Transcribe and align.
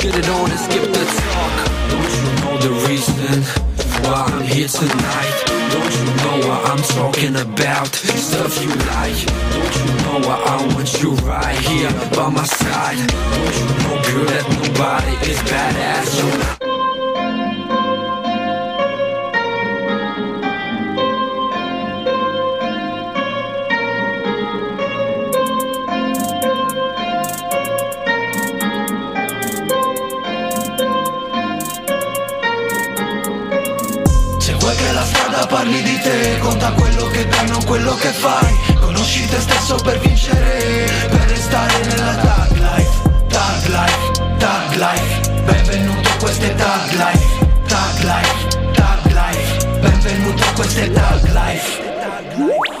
Get 0.00 0.16
it 0.16 0.28
on 0.30 0.50
and 0.50 0.58
skip 0.58 0.82
the 0.82 1.04
talk. 1.04 1.54
Don't 1.90 2.12
you 2.16 2.24
know 2.40 2.56
the 2.58 2.72
reason 2.88 3.42
why 4.02 4.24
I'm 4.32 4.40
here 4.44 4.66
tonight? 4.66 5.44
Don't 5.72 5.92
you 5.92 6.04
know 6.16 6.48
what 6.48 6.70
I'm 6.70 6.82
talking 6.96 7.36
about? 7.36 7.88
Stuff 7.88 8.62
you 8.64 8.70
like. 8.70 9.20
Don't 9.52 9.76
you 9.76 9.86
know 10.04 10.26
why 10.26 10.40
I 10.42 10.74
want 10.74 11.02
you 11.02 11.10
right 11.28 11.58
here 11.68 11.90
by 12.16 12.30
my 12.30 12.44
side? 12.44 12.96
Don't 12.96 13.56
you 13.60 13.66
know, 13.76 13.96
girl, 14.06 14.24
that 14.24 14.44
nobody 14.48 15.30
is 15.30 15.38
badass? 15.40 16.16
You're 16.16 16.38
not 16.38 16.69
parli 35.50 35.82
di 35.82 35.98
te 36.00 36.38
Conta 36.38 36.72
quello 36.72 37.06
che 37.08 37.26
dai, 37.26 37.48
non 37.48 37.62
quello 37.64 37.94
che 37.96 38.08
fai. 38.08 38.54
Conosci 38.78 39.28
te 39.28 39.40
stesso 39.40 39.74
per 39.82 39.98
vincere 39.98 40.88
Per 41.08 41.20
restare 41.28 41.84
nella 41.86 42.14
tag 42.14 42.56
life 42.56 43.02
Tag 43.28 43.66
life, 43.66 44.36
tag 44.38 44.74
life. 44.74 45.42
Benvenuto 45.44 46.08
a 46.08 46.16
queste 46.18 46.54
tag 46.54 46.90
life 46.92 47.48
Tag 47.66 47.98
life, 48.02 48.72
tag 48.72 49.12
life. 49.12 49.66
Benvenuto 49.80 50.42
a 50.42 50.52
queste 50.52 50.90
tag 50.92 51.22
life 51.32 52.79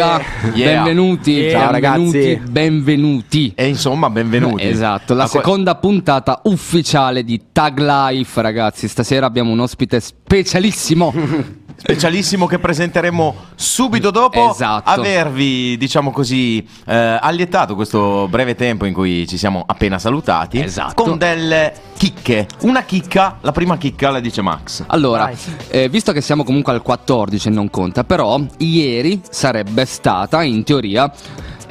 Boom, 0.00 0.16
rega. 0.18 0.54
Yeah. 0.54 0.82
Benvenuti, 0.84 1.50
Ciao, 1.50 1.70
benvenuti, 1.70 2.18
ragazzi. 2.18 2.50
benvenuti. 2.50 3.52
E 3.54 3.66
insomma, 3.68 4.10
benvenuti. 4.10 4.66
Esatto, 4.66 5.14
la 5.14 5.24
A 5.24 5.28
que- 5.28 5.38
seconda 5.38 5.74
puntata 5.76 6.40
ufficiale 6.44 7.22
di 7.24 7.40
Tag 7.52 7.78
Life, 7.78 8.40
ragazzi. 8.40 8.88
Stasera 8.88 9.26
abbiamo 9.26 9.52
un 9.52 9.60
ospite 9.60 10.00
specialissimo. 10.00 11.12
Specialissimo 11.82 12.46
che 12.46 12.58
presenteremo 12.58 13.34
subito 13.54 14.10
dopo 14.10 14.50
Esatto. 14.50 14.90
avervi, 14.90 15.78
diciamo 15.78 16.10
così, 16.10 16.58
eh, 16.86 16.94
allietato 16.94 17.74
questo 17.74 18.28
breve 18.28 18.54
tempo 18.54 18.84
in 18.84 18.92
cui 18.92 19.26
ci 19.26 19.38
siamo 19.38 19.64
appena 19.66 19.98
salutati 19.98 20.60
Esatto. 20.60 21.02
con 21.02 21.16
delle 21.16 21.72
chicche. 21.96 22.46
Una 22.60 22.82
chicca, 22.82 23.38
la 23.40 23.52
prima 23.52 23.78
chicca 23.78 24.10
la 24.10 24.20
dice 24.20 24.42
Max. 24.42 24.84
Allora, 24.88 25.32
eh, 25.68 25.88
visto 25.88 26.12
che 26.12 26.20
siamo 26.20 26.44
comunque 26.44 26.72
al 26.74 26.82
14 26.82 27.48
e 27.48 27.50
non 27.50 27.70
conta, 27.70 28.04
però 28.04 28.38
ieri 28.58 29.22
sarebbe 29.30 29.86
stata 29.86 30.42
in 30.42 30.62
teoria 30.64 31.10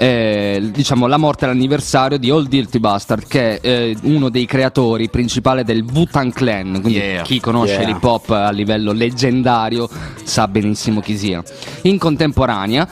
eh, 0.02 0.70
diciamo 0.72 1.08
la 1.08 1.18
morte 1.18 1.44
all'anniversario 1.44 2.18
di 2.18 2.30
Old 2.32 2.48
Dirty 2.48 2.80
Bastard 2.80 3.28
che 3.28 3.60
è 3.60 3.68
eh, 3.68 3.98
uno 4.04 4.30
dei 4.30 4.46
creatori 4.46 5.10
principali 5.10 5.66
del 5.66 5.84
Wu-Tang 5.84 6.32
Clan 6.32 6.80
quindi 6.82 7.00
Yeah. 7.00 7.24
chi 7.24 7.42
conosce 7.42 7.74
Yeah. 7.80 7.86
l'hip 7.88 8.04
hop 8.04 8.30
a 8.30 8.50
livello 8.52 8.94
leggendario 8.94 9.90
sa 10.24 10.48
benissimo 10.48 11.02
chi 11.02 11.18
sia 11.18 11.44
in 11.84 11.98
contemporanea 11.98 12.88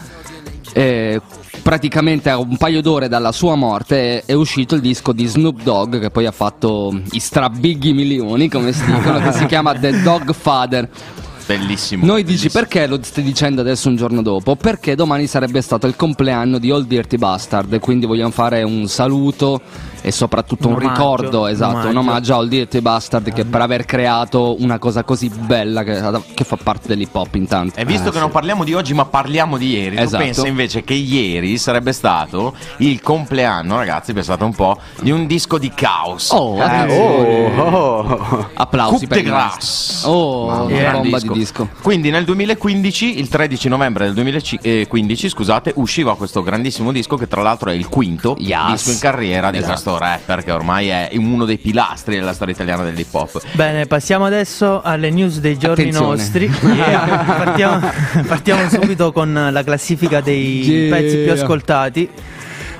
eh, 0.73 1.21
praticamente 1.61 2.29
a 2.29 2.37
un 2.39 2.57
paio 2.57 2.81
d'ore 2.81 3.07
dalla 3.07 3.31
sua 3.31 3.55
morte 3.55 4.19
è, 4.19 4.25
è 4.25 4.33
uscito 4.33 4.75
il 4.75 4.81
disco 4.81 5.13
di 5.13 5.25
Snoop 5.25 5.61
Dogg 5.63 5.99
che 5.99 6.09
poi 6.09 6.25
ha 6.25 6.31
fatto 6.31 6.93
i 7.11 7.19
strabighi 7.19 7.93
milioni 7.93 8.49
come 8.49 8.73
si 8.73 8.83
dicono 8.85 9.19
che 9.21 9.31
si 9.31 9.45
chiama 9.45 9.73
The 9.73 10.01
Dog 10.01 10.33
Father 10.33 10.89
Bellissimo. 11.47 12.05
noi 12.05 12.23
dici 12.23 12.47
bellissimo. 12.47 12.63
perché 12.63 12.87
lo 12.87 12.99
stai 13.01 13.23
dicendo 13.23 13.61
adesso 13.61 13.87
un 13.87 13.95
giorno 13.95 14.21
dopo? 14.21 14.55
Perché 14.55 14.95
domani 14.95 15.27
sarebbe 15.27 15.61
stato 15.61 15.87
il 15.87 15.95
compleanno 15.95 16.57
di 16.57 16.69
Old 16.71 16.87
Dirty 16.87 17.17
Bastard, 17.17 17.79
quindi 17.79 18.05
vogliamo 18.05 18.31
fare 18.31 18.63
un 18.63 18.87
saluto 18.87 19.61
e 20.07 20.11
soprattutto 20.11 20.67
Un 20.67 20.75
un, 20.75 20.81
omaggio, 20.83 20.99
ricordo, 21.01 21.41
un 21.41 21.49
esatto, 21.49 21.71
un 21.89 21.97
omaggio. 21.97 21.99
omaggio 21.99 22.33
a 22.33 22.37
Old 22.37 22.49
Dirty 22.49 22.79
Bastard 22.79 23.33
che 23.33 23.43
per 23.45 23.61
aver 23.61 23.85
creato 23.85 24.55
una 24.61 24.79
cosa 24.79 25.03
così 25.03 25.29
bella 25.29 25.83
che, 25.83 26.01
che 26.33 26.43
fa 26.45 26.57
parte 26.61 26.87
dell'hip 26.87 27.13
hop 27.13 27.35
intanto. 27.35 27.79
E 27.79 27.85
visto 27.85 28.03
Eh, 28.03 28.11
che 28.11 28.15
sì. 28.15 28.19
non 28.21 28.31
parliamo 28.31 28.63
di 28.63 28.73
oggi, 28.73 28.93
ma 28.93 29.05
parliamo 29.05 29.57
di 29.57 29.69
ieri, 29.71 29.97
Esatto. 29.97 30.17
tu 30.17 30.23
pensa 30.23 30.47
invece 30.47 30.83
che 30.83 30.93
ieri 30.93 31.57
sarebbe 31.57 31.91
stato 31.91 32.53
il 32.77 33.01
compleanno, 33.01 33.75
ragazzi, 33.77 34.13
pensate 34.13 34.43
un 34.43 34.53
po', 34.53 34.77
di 35.01 35.11
un 35.11 35.27
disco 35.27 35.57
di 35.57 35.71
caos. 35.73 36.31
Oh, 36.31 36.57
Eh, 36.57 36.61
attenzione. 36.61 37.59
oh, 37.59 37.99
oh. 37.99 38.49
Applausi 38.53 39.07
Coupe 39.07 39.21
per 39.23 39.31
maestro. 39.33 40.09
Oh, 40.09 40.65
mia, 40.67 40.91
bomba 40.91 41.19
di 41.19 41.29
disco. 41.29 41.67
Quindi 41.81 42.09
nel 42.09 42.23
2015, 42.25 43.19
il 43.19 43.27
13 43.27 43.67
novembre 43.67 44.05
del 44.05 44.13
2015, 44.13 45.29
scusate, 45.29 45.73
usciva 45.75 46.15
questo 46.15 46.41
grandissimo 46.43 46.91
disco 46.91 47.15
che 47.17 47.27
tra 47.27 47.41
l'altro 47.41 47.69
è 47.69 47.73
il 47.73 47.87
quinto 47.89 48.35
Yes. 48.39 48.71
disco 48.71 48.91
in 48.91 48.99
carriera 48.99 49.51
di 49.51 49.57
Esatto. 49.57 49.71
questo 49.73 49.96
rapper 49.97 50.43
che 50.43 50.51
ormai 50.51 50.87
è 50.89 51.09
uno 51.13 51.45
dei 51.45 51.57
pilastri 51.57 52.15
della 52.15 52.33
storia 52.33 52.53
italiana 52.53 52.83
dell'hip 52.83 53.13
hop. 53.13 53.41
Bene, 53.53 53.85
passiamo 53.85 54.25
adesso 54.25 54.81
alle 54.81 55.09
news 55.09 55.39
dei 55.39 55.57
giorni 55.57 55.89
Attenzione. 55.89 56.15
nostri. 56.15 56.47
partiamo, 57.27 57.91
partiamo 58.27 58.69
subito 58.69 59.11
con 59.11 59.49
la 59.51 59.63
classifica 59.63 60.21
dei 60.21 60.45
Yeah. 60.67 60.95
pezzi 60.95 61.17
più 61.17 61.31
ascoltati. 61.31 62.09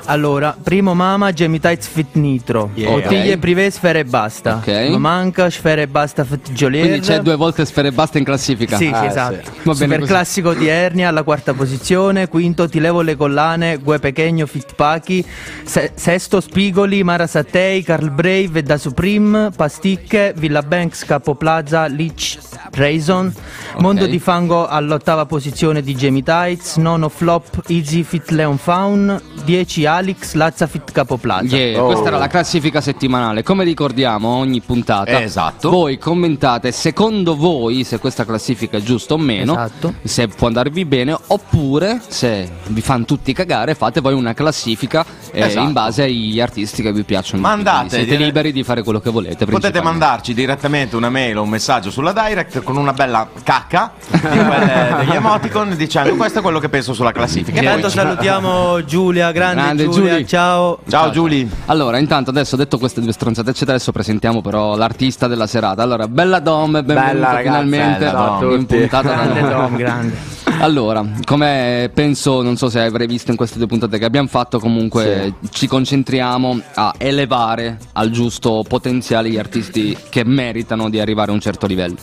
Allora, 0.09 0.56
primo 0.62 0.94
Mama, 0.94 1.34
Jamie 1.34 1.59
Tights 1.59 1.88
Fit 1.88 2.07
Nitro. 2.13 2.72
Yeah. 2.75 2.91
Bottiglie 2.91 3.34
Ok. 3.34 3.40
privé, 3.40 3.69
Sfere 3.69 4.00
e 4.00 4.06
Basta. 4.06 4.56
Ok. 4.56 4.95
Manca, 4.97 5.50
Sfere 5.50 5.81
e 5.81 5.88
Basta 5.88 6.23
Fit 6.23 6.51
Jolier. 6.53 6.85
Quindi 6.88 7.06
c'è 7.06 7.19
due 7.19 7.35
volte 7.35 7.66
sfere 7.66 7.90
e 7.90 7.91
basta 7.91 8.17
in 8.17 8.23
classifica. 8.23 8.78
Sì, 8.78 8.85
sì, 8.85 8.91
Ah, 8.94 9.06
esatto. 9.06 9.51
Va 9.63 9.73
bene 9.73 9.75
Super 9.75 10.00
così. 10.00 10.12
classico 10.12 10.53
di 10.53 10.67
Ernia 10.67 11.09
alla 11.09 11.23
quarta 11.23 11.53
posizione. 11.53 12.28
Quinto, 12.29 12.69
Ti 12.69 12.79
levo 12.79 13.01
le 13.01 13.16
collane, 13.17 13.78
Gue 13.78 14.00
Pechegno, 14.00 14.46
Fit 14.46 14.75
Pachi. 14.75 15.25
Se- 15.63 15.91
sesto, 15.96 16.40
Spigoli, 16.40 17.03
Mara 17.03 17.28
Sattei, 17.28 17.84
Carl 17.84 18.09
Brave, 18.09 18.63
Da 18.63 18.78
Supreme, 18.78 19.51
Pasticche, 19.56 20.34
Villa 20.38 20.62
Banks, 20.62 21.03
Capo 21.03 21.35
Plaza, 21.35 21.85
Lich, 21.88 22.38
Rayson. 22.72 23.34
Mondo 23.79 24.06
di 24.07 24.19
Fango 24.19 24.67
all'ottava 24.67 25.25
posizione 25.25 25.81
di 25.81 25.94
Jamie 25.96 26.23
Tights. 26.23 26.78
Nono, 26.78 27.09
Flop, 27.09 27.63
Easy, 27.67 28.03
Fit 28.03 28.29
Leon 28.29 28.57
Faun. 28.57 29.22
10, 29.44 29.85
Alex, 29.97 30.34
Lazza, 30.34 30.68
Fit 30.68 30.91
Capo 30.91 31.18
Plaza. 31.18 31.56
Yeah, 31.56 31.81
Oh. 31.81 31.88
Questa 31.88 32.08
era 32.08 32.18
la 32.18 32.28
classifica 32.28 32.81
settimanale. 32.81 33.41
Come 33.44 33.63
ricordiamo 33.63 34.30
ogni 34.30 34.62
puntata, 34.62 35.22
Esatto. 35.22 35.69
voi 35.69 35.97
commentate 35.97 36.72
secondo 36.72 37.35
voi 37.35 37.84
se 37.84 37.97
questa 38.00 38.25
classifica 38.25 38.78
è 38.78 38.81
giusta 38.81 39.13
o 39.16 39.18
meno, 39.18 39.53
Esatto. 39.53 39.94
se 40.03 40.28
può 40.28 40.47
andarvi 40.47 40.85
bene, 40.85 41.18
oppure 41.28 42.00
se 42.08 42.50
vi 42.68 42.81
fanno 42.81 43.06
tutti 43.06 43.34
cagare, 43.34 43.74
fate 43.75 44.02
voi 44.02 44.13
una 44.13 44.34
classifica 44.34 45.06
eh, 45.31 45.41
Esatto. 45.41 45.66
in 45.66 45.74
base 45.74 46.03
agli 46.03 46.40
artisti 46.40 46.81
che 46.81 46.91
vi 46.94 47.03
piacciono. 47.03 47.41
Mandate, 47.41 47.90
siete 47.90 48.06
dire- 48.06 48.25
liberi 48.25 48.52
di 48.52 48.64
fare 48.64 48.84
quello 48.84 49.00
che 49.00 49.09
volete. 49.09 49.46
Potete 49.46 49.81
mandarci 49.81 50.34
direttamente 50.34 50.96
una 50.96 51.09
mail 51.09 51.38
o 51.38 51.41
un 51.44 51.50
messaggio 51.50 51.90
sulla 51.91 52.12
direct 52.14 52.62
con 52.64 52.78
una 52.78 52.94
bella 52.94 53.28
cacca 53.44 53.91
di 54.09 54.18
quelle 54.19 54.96
degli 55.00 55.16
emoticon 55.16 55.75
dicendo 55.75 56.16
questo 56.16 56.40
è 56.40 56.41
quello 56.41 56.59
che 56.59 56.69
penso 56.69 56.94
sulla 56.94 57.12
classifica. 57.12 57.59
E 57.59 57.64
Intanto 57.64 57.90
salutiamo 57.90 58.84
Giulia, 58.85 59.31
grande, 59.31 59.62
Grande 59.62 59.87
Giulia, 59.90 60.12
Giulia. 60.12 60.25
ciao. 60.25 60.80
Ciao 60.88 61.09
Giulia. 61.12 61.48
Allora, 61.66 61.98
intanto 61.98 62.30
adesso 62.30 62.56
detto 62.56 62.78
queste 62.78 63.02
due 63.02 63.12
stronzate, 63.12 63.50
eccetera, 63.50 63.74
adesso 63.74 63.92
presentiamo 63.92 64.42
però 64.42 64.75
l'artista 64.75 65.28
della 65.28 65.48
serata. 65.48 65.84
Allora, 65.84 66.08
bella 66.08 66.40
Dom, 66.40 66.72
benvenuta 66.72 67.06
Bella, 67.06 67.28
ragazzi. 67.28 67.44
finalmente 67.44 68.06
Bella, 68.06 68.38
a 68.38 68.44
in 68.53 68.66
puntata 68.66 69.14
da 69.14 69.24
Grande. 69.26 69.42
Dom, 69.42 69.76
grande. 69.76 70.36
Allora, 70.59 71.06
come 71.24 71.92
penso, 71.94 72.42
non 72.42 72.58
so 72.58 72.70
se 72.70 72.81
avrei 72.81 73.06
visto 73.06 73.29
in 73.32 73.38
queste 73.38 73.58
due 73.58 73.67
puntate 73.67 74.00
che 74.00 74.06
abbiamo 74.06 74.28
fatto, 74.28 74.59
comunque 74.59 75.35
ci 75.52 75.67
concentriamo 75.67 76.61
a 76.76 76.94
elevare 76.97 77.78
al 77.94 78.09
giusto 78.09 78.64
potenziale 78.67 79.29
gli 79.29 79.38
artisti 79.38 79.96
che 80.09 80.23
meritano 80.26 80.90
di 80.90 81.00
arrivare 81.00 81.32
a 81.32 81.34
un 81.34 81.41
certo 81.41 81.67
livello. 81.67 81.97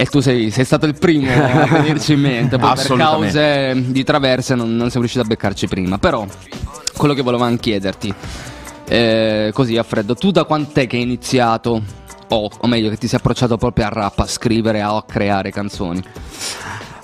E 0.00 0.06
tu 0.06 0.20
sei, 0.20 0.50
sei 0.50 0.64
stato 0.64 0.86
il 0.86 0.94
primo 0.98 1.30
a 1.30 1.66
venirci 1.68 2.14
in 2.14 2.20
mente, 2.20 2.56
poi 2.56 2.74
per 2.74 2.96
cause 2.96 3.84
di 3.88 4.02
traverse 4.02 4.54
non, 4.54 4.74
non 4.74 4.88
siamo 4.88 5.04
riusciti 5.04 5.22
a 5.22 5.28
beccarci 5.28 5.66
prima. 5.68 5.98
Però, 5.98 6.24
quello 6.96 7.12
che 7.12 7.20
volevamo 7.20 7.54
chiederti, 7.56 8.14
eh, 8.88 9.50
così 9.52 9.76
a 9.76 9.82
freddo, 9.82 10.14
tu 10.14 10.30
da 10.30 10.44
quant'è 10.44 10.86
che 10.86 10.96
hai 10.96 11.02
iniziato, 11.02 11.82
o, 12.28 12.50
o 12.60 12.66
meglio 12.66 12.88
che 12.88 12.96
ti 12.96 13.08
sei 13.08 13.18
approcciato 13.18 13.58
proprio 13.58 13.84
al 13.84 13.90
rap, 13.90 14.20
a 14.20 14.26
scrivere 14.26 14.82
o 14.84 14.96
a 14.96 15.04
creare 15.04 15.50
canzoni? 15.50 16.02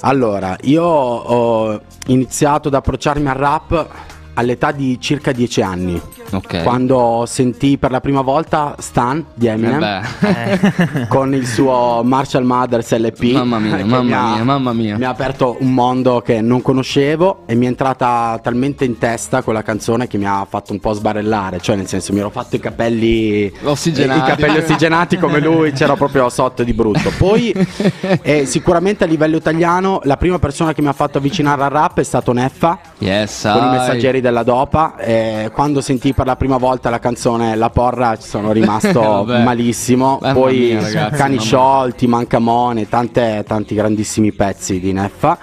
Allora, 0.00 0.56
io 0.62 0.82
ho 0.82 1.78
iniziato 2.06 2.68
ad 2.68 2.74
approcciarmi 2.74 3.28
al 3.28 3.34
rap 3.34 3.88
all'età 4.36 4.72
di 4.72 4.98
circa 5.00 5.32
10 5.32 5.62
anni. 5.62 6.00
Ok. 6.32 6.62
Quando 6.64 7.24
sentì 7.26 7.78
per 7.78 7.90
la 7.90 8.00
prima 8.00 8.20
volta 8.20 8.74
Stan 8.78 9.24
di 9.32 9.46
Eh 9.46 9.50
Eminem 9.50 9.78
beh. 9.78 11.06
con 11.08 11.34
il 11.34 11.46
suo 11.46 12.02
Marshall 12.04 12.44
Mathers 12.44 12.96
LP. 12.96 13.32
Mamma 13.32 13.58
mia, 13.58 13.76
mamma 13.84 14.02
mi 14.02 14.12
ha- 14.12 14.34
mia, 14.34 14.44
mamma 14.44 14.72
mia. 14.72 14.96
Mi 14.96 15.04
ha 15.04 15.10
aperto 15.10 15.56
un 15.60 15.72
mondo 15.72 16.20
che 16.20 16.40
non 16.40 16.62
conoscevo 16.62 17.42
e 17.46 17.54
mi 17.54 17.66
è 17.66 17.68
entrata 17.68 18.38
talmente 18.42 18.84
in 18.84 18.98
testa 18.98 19.42
quella 19.42 19.62
canzone 19.62 20.06
che 20.08 20.18
mi 20.18 20.26
ha 20.26 20.44
fatto 20.48 20.72
un 20.72 20.80
po' 20.80 20.92
sbarellare. 20.92 21.60
Cioè, 21.60 21.76
nel 21.76 21.86
senso, 21.86 22.12
mi 22.12 22.18
ero 22.18 22.30
fatto 22.30 22.56
i 22.56 22.60
capelli 22.60 23.52
Ossigenati. 23.62 24.18
I 24.18 24.34
capelli 24.34 24.58
ossigenati 24.58 25.16
come 25.18 25.40
lui, 25.40 25.72
c'era 25.72 25.94
proprio 25.94 26.28
sotto 26.28 26.62
di 26.64 26.72
brutto. 26.72 27.10
Poi, 27.16 27.52
eh, 28.22 28.46
sicuramente 28.46 29.04
a 29.04 29.06
livello 29.06 29.36
italiano, 29.36 30.00
la 30.04 30.16
prima 30.16 30.38
persona 30.38 30.72
che 30.72 30.82
mi 30.82 30.88
ha 30.88 30.92
fatto 30.92 31.18
avvicinare 31.18 31.62
al 31.62 31.70
rap 31.70 31.98
è 32.00 32.02
stato 32.02 32.32
Neffa 32.32 32.78
Yes, 32.98 33.48
con 33.52 33.64
i 33.66 33.70
messaggeri 33.70 34.20
della 34.26 34.42
Dopa. 34.42 34.96
E 34.96 35.50
quando 35.52 35.80
sentii 35.80 36.12
per 36.12 36.26
la 36.26 36.36
prima 36.36 36.56
volta 36.56 36.90
la 36.90 36.98
canzone 36.98 37.54
La 37.56 37.70
Porra, 37.70 38.16
ci 38.16 38.28
sono 38.28 38.52
rimasto 38.52 39.00
Vabbè. 39.24 39.42
malissimo. 39.42 40.18
Mamma 40.20 40.34
Poi 40.34 40.58
mia, 40.58 40.80
ragazzi, 40.80 41.16
Cani 41.16 41.38
sciolti, 41.38 42.06
Mancamone, 42.06 42.88
tante, 42.88 43.44
tanti 43.46 43.74
grandissimi 43.74 44.32
pezzi 44.32 44.80
di 44.80 44.92
Neffa. 44.92 45.38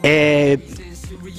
E 0.00 0.60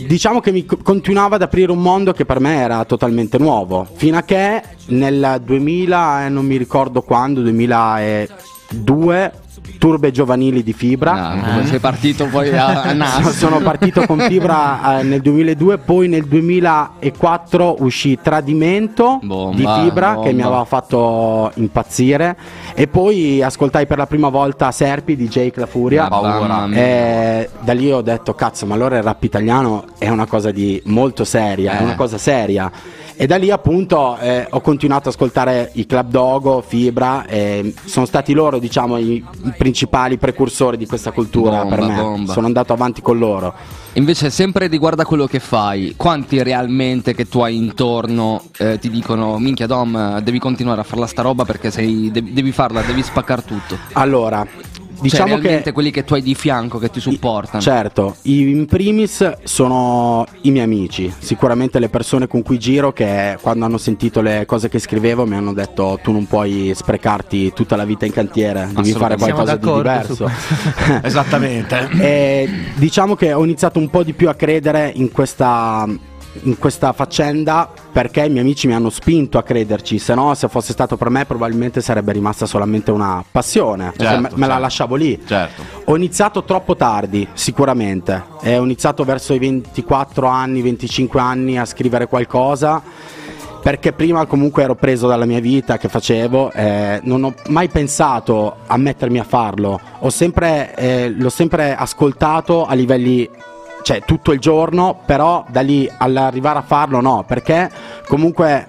diciamo 0.07 0.39
che 0.39 0.51
mi 0.51 0.66
co- 0.66 0.77
continuava 0.83 1.36
ad 1.36 1.42
aprire 1.42 1.71
un 1.71 1.81
mondo 1.81 2.13
che 2.13 2.25
per 2.25 2.39
me 2.39 2.56
era 2.57 2.83
totalmente 2.86 3.38
nuovo. 3.38 3.88
Fino 3.95 4.18
a 4.18 4.21
che 4.24 4.62
nel 4.88 5.42
2000, 5.44 6.25
eh, 6.25 6.30
non 6.30 6.45
mi 6.45 6.57
ricordo 6.57 7.01
quando, 7.01 7.42
2002, 7.42 9.31
Turbe 9.77 10.12
giovanili 10.12 10.63
di 10.63 10.74
Fibra. 10.74 11.12
Ah, 11.30 11.38
come 11.38 11.66
sei 11.66 11.80
partito 11.80 12.25
poi 12.27 12.56
a, 12.56 12.81
a 12.81 12.92
Nas. 12.94 13.30
Sono 13.38 13.60
partito 13.60 14.06
con 14.06 14.19
Fibra 14.19 15.00
eh, 15.00 15.04
nel 15.04 15.21
2002, 15.21 15.77
poi 15.80 16.07
nel 16.07 16.25
2004 16.25 17.75
uscì 17.80 18.18
Tradimento 18.21 19.19
Bomba, 19.21 19.56
di 19.56 19.66
Fibra 19.83 20.13
che 20.19 20.27
mi 20.30 20.42
bomba. 20.42 20.45
aveva 20.48 20.66
fatto 20.66 21.51
impazzire 21.56 22.36
e 22.74 22.88
poi 22.88 23.42
ascoltai 23.42 23.86
per 23.86 23.98
la 23.98 24.07
prima 24.07 24.30
volta 24.30 24.71
Serpi 24.71 25.16
di 25.16 25.27
Jake 25.27 25.60
La 25.60 25.66
Furia. 25.66 26.07
Mamma 26.10 26.68
mia. 26.68 26.77
E 26.80 27.50
da 27.60 27.74
lì 27.74 27.92
ho 27.92 28.01
detto 28.01 28.33
cazzo 28.33 28.66
ma 28.66 28.75
allora 28.75 28.98
il 28.98 29.04
rap 29.04 29.24
italiano 29.24 29.86
è 29.98 30.10
una 30.10 30.25
cosa 30.25 30.51
di 30.51 30.81
molto 30.86 31.24
seria, 31.24 31.77
è 31.77 31.81
Eh. 31.81 31.83
una 31.83 31.95
cosa 31.95 32.18
seria. 32.18 32.71
E 33.21 33.27
da 33.27 33.36
lì 33.36 33.51
appunto 33.51 34.18
eh, 34.18 34.48
ho 34.50 34.62
continuato 34.62 35.10
ad 35.10 35.13
ascoltare 35.16 35.71
i 35.74 35.86
Club 35.86 36.10
Dogo, 36.10 36.63
Fibra, 36.66 37.25
e 37.25 37.74
sono 37.83 38.06
stati 38.06 38.31
loro 38.31 38.60
diciamo 38.60 38.98
i, 38.98 39.16
i 39.16 39.54
principali 39.57 40.18
precursori 40.18 40.77
di 40.77 40.86
questa 40.86 41.12
cultura 41.12 41.63
Bomba, 41.63 41.75
per 41.75 41.86
me. 41.86 41.95
bomba. 42.01 42.31
Sono 42.31 42.45
andato 42.45 42.71
avanti 42.71 43.01
con 43.01 43.18
loro. 43.18 43.54
Invece, 43.95 44.30
sempre 44.30 44.68
riguardo 44.68 45.01
a 45.01 45.06
quello 45.06 45.27
che 45.27 45.39
fai, 45.39 45.95
quanti 45.98 46.42
realmente 46.42 47.13
che 47.13 47.27
tu 47.27 47.42
hai 47.42 47.57
intorno 47.57 48.42
eh, 48.57 48.80
ti 48.80 48.89
dicono: 48.89 49.38
Minchia, 49.38 49.68
Dom, 49.68 50.19
devi 50.21 50.39
continuare 50.39 50.80
a 50.80 50.86
farla 50.86 51.06
sta 51.06 51.21
roba 51.21 51.44
perché 51.44 51.71
sei, 51.71 52.10
devi, 52.13 52.31
devi 52.31 52.54
farla, 52.54 52.81
devi 52.83 53.04
spaccare 53.04 53.44
tutto. 53.44 53.77
Allora, 53.94 54.48
diciamo 55.01 55.42
cioè, 55.42 55.62
che 55.62 55.72
quelli 55.72 55.92
che 55.92 56.04
tu 56.04 56.13
hai 56.13 56.22
di 56.22 56.36
fianco, 56.36 56.78
che 56.78 56.90
ti 56.90 57.00
supportano. 57.00 57.62
Certo, 57.62 58.16
in 58.24 58.66
primis 58.66 59.34
sono 59.44 60.25
i 60.42 60.51
miei 60.51 60.66
amici, 60.66 61.13
sicuramente 61.18 61.80
le 61.80 61.90
persone 61.90 62.28
con 62.28 62.42
cui 62.42 62.60
giro 62.60 62.92
che 62.92 63.38
quando 63.42 63.66
hanno 63.66 63.78
sentito 63.78 64.22
le 64.22 64.46
cose 64.46 64.69
che 64.69 64.80
scrivevo 64.80 65.25
mi 65.25 65.36
hanno 65.36 65.54
detto 65.54 66.00
tu 66.01 66.12
non 66.12 66.28
puoi 66.28 66.72
sprecarti 66.75 67.54
tutta 67.54 67.75
la 67.75 67.86
vita 67.86 68.06
in 68.06 68.12
cantiere, 68.12 68.69
devi 68.74 68.92
fare 68.92 69.18
qualcosa 69.18 69.56
di 69.56 69.72
diverso. 69.72 70.30
Esattamente. 71.04 71.90
E 72.00 72.50
diciamo 72.75 73.16
che 73.16 73.34
ho 73.34 73.44
iniziato 73.44 73.80
un 73.80 73.90
po' 73.90 74.04
di 74.04 74.13
più 74.13 74.30
a 74.30 74.34
credere 74.34 74.92
in 74.94 75.12
questa, 75.12 75.88
in 76.44 76.58
questa 76.58 76.94
faccenda 76.94 77.70
perché 77.92 78.26
i 78.26 78.30
miei 78.30 78.42
amici 78.42 78.68
mi 78.68 78.74
hanno 78.74 78.90
spinto 78.90 79.38
a 79.38 79.44
crederci, 79.44 80.00
se 80.00 80.14
no 80.14 80.34
se 80.36 80.48
fosse 80.48 80.74
stato 80.74 80.96
per 80.96 81.10
me 81.10 81.26
probabilmente 81.26 81.81
sarebbe 81.81 82.12
rimasta 82.12 82.46
solamente 82.46 82.92
una 82.92 83.24
passione, 83.30 83.94
Certo, 83.98 84.22
me, 84.22 84.30
me 84.30 84.30
la 84.30 84.46
certo. 84.46 84.60
lasciavo 84.62 84.96
lì. 84.96 85.20
Certo. 85.26 85.64
Ho 85.86 85.96
iniziato 85.96 86.44
troppo 86.44 86.76
tardi, 86.76 87.28
sicuramente. 87.34 88.24
E 88.42 88.58
ho 88.58 88.64
iniziato 88.64 89.04
verso 89.04 89.34
i 89.34 89.40
24 89.40 90.28
anni, 90.28 90.62
25 90.62 91.20
anni 91.20 91.58
a 91.58 91.66
scrivere 91.66 92.08
qualcosa. 92.08 92.81
Perché 93.62 93.92
prima 93.92 94.26
comunque 94.26 94.64
ero 94.64 94.76
preso 94.76 95.06
dalla 95.08 95.26
mia 95.26 95.42
vita 95.42 95.78
che 95.78 95.90
facevo, 95.90 96.54
eh, 96.54 97.02
non 97.04 97.24
ho 97.26 97.34
mai 97.48 97.68
pensato 97.68 98.58
a 98.66 98.78
mettermi 98.78 99.20
a 99.20 99.26
farlo. 99.26 99.80
Ho 100.00 100.10
sempre, 100.10 100.74
eh, 100.76 101.10
l'ho 101.10 101.30
sempre 101.30 101.76
ascoltato 101.76 102.66
a 102.66 102.74
livelli, 102.74 103.30
cioè 103.84 104.04
tutto 104.04 104.31
il 104.31 104.40
giorno, 104.40 105.00
però 105.06 105.46
da 105.50 105.62
lì 105.62 105.90
all'arrivare 105.98 106.60
a 106.60 106.64
farlo 106.64 107.02
no, 107.02 107.24
perché 107.28 107.70
comunque 108.08 108.68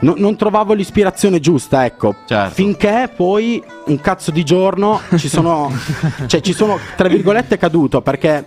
no- 0.00 0.14
non 0.16 0.36
trovavo 0.36 0.72
l'ispirazione 0.72 1.40
giusta, 1.40 1.84
ecco. 1.84 2.14
Certo. 2.26 2.54
Finché 2.54 3.10
poi 3.14 3.62
un 3.86 4.00
cazzo 4.00 4.30
di 4.30 4.44
giorno 4.44 5.00
ci 5.16 5.28
sono, 5.28 5.70
cioè 6.26 6.40
ci 6.40 6.52
sono 6.52 6.78
tra 6.96 7.08
virgolette 7.08 7.58
caduto 7.58 8.02
perché 8.02 8.44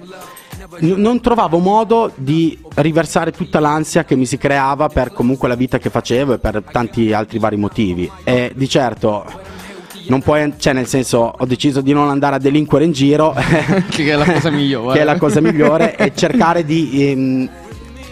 non 0.80 1.19
trovavo 1.19 1.58
modo 1.58 2.12
di 2.16 2.58
riversare 2.75 3.31
tutta 3.31 3.60
l'ansia 3.60 4.04
che 4.04 4.16
mi 4.16 4.25
si 4.25 4.38
creava 4.38 4.88
per 4.88 5.12
comunque 5.12 5.48
la 5.48 5.56
vita 5.56 5.78
che 5.78 5.90
facevo 5.90 6.34
e 6.34 6.38
per 6.40 6.63
tanti 6.72 7.13
altri 7.13 7.40
vari 7.40 7.58
motivi. 7.58 8.10
E 8.24 8.52
di 8.56 8.69
certo 8.69 9.25
non 10.07 10.21
puoi, 10.21 10.53
cioè 10.57 10.74
nel 10.74 10.88
senso 10.88 11.33
ho 11.38 11.45
deciso 11.45 11.81
di 11.81 11.94
non 11.94 12.09
andare 12.09 12.36
a 12.36 12.39
delinquere 12.39 12.86
in 12.86 12.92
giro 12.92 13.33
Che 13.89 14.06
è 14.12 14.15
la 14.15 14.25
cosa 14.25 14.50
migliore. 14.50 14.94
che 14.95 15.01
è 15.01 15.03
la 15.03 15.18
cosa 15.18 15.42
migliore 15.42 15.95
e 15.95 16.13
cercare 16.15 16.63
di 16.65 17.09
ehm, 17.12 17.50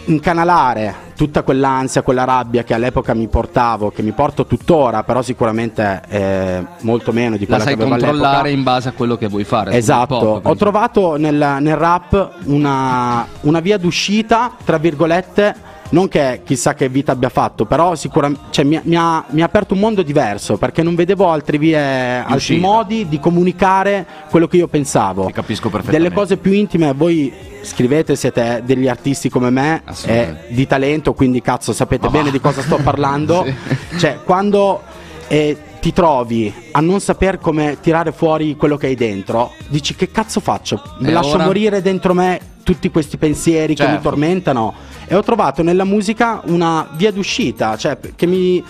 incanalare 0.06 1.08
tutta 1.16 1.42
quell'ansia, 1.42 2.00
quella 2.00 2.24
rabbia 2.24 2.64
che 2.64 2.72
all'epoca 2.72 3.12
mi 3.12 3.28
portavo, 3.28 3.90
che 3.90 4.00
mi 4.02 4.12
porto 4.12 4.46
tuttora, 4.46 5.02
però 5.02 5.20
sicuramente 5.20 6.00
eh, 6.08 6.64
molto 6.80 7.12
meno 7.12 7.36
di 7.36 7.46
La 7.46 7.56
quella 7.56 7.62
sai 7.64 7.74
che 7.76 7.80
avevo 7.82 7.96
controllare 7.96 8.26
all'epoca. 8.38 8.48
in 8.56 8.62
base 8.62 8.88
a 8.88 8.92
quello 8.92 9.16
che 9.18 9.26
vuoi 9.28 9.44
fare. 9.44 9.72
Esatto, 9.76 10.14
hop, 10.16 10.46
ho 10.46 10.56
trovato 10.56 11.16
nel, 11.18 11.58
nel 11.60 11.76
rap 11.76 12.36
una, 12.44 13.26
una 13.42 13.60
via 13.60 13.76
d'uscita, 13.76 14.52
tra 14.64 14.78
virgolette, 14.78 15.54
non 15.90 16.08
che 16.08 16.42
chissà 16.44 16.74
che 16.74 16.88
vita 16.88 17.12
abbia 17.12 17.28
fatto, 17.28 17.64
però 17.64 17.94
sicuramente 17.94 18.46
cioè, 18.50 18.64
mi, 18.64 18.80
mi 18.84 18.96
ha, 18.96 19.24
mi 19.30 19.42
ha 19.42 19.44
aperto 19.44 19.74
un 19.74 19.80
mondo 19.80 20.02
diverso 20.02 20.56
perché 20.56 20.82
non 20.82 20.94
vedevo 20.94 21.28
altre 21.28 21.58
vie, 21.58 21.78
altri 21.78 22.58
modi 22.58 23.08
di 23.08 23.18
comunicare 23.18 24.06
quello 24.30 24.46
che 24.46 24.56
io 24.56 24.68
pensavo. 24.68 25.26
Ti 25.26 25.32
capisco 25.32 25.68
perfettamente. 25.68 26.08
Delle 26.08 26.14
cose 26.14 26.36
più 26.36 26.52
intime, 26.52 26.92
voi 26.92 27.32
scrivete, 27.62 28.16
siete 28.16 28.62
degli 28.64 28.88
artisti 28.88 29.28
come 29.28 29.50
me, 29.50 29.82
eh, 30.06 30.34
di 30.48 30.66
talento, 30.66 31.12
quindi 31.12 31.40
cazzo 31.42 31.72
sapete 31.72 32.06
Ma 32.06 32.12
va. 32.12 32.18
bene 32.18 32.30
di 32.30 32.40
cosa 32.40 32.62
sto 32.62 32.78
parlando. 32.82 33.44
Sì. 33.90 33.98
Cioè, 33.98 34.20
quando 34.24 34.82
eh, 35.28 35.56
ti 35.80 35.92
trovi 35.92 36.52
a 36.72 36.80
non 36.80 37.00
saper 37.00 37.38
come 37.38 37.78
tirare 37.80 38.12
fuori 38.12 38.54
quello 38.56 38.76
che 38.76 38.86
hai 38.88 38.94
dentro, 38.94 39.52
dici 39.68 39.94
che 39.94 40.10
cazzo 40.10 40.40
faccio? 40.40 40.82
E 41.02 41.10
Lascio 41.10 41.34
ora? 41.36 41.44
morire 41.46 41.80
dentro 41.82 42.12
me 42.14 42.38
tutti 42.62 42.90
questi 42.90 43.16
pensieri 43.16 43.74
che 43.74 43.82
mi 43.84 43.92
Certo. 43.92 44.08
tormentano. 44.10 44.74
E 45.06 45.14
ho 45.16 45.22
trovato 45.22 45.62
nella 45.62 45.84
musica 45.84 46.40
una 46.44 46.86
via 46.92 47.10
d'uscita, 47.10 47.76
cioè 47.76 47.98
che 48.14 48.26
mi, 48.26 48.62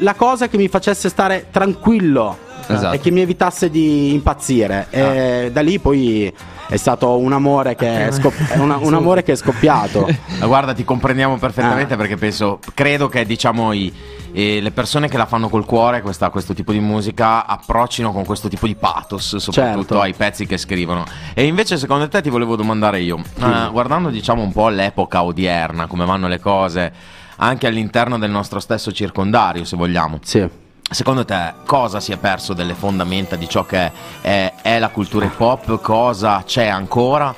la 0.00 0.14
cosa 0.14 0.48
che 0.48 0.56
mi 0.56 0.66
facesse 0.68 1.08
stare 1.08 1.46
tranquillo 1.52 2.36
Esatto. 2.66 2.94
e 2.96 2.98
che 2.98 3.10
mi 3.12 3.20
evitasse 3.20 3.70
di 3.70 4.12
impazzire. 4.12 4.86
E 4.90 5.50
da 5.52 5.60
lì 5.60 5.78
poi 5.78 6.32
è 6.74 6.76
stato 6.76 7.18
un 7.18 7.32
amore 7.32 7.76
che 7.76 8.08
è, 8.08 8.10
scop- 8.10 8.34
una- 8.58 8.76
un 8.78 8.94
amore 8.94 9.22
che 9.22 9.32
è 9.32 9.36
scoppiato. 9.36 10.08
Guarda, 10.42 10.72
ti 10.72 10.82
comprendiamo 10.84 11.38
perfettamente 11.38 11.94
Ah. 11.94 11.96
perché 11.96 12.16
penso, 12.16 12.58
credo 12.74 13.08
che 13.08 13.24
diciamo 13.24 13.72
i- 13.72 13.92
eh, 14.32 14.60
le 14.60 14.70
persone 14.72 15.08
che 15.08 15.16
la 15.16 15.26
fanno 15.26 15.48
col 15.48 15.64
cuore, 15.64 16.02
questa- 16.02 16.30
questo 16.30 16.52
tipo 16.52 16.72
di 16.72 16.80
musica, 16.80 17.46
approccino 17.46 18.12
con 18.12 18.24
questo 18.24 18.48
tipo 18.48 18.66
di 18.66 18.74
pathos, 18.74 19.36
soprattutto 19.36 19.78
Certo. 19.82 20.00
ai 20.00 20.14
pezzi 20.14 20.46
che 20.46 20.58
scrivono. 20.58 21.04
E 21.32 21.44
invece, 21.44 21.76
secondo 21.78 22.08
te, 22.08 22.20
ti 22.20 22.30
volevo 22.30 22.56
domandare 22.56 23.00
io, 23.00 23.20
eh, 23.40 23.68
guardando 23.70 24.08
diciamo 24.10 24.42
un 24.42 24.50
po' 24.52 24.68
l'epoca 24.68 25.22
odierna, 25.22 25.86
come 25.86 26.04
vanno 26.04 26.26
le 26.26 26.40
cose, 26.40 26.92
anche 27.36 27.68
all'interno 27.68 28.18
del 28.18 28.30
nostro 28.30 28.58
stesso 28.58 28.90
circondario, 28.90 29.64
se 29.64 29.76
vogliamo. 29.76 30.18
Sì. 30.24 30.62
Secondo 30.90 31.24
te 31.24 31.54
cosa 31.66 31.98
si 31.98 32.12
è 32.12 32.16
perso 32.18 32.52
delle 32.52 32.74
fondamenta 32.74 33.36
di 33.36 33.48
ciò 33.48 33.64
che 33.64 33.90
è, 34.20 34.52
è 34.62 34.78
la 34.78 34.90
cultura 34.90 35.24
hip 35.26 35.40
hop? 35.40 35.80
Cosa 35.80 36.42
c'è 36.46 36.66
ancora? 36.66 37.34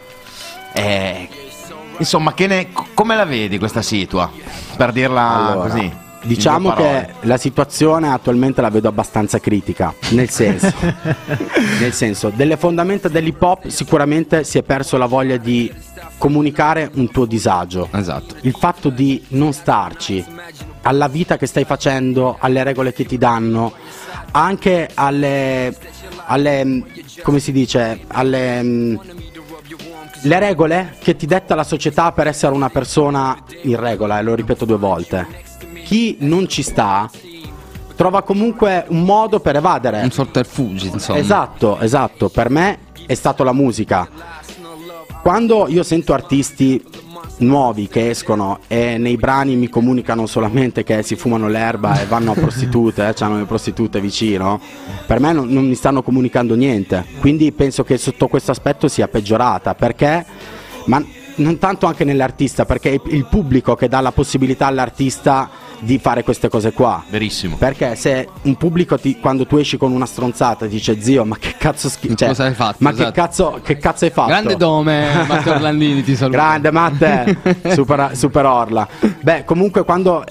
Eh, 0.75 1.29
insomma, 1.99 2.35
che 2.35 2.47
ne- 2.47 2.69
come 2.93 3.17
la 3.17 3.25
vedi 3.25 3.59
questa 3.59 3.81
situa? 3.83 4.31
Per 4.77 4.93
dirla 4.93 5.29
Allora, 5.29 5.69
così. 5.69 6.05
Diciamo 6.27 6.75
due 6.75 6.83
che 6.83 7.15
la 7.23 7.37
situazione 7.37 8.13
attualmente 8.13 8.61
la 8.61 8.71
vedo 8.71 8.89
abbastanza 8.89 9.39
critica, 9.39 9.95
nel 10.11 10.29
senso, 10.29 10.73
nel 11.81 11.93
senso, 11.93 12.31
delle 12.35 12.57
fondamenta 12.57 13.09
dell'hip 13.09 13.41
hop 13.41 13.67
sicuramente 13.69 14.45
si 14.45 14.59
è 14.59 14.63
perso 14.63 14.97
la 14.97 15.07
voglia 15.07 15.37
di 15.37 15.73
comunicare 16.19 16.91
un 16.95 17.11
tuo 17.11 17.27
disagio. 17.27 17.89
Esatto. 17.93 18.35
Il 18.41 18.55
fatto 18.59 18.89
di 18.91 19.25
non 19.29 19.53
starci 19.53 20.25
alla 20.83 21.09
vita 21.09 21.37
che 21.37 21.47
stai 21.47 21.65
facendo, 21.65 22.37
alle 22.41 22.63
regole 22.63 22.93
che 22.93 23.05
ti 23.05 23.19
danno, 23.19 23.73
anche 24.33 24.89
alle, 24.95 25.77
alle 26.27 26.85
come 27.23 27.39
si 27.39 27.53
dice, 27.53 28.01
alle, 28.09 28.99
le 30.23 30.39
regole 30.39 30.97
che 31.01 31.17
ti 31.17 31.27
detta 31.27 31.55
la 31.55 31.65
società 31.65 32.13
per 32.13 32.27
essere 32.27 32.55
una 32.55 32.71
persona 32.71 33.37
in 33.63 33.79
regola, 33.79 34.19
e 34.19 34.23
lo 34.23 34.35
ripeto 34.35 34.65
due 34.65 34.79
volte. 34.79 35.46
Chi 35.87 36.17
non 36.19 36.49
ci 36.49 36.65
sta 36.65 37.09
trova 37.95 38.23
comunque 38.23 38.87
un 38.89 39.05
modo 39.05 39.39
per 39.39 39.55
evadere. 39.55 40.03
Un 40.03 40.11
sotterfugio, 40.11 40.87
insomma. 40.87 41.21
Esatto, 41.21 41.79
esatto. 41.79 42.29
Per 42.29 42.51
me 42.51 42.79
è 43.07 43.15
stato 43.15 43.45
la 43.45 43.53
musica. 43.53 44.09
Quando 45.23 45.69
io 45.69 45.85
sento 45.85 46.13
artisti 46.13 46.83
nuovi 47.39 47.87
che 47.87 48.11
escono 48.11 48.59
e 48.67 48.99
nei 48.99 49.17
brani 49.17 49.55
mi 49.55 49.69
comunicano 49.69 50.27
solamente 50.27 50.83
che 50.83 51.05
si 51.05 51.15
fumano 51.15 51.47
l'erba 51.47 52.01
e 52.01 52.07
vanno 52.07 52.33
a 52.33 52.35
prostitute, 52.39 53.07
eh, 53.07 53.15
hanno 53.21 53.39
le 53.39 53.45
prostitute 53.45 54.01
vicino, 54.01 54.61
per 55.07 55.21
me 55.21 55.33
non, 55.33 55.47
non 55.47 55.69
mi 55.69 55.77
stanno 55.77 56.03
comunicando 56.03 56.57
niente. 56.57 57.05
Quindi 57.21 57.53
penso 57.53 57.85
che 57.85 57.97
sotto 57.97 58.27
questo 58.27 58.51
aspetto 58.51 58.89
sia 58.89 59.07
peggiorata 59.07 59.77
perché, 59.77 60.27
ma 60.87 61.01
non 61.37 61.59
tanto 61.59 61.87
anche 61.87 62.03
nell'artista, 62.03 62.65
perché 62.65 62.95
è 62.95 63.01
il 63.05 63.27
pubblico 63.27 63.77
che 63.77 63.87
dà 63.87 64.01
la 64.01 64.11
possibilità 64.11 64.67
all'artista 64.67 65.49
di 65.81 65.99
fare 65.99 66.23
queste 66.23 66.49
cose 66.49 66.73
qua. 66.73 67.03
Verissimo. 67.09 67.57
Perché 67.57 67.95
se 67.97 68.29
un 68.43 68.57
pubblico 68.57 68.99
ti- 68.99 69.19
quando 69.21 69.47
tu 69.47 69.57
esci 69.57 69.77
con 69.77 69.93
una 69.93 70.07
stronzata 70.07 70.67
dice 70.67 71.01
zio 71.01 71.25
ma 71.25 71.37
che 71.39 71.55
cazzo 71.59 71.89
schi- 71.89 72.17
cioè, 72.17 72.29
Cosa 72.29 72.45
hai 72.45 72.55
fatto? 72.55 72.77
Ma 72.81 72.91
che, 72.91 72.97
Esatto. 73.03 73.13
cazzo, 73.13 73.61
che 73.63 73.77
cazzo 73.79 74.05
hai 74.05 74.11
fatto? 74.11 74.29
Grande 74.29 74.57
Dome, 74.57 75.25
Matteo 75.27 75.55
Orlandini 75.55 76.03
ti 76.03 76.15
saluto. 76.17 76.37
Grande 76.37 76.71
Matte, 76.71 77.39
super, 77.73 78.17
super 78.17 78.45
orla. 78.47 78.87
Beh, 79.21 79.45
comunque 79.45 79.85
quando 79.85 80.25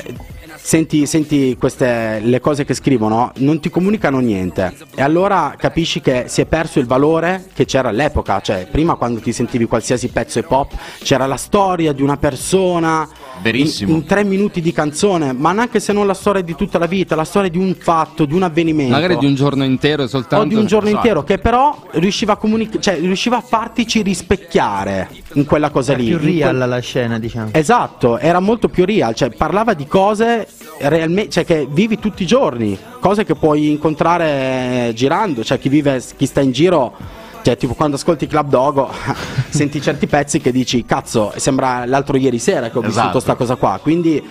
senti, 0.65 1.05
senti 1.05 1.55
queste, 1.59 2.19
le 2.23 2.39
cose 2.39 2.65
che 2.65 2.73
scrivono, 2.73 3.31
non 3.37 3.59
ti 3.59 3.69
comunicano 3.69 4.17
niente. 4.17 4.73
E 4.95 5.03
allora 5.03 5.53
capisci 5.57 6.01
che 6.01 6.23
si 6.27 6.41
è 6.41 6.47
perso 6.47 6.79
il 6.79 6.87
valore 6.87 7.45
che 7.53 7.65
c'era 7.65 7.89
all'epoca. 7.89 8.41
Cioè, 8.41 8.67
prima 8.71 8.95
quando 8.95 9.19
ti 9.19 9.31
sentivi 9.31 9.65
qualsiasi 9.65 10.07
pezzo 10.07 10.39
hip 10.39 10.49
hop, 10.49 10.73
c'era 11.03 11.27
la 11.27 11.37
storia 11.37 11.93
di 11.93 12.01
una 12.01 12.17
persona. 12.17 13.07
Verissimo. 13.41 13.91
In, 13.91 13.97
in 13.97 14.05
tre 14.05 14.23
minuti 14.23 14.59
di 14.59 14.71
canzone, 14.71 15.33
ma 15.33 15.51
neanche 15.51 15.79
se 15.79 15.93
non 15.93 16.07
la 16.07 16.13
storia 16.15 16.41
di 16.41 16.55
tutta 16.55 16.79
la 16.79 16.87
vita, 16.87 17.15
la 17.15 17.25
storia 17.25 17.49
di 17.49 17.59
un 17.59 17.75
fatto, 17.77 18.25
di 18.25 18.33
un 18.33 18.41
avvenimento. 18.43 18.93
Magari 18.93 19.17
di 19.17 19.25
un 19.27 19.35
giorno 19.35 19.63
intero 19.63 20.03
e 20.03 20.07
soltanto. 20.07 20.45
o 20.45 20.47
di 20.47 20.55
un 20.55 20.65
giorno 20.65 20.87
Esatto. 20.87 21.05
intero 21.05 21.23
che 21.23 21.37
però 21.37 21.77
riusciva 21.91 22.33
a 22.33 22.35
comunicare, 22.37 22.81
cioè 22.81 22.97
riusciva 22.99 23.37
a 23.37 23.41
fartici 23.41 24.01
rispecchiare 24.01 25.09
in 25.33 25.45
quella 25.45 25.69
cosa 25.69 25.93
È 25.93 25.97
lì. 25.97 26.05
più 26.05 26.13
in 26.15 26.19
quel- 26.21 26.33
real 26.37 26.69
la 26.69 26.79
scena, 26.79 27.19
diciamo. 27.19 27.49
Esatto, 27.51 28.17
era 28.17 28.39
molto 28.39 28.69
più 28.69 28.85
real, 28.85 29.13
cioè 29.13 29.29
parlava 29.29 29.73
di 29.73 29.85
cose 29.85 30.47
realmente, 30.79 31.29
cioè 31.31 31.45
che 31.45 31.67
vivi 31.69 31.99
tutti 31.99 32.23
i 32.23 32.25
giorni, 32.25 32.77
cose 32.99 33.23
che 33.23 33.35
puoi 33.35 33.69
incontrare 33.69 34.91
girando, 34.93 35.43
cioè 35.43 35.59
chi 35.59 35.69
vive, 35.69 36.01
chi 36.15 36.25
sta 36.25 36.41
in 36.41 36.51
giro, 36.51 36.93
cioè 37.41 37.55
tipo 37.57 37.73
quando 37.75 37.95
ascolti 37.95 38.27
Club 38.27 38.49
Dogo 38.49 38.89
senti 39.49 39.81
certi 39.81 40.07
pezzi 40.07 40.39
che 40.39 40.51
dici 40.51 40.83
cazzo, 40.85 41.31
sembra 41.35 41.85
l'altro 41.85 42.17
ieri 42.17 42.39
sera 42.39 42.69
che 42.69 42.77
ho 42.77 42.81
Esatto. 42.83 42.99
vissuto 43.01 43.19
sta 43.19 43.35
cosa 43.35 43.55
qua, 43.55 43.79
quindi 43.81 44.21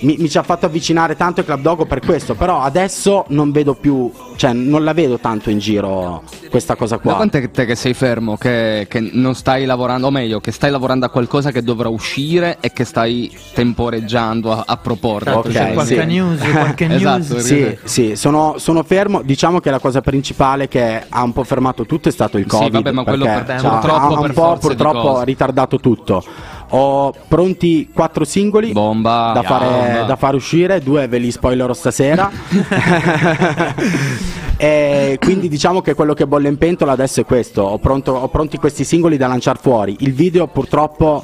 mi, 0.00 0.16
mi 0.18 0.28
ci 0.28 0.38
ha 0.38 0.42
fatto 0.42 0.66
avvicinare 0.66 1.16
tanto 1.16 1.40
il 1.40 1.46
Club 1.46 1.60
Dogo 1.60 1.86
per 1.86 2.00
questo, 2.00 2.34
però 2.34 2.60
adesso 2.60 3.24
non 3.28 3.50
vedo 3.52 3.74
più, 3.74 4.10
cioè 4.36 4.52
non 4.52 4.84
la 4.84 4.92
vedo 4.92 5.18
tanto 5.18 5.50
in 5.50 5.58
giro 5.58 6.22
questa 6.50 6.74
cosa 6.76 6.96
Da 6.96 7.02
qua. 7.02 7.14
quant'è 7.16 7.40
che 7.40 7.50
te 7.50 7.64
che 7.66 7.74
sei 7.74 7.94
fermo, 7.94 8.36
che, 8.36 8.86
che 8.88 9.00
non 9.12 9.34
stai 9.34 9.64
lavorando, 9.64 10.06
o 10.06 10.10
meglio, 10.10 10.40
che 10.40 10.52
stai 10.52 10.70
lavorando 10.70 11.06
a 11.06 11.08
qualcosa 11.10 11.50
che 11.50 11.62
dovrà 11.62 11.88
uscire 11.88 12.58
e 12.60 12.72
che 12.72 12.84
stai 12.84 13.30
temporeggiando 13.54 14.52
a, 14.52 14.64
a 14.66 14.76
proporre? 14.76 15.30
Esatto, 15.30 15.48
Ok, 15.48 15.54
c'è 15.54 15.72
qualche 15.72 16.00
sì. 16.00 16.06
news, 16.06 16.40
qualche 16.50 16.84
Esatto, 16.94 17.18
news. 17.18 17.36
Sì, 17.38 17.78
sì, 17.84 18.16
sono, 18.16 18.54
sono 18.58 18.82
fermo. 18.82 19.22
Diciamo 19.22 19.60
che 19.60 19.70
la 19.70 19.78
cosa 19.78 20.00
principale 20.00 20.68
che 20.68 21.02
ha 21.08 21.22
un 21.22 21.32
po' 21.32 21.44
fermato 21.44 21.84
tutto 21.86 22.08
è 22.08 22.12
stato 22.12 22.38
il 22.38 22.44
Sì, 22.44 22.56
Covid. 22.56 22.72
vabbè, 22.72 22.90
ma 22.92 23.04
quello 23.04 23.24
perché, 23.24 23.42
per- 23.44 23.60
cioè, 23.60 23.70
purtroppo 23.70 24.02
ha 24.04 24.08
un 24.14 24.20
per 24.22 24.32
po' 24.32 24.56
purtroppo 24.58 25.00
cose. 25.00 25.24
ritardato 25.24 25.78
tutto. 25.80 26.24
Ho 26.70 27.14
pronti 27.28 27.90
quattro 27.92 28.24
singoli 28.24 28.72
Bomba, 28.72 29.30
da, 29.32 29.42
fare, 29.42 30.04
da 30.06 30.16
fare 30.16 30.36
uscire, 30.36 30.80
due 30.80 31.06
ve 31.06 31.18
li 31.18 31.30
spoilerò 31.30 31.72
stasera. 31.72 32.30
e 34.56 35.16
quindi 35.20 35.48
diciamo 35.48 35.80
che 35.80 35.94
quello 35.94 36.14
che 36.14 36.26
bolle 36.26 36.48
in 36.48 36.58
pentola 36.58 36.92
adesso 36.92 37.20
è 37.20 37.24
questo. 37.24 37.62
Ho, 37.62 37.78
pronto- 37.78 38.12
ho 38.12 38.28
pronti 38.28 38.58
questi 38.58 38.84
singoli 38.84 39.16
da 39.16 39.28
lanciare 39.28 39.58
fuori. 39.60 39.96
Il 40.00 40.12
video 40.12 40.48
purtroppo 40.48 41.22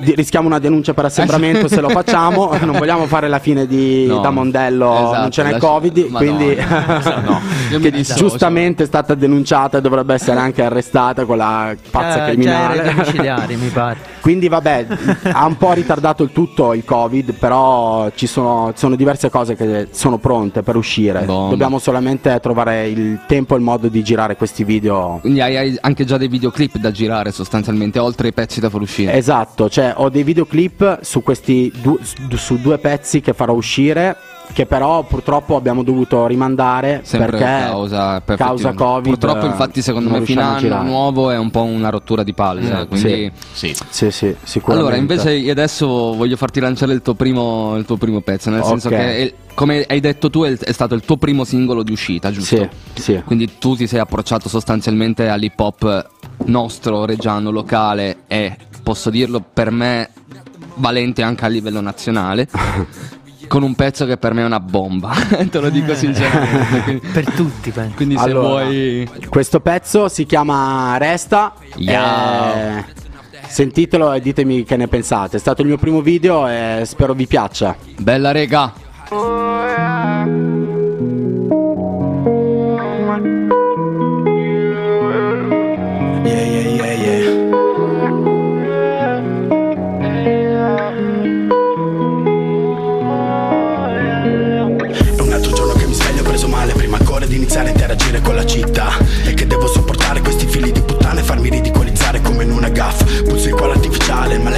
rischiamo 0.00 0.46
una 0.46 0.58
denuncia 0.58 0.94
per 0.94 1.06
assembramento 1.06 1.68
se 1.68 1.80
lo 1.80 1.88
facciamo. 1.88 2.52
Non 2.64 2.78
vogliamo 2.78 3.06
fare 3.06 3.28
la 3.28 3.38
fine 3.38 3.66
di 3.66 4.06
No. 4.06 4.20
da 4.20 4.30
Mondello, 4.30 4.92
Esatto, 4.94 5.20
non 5.20 5.30
ce 5.30 5.42
n'è 5.42 5.58
Covid, 5.58 6.10
quindi 6.12 6.54
No, 7.24 7.40
io 7.70 7.78
mi 7.78 7.90
che 7.90 8.02
giustamente 8.02 8.84
è 8.84 8.86
stata 8.86 9.14
denunciata 9.14 9.78
e 9.78 9.80
dovrebbe 9.80 10.14
essere 10.14 10.38
anche 10.40 10.62
arrestata 10.62 11.24
quella 11.26 11.74
pazza 11.90 12.08
Già- 12.08 12.18
già 12.18 12.24
criminale. 12.24 12.94
pare. 13.72 13.96
Quindi 14.20 14.48
vabbè, 14.48 14.86
ha 15.32 15.44
un 15.44 15.56
po' 15.56 15.72
ritardato 15.72 16.22
il 16.22 16.32
tutto 16.32 16.72
il 16.72 16.84
Covid, 16.84 17.32
però 17.34 18.10
ci 18.14 18.26
sono, 18.26 18.72
sono 18.74 18.96
diverse 18.96 19.28
cose 19.28 19.54
che 19.54 19.88
sono 19.90 20.16
pronte 20.18 20.62
per 20.62 20.76
uscire. 20.76 21.20
Bomba. 21.24 21.50
Dobbiamo 21.50 21.78
solamente 21.78 22.38
trovare 22.40 22.88
il 22.88 23.20
tempo 23.26 23.54
e 23.54 23.58
il 23.58 23.62
modo 23.62 23.88
di 23.88 24.02
girare 24.02 24.36
questi 24.36 24.64
video. 24.64 25.18
Quindi 25.20 25.42
hai, 25.42 25.56
hai 25.56 25.78
anche 25.82 26.04
già 26.06 26.16
dei 26.16 26.28
videoclip 26.28 26.78
da 26.78 26.90
girare 26.90 27.30
sostanzialmente, 27.32 27.98
oltre 27.98 28.28
ai 28.28 28.32
pezzi 28.32 28.60
da 28.60 28.70
far 28.70 28.80
uscire. 28.80 29.12
Esatto, 29.12 29.68
cioè 29.68 29.83
ho 29.92 30.08
dei 30.08 30.22
videoclip 30.22 31.00
su 31.02 31.22
questi 31.22 31.72
du- 31.82 31.98
su- 32.36 32.60
due 32.60 32.78
pezzi 32.78 33.20
che 33.20 33.32
farò 33.32 33.52
uscire. 33.52 34.16
Che 34.52 34.66
però 34.66 35.02
purtroppo 35.04 35.56
abbiamo 35.56 35.82
dovuto 35.82 36.26
rimandare 36.26 37.00
Sempre 37.02 37.30
perché 37.30 37.44
causa, 37.46 38.20
per 38.20 38.36
causa. 38.36 38.74
Covid. 38.74 39.08
Purtroppo, 39.18 39.46
infatti, 39.46 39.80
secondo 39.80 40.10
me, 40.10 40.20
fino 40.20 40.42
riusciamo 40.42 40.42
a 40.42 40.44
a 40.44 40.50
anno 40.50 40.60
girare. 40.60 40.84
nuovo 40.86 41.30
è 41.30 41.38
un 41.38 41.50
po' 41.50 41.62
una 41.62 41.88
rottura 41.88 42.22
di 42.22 42.34
palle. 42.34 42.60
Mm, 42.60 42.86
quindi... 42.86 43.32
Sì. 43.52 43.74
Sì, 43.88 44.10
sì, 44.10 44.36
sicuramente. 44.42 44.70
Allora, 44.86 44.96
invece, 44.96 45.32
io 45.32 45.50
adesso 45.50 45.86
voglio 46.14 46.36
farti 46.36 46.60
lanciare 46.60 46.92
il 46.92 47.00
tuo 47.00 47.14
primo, 47.14 47.74
il 47.78 47.86
tuo 47.86 47.96
primo 47.96 48.20
pezzo. 48.20 48.50
Nel 48.50 48.60
Ok. 48.60 48.66
senso 48.68 48.88
che, 48.90 48.96
è- 49.16 49.34
come 49.54 49.82
hai 49.88 50.00
detto 50.00 50.28
tu, 50.28 50.42
è, 50.42 50.52
è 50.58 50.72
stato 50.72 50.94
il 50.94 51.00
tuo 51.06 51.16
primo 51.16 51.44
singolo 51.44 51.82
di 51.82 51.92
uscita, 51.92 52.30
giusto? 52.30 52.68
Sì, 52.92 53.02
sì. 53.02 53.22
Quindi 53.24 53.52
tu 53.58 53.74
ti 53.76 53.86
sei 53.86 54.00
approcciato 54.00 54.50
sostanzialmente 54.50 55.26
all'hip 55.26 55.58
hop 55.58 56.10
nostro, 56.44 57.06
reggiano, 57.06 57.50
locale 57.50 58.18
e 58.26 58.54
posso 58.84 59.10
dirlo 59.10 59.40
per 59.40 59.72
me 59.72 60.10
valente 60.76 61.22
anche 61.22 61.44
a 61.44 61.48
livello 61.48 61.80
nazionale. 61.80 62.48
con 63.48 63.62
un 63.62 63.74
pezzo 63.74 64.06
che 64.06 64.16
per 64.16 64.32
me 64.32 64.42
è 64.42 64.44
una 64.44 64.60
bomba, 64.60 65.12
te 65.50 65.60
lo 65.60 65.68
dico 65.70 65.94
sinceramente. 65.94 66.82
Quindi, 66.82 67.06
Per 67.12 67.30
tutti, 67.32 67.70
penso. 67.70 67.96
quindi 67.96 68.16
se 68.16 68.22
Allora, 68.22 68.48
vuoi... 68.64 69.08
Questo 69.28 69.60
pezzo 69.60 70.08
si 70.08 70.24
chiama 70.26 70.96
Resta. 70.96 71.52
Yeah. 71.76 72.78
Eh, 72.78 72.84
sentitelo 73.46 74.12
e 74.12 74.20
ditemi 74.20 74.64
che 74.64 74.76
ne 74.76 74.88
pensate. 74.88 75.36
È 75.36 75.40
stato 75.40 75.62
il 75.62 75.68
mio 75.68 75.78
primo 75.78 76.00
video 76.00 76.48
e 76.48 76.82
spero 76.84 77.14
vi 77.14 77.26
piaccia. 77.26 77.76
Bella 77.98 78.32
rega! 78.32 78.72
Yeah, 79.10 80.73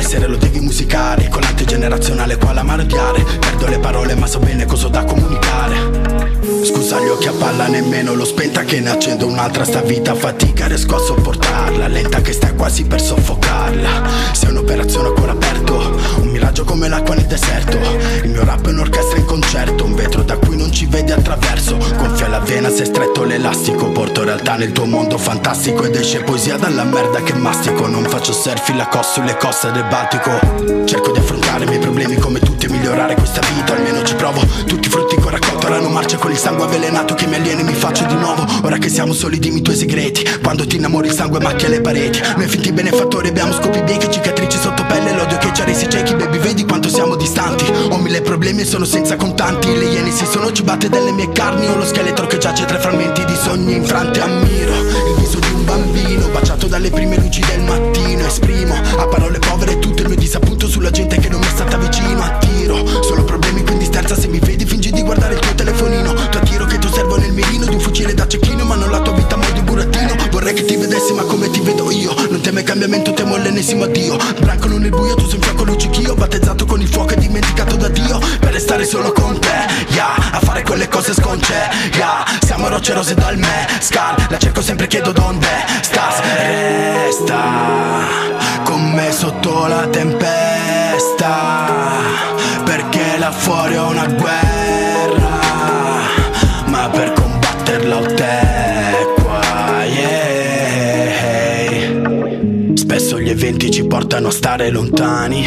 l'essere 0.06 0.28
lo 0.28 0.36
devi 0.36 0.60
musicare. 0.60 1.28
Con 1.28 1.42
generazionale 1.64 2.36
qua 2.36 2.52
la 2.52 2.62
mano 2.62 2.82
odiare 2.82 3.22
Perdo 3.22 3.66
le 3.66 3.78
parole 3.78 4.14
ma 4.14 4.26
so 4.26 4.38
bene 4.38 4.64
cosa 4.64 4.86
ho 4.86 4.88
da 4.88 5.04
comunicare 5.04 6.15
Scusa 6.66 6.98
gli 6.98 7.06
occhi 7.06 7.28
a 7.28 7.32
palla 7.32 7.68
nemmeno 7.68 8.12
l'ho 8.14 8.24
spenta 8.24 8.64
che 8.64 8.80
ne 8.80 8.90
accendo 8.90 9.28
un'altra 9.28 9.62
sta 9.62 9.82
vita 9.82 10.16
fatica 10.16 10.66
riesco 10.66 10.96
a 10.96 10.98
sopportarla 10.98 11.86
lenta 11.86 12.20
che 12.20 12.32
sta 12.32 12.52
quasi 12.54 12.84
per 12.84 13.00
soffocarla. 13.00 14.02
Sei 14.32 14.50
un'operazione 14.50 15.08
a 15.08 15.12
cuore 15.12 15.30
aperto 15.30 15.96
un 16.20 16.28
miraggio 16.28 16.64
come 16.64 16.88
l'acqua 16.88 17.14
nel 17.14 17.26
deserto. 17.26 17.78
Il 18.24 18.30
mio 18.30 18.44
rap 18.44 18.66
è 18.66 18.70
un'orchestra 18.70 19.16
in 19.16 19.24
concerto 19.26 19.84
un 19.84 19.94
vetro 19.94 20.22
da 20.22 20.36
cui 20.38 20.56
non 20.56 20.72
ci 20.72 20.86
vedi 20.86 21.12
attraverso. 21.12 21.76
Gonfia 21.76 22.26
la 22.26 22.40
vena 22.40 22.68
se 22.68 22.84
stretto 22.84 23.22
l'elastico 23.22 23.90
porto 23.90 24.24
realtà 24.24 24.56
nel 24.56 24.72
tuo 24.72 24.86
mondo 24.86 25.18
fantastico 25.18 25.84
ed 25.84 25.94
esce 25.94 26.24
poesia 26.24 26.56
dalla 26.56 26.82
merda 26.82 27.22
che 27.22 27.34
mastico. 27.34 27.86
Non 27.86 28.04
faccio 28.04 28.32
surf 28.32 28.74
la 28.74 28.88
costa 28.88 29.20
sulle 29.20 29.36
coste 29.36 29.70
del 29.70 29.84
Baltico. 29.84 30.84
Cerco 30.84 31.12
di 31.12 31.20
affrontare 31.20 31.64
i 31.64 31.68
miei 31.68 31.80
problemi 31.80 32.16
come 32.16 32.40
tutti 32.40 32.66
e 32.66 32.70
migliorare 32.70 33.14
questa 33.14 33.40
vita 33.54 33.72
almeno 33.74 34.02
ci 34.02 34.16
provo. 34.16 34.40
Tutti 34.66 34.88
i 34.88 34.90
erano 35.66 35.88
marce 35.88 36.16
con 36.16 36.30
il 36.30 36.38
sangue 36.38 36.64
avvelenato 36.64 37.14
che 37.14 37.26
mi 37.26 37.34
alieni 37.34 37.62
mi 37.62 37.74
faccio 37.74 38.04
di 38.04 38.14
nuovo. 38.14 38.44
Ora 38.62 38.78
che 38.78 38.88
siamo 38.88 39.12
soli 39.12 39.38
dimmi 39.38 39.58
i 39.58 39.62
tuoi 39.62 39.76
segreti. 39.76 40.24
Quando 40.42 40.66
ti 40.66 40.76
innamori 40.76 41.08
il 41.08 41.14
sangue 41.14 41.40
macchia 41.40 41.68
le 41.68 41.80
pareti. 41.80 42.20
Noi 42.36 42.46
finti 42.46 42.72
benefattori 42.72 43.28
abbiamo 43.28 43.52
scopi 43.52 43.82
biechi 43.82 44.10
cicatrici 44.10 44.58
sotto 44.58 44.84
pelle 44.86 45.12
l'odio 45.12 45.38
che 45.38 45.52
ci 45.52 45.62
ha 45.62 45.64
resi 45.64 45.88
ciechi. 45.88 46.14
Baby 46.14 46.38
vedi 46.38 46.64
quanto 46.64 46.88
siamo 46.88 47.16
distanti. 47.16 47.64
Ho 47.90 47.98
mille 47.98 48.20
problemi 48.22 48.62
e 48.62 48.64
sono 48.64 48.84
senza 48.84 49.16
contanti. 49.16 49.76
Le 49.76 49.86
iene 49.86 50.10
si 50.10 50.26
sono 50.26 50.52
cibate 50.52 50.88
delle 50.88 51.12
mie 51.12 51.32
carni. 51.32 51.66
Ho 51.66 51.76
lo 51.76 51.84
scheletro 51.84 52.26
che 52.26 52.38
giace 52.38 52.64
tra 52.64 52.78
frammenti 52.78 53.24
di 53.24 53.34
sogni 53.34 53.74
infranti 53.74 54.20
ammiro 54.20 54.74
il 54.74 55.14
viso 55.18 55.38
di 55.38 55.50
un 55.52 55.64
bambino 55.64 56.28
baciato 56.28 56.66
dalle 56.66 56.90
prime 56.90 57.16
luci 57.16 57.40
del 57.40 57.62
mattino. 57.62 58.26
Esprimo 58.26 58.74
A 58.74 59.06
parole 59.06 59.38
povere 59.38 59.78
tutto 59.78 60.02
il 60.02 60.08
mio 60.08 60.16
disappunto 60.16 60.66
sulla 60.68 60.90
gente 60.90 61.18
che 61.18 61.28
non 61.28 61.40
mi 61.40 61.46
è 61.46 61.50
stata 61.50 61.76
vicino. 61.76 62.22
A 62.22 62.38
tiro, 62.38 63.02
solo 63.02 63.24
problemi 63.24 63.62
quindi 63.64 63.84
sterza 63.84 64.14
se 64.14 64.28
mi 64.28 64.38
vedi 64.38 64.64
fingi 64.64 64.90
di 64.90 65.02
guardare 65.02 65.34
il 65.34 65.40
cecchino 68.26 68.64
Ma 68.64 68.74
non 68.74 68.90
la 68.90 69.00
tua 69.00 69.12
vita 69.14 69.36
mo' 69.36 69.50
di 69.52 69.60
burattino. 69.60 70.14
Vorrei 70.30 70.54
che 70.54 70.64
ti 70.64 70.76
vedessi 70.76 71.12
ma 71.12 71.22
come 71.22 71.50
ti 71.50 71.60
vedo 71.60 71.90
io? 71.90 72.14
Non 72.30 72.40
teme 72.40 72.62
cambiamento, 72.62 73.12
temo 73.12 73.36
l'ennesimo 73.36 73.84
addio. 73.84 74.16
Brancolo 74.40 74.78
nel 74.78 74.90
buio, 74.90 75.14
tu 75.14 75.26
sei 75.26 75.36
un 75.36 75.42
fiocco 75.42 75.64
luccichio 75.64 76.14
Battezzato 76.14 76.64
con 76.66 76.80
il 76.80 76.88
fuoco 76.88 77.14
e 77.14 77.16
dimenticato 77.16 77.76
da 77.76 77.88
Dio. 77.88 78.18
Per 78.40 78.52
restare 78.52 78.84
solo 78.84 79.12
con 79.12 79.38
te, 79.38 79.66
yeah. 79.88 80.14
A 80.32 80.40
fare 80.40 80.62
quelle 80.62 80.88
cose 80.88 81.12
sconce, 81.14 81.54
yeah. 81.92 82.24
Siamo 82.44 82.68
rocce 82.68 82.92
rose 82.94 83.14
dal 83.14 83.36
me, 83.36 83.66
scal 83.80 84.14
La 84.28 84.38
cerco 84.38 84.62
sempre, 84.62 84.86
chiedo 84.86 85.12
donde 85.12 85.48
stas. 85.80 86.20
Resta 86.36 88.24
con 88.64 88.90
me 88.92 89.12
sotto 89.12 89.66
la 89.66 89.86
tempesta. 89.88 91.24
Perché 92.64 93.16
là 93.18 93.30
fuori 93.30 93.74
è 93.74 93.80
una 93.80 94.06
guerra. 94.06 95.34
Ma 96.66 96.88
per 96.88 97.15
te 97.88 99.14
qua, 99.22 99.84
yeah. 99.84 101.14
Spesso 102.74 103.20
gli 103.20 103.28
eventi 103.28 103.70
ci 103.70 103.84
portano 103.86 104.28
a 104.28 104.32
stare 104.32 104.70
lontani. 104.70 105.46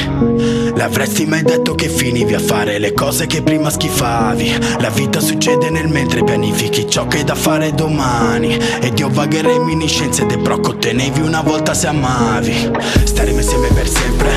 L'avresti 0.76 1.26
mai 1.26 1.44
detto 1.44 1.76
che 1.76 1.90
finivi 1.90 2.34
a 2.34 2.40
fare 2.40 2.78
le 2.80 2.94
cose 2.94 3.28
che 3.28 3.42
prima 3.42 3.70
schifavi? 3.70 4.58
La 4.80 4.90
vita 4.90 5.20
succede 5.20 5.70
nel 5.70 5.90
mentre 5.90 6.24
pianifichi 6.24 6.90
ciò 6.90 7.08
che 7.08 7.20
è 7.20 7.24
da 7.24 7.36
fare 7.36 7.74
domani. 7.74 8.58
Ed 8.80 8.98
io 8.98 9.10
vagherei 9.10 9.58
in 9.58 9.64
miniscienze 9.64 10.22
ed 10.24 10.38
brocco 10.38 10.70
ottenevi 10.70 11.20
una 11.20 11.42
volta 11.42 11.74
se 11.74 11.88
amavi. 11.88 12.72
Staremo 13.04 13.40
insieme 13.40 13.68
per 13.74 13.88
sempre 13.88 14.30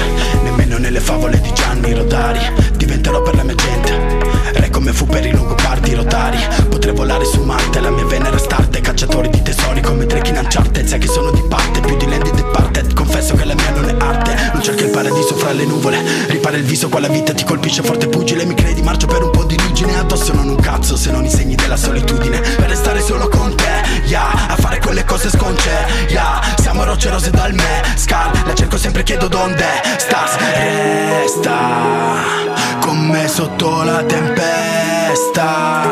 Nemmeno 0.42 0.78
nelle 0.78 1.00
favole 1.00 1.40
di 1.40 1.52
Gianni 1.52 1.92
Rodari 1.92 2.40
Diventerò 2.76 3.23
per 3.23 3.37
la 3.37 3.44
mia 3.44 3.54
gente 3.54 4.32
Re 4.54 4.71
come 4.71 4.92
fu 4.92 5.06
per 5.06 5.25
i 5.25 5.30
lungobardi 5.30 5.94
rotari. 5.94 6.38
Potrei 6.68 6.94
volare 6.94 7.25
su 7.25 7.42
Marte, 7.42 7.80
la 7.80 7.90
mia 7.90 8.04
venera 8.04 8.38
starte. 8.38 8.80
Cacciatori 8.80 9.28
di 9.28 9.42
tesori 9.42 9.80
come 9.80 10.06
Drake 10.06 10.30
in 10.30 10.37
Uncharted. 10.37 10.87
Sai 10.87 10.99
che 10.99 11.09
sono 11.09 11.30
di 11.30 11.42
parte, 11.49 11.80
più 11.80 11.97
di 11.97 12.09
Landy 12.09 12.30
Departed 12.30 12.92
Confesso 13.12 13.37
che 13.37 13.45
la 13.45 13.54
mia 13.54 13.71
non 13.73 13.90
è 13.90 13.95
arte. 13.99 14.35
Non 14.54 14.62
cerca 14.62 14.85
il 14.85 14.90
paradiso 14.90 15.37
fra 15.37 15.52
le 15.52 15.66
nuvole. 15.66 16.02
Ripara 16.28 16.57
il 16.57 16.64
viso 16.64 16.88
qua 16.88 16.99
la 16.99 17.09
vita 17.09 17.35
ti 17.35 17.45
colpisce 17.45 17.83
forte 17.83 18.09
pugile. 18.09 18.47
Mi 18.47 18.54
credi, 18.54 18.81
marcio 18.81 19.07
per 19.07 19.23
un 19.23 19.28
po' 19.28 19.45
di 19.45 19.54
ruggine. 19.54 19.99
Addosso 19.99 20.33
non 20.33 20.49
un 20.49 20.57
cazzo 20.57 20.97
se 20.97 21.11
non 21.11 21.23
i 21.23 21.28
segni 21.28 21.54
della 21.54 21.76
solitudine. 21.76 22.40
Per 22.40 22.71
restare 22.71 23.02
solo 23.02 23.28
con 23.28 23.54
te, 23.54 23.83
yeah. 24.07 24.49
A 24.49 24.57
fare 24.57 24.81
quelle 24.81 25.04
cose 25.04 25.28
sconce, 25.28 25.69
yeah. 26.09 26.40
Siamo 26.59 26.85
rocce 26.85 27.11
rose 27.11 27.28
dal 27.31 27.52
me, 27.52 27.83
scal 27.97 28.31
La 28.47 28.54
cerco 28.54 28.78
sempre, 28.78 29.02
chiedo 29.02 29.28
donde 29.28 29.66
stas. 29.99 30.38
Resta 30.54 31.50
con 32.81 32.97
me 33.09 33.28
sotto 33.28 33.83
la 33.83 34.02
tempesta. 34.04 35.83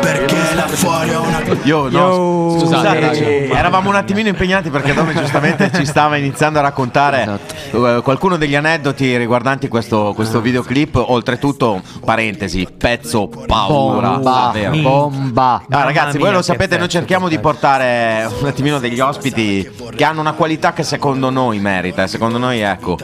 Perché 0.00 0.54
là 0.54 0.66
fuori 0.66 1.10
è 1.10 1.16
una 1.16 1.40
Io 1.62 1.88
no, 1.88 1.90
Yo, 1.90 2.58
scusate, 2.58 3.00
ragazzi. 3.00 3.22
eravamo 3.22 3.88
un 3.88 3.94
attimino 3.94 4.28
impegnati 4.28 4.68
perché 4.70 4.94
Dome 4.94 5.14
giustamente 5.14 5.70
ci 5.72 5.86
stava 5.86 6.16
iniziando 6.22 6.58
a 6.58 6.62
raccontare 6.62 7.38
eh, 7.72 8.00
qualcuno 8.02 8.36
degli 8.36 8.54
aneddoti 8.54 9.16
riguardanti 9.16 9.68
questo, 9.68 10.12
questo 10.14 10.40
videoclip. 10.40 10.96
Oltretutto, 10.96 11.80
parentesi, 12.04 12.66
pezzo 12.76 13.28
paura. 13.46 14.10
Bomba, 14.18 14.52
bomba. 14.80 15.62
Ah, 15.68 15.84
ragazzi, 15.84 16.18
voi 16.18 16.32
lo 16.32 16.42
sapete, 16.42 16.78
noi 16.78 16.88
cerchiamo 16.88 17.28
di 17.28 17.38
portare 17.38 18.28
un 18.40 18.46
attimino 18.46 18.78
degli 18.78 19.00
ospiti 19.00 19.68
che 19.94 20.04
hanno 20.04 20.20
una 20.20 20.32
qualità 20.32 20.72
che 20.72 20.82
secondo 20.82 21.30
noi 21.30 21.58
merita. 21.58 22.02
e 22.04 22.06
Secondo 22.08 22.38
noi, 22.38 22.60
ecco, 22.60 22.96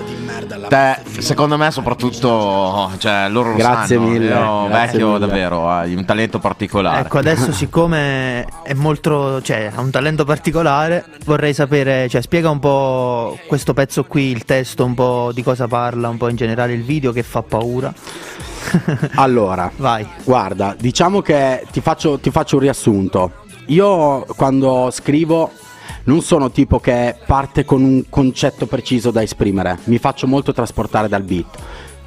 te, 0.68 0.98
secondo 1.18 1.56
me, 1.56 1.70
soprattutto, 1.70 2.90
cioè, 2.98 3.28
loro 3.28 3.50
lo 3.50 3.56
Grazie 3.56 3.96
sanno. 3.96 4.08
mille, 4.08 4.26
io 4.26 4.66
grazie 4.68 4.86
vecchio, 4.92 5.06
mille. 5.12 5.18
davvero, 5.18 5.68
hai 5.70 5.94
un 5.94 6.04
talento 6.04 6.38
particolare. 6.38 7.00
Ecco, 7.00 7.18
adesso 7.18 7.52
siccome 7.52 8.44
è 8.62 8.74
molto, 8.74 9.40
cioè, 9.42 9.70
ha 9.74 9.80
un 9.80 9.90
talento 9.90 10.24
particolare, 10.24 11.04
vorrei 11.24 11.54
sapere, 11.54 12.08
cioè, 12.08 12.20
spiega 12.20 12.50
un 12.50 12.58
po' 12.58 13.07
questo 13.46 13.74
pezzo 13.74 14.04
qui, 14.04 14.24
il 14.30 14.44
testo, 14.44 14.84
un 14.84 14.94
po' 14.94 15.30
di 15.34 15.42
cosa 15.42 15.66
parla, 15.66 16.08
un 16.08 16.16
po' 16.16 16.28
in 16.28 16.36
generale 16.36 16.72
il 16.72 16.82
video 16.84 17.12
che 17.12 17.22
fa 17.22 17.42
paura. 17.42 17.92
Allora, 19.16 19.70
Vai. 19.76 20.06
Guarda, 20.24 20.74
diciamo 20.78 21.20
che 21.22 21.64
ti 21.70 21.80
faccio, 21.80 22.18
ti 22.18 22.30
faccio 22.30 22.56
un 22.56 22.62
riassunto. 22.62 23.32
Io 23.66 24.24
quando 24.36 24.90
scrivo 24.92 25.50
non 26.04 26.22
sono 26.22 26.50
tipo 26.50 26.78
che 26.80 27.14
parte 27.26 27.64
con 27.64 27.82
un 27.82 28.04
concetto 28.08 28.66
preciso 28.66 29.10
da 29.10 29.22
esprimere, 29.22 29.78
mi 29.84 29.98
faccio 29.98 30.26
molto 30.26 30.52
trasportare 30.52 31.08
dal 31.08 31.22
beat. 31.22 31.46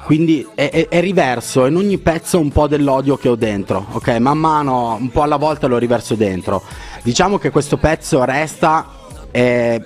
Quindi 0.04 0.44
è, 0.54 0.68
è- 0.70 0.88
è 0.88 1.00
riverso 1.00 1.64
in 1.66 1.76
ogni 1.76 1.98
pezzo 1.98 2.38
un 2.40 2.50
po' 2.50 2.66
dell'odio 2.66 3.16
che 3.16 3.28
ho 3.28 3.36
dentro, 3.36 3.86
ok? 3.92 4.08
Man 4.18 4.38
mano, 4.38 4.96
un 5.00 5.10
po' 5.10 5.22
alla 5.22 5.36
volta 5.36 5.68
lo 5.68 5.78
riverso 5.78 6.14
dentro. 6.16 6.62
Diciamo 7.02 7.38
che 7.38 7.50
questo 7.50 7.76
pezzo 7.76 8.24
resta. 8.24 8.86
eh, 9.30 9.80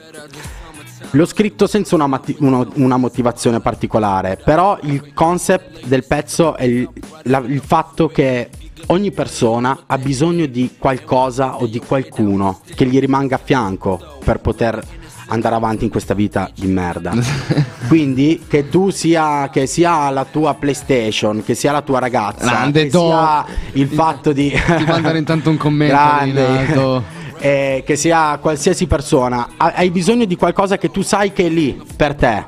L'ho 1.10 1.26
scritto 1.26 1.66
senza 1.66 1.94
una, 1.94 2.06
mati- 2.06 2.36
uno- 2.40 2.68
una 2.74 2.96
motivazione 2.96 3.60
particolare, 3.60 4.38
però 4.42 4.78
il 4.82 5.12
concept 5.14 5.86
del 5.86 6.04
pezzo 6.06 6.56
è 6.56 6.64
il, 6.64 6.88
la- 7.24 7.42
il 7.46 7.60
fatto 7.64 8.08
che 8.08 8.48
ogni 8.86 9.10
persona 9.12 9.80
ha 9.86 9.98
bisogno 9.98 10.46
di 10.46 10.74
qualcosa 10.78 11.56
o 11.56 11.66
di 11.66 11.78
qualcuno 11.78 12.60
che 12.74 12.86
gli 12.86 12.98
rimanga 13.00 13.36
a 13.36 13.40
fianco 13.42 14.18
per 14.24 14.40
poter 14.40 14.80
andare 15.28 15.54
avanti 15.56 15.84
in 15.84 15.90
questa 15.90 16.14
vita 16.14 16.50
di 16.54 16.66
merda. 16.68 17.12
Quindi 17.88 18.44
che 18.46 18.68
tu 18.68 18.90
sia 18.90 19.48
che 19.50 19.66
sia 19.66 20.08
la 20.10 20.24
tua 20.24 20.54
PlayStation, 20.54 21.42
che 21.44 21.54
sia 21.54 21.72
la 21.72 21.82
tua 21.82 21.98
ragazza, 21.98 22.46
Grande 22.48 22.84
che 22.84 22.90
Do. 22.90 23.08
sia 23.08 23.44
il 23.72 23.88
fatto 23.88 24.32
di 24.32 24.50
Ti 24.50 24.84
mandare 24.84 25.18
intanto 25.18 25.50
un 25.50 25.56
commento, 25.58 25.94
Grande. 25.94 27.04
Eh, 27.38 27.82
che 27.84 27.96
sia 27.96 28.38
qualsiasi 28.38 28.86
persona, 28.86 29.50
ha- 29.58 29.72
hai 29.76 29.90
bisogno 29.90 30.24
di 30.24 30.36
qualcosa 30.36 30.78
che 30.78 30.90
tu 30.90 31.02
sai 31.02 31.32
che 31.32 31.46
è 31.46 31.48
lì 31.48 31.80
per 31.94 32.14
te. 32.14 32.44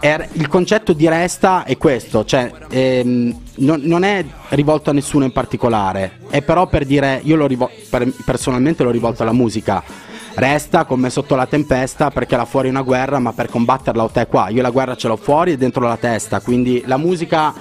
E 0.00 0.28
il 0.32 0.46
concetto 0.48 0.92
di 0.92 1.08
resta 1.08 1.64
è 1.64 1.76
questo, 1.76 2.24
cioè 2.24 2.52
ehm, 2.68 3.36
non, 3.56 3.80
non 3.82 4.04
è 4.04 4.24
rivolto 4.50 4.90
a 4.90 4.92
nessuno 4.92 5.24
in 5.24 5.32
particolare, 5.32 6.18
è 6.28 6.42
però 6.42 6.68
per 6.68 6.84
dire, 6.84 7.20
io 7.24 7.34
lo 7.34 7.46
rivol- 7.46 7.70
per- 7.90 8.12
personalmente 8.24 8.84
l'ho 8.84 8.90
rivolto 8.90 9.22
alla 9.22 9.32
musica. 9.32 9.82
Resta 10.34 10.84
con 10.84 11.00
me 11.00 11.10
sotto 11.10 11.34
la 11.34 11.46
tempesta 11.46 12.10
perché 12.10 12.36
là 12.36 12.44
fuori 12.44 12.68
è 12.68 12.70
una 12.70 12.82
guerra, 12.82 13.18
ma 13.18 13.32
per 13.32 13.48
combatterla 13.48 14.04
ho 14.04 14.08
te 14.08 14.28
qua. 14.28 14.50
Io 14.50 14.62
la 14.62 14.70
guerra 14.70 14.94
ce 14.94 15.08
l'ho 15.08 15.16
fuori 15.16 15.52
e 15.52 15.56
dentro 15.56 15.84
la 15.84 15.96
testa, 15.96 16.40
quindi 16.40 16.82
la 16.86 16.96
musica 16.96 17.52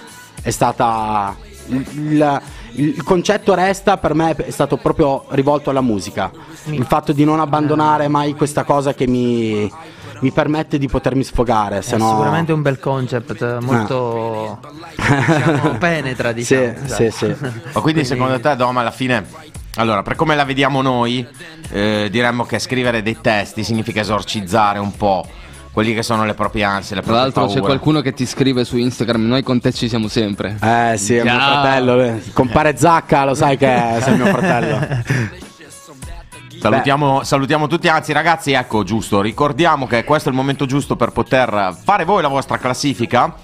è 0.44 0.52
stata 0.52 1.36
il, 1.70 2.42
il- 2.78 3.04
concetto 3.04 3.54
resta 3.54 3.98
per 3.98 4.13
me 4.13 4.36
è 4.36 4.50
stato 4.50 4.78
proprio 4.78 5.26
rivolto 5.30 5.70
alla 5.70 5.82
musica. 5.82 6.32
Il 6.66 6.86
fatto 6.86 7.13
di 7.13 7.24
non 7.24 7.40
abbandonare 7.40 8.08
mai 8.08 8.34
questa 8.34 8.63
cosa 8.63 8.94
che 8.94 9.08
mi, 9.08 9.72
mi 10.20 10.32
permette 10.32 10.78
di 10.78 10.88
potermi 10.88 11.24
sfogare. 11.24 11.82
Se 11.82 11.96
È 11.96 11.98
no... 11.98 12.10
sicuramente 12.10 12.52
un 12.52 12.62
bel 12.62 12.80
concept, 12.80 13.60
molto 13.60 14.60
diciamo, 14.96 15.78
penetra, 15.80 16.32
diciamo. 16.32 16.74
Sì, 16.86 17.10
sì, 17.10 17.12
sì. 17.12 17.36
Ma 17.74 17.82
quindi 17.82 18.06
secondo 18.06 18.40
te, 18.40 18.56
Dom, 18.56 18.78
alla 18.78 18.92
fine, 18.92 19.26
allora, 19.76 20.02
per 20.04 20.16
come 20.16 20.36
la 20.36 20.46
vediamo 20.46 20.82
noi, 20.82 21.26
eh, 21.70 22.08
diremmo 22.10 22.46
che 22.46 22.60
scrivere 22.60 23.02
dei 23.04 23.18
testi 23.22 23.63
significa 23.63 24.02
esorcizzare 24.02 24.80
un 24.80 24.96
po' 24.96 25.26
quelli 25.78 25.94
che 25.94 26.02
sono 26.02 26.26
le 26.26 26.34
proprie 26.34 26.63
ansie, 26.63 26.96
le 26.96 27.04
Tra 27.04 27.12
proprie 27.12 27.32
l'altro 27.36 27.54
c'è 27.54 27.63
qualcuno 27.63 28.02
che 28.02 28.12
ti 28.12 28.26
scrive 28.26 28.66
su 28.66 28.78
Instagram, 28.78 29.28
noi 29.28 29.44
con 29.44 29.62
te 29.62 29.72
ci 29.72 29.88
siamo 29.88 30.08
sempre. 30.08 30.58
Eh 30.60 30.98
sì, 30.98 31.18
è 31.18 31.22
mio 31.22 31.40
fratello. 31.40 32.02
eh. 32.02 32.24
Compare 32.34 32.76
Zacca, 32.76 33.24
lo 33.26 33.36
sai 33.36 33.58
che 33.58 34.00
sei 34.02 34.16
mio 34.16 34.26
fratello. 34.26 34.80
Salutiamo, 36.60 37.24
salutiamo 37.24 37.68
tutti, 37.68 37.88
anzi 37.88 38.12
ragazzi, 38.12 38.54
ecco 38.54 38.82
giusto, 38.82 39.22
ricordiamo 39.22 39.86
che 39.86 40.04
questo 40.04 40.30
è 40.30 40.32
il 40.32 40.38
momento 40.38 40.66
giusto 40.66 40.96
per 40.96 41.12
poter 41.12 41.78
fare 41.84 42.06
voi 42.06 42.24
la 42.24 42.28
vostra 42.28 42.58
classifica. 42.58 43.36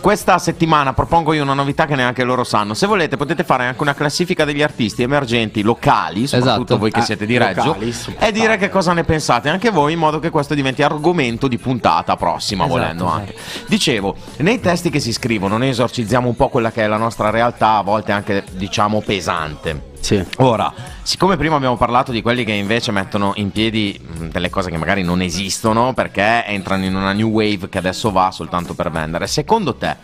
Questa 0.00 0.38
settimana 0.38 0.92
propongo 0.92 1.32
io 1.32 1.42
una 1.42 1.52
novità 1.54 1.84
che 1.86 1.96
neanche 1.96 2.22
loro 2.22 2.44
sanno. 2.44 2.74
Se 2.74 2.86
volete 2.86 3.16
potete 3.16 3.42
fare 3.42 3.66
anche 3.66 3.82
una 3.82 3.94
classifica 3.94 4.44
degli 4.44 4.62
artisti 4.62 5.02
emergenti 5.02 5.62
locali, 5.62 6.28
soprattutto 6.28 6.62
Esatto. 6.62 6.78
voi 6.78 6.90
che 6.92 7.00
Eh, 7.00 7.02
siete 7.02 7.26
di 7.26 7.36
Reggio, 7.36 7.64
locali, 7.64 7.94
e 8.18 8.30
dire 8.32 8.56
che 8.56 8.68
cosa 8.68 8.92
ne 8.92 9.02
pensate 9.02 9.48
anche 9.48 9.70
voi 9.70 9.94
in 9.94 9.98
modo 9.98 10.20
che 10.20 10.30
questo 10.30 10.54
diventi 10.54 10.82
argomento 10.84 11.48
di 11.48 11.58
puntata 11.58 12.14
prossima, 12.16 12.64
Esatto, 12.66 12.78
volendo 12.78 13.04
esatto. 13.06 13.18
anche. 13.20 13.34
Dicevo, 13.66 14.14
nei 14.38 14.60
testi 14.60 14.90
che 14.90 15.00
si 15.00 15.12
scrivono 15.12 15.56
noi 15.58 15.70
esorcizziamo 15.70 16.28
un 16.28 16.36
po' 16.36 16.48
quella 16.50 16.70
che 16.70 16.84
è 16.84 16.86
la 16.86 16.98
nostra 16.98 17.30
realtà, 17.30 17.78
a 17.78 17.82
volte 17.82 18.12
anche 18.12 18.44
diciamo 18.52 19.00
pesante. 19.04 19.94
Sì. 20.06 20.24
Ora, 20.36 20.72
siccome 21.02 21.36
prima 21.36 21.56
abbiamo 21.56 21.76
parlato 21.76 22.12
di 22.12 22.22
quelli 22.22 22.44
che 22.44 22.52
invece 22.52 22.92
mettono 22.92 23.32
in 23.38 23.50
piedi 23.50 24.00
mh, 24.00 24.26
delle 24.26 24.50
cose 24.50 24.70
che 24.70 24.76
magari 24.76 25.02
non 25.02 25.20
esistono 25.20 25.94
perché 25.94 26.44
entrano 26.46 26.84
in 26.84 26.94
una 26.94 27.10
new 27.12 27.28
wave 27.28 27.68
che 27.68 27.78
adesso 27.78 28.12
va 28.12 28.30
soltanto 28.30 28.74
per 28.74 28.92
vendere, 28.92 29.26
secondo 29.26 29.74
te 29.74 29.96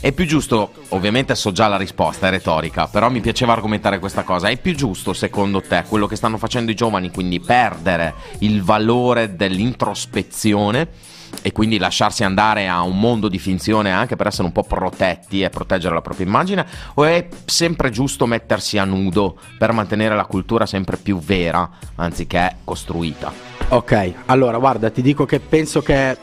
è 0.00 0.12
più 0.12 0.26
giusto, 0.26 0.72
ovviamente 0.90 1.34
so 1.34 1.52
già 1.52 1.68
la 1.68 1.78
risposta, 1.78 2.26
è 2.26 2.30
retorica, 2.30 2.86
però 2.86 3.08
mi 3.08 3.20
piaceva 3.20 3.54
argomentare 3.54 3.98
questa 3.98 4.24
cosa, 4.24 4.48
è 4.48 4.58
più 4.58 4.74
giusto 4.74 5.14
secondo 5.14 5.62
te 5.62 5.84
quello 5.88 6.06
che 6.06 6.16
stanno 6.16 6.36
facendo 6.36 6.70
i 6.70 6.74
giovani, 6.74 7.10
quindi 7.10 7.40
perdere 7.40 8.12
il 8.40 8.62
valore 8.62 9.36
dell'introspezione? 9.36 11.14
E 11.42 11.52
quindi 11.52 11.78
lasciarsi 11.78 12.24
andare 12.24 12.68
a 12.68 12.82
un 12.82 12.98
mondo 12.98 13.28
di 13.28 13.38
finzione 13.38 13.92
anche 13.92 14.16
per 14.16 14.26
essere 14.26 14.44
un 14.44 14.52
po' 14.52 14.62
protetti 14.62 15.42
e 15.42 15.50
proteggere 15.50 15.94
la 15.94 16.02
propria 16.02 16.26
immagine 16.26 16.66
o 16.94 17.04
è 17.04 17.28
sempre 17.44 17.90
giusto 17.90 18.26
mettersi 18.26 18.78
a 18.78 18.84
nudo 18.84 19.38
per 19.58 19.72
mantenere 19.72 20.14
la 20.14 20.26
cultura 20.26 20.66
sempre 20.66 20.96
più 20.96 21.18
vera 21.18 21.68
anziché 21.96 22.56
costruita? 22.64 23.32
Ok, 23.68 24.12
allora 24.26 24.58
guarda, 24.58 24.90
ti 24.90 25.02
dico 25.02 25.24
che 25.24 25.40
penso 25.40 25.82
che 25.82 26.16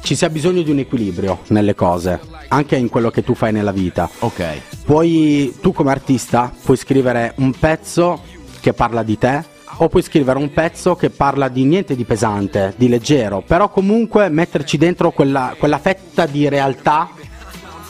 ci 0.00 0.14
sia 0.14 0.30
bisogno 0.30 0.62
di 0.62 0.70
un 0.70 0.78
equilibrio 0.78 1.40
nelle 1.48 1.74
cose, 1.74 2.18
anche 2.48 2.76
in 2.76 2.88
quello 2.88 3.10
che 3.10 3.22
tu 3.22 3.34
fai 3.34 3.52
nella 3.52 3.72
vita. 3.72 4.08
Ok. 4.20 4.62
Puoi, 4.84 5.54
tu 5.60 5.72
come 5.72 5.90
artista, 5.90 6.50
puoi 6.64 6.78
scrivere 6.78 7.34
un 7.36 7.52
pezzo 7.52 8.22
che 8.60 8.72
parla 8.72 9.02
di 9.02 9.18
te, 9.18 9.44
o 9.80 9.88
puoi 9.88 10.02
scrivere 10.02 10.38
un 10.38 10.52
pezzo 10.52 10.96
che 10.96 11.10
parla 11.10 11.48
di 11.48 11.64
niente 11.64 11.94
di 11.94 12.04
pesante, 12.04 12.74
di 12.76 12.88
leggero, 12.88 13.42
però 13.46 13.68
comunque 13.70 14.28
metterci 14.28 14.76
dentro 14.76 15.10
quella, 15.12 15.54
quella 15.58 15.78
fetta 15.78 16.26
di 16.26 16.48
realtà 16.48 17.10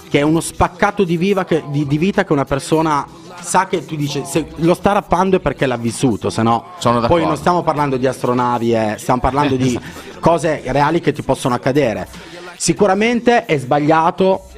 che 0.08 0.18
è 0.20 0.22
uno 0.22 0.40
spaccato 0.40 1.04
di, 1.04 1.16
viva 1.16 1.44
che- 1.44 1.64
di- 1.68 1.86
di 1.86 1.98
vita 1.98 2.24
che 2.24 2.32
una 2.32 2.44
persona 2.44 3.06
sa 3.40 3.66
che 3.66 3.84
tu 3.86 3.94
dici 3.94 4.22
se 4.24 4.46
lo 4.56 4.74
sta 4.74 4.92
rappando 4.92 5.36
è 5.36 5.40
perché 5.40 5.64
l'ha 5.66 5.76
vissuto, 5.76 6.28
se 6.30 6.42
no 6.42 6.64
poi 7.08 7.20
non 7.28 7.36
stiamo 7.36 7.62
parlando 7.62 7.96
di 7.96 8.06
astronavi, 8.06 8.72
eh, 8.74 8.94
stiamo 8.98 9.20
parlando 9.20 9.56
di 9.56 9.78
cose 10.20 10.62
reali 10.66 11.00
che 11.00 11.12
ti 11.12 11.22
possono 11.22 11.54
accadere. 11.54 12.06
Sicuramente 12.56 13.44
è 13.44 13.56
sbagliato 13.56 14.48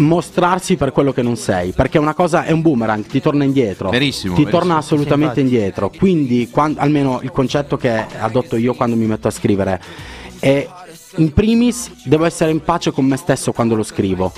mostrarsi 0.00 0.76
per 0.76 0.92
quello 0.92 1.12
che 1.12 1.22
non 1.22 1.36
sei, 1.36 1.72
perché 1.72 1.98
una 1.98 2.14
cosa 2.14 2.44
è 2.44 2.50
un 2.50 2.62
boomerang, 2.62 3.06
ti 3.06 3.20
torna 3.20 3.44
indietro. 3.44 3.90
Verissimo, 3.90 4.34
Ti 4.34 4.42
verissimo. 4.42 4.60
torna 4.60 4.78
assolutamente 4.78 5.40
indietro. 5.40 5.90
Quindi, 5.96 6.48
quan- 6.50 6.76
almeno 6.78 7.20
il 7.22 7.30
concetto 7.30 7.76
che 7.76 8.06
adotto 8.18 8.56
io 8.56 8.74
quando 8.74 8.96
mi 8.96 9.06
metto 9.06 9.28
a 9.28 9.30
scrivere 9.30 9.80
è 10.38 10.66
in 11.16 11.32
primis 11.32 11.90
devo 12.04 12.24
essere 12.24 12.50
in 12.50 12.62
pace 12.62 12.92
con 12.92 13.04
me 13.04 13.16
stesso 13.16 13.52
quando 13.52 13.74
lo 13.74 13.82
scrivo. 13.82 14.32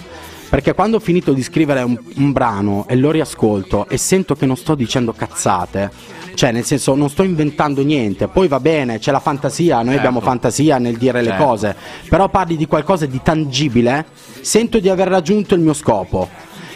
Perché 0.48 0.74
quando 0.74 0.98
ho 0.98 1.00
finito 1.00 1.32
di 1.32 1.42
scrivere 1.42 1.80
un, 1.82 1.98
un 2.16 2.32
brano 2.32 2.84
e 2.86 2.96
lo 2.96 3.10
riascolto 3.10 3.88
e 3.88 3.96
sento 3.96 4.34
che 4.34 4.44
non 4.44 4.56
sto 4.56 4.74
dicendo 4.74 5.12
cazzate, 5.12 5.90
cioè 6.34 6.52
nel 6.52 6.64
senso 6.64 6.94
non 6.94 7.08
sto 7.10 7.22
inventando 7.22 7.82
niente, 7.82 8.28
poi 8.28 8.48
va 8.48 8.60
bene, 8.60 8.98
c'è 8.98 9.10
la 9.10 9.20
fantasia, 9.20 9.76
noi 9.76 9.84
Certo. 9.94 9.98
abbiamo 9.98 10.20
fantasia 10.20 10.78
nel 10.78 10.96
dire 10.96 11.22
le 11.22 11.28
Certo. 11.30 11.44
cose, 11.44 11.76
però 12.08 12.28
parli 12.28 12.56
di 12.56 12.66
qualcosa 12.66 13.06
di 13.06 13.20
tangibile, 13.22 14.06
sento 14.40 14.78
di 14.78 14.88
aver 14.88 15.08
raggiunto 15.08 15.54
il 15.54 15.60
mio 15.60 15.72
scopo. 15.74 16.28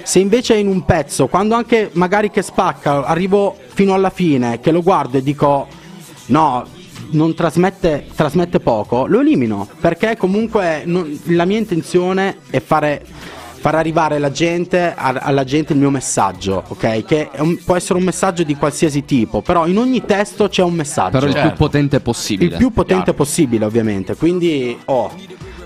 Se 0.02 0.18
invece 0.20 0.56
in 0.56 0.68
un 0.68 0.84
pezzo, 0.84 1.26
quando 1.26 1.54
anche 1.56 1.90
magari 1.94 2.30
che 2.30 2.42
spacca, 2.42 3.04
arrivo 3.04 3.56
fino 3.66 3.92
alla 3.92 4.10
fine, 4.10 4.60
che 4.60 4.70
lo 4.70 4.82
guardo 4.82 5.18
e 5.18 5.22
dico 5.22 5.66
no, 6.26 6.64
non 7.10 7.34
trasmette, 7.34 8.06
trasmette 8.14 8.60
poco, 8.60 9.06
lo 9.06 9.20
elimino, 9.20 9.68
perché 9.80 10.16
comunque 10.16 10.82
non- 10.84 11.18
la 11.26 11.44
mia 11.44 11.58
intenzione 11.58 12.38
è 12.50 12.60
fare, 12.60 13.04
far 13.58 13.74
arrivare 13.74 14.18
la 14.18 14.30
gente, 14.30 14.94
a- 14.96 15.18
alla 15.20 15.44
gente 15.44 15.72
il 15.72 15.78
mio 15.78 15.90
messaggio, 15.90 16.62
ok? 16.68 17.04
Che 17.04 17.30
un- 17.38 17.58
può 17.64 17.74
essere 17.76 17.98
un 17.98 18.04
messaggio 18.04 18.42
di 18.42 18.54
qualsiasi 18.56 19.04
tipo, 19.04 19.40
però 19.42 19.66
in 19.66 19.78
ogni 19.78 20.04
testo 20.04 20.48
c'è 20.48 20.62
un 20.62 20.74
messaggio. 20.74 21.10
Però 21.10 21.26
il 21.26 21.32
Certo. 21.32 21.48
più 21.48 21.56
potente 21.56 22.00
possibile. 22.00 22.50
Il 22.52 22.56
più 22.58 22.70
potente 22.70 23.04
Chiaro. 23.04 23.18
possibile, 23.18 23.64
ovviamente. 23.64 24.14
Quindi, 24.14 24.76
oh, 24.86 25.10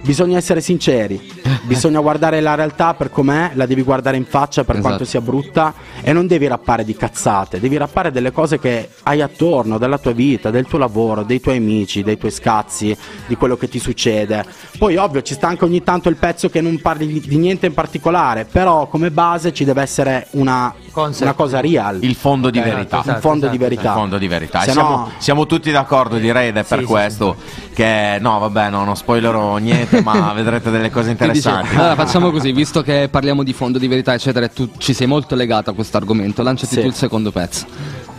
bisogna 0.03 0.37
essere 0.37 0.61
sinceri. 0.61 1.39
bisogna 1.63 2.01
guardare 2.01 2.41
la 2.41 2.55
realtà 2.55 2.95
per 2.95 3.11
com'è, 3.11 3.53
la 3.55 3.67
devi 3.67 3.83
guardare 3.83 4.17
in 4.17 4.25
faccia 4.25 4.65
per 4.65 4.77
Esatto. 4.77 4.89
quanto 4.89 5.05
sia 5.05 5.21
brutta 5.21 5.75
e 6.01 6.13
non 6.13 6.27
devi 6.27 6.47
rappare 6.47 6.85
di 6.85 6.97
cazzate, 6.97 7.61
devi 7.61 7.77
rappare 7.77 8.11
delle 8.11 8.33
cose 8.33 8.59
che 8.59 8.89
hai 9.05 9.21
attorno, 9.21 9.79
della 9.79 9.99
tua 9.99 10.13
vita, 10.13 10.51
del 10.51 10.67
tuo 10.67 10.79
lavoro, 10.79 11.23
dei 11.23 11.41
tuoi 11.41 11.57
amici, 11.59 12.03
dei 12.03 12.19
tuoi 12.19 12.31
scazzi, 12.31 12.97
di 13.27 13.37
quello 13.37 13.57
che 13.57 13.69
ti 13.69 13.79
succede. 13.79 14.45
Poi, 14.79 14.97
ovvio, 14.97 15.23
ci 15.23 15.35
sta 15.35 15.49
anche 15.49 15.65
ogni 15.65 15.83
tanto 15.83 16.09
il 16.09 16.17
pezzo 16.17 16.49
che 16.49 16.61
non 16.61 16.81
parli 16.81 17.07
di, 17.07 17.21
di 17.21 17.37
niente 17.37 17.67
in 17.67 17.75
particolare, 17.75 18.45
però 18.45 18.89
come 18.89 19.11
base 19.11 19.53
ci 19.53 19.65
deve 19.65 19.83
essere 19.83 20.27
una, 20.33 20.75
Concept. 20.91 21.23
una 21.23 21.33
cosa 21.35 21.61
real. 21.61 21.99
Il 22.03 22.15
fondo 22.15 22.51
di 22.51 22.59
Ok, 22.59 22.65
verità. 22.65 23.01
esatto, 23.01 23.21
fondo 23.21 23.47
di 23.49 23.57
esatto, 23.57 23.69
verità. 23.69 23.89
Il 23.89 23.95
fondo 23.99 24.19
di 24.19 24.29
verità. 24.29 24.61
E 24.63 24.65
Se 24.67 24.73
siamo, 24.73 24.89
no- 24.89 25.11
siamo 25.19 25.47
tutti 25.47 25.71
d'accordo, 25.71 26.17
direi, 26.17 26.49
ed 26.49 26.57
è 26.57 26.65
per 26.65 26.79
Sì, 26.79 26.85
sì, 26.85 26.91
questo 26.91 27.37
che 27.75 28.19
no, 28.21 28.39
vabbè, 28.39 28.71
no, 28.71 28.85
non 28.85 28.97
spoilerò 28.97 29.57
niente, 29.59 30.03
ma 30.03 30.33
vedrete 30.35 30.71
delle 30.71 30.91
cose 30.91 31.11
interessanti. 31.11 31.75
allora 31.77 31.95
facciamo 31.95 32.31
così, 32.31 32.53
visto 32.53 32.83
che 32.83 33.09
parliamo 33.11 33.43
di 33.43 33.53
fondo 33.53 33.79
di 33.79 33.89
verità, 33.89 34.15
eccetera, 34.15 34.47
e 34.47 34.53
tu 34.53 34.69
ci 34.79 34.93
sei 34.93 35.07
molto 35.07 35.35
legato 35.35 35.71
a 35.71 35.75
questo 35.75 35.97
argomento, 35.97 36.43
lanciati 36.43 36.75
Sì. 36.75 36.81
tu 36.81 36.87
il 36.87 36.95
secondo 36.95 37.31
pezzo. 37.31 37.67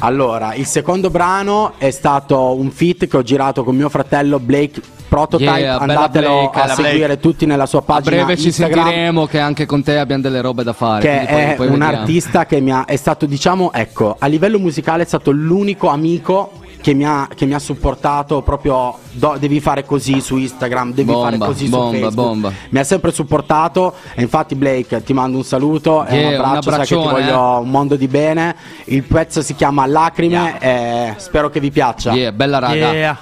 Allora, 0.03 0.55
il 0.55 0.65
secondo 0.65 1.11
brano 1.11 1.73
è 1.77 1.91
stato 1.91 2.55
un 2.55 2.71
feat 2.71 3.07
che 3.07 3.17
ho 3.17 3.21
girato 3.21 3.63
con 3.63 3.75
mio 3.75 3.87
fratello 3.87 4.39
Blake 4.39 4.81
Prototype. 5.07 5.59
Yeah, 5.59 5.77
Andatelo 5.77 6.49
Blake, 6.51 6.59
a 6.59 6.73
seguire 6.73 7.05
Blake. 7.05 7.19
tutti 7.19 7.45
nella 7.45 7.65
sua 7.67 7.79
A 7.79 7.81
pagina 7.83 8.15
breve 8.23 8.35
ci 8.37 8.47
Instagram. 8.47 8.83
sentiremo 8.85 9.25
che 9.27 9.39
anche 9.39 9.65
con 9.67 9.83
te 9.83 9.99
abbiamo 9.99 10.23
delle 10.23 10.41
robe 10.41 10.63
da 10.63 10.73
fare. 10.73 11.01
Che 11.01 11.25
poi- 11.29 11.39
è 11.41 11.53
poi 11.55 11.67
un 11.67 11.73
vediamo. 11.77 11.97
artista 11.99 12.45
che 12.47 12.59
mi 12.61 12.71
ha, 12.71 12.85
è 12.85 12.95
stato, 12.95 13.25
diciamo, 13.27 13.71
ecco, 13.73 14.15
a 14.17 14.25
livello 14.25 14.57
musicale 14.57 15.03
è 15.03 15.05
stato 15.05 15.29
l'unico 15.31 15.87
amico 15.87 16.53
che 16.81 16.93
mi 16.93 17.05
ha, 17.05 17.27
che 17.33 17.45
mi 17.45 17.53
ha 17.53 17.59
supportato 17.59 18.41
proprio. 18.41 18.97
do- 19.11 19.35
devi 19.39 19.59
fare 19.59 19.85
così 19.85 20.19
su 20.21 20.37
Instagram, 20.37 20.93
devi 20.93 21.11
Bomba, 21.11 21.25
fare 21.25 21.37
così 21.37 21.67
bomba, 21.69 21.85
su 21.95 22.01
Facebook. 22.01 22.27
bomba. 22.27 22.51
Mi 22.69 22.79
ha 22.79 22.83
sempre 22.83 23.11
supportato. 23.11 23.93
E 24.15 24.21
infatti, 24.21 24.55
Blake, 24.55 25.03
ti 25.03 25.13
mando 25.13 25.37
un 25.37 25.43
saluto 25.43 26.05
e 26.05 26.15
Yeah, 26.17 26.27
un 26.29 26.33
un 26.33 26.39
abbraccio. 26.45 26.69
sai 26.71 26.79
che 26.79 26.85
ti 26.87 26.93
abbraccione, 26.93 27.19
eh. 27.27 27.31
voglio 27.31 27.59
un 27.61 27.69
mondo 27.69 27.95
di 27.95 28.07
bene. 28.07 28.55
Il 28.85 29.03
pezzo 29.03 29.41
si 29.41 29.55
chiama 29.55 29.85
Lacrime. 29.85 30.59
E 30.59 31.13
spero 31.17 31.49
che 31.49 31.59
vi 31.59 31.71
piaccia. 31.71 32.13
Yeah, 32.13 32.31
bella 32.31 32.59
raga. 32.59 32.91
Yeah. 32.93 33.17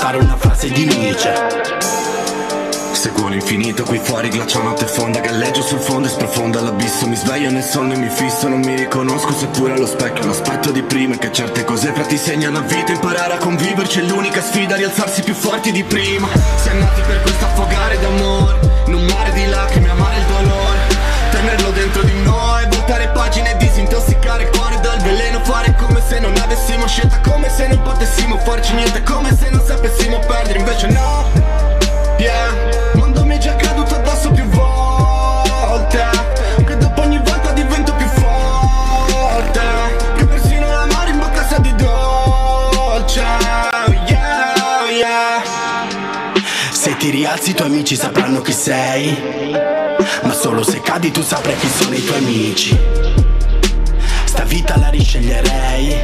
Postare 0.00 0.16
una 0.16 0.36
frase 0.38 0.70
di 0.70 0.86
Nietzsche 0.86 1.30
Seguo 2.92 3.28
l'infinito 3.28 3.82
qui 3.84 3.98
fuori, 3.98 4.30
ghiaccia 4.30 4.62
notte 4.62 4.86
fonda 4.86 5.20
Galleggio 5.20 5.60
sul 5.60 5.78
fondo 5.78 6.08
e 6.08 6.10
sprofonda 6.10 6.60
l'abisso 6.62 7.06
Mi 7.06 7.16
sveglio 7.16 7.50
nel 7.50 7.62
sonno 7.62 7.92
e 7.92 7.98
mi 7.98 8.08
fisso, 8.08 8.48
non 8.48 8.60
mi 8.60 8.76
riconosco 8.76 9.32
Seppure 9.32 9.74
allo 9.74 9.86
specchio. 9.86 10.24
L'aspetto 10.26 10.70
di 10.70 10.82
prima 10.82 11.16
Che 11.16 11.30
certe 11.32 11.64
cose 11.64 11.92
fra 11.92 12.04
ti 12.04 12.16
segnano 12.16 12.58
a 12.58 12.60
vita. 12.62 12.92
Imparare 12.92 13.34
a 13.34 13.36
conviverci 13.38 14.00
è 14.00 14.02
l'unica 14.02 14.40
sfida 14.40 14.76
Rialzarsi 14.76 15.22
più 15.22 15.34
forti 15.34 15.70
di 15.70 15.84
prima. 15.84 16.28
Si 16.56 16.68
è 16.68 16.72
nati 16.72 17.00
per 17.02 17.20
questo 17.20 17.44
affogare 17.44 17.98
d'amore 18.00 18.58
In 18.86 18.94
un 18.94 19.04
mare 19.04 19.32
di 19.32 19.46
lacrime 19.46 19.90
amare 19.90 20.16
il 20.16 20.24
dolore. 20.24 20.78
Tenerlo 21.30 21.70
dentro 21.70 22.02
di 22.02 22.22
noi 22.22 22.66
Voltare 22.70 23.08
pagine 23.08 23.56
disintossicare 23.58 24.44
il 24.44 24.50
cuore 24.50 24.80
dal 24.80 24.98
veleno 25.00 25.40
Fare 25.44 25.74
come 25.76 25.89
come 26.00 26.08
se 26.08 26.18
non 26.20 26.36
avessimo 26.36 26.86
scelta 26.86 27.20
Come 27.20 27.48
se 27.50 27.66
non 27.66 27.82
potessimo 27.82 28.38
farci 28.38 28.74
niente 28.74 29.02
Come 29.02 29.36
se 29.36 29.50
non 29.50 29.60
sapessimo 29.64 30.18
perdere 30.20 30.58
Invece 30.58 30.88
no, 30.88 31.30
yeah 32.18 32.54
Mondo 32.94 33.24
mi 33.24 33.36
è 33.36 33.38
già 33.38 33.54
caduto 33.56 33.94
addosso 33.94 34.30
più 34.30 34.44
volte 34.44 36.04
Che 36.64 36.76
dopo 36.76 37.02
ogni 37.02 37.18
volta 37.18 37.52
divento 37.52 37.94
più 37.94 38.06
forte 38.06 39.60
Che 40.16 40.24
persino 40.26 40.66
l'amore 40.68 41.10
in 41.10 41.18
bocca 41.18 41.46
sa 41.46 41.58
di 41.58 41.74
dolce. 41.76 43.20
Yeah, 44.06 44.90
yeah. 44.90 45.42
Se 46.72 46.96
ti 46.96 47.10
rialzi 47.10 47.50
i 47.50 47.54
tuoi 47.54 47.68
amici 47.68 47.96
sapranno 47.96 48.40
chi 48.40 48.52
sei 48.52 49.16
Ma 50.22 50.32
solo 50.32 50.62
se 50.62 50.80
cadi 50.80 51.10
tu 51.10 51.22
saprai 51.22 51.56
chi 51.56 51.68
sono 51.68 51.94
i 51.94 52.04
tuoi 52.04 52.18
amici 52.18 53.29
vita 54.50 54.76
la 54.76 54.88
risceglierei 54.88 55.96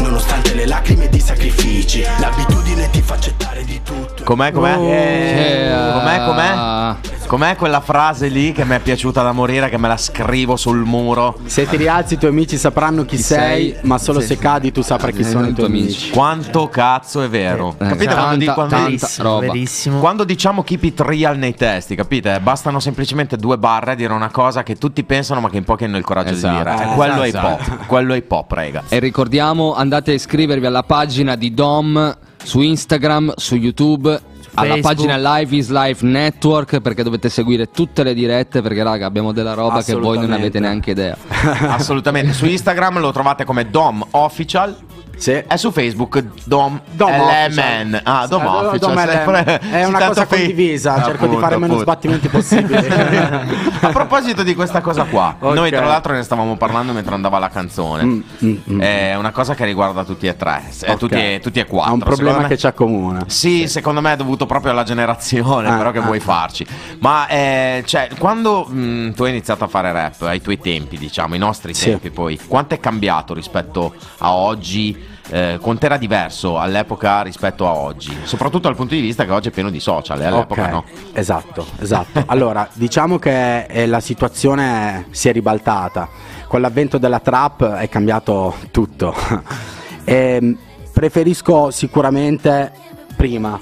Nonostante 0.00 0.54
le 0.54 0.66
lacrime 0.66 1.04
ed 1.06 1.14
i 1.14 1.20
sacrifici 1.20 2.04
L'abitudine 2.18 2.90
ti 2.90 3.00
fa 3.00 3.14
accettare 3.14 3.64
di 3.64 3.80
tutto 3.82 4.22
Com'è, 4.22 4.52
com'è? 4.52 4.74
Eh, 4.74 5.92
Com'è, 5.92 6.24
com'è? 6.26 7.18
Com'è 7.30 7.54
quella 7.54 7.80
frase 7.80 8.26
lì 8.26 8.50
che 8.50 8.64
mi 8.64 8.74
è 8.74 8.80
piaciuta 8.80 9.22
da 9.22 9.30
morire, 9.30 9.68
che 9.68 9.78
me 9.78 9.86
la 9.86 9.96
scrivo 9.96 10.56
sul 10.56 10.78
muro? 10.78 11.38
Se 11.44 11.64
ti 11.64 11.76
rialzi 11.76 12.14
i 12.14 12.18
tuoi 12.18 12.32
amici 12.32 12.56
sapranno 12.56 13.04
chi, 13.04 13.14
Chi 13.14 13.22
sei, 13.22 13.70
sei, 13.70 13.76
ma 13.82 13.98
solo 13.98 14.18
sì. 14.18 14.26
se 14.26 14.38
cadi 14.38 14.72
tu 14.72 14.82
saprai 14.82 15.12
chi 15.12 15.20
Eh, 15.20 15.24
sono 15.24 15.46
i 15.46 15.52
tuoi 15.52 15.66
amici. 15.68 15.84
amici. 15.84 16.10
Quanto 16.10 16.68
cazzo 16.68 17.22
è 17.22 17.28
vero? 17.28 17.76
Eh, 17.78 17.86
capite 17.86 18.06
tanta, 18.06 18.20
quando, 18.22 18.36
di- 18.36 18.44
quando- 18.46 18.74
tanta 18.74 18.84
verissimo, 18.88 19.28
roba. 19.28 19.40
verissimo. 19.46 20.00
quando 20.00 20.24
diciamo 20.24 20.64
keep 20.64 20.82
it 20.82 21.00
real 21.02 21.38
nei 21.38 21.54
testi, 21.54 21.94
capite? 21.94 22.40
Bastano 22.40 22.80
semplicemente 22.80 23.36
due 23.36 23.56
barre 23.58 23.92
a 23.92 23.94
dire 23.94 24.12
una 24.12 24.32
cosa 24.32 24.64
che 24.64 24.74
tutti 24.74 25.04
pensano 25.04 25.38
ma 25.40 25.48
che 25.48 25.58
in 25.58 25.62
pochi 25.64 25.84
hanno 25.84 25.98
il 25.98 26.04
coraggio 26.04 26.32
Esatto. 26.32 26.56
di 26.56 26.64
dire. 26.64 26.82
Eh, 26.90 26.94
quello 26.96 27.22
esatto. 27.22 27.46
è 27.46 27.52
hip 27.62 27.68
hop. 27.70 27.86
Quello 27.86 28.12
è 28.12 28.16
hip 28.16 28.32
hop, 28.32 28.50
rega. 28.50 28.82
E 28.88 28.98
ricordiamo, 28.98 29.72
andate 29.76 30.10
a 30.10 30.14
iscrivervi 30.14 30.66
alla 30.66 30.82
pagina 30.82 31.36
di 31.36 31.54
Dom 31.54 32.12
su 32.42 32.60
Instagram, 32.60 33.34
su 33.36 33.54
YouTube. 33.54 34.20
Alla 34.54 34.74
Facebook. 34.74 34.94
pagina 34.96 35.36
Live 35.36 35.56
is 35.56 35.70
Life 35.70 36.04
Network 36.04 36.80
perché 36.80 37.02
dovete 37.02 37.28
seguire 37.28 37.70
tutte 37.70 38.02
le 38.02 38.14
dirette 38.14 38.62
perché 38.62 38.82
raga 38.82 39.06
abbiamo 39.06 39.32
della 39.32 39.54
roba 39.54 39.82
che 39.82 39.94
voi 39.94 40.18
non 40.18 40.32
avete 40.32 40.58
neanche 40.60 40.90
idea. 40.90 41.16
Assolutamente. 41.68 42.32
Su 42.32 42.46
Instagram 42.46 42.98
lo 43.00 43.12
trovate 43.12 43.44
come 43.44 43.70
Dom 43.70 44.04
Official. 44.10 44.76
Sì. 45.20 45.32
E 45.32 45.56
su 45.58 45.70
Facebook 45.70 46.22
Dom, 46.44 46.80
Dom 46.92 47.10
LMN. 47.12 48.00
Ah, 48.04 48.26
Dom 48.26 48.44
Official. 48.46 48.78
Dom 48.78 48.96
sempre- 48.96 49.42
LMN. 49.60 49.70
È 49.70 49.84
una 49.84 50.06
cosa 50.06 50.24
fe- 50.24 50.36
condivisa, 50.38 50.94
cerco 50.94 51.10
di 51.10 51.16
Appunto, 51.24 51.38
fare 51.40 51.54
meno 51.58 51.74
appunto. 51.74 51.82
sbattimenti 51.82 52.28
possibili. 52.28 52.86
A 53.82 53.88
proposito 53.90 54.42
di 54.42 54.54
questa 54.54 54.80
cosa 54.80 55.04
qua, 55.04 55.36
Ok. 55.38 55.54
noi 55.54 55.70
tra 55.70 55.84
l'altro 55.84 56.14
ne 56.14 56.22
stavamo 56.22 56.56
parlando 56.56 56.92
mentre 56.92 57.14
andava 57.14 57.38
la 57.38 57.48
canzone. 57.50 58.02
Mm, 58.04 58.20
mm, 58.44 58.56
mm. 58.72 58.80
È 58.80 59.14
una 59.16 59.30
cosa 59.30 59.54
che 59.54 59.64
riguarda 59.66 60.04
tutti 60.04 60.26
e 60.26 60.36
tre, 60.36 60.62
eh, 60.82 60.90
Ok. 60.92 60.98
tutti, 60.98 61.14
e, 61.14 61.40
tutti 61.42 61.58
e 61.60 61.66
quattro. 61.66 61.90
Ha 61.90 61.92
un 61.94 62.00
problema 62.00 62.38
me. 62.38 62.48
che 62.48 62.56
ci 62.56 62.66
accomuna. 62.66 63.24
Sì, 63.26 63.68
secondo 63.68 64.00
me 64.00 64.14
è 64.14 64.16
dovuto 64.16 64.46
proprio 64.46 64.72
alla 64.72 64.84
generazione, 64.84 65.68
Ah, 65.68 65.76
però 65.76 65.90
che 65.90 65.98
ah, 65.98 66.02
vuoi 66.02 66.20
farci. 66.20 66.66
Ma 67.00 67.26
eh, 67.28 67.82
cioè, 67.84 68.08
quando 68.18 68.64
mh, 68.64 69.12
tu 69.14 69.24
hai 69.24 69.30
iniziato 69.30 69.64
a 69.64 69.68
fare 69.68 69.92
rap, 69.92 70.22
ai 70.22 70.40
tuoi 70.40 70.58
tempi, 70.58 70.96
diciamo, 70.96 71.34
i 71.34 71.38
nostri 71.38 71.74
Sì. 71.74 71.90
tempi 71.90 72.10
poi, 72.10 72.38
quanto 72.46 72.74
è 72.74 72.80
cambiato 72.80 73.34
rispetto 73.34 73.94
a 74.18 74.32
oggi? 74.32 75.08
Eh, 75.28 75.60
era 75.80 75.96
diverso 75.96 76.58
all'epoca 76.58 77.22
rispetto 77.22 77.66
a 77.66 77.72
oggi? 77.74 78.16
Soprattutto 78.24 78.66
dal 78.66 78.76
punto 78.76 78.94
di 78.94 79.00
vista 79.00 79.24
che 79.24 79.30
oggi 79.30 79.48
è 79.48 79.52
pieno 79.52 79.70
di 79.70 79.80
social, 79.80 80.20
e 80.20 80.24
all'epoca 80.24 80.62
Ok, 80.64 80.70
no. 80.70 80.84
Esatto, 81.12 81.66
esatto. 81.78 82.24
allora, 82.26 82.68
diciamo 82.72 83.18
che 83.18 83.64
eh, 83.64 83.86
la 83.86 84.00
situazione 84.00 85.06
si 85.10 85.28
è 85.28 85.32
ribaltata. 85.32 86.08
Con 86.48 86.60
l'avvento 86.60 86.98
della 86.98 87.20
trap 87.20 87.74
è 87.74 87.88
cambiato 87.88 88.54
tutto. 88.70 89.14
Ehm, 90.02 90.58
preferisco 90.92 91.70
sicuramente 91.70 92.72
prima 93.14 93.60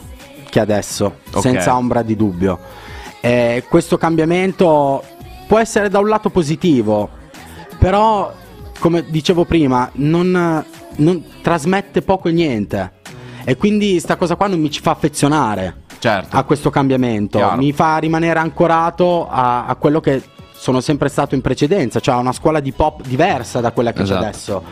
che 0.48 0.60
adesso, 0.60 1.18
Ok. 1.32 1.40
senza 1.42 1.76
ombra 1.76 2.02
di 2.02 2.16
dubbio. 2.16 2.58
Eh, 3.20 3.64
questo 3.68 3.98
cambiamento 3.98 5.02
può 5.46 5.58
essere 5.58 5.88
da 5.88 5.98
un 5.98 6.08
lato 6.08 6.30
positivo, 6.30 7.08
però, 7.78 8.32
come 8.78 9.04
dicevo 9.08 9.44
prima, 9.44 9.90
non, 9.94 10.64
non 10.98 11.24
trasmette 11.42 12.02
poco 12.02 12.28
e 12.28 12.32
niente. 12.32 12.92
E 13.44 13.56
quindi 13.56 13.98
sta 13.98 14.16
cosa 14.16 14.36
qua 14.36 14.46
non 14.46 14.60
mi 14.60 14.70
ci 14.70 14.80
fa 14.80 14.90
affezionare 14.92 15.82
Certo. 15.98 16.36
a 16.36 16.42
questo 16.44 16.70
cambiamento, 16.70 17.38
Chiaro. 17.38 17.56
mi 17.56 17.72
fa 17.72 17.96
rimanere 17.98 18.38
ancorato 18.38 19.26
a, 19.28 19.64
a 19.66 19.74
quello 19.76 20.00
che 20.00 20.22
sono 20.52 20.80
sempre 20.80 21.08
stato 21.08 21.34
in 21.34 21.40
precedenza, 21.40 21.98
cioè 22.00 22.14
a 22.16 22.18
una 22.18 22.32
scuola 22.32 22.60
di 22.60 22.72
pop 22.72 23.00
diversa 23.06 23.60
da 23.60 23.70
quella 23.72 23.92
che 23.92 24.02
Esatto. 24.02 24.20
c'è 24.20 24.26
adesso. 24.26 24.62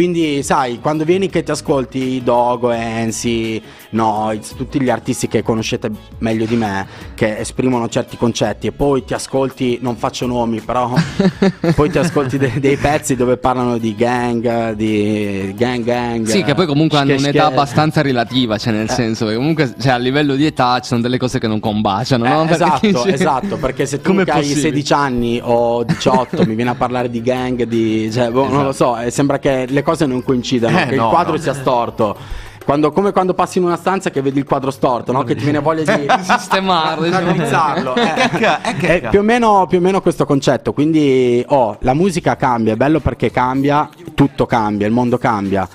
Quindi, 0.00 0.42
sai, 0.42 0.78
quando 0.78 1.04
vieni 1.04 1.30
che 1.30 1.42
ti 1.42 1.50
ascolti 1.50 2.20
Dogo, 2.22 2.70
Ensi, 2.70 3.58
Noiz, 3.92 4.52
tutti 4.54 4.78
gli 4.78 4.90
artisti 4.90 5.26
che 5.26 5.42
conoscete 5.42 5.90
meglio 6.18 6.44
di 6.44 6.54
me, 6.54 6.86
che 7.14 7.38
esprimono 7.38 7.88
certi 7.88 8.18
concetti, 8.18 8.66
e 8.66 8.72
poi 8.72 9.06
ti 9.06 9.14
ascolti, 9.14 9.78
non 9.80 9.96
faccio 9.96 10.26
nomi, 10.26 10.60
però 10.60 10.92
poi 11.74 11.88
ti 11.88 11.96
ascolti 11.96 12.36
de- 12.36 12.60
dei 12.60 12.76
pezzi 12.76 13.16
dove 13.16 13.38
parlano 13.38 13.78
di 13.78 13.94
gang, 13.94 14.72
di 14.72 15.54
gang 15.56 15.82
gang. 15.82 16.26
Sì, 16.26 16.42
che 16.42 16.52
poi 16.52 16.66
comunque 16.66 16.98
hanno 16.98 17.14
un'età 17.14 17.46
abbastanza 17.46 18.02
relativa, 18.02 18.58
cioè 18.58 18.74
nel 18.74 18.90
senso 18.90 19.24
che 19.24 19.34
comunque 19.34 19.76
cioè, 19.80 19.92
a 19.92 19.96
livello 19.96 20.34
di 20.34 20.44
età 20.44 20.78
ci 20.80 20.88
sono 20.88 21.00
delle 21.00 21.16
cose 21.16 21.38
che 21.38 21.46
non 21.46 21.58
combaciano, 21.58 22.26
Eh, 22.26 22.28
no? 22.28 22.44
Perché 22.44 22.54
esatto, 22.54 22.86
dici- 22.86 23.08
esatto, 23.08 23.56
perché 23.56 23.86
se 23.86 24.00
tu 24.02 24.10
Com'è 24.10 24.24
hai 24.26 24.40
possibile? 24.40 24.60
16 24.60 24.92
anni 24.92 25.40
o 25.42 25.84
18 25.84 26.44
mi 26.44 26.54
vieni 26.54 26.68
a 26.68 26.74
parlare 26.74 27.08
di 27.08 27.22
gang, 27.22 27.62
di, 27.62 28.10
cioè, 28.12 28.30
boh, 28.30 28.46
non 28.52 28.64
lo 28.64 28.72
so, 28.72 28.98
eh, 28.98 29.10
sembra 29.10 29.38
che 29.38 29.64
le 29.66 29.84
cose 29.86 30.04
non 30.06 30.22
coincidano, 30.24 30.78
Eh, 30.80 30.86
che 30.86 30.96
no, 30.96 31.04
il 31.04 31.08
quadro 31.10 31.32
no. 31.34 31.38
sia 31.38 31.54
storto. 31.54 32.16
Quando, 32.64 32.90
come 32.90 33.12
quando 33.12 33.32
passi 33.32 33.58
in 33.58 33.64
una 33.64 33.76
stanza 33.76 34.10
che 34.10 34.20
vedi 34.20 34.40
il 34.40 34.44
quadro 34.44 34.72
storto, 34.72 35.12
no? 35.12 35.22
che 35.22 35.36
ti 35.36 35.44
viene 35.44 35.60
voglia 35.60 35.96
di 35.96 36.06
sistemarlo, 36.20 37.04
diciamo. 37.04 37.30
analizzarlo. 37.30 37.94
eh. 37.94 38.28
Che- 38.36 38.58
eh, 38.70 38.74
che- 38.76 39.00
È 39.02 39.08
più 39.08 39.20
o, 39.20 39.22
meno, 39.22 39.66
più 39.68 39.78
o 39.78 39.80
meno 39.80 40.00
questo 40.00 40.26
concetto. 40.26 40.72
Quindi, 40.72 41.44
oh, 41.46 41.76
la 41.82 41.94
musica 41.94 42.34
cambia, 42.34 42.72
è 42.72 42.76
bello 42.76 42.98
perché 42.98 43.30
cambia, 43.30 43.88
tutto 44.14 44.46
cambia, 44.46 44.84
il 44.88 44.92
mondo 44.92 45.16
cambia. 45.16 45.68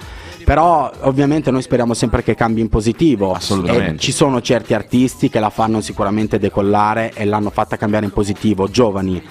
Però 0.44 0.92
ovviamente 1.02 1.50
noi 1.50 1.62
speriamo 1.62 1.94
sempre 1.94 2.24
che 2.24 2.36
cambi 2.36 2.60
in 2.60 2.68
positivo. 2.68 3.32
Assolutamente. 3.32 3.94
E 3.96 3.98
ci 4.00 4.12
sono 4.12 4.42
certi 4.42 4.74
artisti 4.74 5.30
che 5.30 5.40
la 5.40 5.50
fanno 5.50 5.80
sicuramente 5.80 6.40
decollare 6.40 7.14
e 7.16 7.24
l'hanno 7.24 7.52
fatta 7.52 7.78
cambiare 7.78 8.04
in 8.06 8.12
positivo, 8.12 8.68
giovani. 8.68 9.24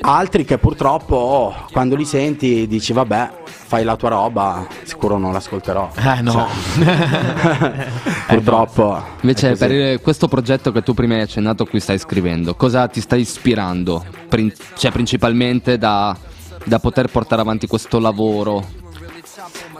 Altri 0.00 0.44
che 0.44 0.58
purtroppo 0.58 1.16
oh, 1.16 1.54
quando 1.72 1.96
li 1.96 2.04
senti 2.04 2.66
dici 2.66 2.92
vabbè, 2.92 3.30
fai 3.44 3.84
la 3.84 3.96
tua 3.96 4.10
roba, 4.10 4.66
sicuro 4.84 5.18
non 5.18 5.32
l'ascolterò. 5.32 5.90
Eh 5.96 6.20
no. 6.22 6.32
Cioè, 6.78 7.88
purtroppo. 8.28 9.02
Invece 9.22 9.54
per 9.56 9.72
il- 9.72 10.00
questo 10.00 10.28
progetto 10.28 10.72
che 10.72 10.82
tu 10.82 10.94
prima 10.94 11.14
hai 11.14 11.22
accennato 11.22 11.64
a 11.64 11.66
cui 11.66 11.80
stai 11.80 11.98
scrivendo, 11.98 12.54
cosa 12.54 12.86
ti 12.88 13.00
sta 13.00 13.16
ispirando? 13.16 14.04
Prin- 14.28 14.52
cioè 14.76 14.90
principalmente 14.92 15.78
da, 15.78 16.16
da 16.64 16.78
poter 16.78 17.08
portare 17.08 17.40
avanti 17.42 17.66
questo 17.66 17.98
lavoro? 17.98 18.64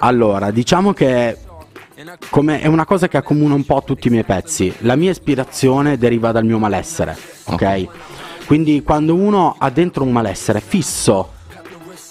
Allora, 0.01 0.51
diciamo 0.51 0.93
che 0.93 1.37
come 2.31 2.61
è 2.61 2.67
una 2.67 2.85
cosa 2.85 3.09
che 3.09 3.17
accomuna 3.17 3.55
un 3.55 3.65
po' 3.65 3.83
tutti 3.85 4.07
i 4.09 4.11
miei 4.11 4.25
pezzi. 4.25 4.73
La 4.81 4.95
mia 4.95 5.11
ispirazione 5.11 5.99
deriva 5.99 6.31
dal 6.33 6.45
mio 6.45 6.59
malessere, 6.59 7.17
ok? 7.45 7.87
Quindi 8.49 8.83
quando 8.83 9.15
uno 9.15 9.57
ha 9.59 9.69
dentro 9.69 10.05
un 10.05 10.11
malessere 10.11 10.63
fisso, 10.63 11.33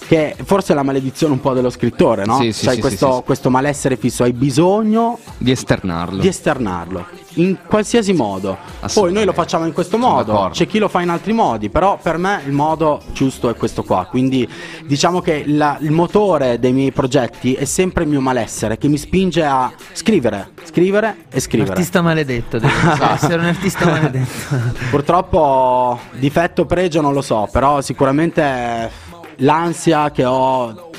che 0.08 0.34
forse 0.42 0.72
è 0.72 0.74
la 0.74 0.82
maledizione 0.82 1.34
un 1.34 1.40
po' 1.40 1.52
dello 1.52 1.68
scrittore, 1.70 2.24
no? 2.24 2.38
Sì, 2.40 2.50
sì, 2.52 2.64
C'hai 2.64 2.76
sì, 2.76 2.80
questo, 2.80 3.10
sì, 3.10 3.16
sì. 3.18 3.22
questo 3.24 3.50
malessere 3.50 3.96
fisso, 3.96 4.22
hai 4.22 4.32
bisogno 4.32 5.18
Di 5.36 5.50
esternarlo. 5.50 6.20
di 6.20 6.28
esternarlo 6.28 7.04
in 7.34 7.58
qualsiasi 7.68 8.14
modo. 8.14 8.56
Poi 8.94 9.12
noi 9.12 9.24
lo 9.26 9.32
facciamo 9.34 9.66
in 9.66 9.72
questo 9.72 9.96
Sono 9.98 10.08
modo, 10.14 10.32
d'accordo. 10.32 10.54
c'è 10.54 10.66
chi 10.66 10.78
lo 10.78 10.88
fa 10.88 11.02
in 11.02 11.10
altri 11.10 11.32
modi, 11.34 11.68
però 11.68 11.98
per 12.02 12.16
me 12.16 12.40
il 12.46 12.52
modo 12.52 13.00
giusto 13.12 13.48
è 13.50 13.54
questo 13.54 13.84
qua. 13.84 14.06
Quindi 14.10 14.48
diciamo 14.86 15.20
che 15.20 15.44
la- 15.46 15.76
il 15.80 15.90
motore 15.92 16.58
dei 16.58 16.72
miei 16.72 16.90
progetti 16.90 17.52
è 17.52 17.64
sempre 17.66 18.04
il 18.04 18.08
mio 18.08 18.20
malessere 18.22 18.78
che 18.78 18.88
mi 18.88 18.96
spinge 18.96 19.44
a 19.44 19.70
scrivere, 19.92 20.50
scrivere 20.64 21.08
e 21.28 21.34
Un 21.34 21.40
scrivere. 21.40 21.70
artista 21.72 22.00
maledetto, 22.00 22.58
devi 22.58 22.72
essere 23.14 23.34
un 23.34 23.44
artista 23.44 23.84
maledetto. 23.84 24.56
Purtroppo 24.90 25.98
difetto 26.18 26.62
o 26.62 26.64
pregio 26.66 27.00
non 27.00 27.12
lo 27.12 27.22
so, 27.22 27.48
però 27.52 27.80
sicuramente 27.80 28.90
l'ansia 29.38 30.10
che 30.10 30.24
ho 30.24 30.90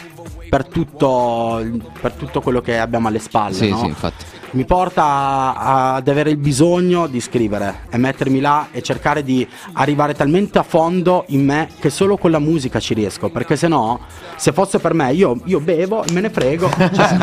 per 0.50 0.66
tutto, 0.68 1.64
per 2.02 2.14
tutto 2.14 2.42
quello 2.42 2.62
che 2.62 2.80
abbiamo 2.80 3.08
alle 3.08 3.20
spalle, 3.20 3.54
Sì, 3.54 3.70
no? 3.70 3.80
sì, 3.80 3.86
infatti. 3.86 4.26
Mi 4.52 4.66
porta 4.66 5.04
a- 5.04 5.94
ad 5.96 6.08
avere 6.08 6.30
il 6.32 6.38
bisogno 6.38 7.08
di 7.08 7.20
scrivere 7.20 7.82
e 7.90 7.98
mettermi 7.98 8.40
là 8.40 8.68
e 8.72 8.82
cercare 8.82 9.24
di 9.24 9.48
arrivare 9.74 10.14
talmente 10.14 10.58
a 10.60 10.64
fondo 10.64 11.24
in 11.28 11.44
me 11.46 11.70
che 11.80 11.90
solo 11.90 12.18
con 12.18 12.32
la 12.32 12.40
musica 12.40 12.80
ci 12.80 12.94
riesco. 12.94 13.30
Perché 13.30 13.56
se 13.56 13.68
no, 13.68 14.00
se 14.36 14.52
fosse 14.52 14.80
per 14.80 14.94
me, 14.94 15.12
io, 15.14 15.40
io 15.46 15.60
bevo 15.60 16.04
e 16.04 16.12
me 16.12 16.22
ne 16.22 16.30
frego. 16.30 16.70
Cioè, 17.00 17.14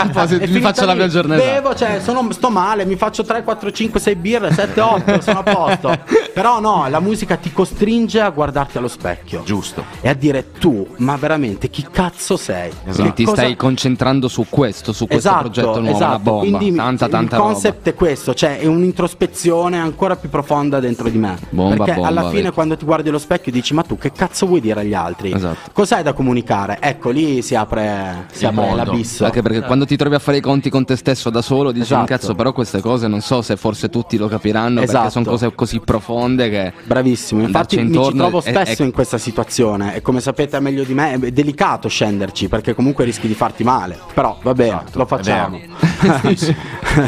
mi 0.47 0.61
faccio 0.61 0.85
la 0.85 0.93
lì. 0.93 0.99
mia 0.99 1.09
giornata. 1.09 1.43
Bevo, 1.43 1.75
cioè, 1.75 2.01
sono- 2.01 2.27
sto 2.31 2.51
male, 2.51 2.85
mi 2.85 2.97
faccio 2.97 3.25
3, 3.25 3.43
4, 3.43 3.71
5, 3.73 3.99
6 4.01 4.15
birre, 4.17 4.53
7, 4.53 4.81
8, 4.81 5.21
sono 5.21 5.41
a 5.41 5.43
posto. 5.43 5.99
Però 6.33 6.61
no, 6.61 6.87
la 6.89 7.01
musica 7.01 7.37
ti 7.37 7.53
costringe 7.53 8.21
a 8.21 8.31
guardarti 8.31 8.79
allo 8.79 8.89
specchio. 8.89 9.43
Giusto. 9.45 9.85
E 10.01 10.09
a 10.09 10.15
dire 10.15 10.53
tu, 10.59 10.87
ma 10.99 11.17
veramente 11.17 11.69
chi 11.71 11.87
cazzo 11.91 12.37
sei? 12.37 12.71
Quindi 12.85 13.13
ti 13.15 13.25
Che 13.25 13.31
cosa- 13.31 13.43
stai 13.43 13.57
concentrando 13.57 14.29
su 14.29 14.47
questo, 14.49 14.93
su 14.93 15.07
questo 15.07 15.29
Esatto, 15.29 15.43
progetto 15.51 15.81
nuovo, 15.81 15.97
esatto. 15.97 16.07
una 16.07 16.19
bomba. 16.19 16.59
Quindi 16.59 16.77
tanta, 16.77 17.09
tanta 17.17 17.37
il 17.37 17.41
roba. 17.43 17.53
concept 17.53 17.89
è 17.89 17.95
questo, 17.95 18.35
cioè 18.35 18.59
è 18.59 18.67
un'introspezione 18.67 19.79
ancora 19.79 20.17
più 20.17 20.29
profonda 20.29 20.81
dentro 20.81 21.09
di 21.09 21.19
me. 21.19 21.37
Bomba, 21.51 21.77
Perché 21.77 21.93
bomba, 21.95 22.09
alla 22.09 22.29
fine 22.29 22.43
vedi. 22.43 22.55
quando 22.55 22.77
ti 22.77 22.85
guardi 22.85 23.09
allo 23.09 23.19
specchio 23.19 23.53
dici 23.53 23.75
ma 23.75 23.83
tu 23.83 23.97
che 23.99 24.13
cazzo 24.13 24.47
vuoi 24.47 24.61
dire 24.61 24.81
agli 24.81 24.95
altri? 24.95 25.33
Esatto. 25.33 25.71
Cos'hai 25.73 26.03
da 26.03 26.13
comunicare? 26.13 26.79
Ecco, 26.81 27.11
lì 27.11 27.43
si 27.43 27.55
apre, 27.55 28.27
si 28.33 28.45
apre 28.47 28.75
l'abisso. 28.75 29.25
Anche 29.25 29.43
perché 29.43 29.63
quando 29.63 29.85
ti 29.87 29.97
trovi 29.97 30.15
a 30.15 30.19
fare 30.19 30.39
i 30.39 30.41
conti 30.41 30.71
con 30.71 30.85
te 30.85 30.97
stesso 30.97 31.31
da 31.31 31.43
solo 31.43 31.71
dici 31.73 31.85
Esatto. 31.87 32.05
cazzo 32.07 32.35
però 32.35 32.53
queste 32.53 32.81
cose 32.81 33.07
non 33.09 33.21
so 33.21 33.43
se 33.43 33.57
forse 33.57 33.89
tutti 33.89 34.17
lo 34.17 34.29
capiranno 34.29 34.81
perché 34.81 34.91
Esatto. 34.91 35.11
sono 35.11 35.25
cose 35.25 35.55
così 35.55 35.81
profonde 35.81 36.49
che 36.51 36.73
Bravissimo, 36.85 37.43
infatti 37.43 37.77
mi 37.83 37.93
ci 37.93 38.15
trovo 38.17 38.39
è- 38.43 38.51
spesso 38.51 38.83
è- 38.83 38.85
in 38.87 38.93
questa 38.93 39.19
situazione 39.19 39.95
e 39.95 40.03
come 40.03 40.21
sapete 40.21 40.59
meglio 40.61 40.85
di 40.85 40.95
me 40.95 41.13
è 41.15 41.19
delicato 41.31 41.89
scenderci 41.89 42.49
perché 42.49 42.75
comunque 42.75 43.05
rischi 43.05 43.27
di 43.27 43.35
farti 43.35 43.65
male, 43.65 43.99
però 44.15 44.39
va 44.43 44.53
bene, 44.55 44.83
Esatto, 44.87 44.99
lo 44.99 45.05
è 45.05 45.07
facciamo. 45.07 45.59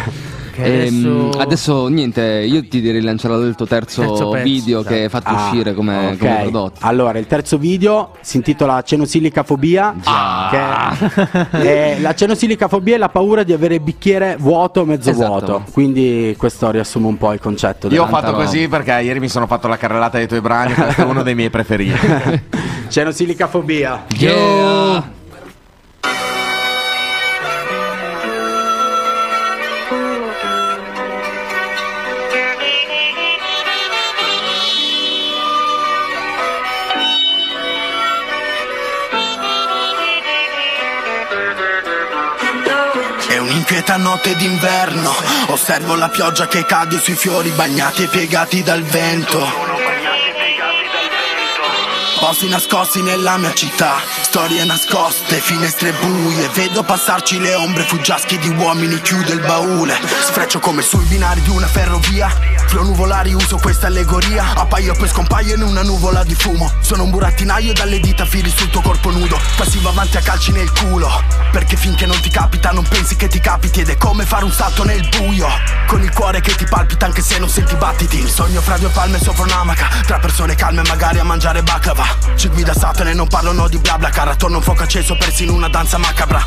Ehm, 0.61 1.28
adesso... 1.30 1.38
adesso... 1.38 1.87
niente, 1.87 2.20
io 2.20 2.66
ti 2.66 2.80
rilancerò 2.90 3.38
il 3.42 3.54
tuo 3.54 3.64
terzo, 3.66 4.00
Terzo 4.00 4.30
pezzo, 4.30 4.42
video 4.42 4.80
esatto. 4.80 4.94
che 4.94 5.02
hai 5.04 5.08
fatto 5.08 5.28
Ah, 5.28 5.44
uscire 5.44 5.72
come, 5.72 6.06
ok. 6.08 6.18
come 6.18 6.38
prodotto. 6.42 6.78
Allora, 6.80 7.18
il 7.20 7.26
terzo 7.28 7.58
video 7.58 8.11
si 8.22 8.38
intitola 8.38 8.82
Cenosilicafobia. 8.82 9.94
Che 10.50 10.56
è- 11.96 11.98
la 12.00 12.12
cenosilicafobia 12.14 12.96
è 12.96 12.98
la 12.98 13.08
paura 13.08 13.44
di 13.44 13.52
avere 13.52 13.74
il 13.74 13.80
bicchiere 13.80 14.34
vuoto 14.37 14.80
o 14.80 14.84
mezzo 14.84 15.11
Esatto. 15.11 15.28
vuoto. 15.28 15.64
Quindi 15.70 16.34
questo 16.37 16.70
riassume 16.72 17.06
un 17.06 17.18
po' 17.18 17.32
il 17.32 17.38
concetto. 17.40 17.87
Io 17.88 18.02
ho 18.02 18.08
fatto 18.08 18.32
roba. 18.32 18.42
così 18.44 18.66
perché 18.66 18.90
ieri 19.00 19.20
mi 19.20 19.28
sono 19.28 19.46
fatto 19.46 19.68
la 19.68 19.76
carrellata 19.76 20.18
dei 20.18 20.26
tuoi 20.26 20.40
brani, 20.40 20.74
questo 20.74 21.02
è 21.02 21.04
uno 21.04 21.22
dei 21.22 21.37
miei 21.37 21.50
preferiti. 21.50 21.96
Cenosilicafobia. 22.88 24.06
Yeah! 24.16 24.98
È 24.98 25.02
un'inquieta 43.88 43.96
notte 43.96 44.37
d'inverno. 44.37 45.14
Osservo 45.46 45.94
la 45.94 46.09
pioggia 46.09 46.46
che 46.46 46.64
cade 46.64 46.98
sui 46.98 47.14
fiori 47.14 47.51
bagnati 47.51 48.03
e 48.03 48.09
piegati 48.09 48.62
dal 48.62 48.83
vento. 48.83 49.46
Posti 52.18 52.48
nascosti 52.48 53.01
nella 53.01 53.37
mia 53.38 53.55
città 53.55 54.18
Storie 54.22 54.62
nascoste, 54.64 55.40
finestre 55.40 55.92
buie. 55.92 56.48
Vedo 56.48 56.83
passarci 56.83 57.40
le 57.40 57.55
ombre 57.55 57.83
fuggiasche 57.85 58.38
di 58.38 58.48
uomini 58.48 59.01
Chiudo 59.01 59.33
il 59.33 59.40
baule. 59.40 59.98
Sfreccio 60.27 60.59
come 60.59 60.83
sui 60.83 61.05
binari 61.05 61.40
di 61.40 61.48
una 61.48 61.66
ferrovia 61.66 62.29
Flow 62.68 62.85
nuvolari 62.85 63.33
uso 63.33 63.57
questa 63.57 63.87
allegoria. 63.87 64.52
Appaio 64.54 64.94
poi 64.94 65.09
scompaio 65.09 65.54
in 65.54 65.62
una 65.62 65.83
nuvola 65.83 66.22
di 66.22 66.35
fumo. 66.35 66.70
Sono 66.81 67.04
un 67.04 67.11
burattinaio 67.11 67.72
dalle 67.72 67.98
dita 67.98 68.26
fili 68.26 68.52
sul 68.54 68.68
tuo 68.68 68.83
corpo 68.83 69.11
nudo. 69.11 69.40
Passivo 69.57 69.88
avanti 69.88 70.18
a 70.18 70.20
calci 70.20 70.52
nel 70.52 70.70
culo. 70.70 71.11
Perché 71.50 71.76
finché 71.76 72.04
non 72.04 72.20
ti 72.20 72.28
capita 72.28 72.70
non 72.70 72.85
pensi 72.87 73.16
che 73.16 73.26
ti 73.28 73.40
capiti. 73.40 73.81
Ed 73.81 73.88
è 73.88 73.96
come 73.96 74.26
fare 74.26 74.44
un 74.44 74.52
salto 74.52 74.85
nel 74.85 75.09
buio. 75.16 75.48
Con 75.87 76.02
il 76.02 76.12
cuore 76.12 76.42
che 76.42 76.54
ti 76.57 76.66
palpita 76.66 77.07
anche 77.07 77.22
se 77.22 77.38
non 77.38 77.48
senti 77.48 77.74
battiti. 77.74 78.18
Il 78.18 78.28
sogno 78.28 78.61
fra 78.61 78.76
due 78.76 78.90
palme 78.90 79.18
sopra 79.18 79.44
un'amaca. 79.44 79.88
Tra 80.07 80.18
persone 80.18 80.54
calme 80.54 80.83
magari 80.87 81.18
a 81.20 81.24
mangiare 81.24 81.62
baklava. 81.62 82.04
Ci 82.37 82.48
guida 82.48 82.74
Satana 82.74 83.09
e 83.09 83.14
non 83.14 83.28
parlano 83.28 83.66
di 83.68 83.78
bla 83.78 83.96
bla 83.96 84.11
Cara. 84.11 84.33
Attorno 84.33 84.59
un 84.59 84.62
fuoco 84.62 84.83
acceso 84.83 85.16
persi 85.16 85.44
in 85.44 85.50
una 85.50 85.68
danza 85.68 85.96
macabra. 85.96 86.44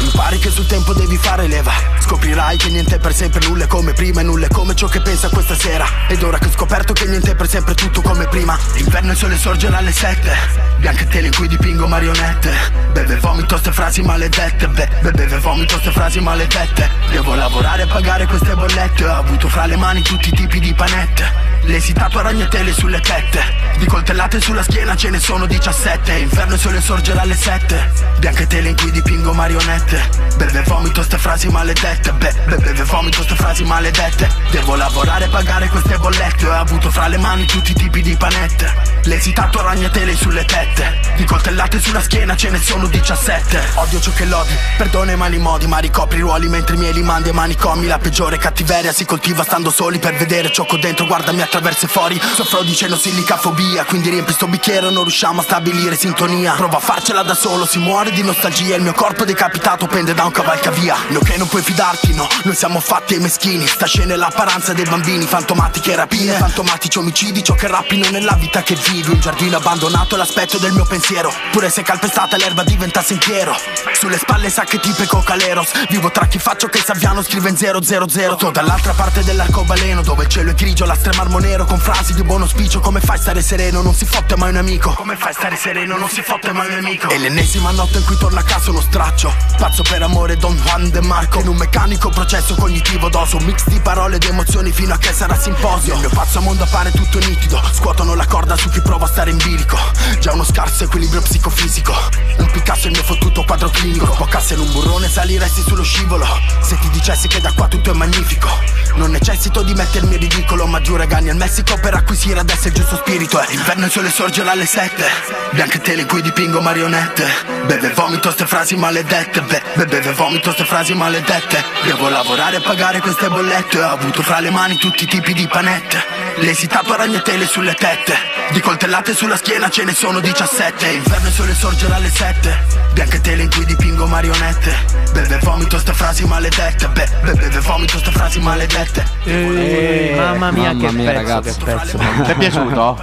Impari 0.00 0.40
che 0.40 0.50
sul 0.50 0.66
tempo 0.66 0.92
devi 0.94 1.16
fare 1.16 1.46
leva. 1.46 1.72
Scoprirai 2.00 2.56
che 2.56 2.70
niente 2.70 2.96
è 2.96 2.98
per 2.98 3.14
sempre 3.14 3.46
Nulla 3.46 3.64
è 3.64 3.66
come 3.68 3.92
prima 3.92 4.20
e 4.20 4.24
nulla 4.24 4.46
è 4.46 4.48
come 4.48 4.74
ciò 4.74 4.88
che 4.88 5.00
pensa 5.00 5.28
questa 5.28 5.54
sera. 5.60 5.86
Ed 6.08 6.22
ora 6.22 6.38
che 6.38 6.46
ho 6.46 6.50
scoperto 6.50 6.94
che 6.94 7.06
niente 7.06 7.32
è 7.32 7.34
per 7.34 7.48
sempre 7.48 7.74
Tutto 7.74 8.00
come 8.00 8.26
prima. 8.26 8.58
L'inverno 8.74 9.12
il 9.12 9.16
sole 9.16 9.36
sorgerà 9.36 9.76
alle 9.76 9.92
sette 9.92 10.69
Bianche 10.80 11.06
tele 11.08 11.26
in 11.26 11.34
cui 11.34 11.46
dipingo 11.46 11.86
marionette. 11.86 12.50
Beve 12.92 13.16
vomito 13.16 13.56
ste 13.58 13.70
frasi 13.70 14.00
maledette 14.02 14.66
Be- 14.68 14.88
be- 15.02 15.10
Beve 15.10 15.38
vomito 15.38 15.78
ste 15.78 15.90
frasi 15.92 16.20
maledette. 16.20 16.88
Devo 17.10 17.34
lavorare 17.34 17.82
e 17.82 17.86
pagare 17.86 18.26
queste 18.26 18.54
bollette. 18.54 19.04
Ho 19.04 19.14
avuto 19.14 19.48
fra 19.48 19.66
le 19.66 19.76
mani 19.76 20.00
tutti 20.02 20.30
i 20.30 20.32
tipi 20.32 20.58
di 20.58 20.72
panette. 20.72 21.48
L'esitato 21.64 22.18
a 22.18 22.22
ragnatele 22.22 22.72
sulle 22.72 22.98
tette. 23.00 23.42
Di 23.76 23.84
coltellate 23.84 24.40
sulla 24.40 24.62
schiena 24.62 24.96
ce 24.96 25.10
ne 25.10 25.18
sono 25.20 25.46
17 25.46 26.12
Inferno 26.12 26.54
e 26.54 26.58
sole 26.58 26.80
sorgerà 26.80 27.22
alle 27.22 27.34
7 27.34 27.92
Bianche 28.18 28.46
tele 28.46 28.70
in 28.70 28.76
cui 28.76 28.90
dipingo 28.90 29.32
marionette. 29.34 30.00
Beve 30.36 30.62
vomito 30.62 31.02
ste 31.02 31.18
frasi 31.18 31.48
maledette. 31.48 32.10
Be- 32.14 32.34
be- 32.46 32.56
Beve 32.56 32.84
vomito 32.84 33.22
ste 33.22 33.34
frasi 33.34 33.64
maledette. 33.64 34.28
Devo 34.50 34.74
lavorare 34.76 35.26
e 35.26 35.28
pagare 35.28 35.68
queste 35.68 35.98
bollette. 35.98 36.46
Ho 36.46 36.52
avuto 36.52 36.90
fra 36.90 37.06
le 37.06 37.18
mani 37.18 37.44
tutti 37.44 37.72
i 37.72 37.74
tipi 37.74 38.00
di 38.00 38.16
panette. 38.16 38.72
L'esitato 39.04 39.60
a 39.60 39.62
ragnatele 39.62 40.16
sulle 40.16 40.44
tette 40.44 40.68
Di 41.16 41.24
coltellate 41.24 41.80
sulla 41.80 42.00
schiena 42.00 42.34
ce 42.34 42.50
ne 42.50 42.60
sono 42.60 42.86
17 42.86 43.72
Odio 43.74 44.00
ciò 44.00 44.10
che 44.12 44.24
lodi, 44.24 44.54
perdono 44.76 45.10
i 45.10 45.16
mali 45.16 45.38
modi 45.38 45.66
Ma 45.66 45.78
ricopri 45.78 46.18
i 46.18 46.20
ruoli 46.22 46.48
mentre 46.48 46.76
i 46.76 46.78
miei 46.78 46.92
li 46.92 47.02
mandi 47.02 47.28
ai 47.28 47.34
manicomi 47.34 47.86
La 47.86 47.98
peggiore 47.98 48.38
cattiveria 48.38 48.92
si 48.92 49.04
coltiva 49.04 49.44
stando 49.44 49.70
soli 49.70 49.98
Per 49.98 50.16
vedere 50.16 50.50
ciò 50.50 50.64
che 50.64 50.76
ho 50.76 50.78
dentro, 50.78 51.06
guardami 51.06 51.42
attraverso 51.42 51.84
e 51.84 51.88
fuori 51.88 52.20
Soffro 52.34 52.62
di 52.62 52.74
cenosilicafobia 52.74 53.84
Quindi 53.84 54.10
riempi 54.10 54.32
sto 54.32 54.46
bicchiere 54.46 54.88
e 54.88 54.90
non 54.90 55.02
riusciamo 55.02 55.40
a 55.40 55.42
stabilire 55.42 55.96
sintonia. 55.96 56.54
Prova 56.54 56.78
a 56.78 56.80
farcela 56.80 57.22
da 57.22 57.34
solo, 57.34 57.66
si 57.66 57.78
muore 57.78 58.10
di 58.10 58.22
nostalgia. 58.22 58.76
Il 58.76 58.82
mio 58.82 58.94
corpo 58.94 59.24
decapitato 59.24 59.86
pende 59.86 60.14
da 60.14 60.24
un 60.24 60.30
cavalcavia. 60.30 60.96
No 61.08 61.20
che 61.20 61.36
non 61.36 61.46
puoi 61.46 61.62
fidarti, 61.62 62.14
no, 62.14 62.26
noi 62.44 62.54
siamo 62.54 62.80
fatti 62.80 63.14
ai 63.14 63.20
meschini. 63.20 63.66
Sta 63.66 63.86
scena 63.86 64.14
è 64.14 64.16
l'apparenza 64.16 64.72
dei 64.72 64.84
bambini 64.84 65.26
Fantomatiche 65.26 65.94
rapine, 65.94 66.32
fantomatici 66.34 66.98
omicidi 66.98 67.44
Ciò 67.44 67.54
che 67.54 67.66
rappino 67.66 68.08
nella 68.10 68.34
vita 68.34 68.62
che 68.62 68.76
vivi. 68.76 69.10
Un 69.10 69.20
giardino 69.20 69.58
abbandonato 69.58 70.16
l'aspetto 70.16 70.56
del 70.60 70.72
mio 70.72 70.84
pensiero. 70.84 71.32
Pure 71.50 71.70
se 71.70 71.82
calpestata 71.82 72.36
l'erba 72.36 72.62
diventa 72.62 73.02
sentiero. 73.02 73.56
Sulle 73.92 74.18
spalle 74.18 74.48
sacche 74.48 74.78
tipe 74.78 75.06
cocaleros 75.06 75.86
Vivo 75.90 76.10
tra 76.10 76.26
chi 76.26 76.38
faccio 76.38 76.68
che 76.68 76.80
Saviano 76.82 77.22
scrive 77.22 77.50
in 77.50 77.56
000 77.56 77.82
Sto 77.82 78.50
dall'altra 78.50 78.94
parte 78.94 79.22
dell'arcobaleno 79.22 80.00
Dove 80.02 80.22
il 80.24 80.28
cielo 80.30 80.50
è 80.50 80.54
grigio, 80.54 80.86
la 80.86 80.94
stremarmo 80.94 81.38
nero 81.38 81.66
Con 81.66 81.78
frasi 81.78 82.14
di 82.14 82.22
buon 82.22 82.42
auspicio. 82.42 82.80
Come 82.80 83.00
fai 83.00 83.16
a 83.16 83.20
stare 83.20 83.42
sereno, 83.42 83.82
non 83.82 83.94
si 83.94 84.04
fotte 84.04 84.36
mai 84.36 84.50
un 84.50 84.56
amico. 84.56 84.92
Come 84.94 85.16
fai 85.16 85.30
a 85.30 85.34
stare 85.34 85.56
sereno, 85.56 85.96
non 85.96 86.08
si 86.08 86.22
fotte 86.22 86.52
mai 86.52 86.68
un 86.68 86.78
amico. 86.78 87.08
E 87.08 87.18
l'ennesima 87.18 87.70
notte 87.70 87.98
in 87.98 88.04
cui 88.04 88.16
torna 88.16 88.40
a 88.40 88.42
casa 88.42 88.70
uno 88.70 88.80
straccio. 88.80 89.34
Pazzo 89.56 89.82
per 89.82 90.02
amore 90.02 90.36
Don 90.36 90.56
Juan 90.56 90.90
De 90.90 91.00
Marco. 91.00 91.40
In 91.40 91.48
un 91.48 91.56
meccanico 91.56 92.08
processo 92.10 92.54
cognitivo 92.54 93.08
doso 93.08 93.36
Un 93.36 93.44
mix 93.44 93.66
di 93.66 93.80
parole 93.80 94.16
ed 94.16 94.24
emozioni 94.24 94.70
fino 94.72 94.94
a 94.94 94.98
che 94.98 95.12
sarà 95.12 95.38
simposio. 95.38 95.94
Il 95.94 96.00
mio 96.00 96.10
pazzo 96.10 96.40
mondo 96.40 96.64
appare 96.64 96.90
tutto 96.90 97.18
nitido. 97.18 97.60
Scuotono 97.72 98.14
la 98.14 98.26
corda 98.26 98.56
su 98.56 98.68
chi 98.70 98.80
prova 98.80 99.04
a 99.04 99.08
stare 99.08 99.30
in 99.30 99.36
bilico. 99.36 99.78
Già 100.20 100.32
uno 100.32 100.44
scarso 100.50 100.84
equilibrio 100.84 101.20
psicofisico. 101.20 101.94
Un 102.38 102.50
Picasso 102.50 102.88
il 102.88 102.92
mio 102.92 103.02
fottuto 103.04 103.44
quadro 103.44 103.70
clinico. 103.70 104.12
Spoccasse 104.12 104.54
in 104.54 104.60
un 104.60 104.72
burrone 104.72 105.08
saliresti 105.08 105.62
sullo 105.62 105.84
scivolo. 105.84 106.26
Se 106.60 106.76
ti 106.78 106.90
dicessi 106.90 107.28
che 107.28 107.40
da 107.40 107.52
qua 107.52 107.68
tutto 107.68 107.92
è 107.92 107.94
magnifico. 107.94 108.48
Non 108.96 109.12
necessito 109.12 109.62
di 109.62 109.72
mettermi 109.72 110.14
in 110.14 110.20
ridicolo 110.20 110.66
Ma 110.66 110.80
giù 110.80 110.96
regani 110.96 111.30
al 111.30 111.36
Messico 111.36 111.78
per 111.80 111.94
acquisire 111.94 112.40
adesso 112.40 112.68
il 112.68 112.74
giusto 112.74 112.96
spirito. 112.96 113.40
E 113.40 113.46
l'inverno 113.50 113.84
il 113.86 113.90
sole 113.90 114.10
sorgerà 114.10 114.50
alle 114.50 114.66
sette. 114.66 115.06
Bianche 115.52 115.80
tele 115.80 116.02
in 116.02 116.08
cui 116.08 116.22
dipingo 116.22 116.60
marionette. 116.60 117.26
Beve 117.66 117.90
vomito 117.90 118.30
ste 118.32 118.46
frasi 118.46 118.74
maledette. 118.74 119.42
Be- 119.42 119.86
be- 119.86 120.12
vomito 120.12 120.52
ste 120.52 120.64
frasi 120.64 120.94
maledette. 120.94 121.64
Devo 121.84 122.08
lavorare 122.08 122.56
e 122.56 122.60
pagare 122.60 123.00
queste 123.00 123.28
bollette. 123.28 123.80
Ho 123.80 123.90
avuto 123.90 124.22
fra 124.22 124.40
le 124.40 124.50
mani 124.50 124.76
tutti 124.76 125.04
i 125.04 125.06
tipi 125.06 125.32
di 125.32 125.46
panette. 125.46 126.02
L'esitato 126.38 126.92
a 126.92 126.96
ragnatele 126.96 127.46
sulle 127.46 127.74
tette. 127.74 128.14
Di 128.50 128.60
coltellate 128.60 129.14
sulla 129.14 129.36
schiena 129.36 129.70
ce 129.70 129.84
ne 129.84 129.94
sono 129.94 130.18
17 130.44 130.86
Inverno 130.88 131.28
il 131.28 131.34
sole 131.34 131.52
sorgerà 131.54 131.96
alle 131.96 132.08
7 132.08 132.64
Bianche 132.94 133.20
tele 133.20 133.42
in 133.42 133.50
cui 133.50 133.66
dipingo 133.66 134.06
marionette 134.06 134.72
Beve 135.12 135.38
vomito 135.42 135.78
ste 135.78 135.92
frasi 135.92 136.24
maledette 136.24 136.88
Be- 136.88 137.06
be- 137.22 137.34
Beve 137.34 137.60
vomito 137.60 137.98
ste 137.98 138.10
frasi 138.10 138.40
maledette 138.40 139.04
Eh, 139.24 140.14
mamma 140.16 140.50
mia, 140.50 140.72
Mamma 140.72 140.88
che 140.88 140.94
mia, 140.94 141.10
pezzo, 141.12 141.20
ragazzi. 141.28 141.58
che 141.58 141.64
pezzo. 141.64 141.98
Ti 141.98 142.30
è 142.30 142.34
piaciuto? 142.36 143.02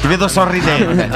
Ti 0.00 0.06
vedo 0.08 0.26
sorridente. 0.26 1.08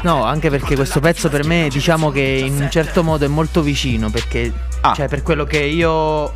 No, 0.00 0.24
anche 0.24 0.48
perché 0.48 0.74
questo 0.74 1.00
pezzo 1.00 1.28
per 1.28 1.44
me 1.44 1.68
diciamo 1.68 2.10
che 2.10 2.20
in 2.22 2.54
un 2.62 2.70
certo 2.70 3.02
modo 3.04 3.26
è 3.26 3.28
molto 3.28 3.60
vicino 3.60 4.08
perché 4.08 4.50
Ah. 4.80 4.92
cioè 4.94 5.08
per 5.08 5.22
quello 5.22 5.44
che 5.44 5.58
io 5.58 6.30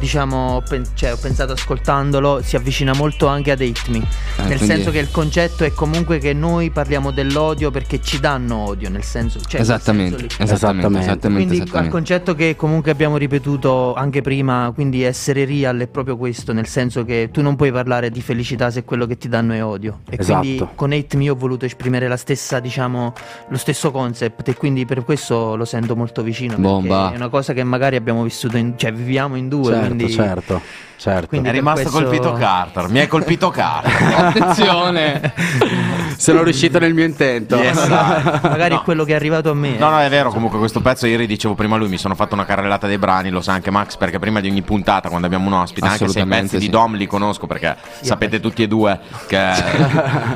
diciamo, 0.00 0.54
ho, 0.56 0.62
pen- 0.62 0.84
cioè, 0.94 1.12
ho 1.12 1.16
pensato 1.18 1.52
ascoltandolo, 1.52 2.40
si 2.42 2.56
avvicina 2.56 2.92
molto 2.94 3.26
anche 3.26 3.50
ad 3.52 3.60
Hate 3.60 3.90
Me. 3.90 3.98
Eh, 4.38 4.42
nel 4.48 4.58
senso 4.60 4.90
che 4.90 4.98
il 4.98 5.10
concetto 5.10 5.62
è 5.64 5.72
comunque 5.72 6.18
che 6.18 6.32
noi 6.32 6.70
parliamo 6.70 7.10
dell'odio 7.12 7.70
perché 7.70 8.00
ci 8.00 8.18
danno 8.18 8.56
odio, 8.56 8.88
nel 8.88 9.04
senso... 9.04 9.38
Cioè, 9.40 9.60
Esattamente, 9.60 10.18
senso 10.18 10.36
lì. 10.38 10.44
esattamente, 10.44 10.98
Esattamente. 10.98 10.98
esattamente, 11.00 11.44
Quindi 11.46 11.56
al 11.56 11.62
esattamente. 11.62 11.92
concetto 11.94 12.34
che 12.34 12.56
comunque 12.56 12.90
abbiamo 12.90 13.16
ripetuto 13.18 13.94
anche 13.94 14.22
prima, 14.22 14.70
quindi 14.74 15.02
essere 15.02 15.44
real 15.44 15.78
è 15.78 15.86
proprio 15.86 16.16
questo, 16.16 16.52
nel 16.52 16.66
senso 16.66 17.04
che 17.04 17.28
tu 17.30 17.42
non 17.42 17.54
puoi 17.56 17.70
parlare 17.70 18.10
di 18.10 18.22
felicità 18.22 18.70
se 18.70 18.82
quello 18.84 19.04
che 19.06 19.18
ti 19.18 19.28
danno 19.28 19.52
è 19.52 19.62
odio. 19.62 20.00
E 20.08 20.16
Esatto. 20.18 20.40
quindi 20.40 20.66
con 20.74 20.92
Hate 20.92 21.16
Me 21.18 21.28
ho 21.30 21.34
voluto 21.34 21.66
esprimere 21.66 22.08
la 22.08 22.16
stessa, 22.16 22.58
diciamo, 22.58 23.12
lo 23.48 23.56
stesso 23.58 23.90
concept 23.90 24.48
e 24.48 24.54
quindi 24.54 24.86
per 24.86 25.04
questo 25.04 25.56
lo 25.56 25.64
sento 25.66 25.94
molto 25.94 26.22
vicino. 26.22 26.54
perché 26.54 26.62
Bomba. 26.62 27.12
È 27.12 27.16
una 27.16 27.28
cosa 27.28 27.52
che 27.52 27.62
magari 27.64 27.96
abbiamo 27.96 28.22
vissuto 28.22 28.56
in, 28.56 28.74
cioè 28.76 28.92
viviamo 28.92 29.36
in 29.36 29.48
due, 29.48 29.72
certo, 29.72 29.89
quindi 29.94 30.12
certo, 30.12 30.60
certo. 30.96 31.26
Quindi- 31.28 31.48
È 31.48 31.52
rimasto 31.52 31.82
questo- 31.90 32.00
colpito 32.02 32.32
Carter. 32.32 32.88
Mi 32.88 32.98
hai 33.00 33.06
colpito 33.08 33.50
Carter. 33.50 34.14
Attenzione! 34.26 35.32
Sono 36.20 36.42
riuscito 36.42 36.78
nel 36.78 36.92
mio 36.92 37.04
intento. 37.06 37.56
Yes, 37.56 37.86
magari 38.42 38.74
No. 38.74 38.80
è 38.80 38.84
quello 38.84 39.04
che 39.04 39.12
è 39.12 39.14
arrivato 39.14 39.50
a 39.50 39.54
me. 39.54 39.78
No, 39.78 39.88
no, 39.88 40.00
è 40.00 40.08
vero. 40.10 40.30
Comunque, 40.30 40.58
questo 40.58 40.80
pezzo 40.80 41.06
ieri 41.06 41.26
dicevo 41.26 41.54
prima 41.54 41.76
lui. 41.76 41.88
Mi 41.88 41.96
sono 41.96 42.14
fatto 42.14 42.34
una 42.34 42.44
carrellata 42.44 42.86
dei 42.86 42.98
brani. 42.98 43.30
Lo 43.30 43.40
sa 43.40 43.52
anche 43.54 43.70
Max. 43.70 43.96
Perché 43.96 44.18
prima 44.18 44.40
di 44.40 44.48
ogni 44.50 44.60
puntata, 44.60 45.08
quando 45.08 45.26
abbiamo 45.26 45.46
un 45.46 45.54
ospite, 45.54 45.86
anche 45.86 45.96
se 45.98 46.04
i 46.04 46.06
Assolutamente, 46.08 46.44
pezzi 46.48 46.58
di 46.58 46.64
sì. 46.64 46.70
Dom 46.70 46.94
li 46.96 47.06
conosco, 47.06 47.46
perché 47.46 47.74
sapete 48.02 48.38
tutti 48.40 48.62
e 48.62 48.68
due 48.68 48.98
che, 49.26 49.50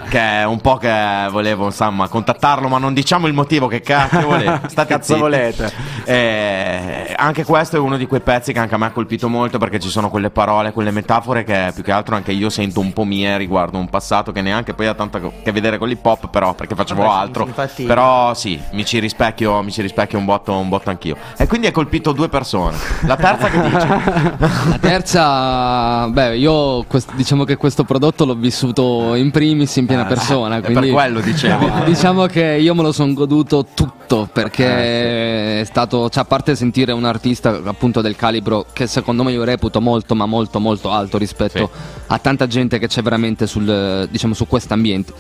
che 0.09 0.19
è 0.19 0.45
un 0.45 0.61
po' 0.63 0.77
che 0.79 1.27
volevo, 1.31 1.67
insomma, 1.67 2.09
contattarlo. 2.09 2.69
Ma 2.69 2.79
non 2.79 2.95
diciamo 2.95 3.27
il 3.27 3.35
motivo. 3.35 3.67
Che 3.67 3.81
cazzo 3.83 4.21
volete? 4.27 4.69
State 4.69 4.95
Cazzo 4.95 5.07
zitti. 5.09 5.21
volete? 5.21 5.73
Eh, 6.05 7.15
anche 7.17 7.45
questo 7.45 7.77
è 7.77 7.79
uno 7.79 7.99
di 7.99 8.07
quei 8.07 8.21
pezzi 8.21 8.55
che 8.55 8.59
anche 8.59 8.75
a 8.75 8.79
me 8.79 8.87
ha 8.87 8.91
colpito 8.91 9.29
molto. 9.29 9.44
Perché 9.51 9.79
ci 9.79 9.89
sono 9.89 10.11
quelle 10.11 10.31
parole, 10.31 10.73
quelle 10.73 10.91
metafore 10.91 11.45
che 11.45 11.71
più 11.75 11.83
che 11.83 11.93
altro 11.93 12.15
anche 12.17 12.33
io 12.33 12.49
sento 12.51 12.81
un 12.81 12.93
po' 12.93 13.05
mie 13.05 13.37
riguardo 13.37 13.79
un 13.79 13.89
passato 13.89 14.33
che 14.33 14.41
neanche 14.43 14.75
poi 14.75 14.87
ha 14.87 14.95
tanto 14.95 15.17
a 15.17 15.21
che 15.43 15.53
vedere 15.53 15.79
con 15.79 15.89
l'hip 15.89 16.05
hop. 16.05 16.29
Però, 16.29 16.55
perché 16.55 16.75
facevo 16.75 17.03
Vabbè, 17.03 17.13
sì, 17.15 17.21
altro. 17.21 17.43
sì, 17.43 17.49
infatti- 17.49 17.85
Però 17.85 18.35
sì, 18.35 18.61
mi 18.73 18.85
ci 18.85 18.99
rispecchio, 18.99 19.63
mi 19.63 19.71
ci 19.71 19.83
rispecchio 19.83 20.19
un 20.19 20.25
botto, 20.25 20.53
un 20.57 20.69
botto 20.69 20.91
anch'io. 20.91 21.17
E 21.37 21.47
quindi 21.47 21.67
hai 21.67 21.73
colpito 21.73 22.13
due 22.13 22.29
persone. 22.29 22.77
La 23.03 23.17
terza 23.17 23.49
che 23.49 23.61
dici? 23.61 23.87
La 24.69 24.79
terza, 24.81 26.09
beh, 26.09 26.37
io 26.37 26.83
quest- 26.85 27.13
diciamo 27.15 27.45
che 27.45 27.57
questo 27.57 27.85
prodotto 27.85 28.25
l'ho 28.25 28.35
vissuto 28.35 29.15
in 29.15 29.31
primis 29.31 29.77
in 29.77 29.87
piena 29.87 30.05
persona. 30.05 30.57
è 30.57 30.61
Quindi 30.63 30.87
per 30.87 30.91
quello 30.93 31.21
dicevo. 31.21 31.71
Diciamo 31.85 32.27
che 32.27 32.43
io 32.61 32.75
me 32.75 32.83
lo 32.83 32.93
sono 32.93 33.13
goduto 33.13 33.67
tutto 33.75 34.29
perché 34.33 35.61
è 35.61 35.65
stato, 35.65 36.09
cioè, 36.09 36.23
a 36.23 36.27
parte 36.27 36.55
sentire 36.57 36.93
un 36.93 37.05
artista 37.05 37.61
appunto 37.65 38.01
del 38.01 38.17
calibro 38.17 38.67
che 38.73 38.87
secondo 38.87 39.23
me 39.23 39.33
io 39.35 39.45
reputo 39.45 39.81
molto, 39.81 40.15
ma 40.15 40.27
molto, 40.27 40.59
molto 40.61 40.91
alto 40.91 41.19
rispetto 41.19 41.71
a 42.07 42.19
tanta 42.19 42.47
gente 42.47 42.79
che 42.79 42.87
c'è 42.87 43.03
veramente 43.03 43.47
sul, 43.47 44.09
diciamo, 44.11 44.35
su 44.35 44.47
questo 44.47 44.73
ambiente. 44.75 45.13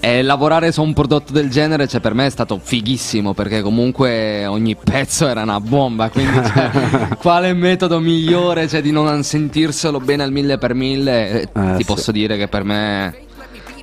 E 0.00 0.20
lavorare 0.20 0.70
su 0.70 0.82
un 0.82 0.92
prodotto 0.92 1.32
del 1.32 1.48
genere, 1.48 1.88
cioè, 1.88 1.98
per 2.00 2.12
me 2.12 2.26
è 2.26 2.30
stato 2.30 2.60
fighissimo 2.62 3.32
perché 3.32 3.62
comunque 3.62 4.44
ogni 4.44 4.76
pezzo 4.76 5.26
era 5.26 5.40
una 5.42 5.60
bomba. 5.60 6.10
Quindi, 6.10 6.34
cioè, 6.46 6.70
quale 7.16 7.54
metodo 7.54 8.00
migliore 8.00 8.68
cioè, 8.68 8.82
di 8.82 8.90
non 8.90 9.22
sentirselo 9.22 10.00
bene 10.00 10.22
al 10.22 10.30
mille 10.30 10.58
per 10.58 10.74
mille? 10.74 11.30
Eh, 11.30 11.48
Eh, 11.58 11.76
ti 11.76 11.78
sì. 11.78 11.84
posso 11.84 12.12
dire 12.12 12.36
che 12.36 12.48
per 12.48 12.64
me. 12.64 13.14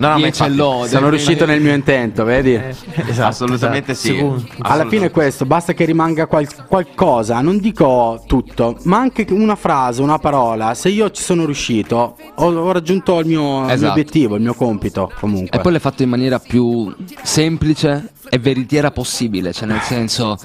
No, 0.01 0.07
no, 0.07 0.13
ma 0.13 0.19
10 0.21 0.27
infatti, 0.29 0.55
lode. 0.55 0.87
Sono 0.89 1.09
riuscito 1.09 1.45
nel 1.45 1.61
mio 1.61 1.73
intento, 1.75 2.23
vedi? 2.23 2.55
Esatto, 2.55 3.21
Assolutamente 3.27 3.91
esatto. 3.91 4.07
sì. 4.07 4.15
Sicuro. 4.15 4.43
Alla 4.61 4.87
fine 4.87 5.05
è 5.05 5.11
questo, 5.11 5.45
basta 5.45 5.73
che 5.73 5.85
rimanga 5.85 6.25
qual- 6.25 6.65
qualcosa, 6.65 7.39
non 7.41 7.59
dico 7.59 8.23
tutto, 8.25 8.77
ma 8.85 8.97
anche 8.97 9.27
una 9.29 9.55
frase, 9.55 10.01
una 10.01 10.17
parola. 10.17 10.73
Se 10.73 10.89
io 10.89 11.11
ci 11.11 11.21
sono 11.21 11.45
riuscito, 11.45 12.15
ho, 12.33 12.45
ho 12.51 12.71
raggiunto 12.71 13.19
il 13.19 13.27
mio, 13.27 13.59
il 13.59 13.65
mio 13.65 13.69
Esatto. 13.73 13.91
obiettivo, 13.91 14.35
il 14.37 14.41
mio 14.41 14.55
compito 14.55 15.11
comunque. 15.19 15.55
E 15.55 15.61
poi 15.61 15.71
l'hai 15.73 15.81
fatto 15.81 16.01
in 16.01 16.09
maniera 16.09 16.39
più 16.39 16.91
semplice 17.21 18.09
e 18.27 18.39
veritiera 18.39 18.89
possibile, 18.89 19.53
cioè 19.53 19.67
nel 19.67 19.81
senso 19.81 20.35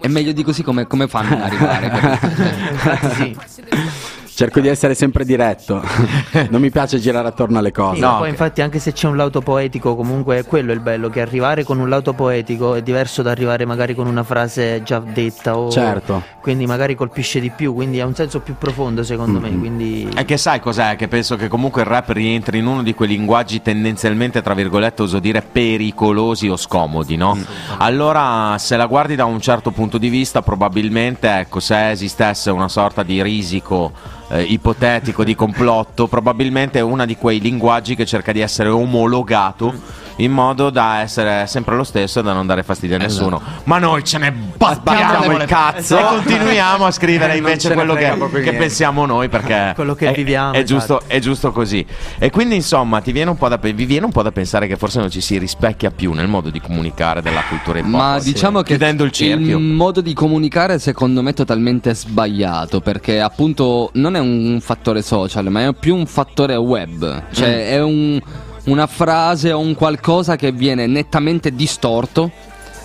è 0.00 0.08
meglio 0.08 0.32
di 0.32 0.42
così 0.42 0.62
come, 0.64 0.86
come 0.88 1.06
fanno 1.06 1.36
ad 1.36 1.42
arrivare. 1.42 2.18
sì. 3.14 3.36
Cerco 4.40 4.60
di 4.60 4.68
essere 4.68 4.94
sempre 4.94 5.26
diretto, 5.26 5.82
non 6.48 6.62
mi 6.62 6.70
piace 6.70 6.98
girare 6.98 7.28
attorno 7.28 7.58
alle 7.58 7.72
cose. 7.72 7.96
Sì, 7.96 8.00
No, 8.00 8.16
poi 8.16 8.30
infatti 8.30 8.62
anche 8.62 8.78
se 8.78 8.92
c'è 8.92 9.06
un 9.06 9.14
lauto 9.14 9.42
poetico 9.42 9.94
comunque 9.94 10.44
quello 10.46 10.70
è 10.70 10.74
il 10.74 10.80
bello 10.80 11.10
che 11.10 11.20
arrivare 11.20 11.62
con 11.62 11.78
un 11.78 11.90
lauto 11.90 12.14
poetico 12.14 12.74
è 12.74 12.80
diverso 12.80 13.20
da 13.20 13.32
arrivare 13.32 13.66
magari 13.66 13.94
con 13.94 14.06
una 14.06 14.22
frase 14.22 14.82
già 14.82 14.98
detta 14.98 15.58
o 15.58 15.70
Certo. 15.70 16.22
quindi 16.40 16.64
magari 16.64 16.94
colpisce 16.94 17.38
di 17.38 17.50
più 17.50 17.74
quindi 17.74 18.00
ha 18.00 18.06
un 18.06 18.14
senso 18.14 18.40
più 18.40 18.54
profondo 18.56 19.02
secondo 19.02 19.40
me 19.40 19.50
quindi 19.58 20.08
È 20.14 20.24
che 20.24 20.38
sai 20.38 20.58
cos'è? 20.58 20.96
Che 20.96 21.06
penso 21.06 21.36
che 21.36 21.48
comunque 21.48 21.82
il 21.82 21.88
rap 21.88 22.08
rientri 22.08 22.60
in 22.60 22.66
uno 22.66 22.82
di 22.82 22.94
quei 22.94 23.08
linguaggi 23.10 23.60
tendenzialmente, 23.60 24.40
tra 24.40 24.54
virgolette, 24.54 25.02
oso 25.02 25.18
dire 25.18 25.42
pericolosi 25.42 26.48
o 26.48 26.56
scomodi, 26.56 27.16
no? 27.16 27.36
Allora, 27.76 28.56
se 28.56 28.78
la 28.78 28.86
guardi 28.86 29.16
da 29.16 29.26
un 29.26 29.38
certo 29.40 29.70
punto 29.70 29.98
di 29.98 30.08
vista, 30.08 30.40
probabilmente, 30.40 31.28
ecco, 31.30 31.60
se 31.60 31.90
esistesse 31.90 32.50
una 32.50 32.68
sorta 32.68 33.02
di 33.02 33.22
risico 33.22 33.92
eh, 34.30 34.42
ipotetico 34.42 35.24
di 35.24 35.34
complotto, 35.34 36.06
probabilmente 36.06 36.78
è 36.78 36.82
uno 36.82 37.04
di 37.06 37.16
quei 37.16 37.40
linguaggi 37.40 37.94
che 37.94 38.06
cerca 38.06 38.32
di 38.32 38.40
essere 38.40 38.68
omologato 38.68 39.98
in 40.16 40.32
modo 40.32 40.68
da 40.68 41.00
essere 41.00 41.46
sempre 41.46 41.76
lo 41.76 41.82
stesso 41.84 42.20
e 42.20 42.22
da 42.22 42.34
non 42.34 42.46
dare 42.46 42.62
fastidio 42.62 42.96
a 42.96 42.98
nessuno. 42.98 43.40
Ma 43.64 43.78
noi 43.78 44.04
ce 44.04 44.18
ne 44.18 44.30
battiamo 44.30 45.32
il 45.34 45.44
cazzo. 45.46 45.98
e 45.98 46.02
continuiamo 46.02 46.84
a 46.84 46.90
scrivere 46.90 47.32
Eh, 47.32 47.36
invece 47.38 47.72
quello 47.72 47.94
che, 47.94 48.12
che 48.42 48.52
pensiamo 48.52 49.06
noi 49.06 49.28
perché 49.30 49.72
Quello 49.80 49.94
che 49.94 50.10
è, 50.10 50.12
viviamo, 50.14 50.52
è 50.52 50.58
esatto. 50.58 50.74
giusto, 50.74 51.02
è 51.06 51.18
giusto 51.20 51.52
così. 51.52 51.86
E 52.18 52.28
quindi 52.28 52.56
insomma 52.56 53.00
ti 53.00 53.12
viene 53.12 53.30
un 53.30 53.36
po' 53.38 53.48
da, 53.48 53.56
vi 53.56 53.72
viene 53.86 54.04
un 54.04 54.12
po' 54.12 54.20
da 54.22 54.30
pensare 54.30 54.66
che 54.66 54.76
forse 54.76 54.98
non 54.98 55.08
ci 55.10 55.22
si 55.22 55.38
rispecchia 55.38 55.90
più 55.90 56.12
nel 56.12 56.28
modo 56.28 56.50
di 56.50 56.60
comunicare 56.60 57.22
della 57.22 57.42
cultura 57.48 57.78
hip 57.78 57.86
hop. 57.86 57.90
Ma 57.90 58.18
Sì. 58.20 58.32
diciamo 58.34 58.60
che 58.60 58.66
chiudendo 58.76 59.04
il 59.04 59.12
cerchio. 59.12 59.58
modo 59.58 60.02
di 60.02 60.12
comunicare 60.12 60.78
secondo 60.78 61.22
me 61.22 61.30
è 61.30 61.34
totalmente 61.34 61.94
sbagliato 61.94 62.80
perché 62.82 63.20
appunto 63.22 63.88
non 63.94 64.16
è 64.16 64.18
un 64.20 64.58
fattore 64.60 65.02
social 65.02 65.50
ma 65.50 65.66
è 65.66 65.74
più 65.74 65.96
un 65.96 66.06
fattore 66.06 66.54
web, 66.56 67.22
cioè 67.32 67.70
è 67.70 67.82
un- 67.82 68.20
una 68.64 68.86
frase 68.86 69.52
o 69.52 69.58
un 69.58 69.74
qualcosa 69.74 70.36
che 70.36 70.52
viene 70.52 70.86
nettamente 70.86 71.54
distorto 71.54 72.30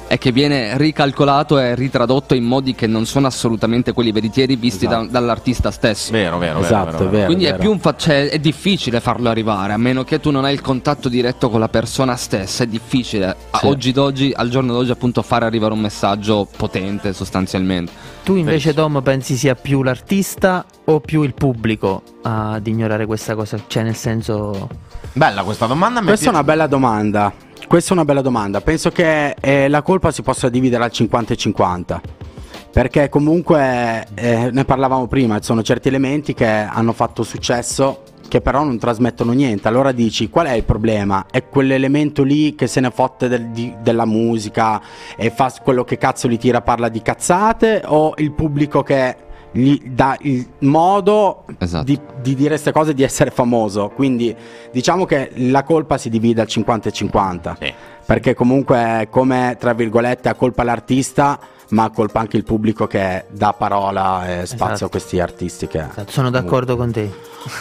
e 0.08 0.20
che 0.20 0.32
viene 0.32 0.78
ricalcolato 0.78 1.58
e 1.58 1.74
ritradotto 1.74 2.36
in 2.36 2.44
modi 2.44 2.76
che 2.76 2.86
non 2.86 3.06
sono 3.08 3.26
assolutamente 3.26 3.92
quelli 3.92 4.12
veritieri 4.12 4.56
visti 4.56 4.86
da- 4.88 5.06
dall'artista 5.10 5.72
stesso. 5.72 6.12
Vero, 6.12 6.38
vero, 6.38 6.60
Esatto, 6.60 6.92
vero, 6.92 6.96
è 6.96 7.00
vero. 7.00 7.10
vero. 7.12 7.26
Quindi 7.26 7.46
è 7.46 7.50
vero. 7.50 7.60
più 7.62 7.72
un 7.72 7.80
fa- 7.80 7.96
cioè, 7.98 8.30
è 8.30 8.38
difficile 8.38 9.00
farlo 9.00 9.30
arrivare, 9.30 9.74
a 9.74 9.78
meno 9.78 10.04
che 10.04 10.20
tu 10.20 10.30
non 10.30 10.46
hai 10.46 10.54
il 10.54 10.62
contatto 10.62 11.10
diretto 11.10 11.50
con 11.50 11.60
la 11.60 11.70
persona 11.70 12.16
stessa, 12.18 12.64
è 12.64 12.68
difficile 12.68 13.36
Sì. 13.52 13.66
oggi 13.66 13.92
d'oggi, 13.92 14.32
al 14.36 14.50
giorno 14.50 14.74
d'oggi 14.74 14.92
appunto 14.92 15.24
fare 15.24 15.44
arrivare 15.46 15.74
un 15.74 15.80
messaggio 15.80 16.48
potente 16.56 17.12
sostanzialmente. 17.12 17.92
Tu 18.26 18.36
invece 18.36 18.74
Dom 18.74 19.02
pensi 19.04 19.36
sia 19.36 19.54
più 19.54 19.84
l'artista 19.84 20.66
o 20.86 21.00
più 21.00 21.22
il 21.22 21.36
pubblico 21.36 22.02
ad 22.24 22.66
ignorare 22.66 23.06
questa 23.06 23.36
cosa 23.36 23.58
cioè 23.68 23.84
nel 23.84 23.96
senso 23.96 24.68
Bella 25.14 25.44
questa 25.44 25.66
domanda. 25.66 26.02
Questa 26.02 26.26
è 26.26 26.30
una 26.30 26.44
bella 26.44 26.68
domanda. 26.68 27.32
Questa 27.68 27.92
è 27.92 27.94
una 27.94 28.04
bella 28.04 28.22
domanda. 28.22 28.60
Penso 28.60 28.90
che 28.90 29.36
eh, 29.40 29.70
la 29.70 29.82
colpa 29.82 30.12
si 30.12 30.22
possa 30.24 30.50
dividere 30.50 30.84
al 30.84 30.92
50 30.92 31.34
e 31.34 31.38
50. 31.38 32.02
Perché 32.74 33.08
comunque 33.08 34.06
eh, 34.14 34.50
ne 34.52 34.66
parlavamo 34.66 35.08
prima, 35.08 35.38
ci 35.40 35.46
sono 35.46 35.64
certi 35.64 35.88
elementi 35.88 36.34
che 36.34 36.46
hanno 36.46 36.92
fatto 36.92 37.24
successo 37.24 38.02
che 38.28 38.42
però 38.42 38.64
non 38.64 38.78
trasmettono 38.78 39.32
niente. 39.32 39.68
Allora 39.68 39.92
dici 39.92 40.30
qual 40.30 40.48
è 40.48 40.54
il 40.54 40.64
problema? 40.64 41.26
È 41.30 41.48
quell'elemento 41.48 42.24
lì 42.24 42.56
che 42.56 42.68
se 42.68 42.80
ne 42.80 42.92
fotte 42.92 43.28
del- 43.28 43.48
di- 43.50 43.74
della 43.82 44.06
musica 44.06 44.82
e 45.16 45.30
fa 45.30 45.52
quello 45.64 45.84
che 45.84 45.98
cazzo 45.98 46.28
li 46.28 46.38
tira 46.38 46.62
parla 46.62 46.90
di 46.90 47.02
cazzate 47.02 47.84
o 47.86 48.14
il 48.18 48.32
pubblico 48.32 48.84
che 48.84 49.16
gli 49.52 49.80
dà 49.86 50.18
il 50.22 50.46
modo 50.60 51.46
Esatto. 51.60 51.86
di, 51.86 51.98
di 52.22 52.36
dire 52.36 52.50
queste 52.50 52.74
cose 52.74 52.94
di 52.94 53.04
essere 53.04 53.32
famoso. 53.32 53.90
Quindi 53.96 54.36
diciamo 54.72 55.06
che 55.06 55.32
la 55.36 55.64
colpa 55.64 55.98
si 55.98 56.10
divide 56.10 56.42
al 56.42 56.48
50 56.48 56.90
e 56.90 56.92
50. 56.92 57.58
Sì. 57.62 57.74
Perché 58.06 58.34
comunque 58.34 59.08
come, 59.10 59.56
tra 59.58 59.74
virgolette, 59.74 60.28
ha 60.30 60.34
colpa 60.36 60.64
l'artista, 60.64 61.40
ma 61.70 61.90
colpa 61.90 62.20
anche 62.20 62.38
il 62.38 62.44
pubblico 62.44 62.88
che 62.88 63.26
dà 63.30 63.54
parola 63.54 64.42
e 64.42 64.46
spazio 64.46 64.66
Esatto. 64.66 64.86
a 64.86 64.90
questi 64.90 65.20
artisti 65.20 65.68
che 65.68 65.84
sono 66.08 66.30
d'accordo 66.30 66.76
con 66.78 66.92
te 66.92 67.10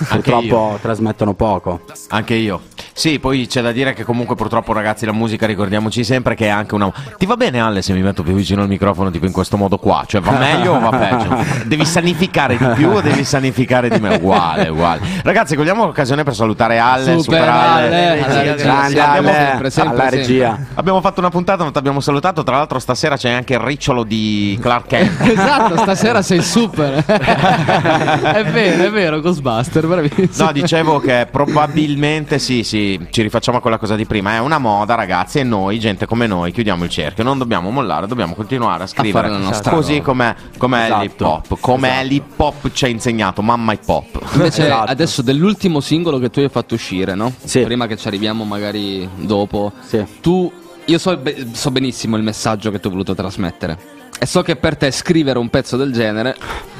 Anche 0.09 0.31
purtroppo 0.31 0.71
io. 0.73 0.79
trasmettono 0.81 1.35
poco. 1.35 1.81
Anche 2.09 2.35
io. 2.35 2.61
Sì, 2.97 3.19
poi 3.19 3.47
c'è 3.47 3.61
da 3.61 3.73
dire 3.73 3.93
che 3.93 4.05
comunque 4.05 4.37
purtroppo 4.37 4.73
ragazzi 4.73 5.05
la 5.05 5.13
musica 5.13 5.47
ricordiamoci 5.47 6.05
sempre 6.05 6.35
che 6.35 6.47
è 6.47 6.49
anche 6.51 6.75
una... 6.75 6.93
Ti 7.19 7.27
va 7.27 7.37
bene 7.37 7.61
Ale 7.61 7.83
se 7.83 7.93
mi 7.93 8.03
metto 8.03 8.23
più 8.23 8.35
vicino 8.35 8.63
al 8.63 8.69
microfono 8.69 9.11
tipo 9.11 9.27
in 9.27 9.33
questo 9.33 9.57
modo 9.57 9.79
qua? 9.79 10.05
Cioè 10.07 10.21
va 10.21 10.39
meglio 10.39 10.75
o 10.75 10.79
va 10.79 10.91
peggio? 10.97 11.45
Devi 11.67 11.85
sanificare 11.85 12.57
di 12.57 12.67
più 12.75 12.91
o 12.91 13.01
devi 13.01 13.25
sanificare 13.25 13.89
di 13.89 13.99
meno? 13.99 14.15
Uguale, 14.15 14.69
uguale. 14.69 15.01
Ragazzi, 15.23 15.57
cogliamo 15.57 15.87
l'occasione 15.87 16.23
per 16.23 16.35
salutare 16.35 16.79
Ale, 16.79 17.19
Super 17.19 17.23
Super 17.23 17.49
Ale. 17.49 17.87
Ale, 17.87 18.23
alla 18.23 18.43
Regia, 18.43 19.09
abbiamo 19.09 19.33
sempre, 19.33 19.71
sempre, 19.71 19.93
alla 19.93 20.01
sempre. 20.03 20.17
regia. 20.19 20.59
Abbiamo 20.75 21.01
fatto 21.01 21.21
una 21.21 21.31
puntata, 21.31 21.63
non 21.63 21.73
ti 21.73 21.79
abbiamo 21.79 22.01
salutato. 22.01 22.43
Tra 22.43 22.57
l'altro, 22.57 22.79
stasera 22.79 23.17
c'è 23.17 23.31
anche 23.31 23.55
il 23.55 23.61
ricciolo 23.61 24.05
di 24.05 24.57
Clark 24.61 24.87
Kent. 24.87 25.33
Esatto, 25.45 25.77
stasera 25.79 26.23
sei 26.23 26.43
super. 26.43 27.05
è 27.05 28.45
vero, 28.45 28.85
è 28.85 28.91
vero, 28.91 29.21
Ghostbuster, 29.21 29.87
bravissimo. 29.87 30.47
No, 30.47 30.53
dicevo 30.53 31.01
che 31.01 31.27
probabilmente 31.31 32.39
sì, 32.39 32.63
sì, 32.63 32.84
ci 33.11 33.23
rifacciamo 33.23 33.59
a 33.59 33.61
quella 33.61 33.79
cosa 33.79 33.97
di 33.97 34.05
prima. 34.07 34.35
È 34.35 34.39
una 34.39 34.59
moda, 34.59 34.95
ragazzi, 34.95 35.39
e 35.39 35.43
noi, 35.45 35.79
gente 35.79 36.07
come 36.07 36.27
noi, 36.27 36.53
chiudiamo 36.53 36.85
il 36.85 36.91
cerchio. 36.91 37.25
Non 37.25 37.39
dobbiamo 37.39 37.71
mollare, 37.71 38.07
dobbiamo 38.07 38.35
continuare 38.35 38.85
a 38.85 38.87
scrivere 38.87 39.29
la 39.29 39.39
nostra 39.39 39.73
così 39.73 40.01
com'è, 40.01 40.35
com'è 40.59 40.85
Esatto. 40.85 41.03
l'hip 41.03 41.21
hop. 41.21 41.57
Com'è 41.61 42.05
l'hip 42.05 42.39
hop 42.39 42.71
ci 42.73 42.85
ha 42.85 42.89
insegnato, 42.89 43.43
mamma 43.43 43.73
hip 43.73 43.89
hop. 43.89 44.21
Invece 44.35 44.65
Esatto. 44.67 44.91
adesso 44.91 45.23
dell'ultimo 45.23 45.81
singolo 45.81 46.19
che 46.19 46.31
tu 46.31 46.41
hai 46.41 46.49
fatto 46.49 46.75
uscire, 46.75 47.15
no? 47.15 47.33
Sì. 47.43 47.61
Prima 47.63 47.87
che 47.87 47.97
ci 47.97 48.07
arriviamo 48.09 48.45
magari 48.45 49.09
dopo. 49.17 49.73
Sì. 49.87 50.05
Tu, 50.21 50.51
io 50.85 50.99
so, 50.99 51.21
so 51.53 51.71
benissimo 51.71 52.17
il 52.17 52.23
messaggio 52.23 52.71
che 52.71 52.79
tu 52.81 52.87
hai 52.87 52.93
voluto 52.93 53.15
trasmettere. 53.15 53.79
E 54.19 54.27
so 54.27 54.43
che 54.43 54.57
per 54.57 54.77
te 54.77 54.91
scrivere 54.91 55.39
un 55.39 55.49
pezzo 55.51 55.77
del 55.77 55.93
genere, 55.93 56.37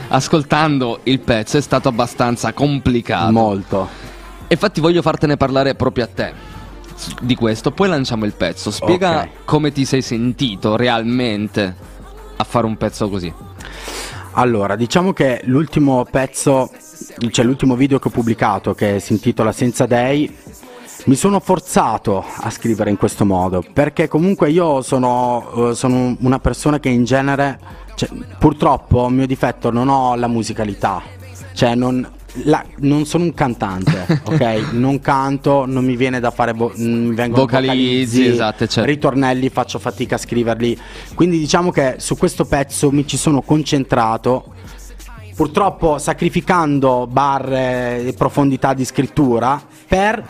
ascoltando 0.09 1.01
il 1.05 1.21
pezzo, 1.21 1.57
è 1.57 1.61
stato 1.61 1.89
abbastanza 1.89 2.53
complicato. 2.53 3.33
Molto. 3.33 3.89
Infatti 4.49 4.81
voglio 4.81 5.03
fartene 5.03 5.37
parlare 5.37 5.75
proprio 5.75 6.05
a 6.05 6.09
te 6.09 6.33
di 7.21 7.35
questo, 7.35 7.73
poi 7.73 7.89
lanciamo 7.89 8.25
il 8.25 8.33
pezzo. 8.33 8.71
Spiega 8.71 9.21
Ok. 9.21 9.29
come 9.45 9.73
ti 9.73 9.85
sei 9.85 10.03
sentito 10.03 10.77
realmente 10.77 11.75
a 12.37 12.45
fare 12.45 12.67
un 12.67 12.77
pezzo 12.77 13.09
così. 13.09 13.33
Allora, 14.33 14.75
diciamo 14.77 15.13
che 15.13 15.41
l'ultimo 15.45 16.07
pezzo, 16.11 16.71
cioè 17.31 17.45
l'ultimo 17.45 17.77
video 17.77 17.99
che 17.99 18.09
ho 18.09 18.11
pubblicato, 18.11 18.75
che 18.75 18.99
si 18.99 19.13
intitola 19.13 19.53
Senza 19.53 19.87
Dei, 19.87 20.33
mi 21.07 21.15
sono 21.15 21.39
forzato 21.39 22.25
a 22.39 22.51
scrivere 22.51 22.91
in 22.91 22.97
questo 22.97 23.25
modo, 23.25 23.63
perché 23.73 24.09
comunque 24.09 24.51
io 24.51 24.83
sono, 24.83 25.71
eh, 25.71 25.75
sono 25.75 26.17
una 26.21 26.39
persona 26.39 26.81
che 26.81 26.89
in 26.89 27.05
genere, 27.05 27.59
cioè, 27.95 28.09
purtroppo, 28.39 29.09
mio 29.09 29.27
difetto, 29.27 29.71
non 29.71 29.89
ho 29.89 30.17
la 30.17 30.27
musicalità, 30.29 31.03
cioè 31.53 31.75
non, 31.75 32.09
la- 32.43 32.65
non 32.79 33.07
sono 33.07 33.25
un 33.25 33.35
cantante, 33.35 34.21
ok? 34.25 34.73
Non 34.73 35.01
canto, 35.01 35.65
non 35.67 35.85
mi 35.85 35.97
viene 35.97 36.21
da 36.21 36.31
fare, 36.31 36.53
vo- 36.53 36.73
non 36.77 37.07
mi 37.07 37.15
vengono 37.15 37.43
Vocalizzi, 37.43 38.27
esatto, 38.27 38.67
certo. 38.67 38.89
ritornelli, 38.91 39.49
faccio 39.49 39.79
fatica 39.79 40.17
a 40.17 40.19
scriverli. 40.19 40.79
Quindi 41.15 41.39
diciamo 41.39 41.71
che 41.71 41.97
su 41.99 42.17
questo 42.17 42.45
pezzo 42.45 42.91
mi 42.91 43.07
ci 43.07 43.17
sono 43.17 43.41
concentrato. 43.43 44.53
Purtroppo 45.35 45.99
sacrificando 45.99 47.09
barre 47.11 48.07
e 48.07 48.13
profondità 48.13 48.73
di 48.73 48.85
scrittura 48.85 49.61
per 49.89 50.25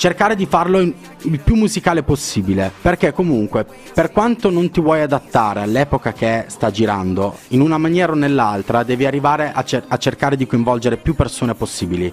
cercare 0.00 0.34
di 0.34 0.46
farlo 0.46 0.80
in- 0.80 0.94
il 1.24 1.40
più 1.40 1.56
musicale 1.56 2.02
possibile. 2.02 2.72
Perché 2.80 3.12
comunque, 3.12 3.66
per 3.92 4.12
quanto 4.12 4.48
non 4.48 4.70
ti 4.70 4.80
vuoi 4.80 5.02
adattare 5.02 5.60
all'epoca 5.60 6.14
che 6.14 6.46
sta 6.46 6.70
girando, 6.70 7.36
in 7.48 7.60
una 7.60 7.76
maniera 7.76 8.12
o 8.12 8.14
nell'altra 8.14 8.82
devi 8.82 9.04
arrivare 9.04 9.52
a, 9.54 9.62
cer- 9.62 9.84
a 9.88 9.98
cercare 9.98 10.38
di 10.38 10.46
coinvolgere 10.46 10.96
più 10.96 11.14
persone 11.14 11.52
possibili. 11.52 12.10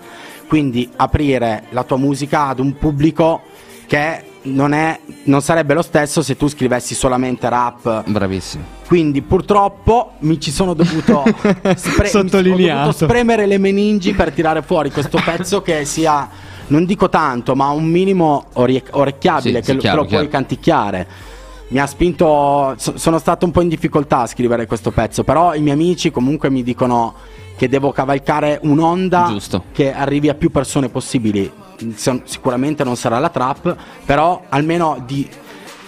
Quindi 0.49 0.89
aprire 0.97 1.63
la 1.69 1.85
tua 1.85 1.95
musica 1.95 2.47
ad 2.47 2.59
un 2.59 2.75
pubblico 2.77 3.43
che 3.87 4.21
non, 4.41 4.73
è, 4.73 4.99
non 5.23 5.41
sarebbe 5.41 5.73
lo 5.73 5.81
stesso 5.81 6.21
se 6.21 6.35
tu 6.35 6.49
scrivessi 6.49 6.93
solamente 6.93 7.47
rap. 7.47 8.03
Bravissimo. 8.05 8.63
Quindi 8.85 9.21
purtroppo 9.21 10.13
mi 10.19 10.41
ci 10.41 10.51
sono 10.51 10.73
dovuto, 10.73 11.23
spre- 11.75 12.11
ho 12.17 12.23
dovuto 12.23 12.91
spremere 13.05 13.45
le 13.45 13.57
meningi 13.57 14.13
per 14.13 14.31
tirare 14.31 14.61
fuori 14.61 14.91
questo 14.91 15.21
pezzo 15.23 15.61
che 15.61 15.85
sia, 15.85 16.29
non 16.67 16.85
dico 16.85 17.09
tanto, 17.09 17.55
ma 17.55 17.69
un 17.69 17.85
minimo 17.85 18.45
orecchiabile, 18.53 19.59
Sì, 19.61 19.65
che, 19.65 19.65
sì, 19.65 19.73
lo- 19.73 19.79
chiaro, 19.79 19.95
lo 19.97 20.01
puoi 20.05 20.09
chiaro. 20.19 20.27
canticchiare. 20.29 21.07
Mi 21.69 21.79
ha 21.79 21.85
spinto, 21.85 22.75
so- 22.77 22.97
sono 22.97 23.17
stato 23.19 23.45
un 23.45 23.51
po' 23.51 23.61
in 23.61 23.67
difficoltà 23.67 24.19
a 24.19 24.27
scrivere 24.27 24.65
questo 24.67 24.91
pezzo, 24.91 25.23
però 25.23 25.53
i 25.53 25.61
miei 25.61 25.73
amici 25.75 26.11
comunque 26.11 26.49
mi 26.49 26.63
dicono 26.63 27.13
che 27.57 27.67
devo 27.67 27.91
cavalcare 27.91 28.59
un'onda 28.63 29.25
Giusto. 29.29 29.63
che 29.73 29.93
arrivi 29.93 30.29
a 30.29 30.33
più 30.35 30.49
persone 30.51 30.89
possibili. 30.89 31.51
Sicuramente 32.23 32.83
non 32.83 32.95
sarà 32.95 33.19
la 33.19 33.29
trap, 33.29 33.75
però 34.05 34.43
almeno 34.49 35.03
di 35.05 35.27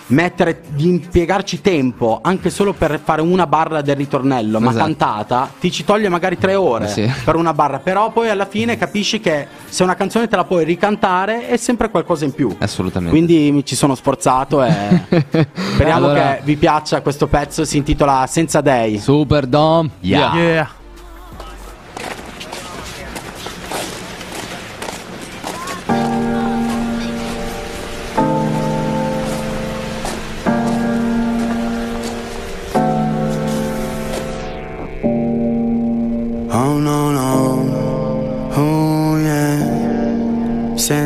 mettere 0.10 0.62
di 0.70 0.88
impiegarci 0.88 1.62
tempo 1.62 2.20
anche 2.22 2.50
solo 2.50 2.74
per 2.74 3.00
fare 3.04 3.22
una 3.22 3.46
barra 3.48 3.82
del 3.82 3.96
ritornello, 3.96 4.60
ma 4.60 4.70
Esatto. 4.70 4.84
cantata, 4.86 5.52
ti 5.60 5.72
ci 5.72 5.84
toglie 5.84 6.10
magari 6.10 6.38
tre 6.38 6.56
ore 6.56 6.86
Eh 6.86 6.90
sì. 6.90 7.12
per 7.24 7.36
una 7.36 7.54
barra, 7.54 7.80
però 7.80 8.12
poi 8.12 8.30
alla 8.30 8.46
fine 8.46 8.78
capisci 8.78 9.20
che 9.20 9.48
se 9.68 9.84
una 9.84 9.96
canzone 9.96 10.28
te 10.28 10.36
la 10.36 10.44
puoi 10.46 10.64
ricantare 10.66 11.48
è 11.48 11.58
sempre 11.58 11.90
qualcosa 11.90 12.26
in 12.26 12.32
più. 12.34 12.56
Assolutamente. 12.60 13.16
Quindi 13.16 13.52
mi 13.52 13.64
ci 13.66 13.76
sono 13.76 13.96
sforzato 13.96 14.64
e 14.64 14.72
speriamo 15.54 16.06
Allora- 16.08 16.36
che 16.36 16.42
vi 16.44 16.56
piaccia 16.56 17.02
questo 17.02 17.28
pezzo, 17.28 17.64
si 17.66 17.78
intitola 17.78 18.26
Senza 18.28 18.62
Dei. 18.62 18.98
Super 18.98 19.46
Dom. 19.46 19.90
Yeah. 20.02 20.34
Yeah. 20.36 20.70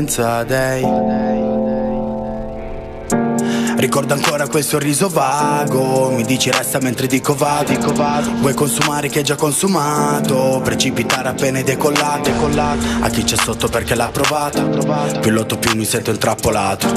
Yeah, 0.03 0.07
senza 0.07 0.43
dei. 0.43 1.42
Ricordo 3.83 4.13
ancora 4.13 4.47
quel 4.47 4.63
sorriso 4.63 5.09
vago. 5.09 6.09
Mi 6.11 6.23
dici 6.23 6.49
resta 6.49 6.79
mentre 6.79 7.05
dico 7.05 7.35
vado, 7.35 7.73
dico 7.73 7.91
vado. 7.91 8.31
Vuoi 8.39 8.53
consumare 8.53 9.09
che 9.09 9.17
hai 9.17 9.25
già 9.25 9.35
consumato? 9.35 10.61
Precipitare 10.63 11.27
appena 11.27 11.61
decollato, 11.61 12.31
decollato. 12.31 12.85
A 13.01 13.09
chi 13.09 13.25
c'è 13.25 13.35
sotto 13.35 13.67
perché 13.67 13.93
l'ha 13.95 14.07
provato 14.07 14.69
Più 15.19 15.31
lotto 15.31 15.57
più 15.57 15.75
mi 15.75 15.83
sento 15.83 16.11
intrappolato. 16.11 16.87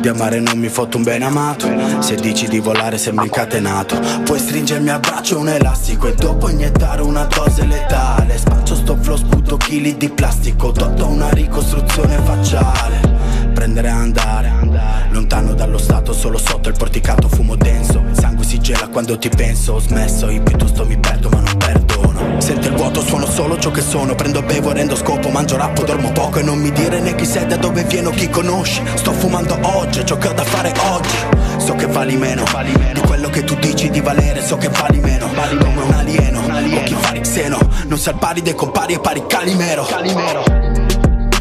Di 0.00 0.08
amare 0.08 0.40
non 0.40 0.58
mi 0.58 0.68
fotto 0.68 0.96
un 0.96 1.04
bene 1.04 1.24
amato. 1.24 1.68
Se 2.00 2.16
dici 2.16 2.48
di 2.48 2.58
volare 2.58 2.98
sembra 2.98 3.24
incatenato. 3.24 3.96
Puoi 4.24 4.40
stringermi 4.40 4.90
a 4.90 4.98
braccio 4.98 5.38
un 5.38 5.48
elastico 5.48 6.08
E 6.08 6.14
dopo 6.14 6.48
iniettare 6.48 7.02
una 7.02 7.26
dose 7.26 7.64
letale. 7.64 8.38
Spaccio 8.38 8.74
sto 8.74 8.98
flow, 9.00 9.16
sputo 9.16 9.56
chili 9.56 9.96
di 9.96 10.08
plastico. 10.08 10.72
Dotto 10.72 11.06
una 11.06 11.30
ricostruzione 11.30 12.18
facciale. 12.24 13.12
Prendere 13.54 13.86
e 13.86 13.90
andare 13.92 14.63
Lontano 15.10 15.54
dallo 15.54 15.78
stato, 15.78 16.12
solo 16.12 16.38
sotto 16.38 16.68
il 16.68 16.74
porticato 16.76 17.28
fumo 17.28 17.56
denso. 17.56 18.02
Il 18.08 18.18
sangue 18.18 18.44
si 18.44 18.58
gela 18.58 18.88
quando 18.88 19.18
ti 19.18 19.28
penso 19.28 19.74
Ho 19.74 19.78
smesso, 19.80 20.28
io 20.28 20.42
piuttosto 20.42 20.84
mi 20.84 20.98
perdo 20.98 21.28
ma 21.30 21.40
non 21.40 21.56
perdono. 21.56 22.40
Sento 22.40 22.68
il 22.68 22.74
vuoto, 22.74 23.00
suono 23.00 23.26
solo 23.26 23.58
ciò 23.58 23.70
che 23.70 23.80
sono. 23.80 24.14
Prendo, 24.14 24.42
bevo, 24.42 24.72
rendo 24.72 24.96
scopo, 24.96 25.28
mangio, 25.28 25.56
rappo, 25.56 25.82
dormo 25.84 26.12
poco 26.12 26.38
E 26.38 26.42
non 26.42 26.58
mi 26.58 26.70
dire 26.72 27.00
né 27.00 27.14
chi 27.14 27.24
sei, 27.24 27.46
da 27.46 27.56
dove 27.56 27.84
vieno, 27.84 28.10
chi 28.10 28.28
conosci. 28.28 28.82
Sto 28.94 29.12
fumando 29.12 29.56
oggi, 29.62 30.04
ciò 30.04 30.18
che 30.18 30.28
ho 30.28 30.32
da 30.32 30.44
fare 30.44 30.72
oggi. 30.92 31.16
So 31.58 31.74
che 31.74 31.86
vali 31.86 32.16
meno, 32.16 32.44
di 32.92 33.00
quello 33.00 33.30
che 33.30 33.44
tu 33.44 33.54
dici 33.54 33.88
di 33.88 34.00
valere 34.00 34.42
So 34.42 34.56
che 34.56 34.68
vali 34.68 34.98
meno, 35.00 35.28
come 35.28 35.82
un 35.82 35.92
alieno, 35.92 36.42
Occhi 36.84 36.94
fari 36.94 37.20
xeno, 37.20 37.58
non 37.86 37.98
sei 37.98 38.12
al 38.12 38.18
pari 38.18 38.42
dei 38.42 38.54
compari 38.54 38.94
e 38.94 38.98
pari 38.98 39.24
calimero 39.26 40.83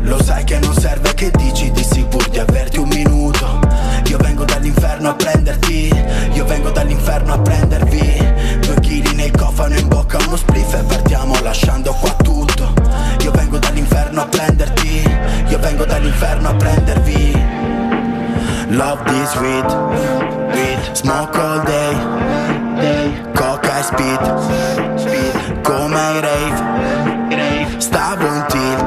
lo 0.04 0.22
sai 0.22 0.44
che 0.44 0.60
non 0.60 0.74
serve 0.74 1.14
che 1.14 1.32
dici 1.36 1.72
di 1.72 1.84
sicuro 1.84 2.28
di 2.30 2.40
averti 2.40 2.78
un 2.80 2.88
minuto 2.88 3.60
Io 4.08 4.18
vengo 4.18 4.46
dall'inferno 4.46 5.10
a 5.10 5.14
prenderti 5.16 5.92
Io 6.34 6.46
vengo 6.46 6.70
dall'inferno 6.72 7.34
a 7.34 7.40
prendervi 7.40 8.60
Due 8.62 8.80
chili 8.82 9.16
nel 9.16 9.32
cofano 9.32 9.76
in 9.76 9.88
bocca 9.88 10.18
uno 10.26 10.36
spliff 10.36 10.74
e 10.74 10.84
partiamo 10.84 11.36
lasciando 11.42 11.94
qua 11.94 12.14
tutto 12.22 12.74
Io 13.22 13.32
vengo 13.32 13.58
dall'inferno 13.58 14.22
a 14.22 14.26
prenderti 14.26 15.04
Io 15.48 15.60
vengo 15.60 15.86
dall'inferno 15.86 16.50
a 16.50 16.54
prendervi 16.54 17.34
Love 18.74 19.04
this 19.04 19.36
weed. 19.36 19.70
Smoke 20.94 21.38
all 21.38 21.64
day. 21.64 21.94
Coca 23.36 23.78
e 23.78 23.84
speed. 23.84 25.62
Come 25.62 25.96
ai 25.96 26.22
rave. 26.22 27.80
Stavo 27.80 28.26
in 28.26 28.46
tilt. 28.48 28.83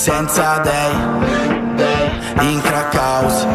Senza 0.00 0.56
dei. 0.60 2.48
In 2.48 2.58
crack 2.62 2.94
house, 2.94 3.46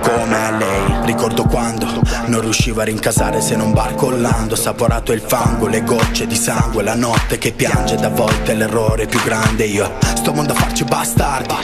come 0.00 0.50
lei. 0.58 1.06
Ricordo 1.06 1.44
quando 1.44 1.86
non 2.26 2.40
riuscivo 2.40 2.80
a 2.80 2.84
rincasare 2.84 3.40
se 3.40 3.54
non 3.54 3.72
barcollando. 3.72 4.56
Saporato 4.56 5.12
il 5.12 5.20
fango, 5.20 5.68
le 5.68 5.84
gocce 5.84 6.26
di 6.26 6.34
sangue, 6.34 6.82
la 6.82 6.96
notte 6.96 7.38
che 7.38 7.52
piange. 7.52 7.94
Da 7.94 8.08
volte 8.08 8.54
l'errore 8.54 9.06
più 9.06 9.22
grande 9.22 9.62
io. 9.66 9.88
Sto 10.16 10.32
mondo 10.32 10.54
a 10.54 10.56
farci 10.56 10.82
bastardi. 10.82 11.54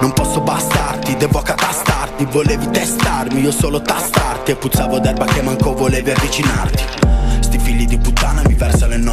Non 0.00 0.12
posso 0.12 0.42
bastarti, 0.42 1.16
devo 1.16 1.38
accatastarti 1.38 2.26
Volevi 2.26 2.68
testarmi, 2.70 3.40
io 3.40 3.52
solo 3.52 3.80
tastarti 3.80 4.50
E 4.50 4.56
puzzavo 4.56 4.98
d'erba 4.98 5.24
che 5.24 5.40
manco 5.40 5.72
volevi 5.72 6.10
avvicinarti 6.10 7.03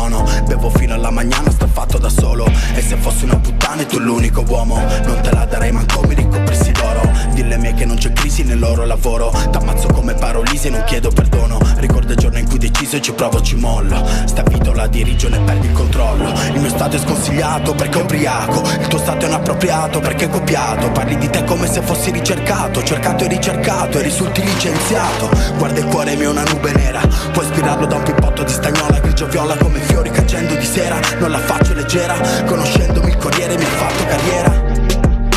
nono 0.02 0.26
Bevo 0.46 0.70
fino 0.70 0.94
alla 0.96 1.12
magnana, 1.12 1.50
sto 1.52 1.68
fatto 1.68 1.98
da 1.98 2.10
solo. 2.10 2.46
E 2.74 2.82
se 2.82 2.96
fossi 2.98 3.26
una 3.26 3.38
puttana 3.38 3.82
e 3.82 3.86
tu 3.86 4.00
l'unico 4.00 4.44
uomo. 4.48 4.76
Non 5.06 5.22
te 5.22 5.32
la 5.32 5.46
darei 5.46 5.72
manco 5.72 6.02
mi 6.08 6.16
ricoprissi 6.16 6.72
d'oro. 6.72 7.02
Dille 7.34 7.58
mie 7.58 7.74
che 7.74 7.86
non 7.86 7.98
c'è 7.98 8.12
crisi 8.12 8.44
nel 8.44 8.60
loro 8.60 8.86
lavoro. 8.86 9.32
T'ammazzo 9.52 9.88
come 9.88 10.14
parolisi 10.14 10.68
e 10.68 10.70
non 10.72 10.84
chiedo 10.84 11.10
perdono. 11.10 11.60
Ricordo 11.78 12.14
il 12.14 12.18
giorno 12.18 12.40
in 12.40 12.48
cui 12.48 12.58
deciso 12.58 12.98
e 12.98 13.02
ci 13.02 13.14
provo 13.14 13.42
ci 13.42 13.56
mollo. 13.56 14.04
Sta 14.26 14.44
vita 14.44 14.74
la 14.74 14.88
dirigo 14.88 15.28
e 15.28 15.30
ne 15.30 15.40
perdi 15.40 15.68
il 15.68 15.74
controllo. 15.74 16.32
Il 16.54 16.60
mio 16.60 16.70
stato 16.70 16.96
è 16.96 17.00
sconsigliato 17.00 17.74
perché 17.74 18.00
è 18.00 18.02
ubriaco. 18.02 18.62
Il 18.80 18.88
tuo 18.88 19.00
stato 19.00 19.26
è 19.26 19.28
inappropriato 19.28 20.00
perché 20.00 20.26
è 20.26 20.30
copiato. 20.30 20.92
Parli 20.92 21.18
di 21.18 21.30
te 21.30 21.44
come 21.44 21.68
se 21.68 21.82
fossi 21.82 22.12
ricercato. 22.12 22.84
Cercato 22.84 23.24
e 23.24 23.28
ricercato 23.28 24.00
e 24.00 24.02
risulti 24.02 24.44
licenziato. 24.44 25.30
Guarda 25.58 25.80
il 25.80 25.86
cuore 25.86 26.16
mio 26.16 26.32
una 26.32 26.44
nube 26.44 26.72
nera. 26.74 27.02
Puoi 27.32 27.46
ispirarlo 27.46 27.86
da 27.86 27.96
un 27.96 28.04
pippotto 28.04 28.44
di 28.44 28.52
stagnola 28.52 29.00
Grigio 29.00 29.28
viola 29.28 29.56
come 29.58 29.80
fiori 29.92 30.10
cacendo 30.10 30.56
di 30.56 30.66
sera 30.66 31.00
Non 31.20 31.32
la 31.32 31.40
faccio 31.40 31.74
leggera 31.74 32.16
Conoscendomi 32.46 33.10
il 33.10 33.18
corriere 33.18 33.58
mi 33.58 33.64
ha 33.64 33.68
fatto 33.68 34.06
carriera. 34.06 34.70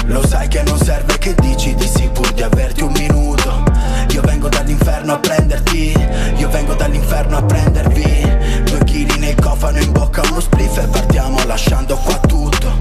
Lo 0.06 0.24
sai 0.26 0.48
che 0.48 0.62
non 0.62 0.78
serve 0.78 1.18
che 1.18 1.34
dici 1.40 1.74
di 1.74 1.86
sì 1.86 2.08
pur 2.12 2.30
di 2.32 2.42
averti 2.42 2.82
un 2.82 2.92
minuto. 2.92 3.64
Io 4.10 4.20
vengo 4.22 4.48
dall'inferno 4.48 5.14
a 5.14 5.18
prenderti 5.18 5.92
Io 6.36 6.48
vengo 6.50 6.74
dall'inferno 6.74 7.38
a 7.38 7.42
prendervi. 7.42 8.62
Due 8.64 8.84
chili 8.84 9.18
nel 9.18 9.34
cofano 9.34 9.78
in 9.80 9.90
bocca 9.92 10.22
uno 10.30 10.40
spliff 10.40 10.78
e 10.78 10.86
partiamo 10.86 11.44
lasciando 11.46 11.96
qua 11.96 12.16
tutto. 12.18 12.76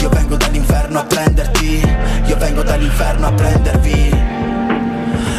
Io 0.00 0.08
vengo 0.08 0.36
dall'inferno 0.36 1.00
a 1.00 1.04
prenderti 1.04 1.82
Io 2.26 2.36
vengo 2.36 2.62
dall'inferno 2.62 3.26
a 3.26 3.32
prendervi. 3.32 4.16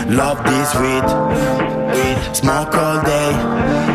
Love 0.09 0.41
this 0.43 0.73
weed 0.75 1.05
Smoke 2.33 2.75
all 2.75 3.01
day 3.03 3.88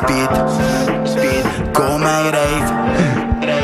speed 0.00 1.04
Speed 1.04 1.70
Come 1.72 2.04
i 2.08 2.30
rave 2.30 2.78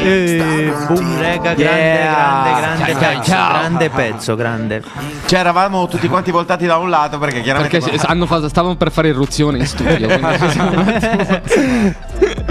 Eh, 0.08 0.72
boom, 0.86 1.18
rega, 1.18 1.54
grande, 1.54 1.62
Yeah. 1.62 2.58
grande, 2.58 2.60
grande, 2.60 2.92
Ciao, 2.92 3.10
pezzo, 3.10 3.30
ciao. 3.30 3.48
grande 3.48 3.90
pezzo, 3.90 4.36
grande. 4.36 4.82
Cioè, 5.26 5.38
eravamo 5.40 5.88
tutti 5.88 6.06
quanti 6.08 6.30
voltati 6.30 6.64
da 6.66 6.76
un 6.76 6.88
lato 6.90 7.18
perché 7.18 7.40
chiaramente 7.40 7.78
Perché 7.80 7.98
si- 7.98 8.06
hanno 8.06 8.26
fatto- 8.26 8.48
stavano 8.48 8.76
per 8.76 8.92
fare 8.92 9.08
irruzione 9.08 9.58
in 9.58 9.66
studio. 9.66 10.06
quindi 10.06 10.38
ci 10.38 10.50
siamo 10.50 10.84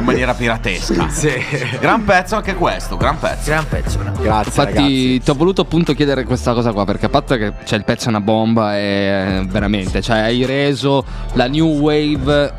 maniera 0.06 0.34
piratesca. 0.34 1.10
Gran 1.80 2.04
pezzo 2.04 2.36
anche 2.36 2.56
questo, 2.56 2.96
gran 2.98 3.18
pezzo. 3.20 3.50
Gran 3.50 3.68
pezzo. 3.68 3.98
gran- 4.00 4.14
Grazie 4.22 4.64
Infatti, 4.64 5.20
ti 5.22 5.30
ho 5.30 5.34
voluto 5.34 5.62
appunto 5.62 5.94
chiedere 5.94 6.24
questa 6.24 6.54
cosa 6.54 6.72
qua. 6.72 6.86
Perché 6.86 7.08
a 7.08 7.10
parte 7.10 7.38
che 7.38 7.54
c'è 7.64 7.76
il 7.76 7.84
pezzo 7.84 8.06
è 8.06 8.10
una 8.10 8.22
bomba, 8.22 8.78
e 8.78 8.82
eh, 8.82 9.46
veramente, 9.48 10.02
cioè, 10.02 10.20
hai 10.20 10.46
reso 10.46 11.04
la 11.34 11.48
new 11.48 11.68
wave 11.80 12.54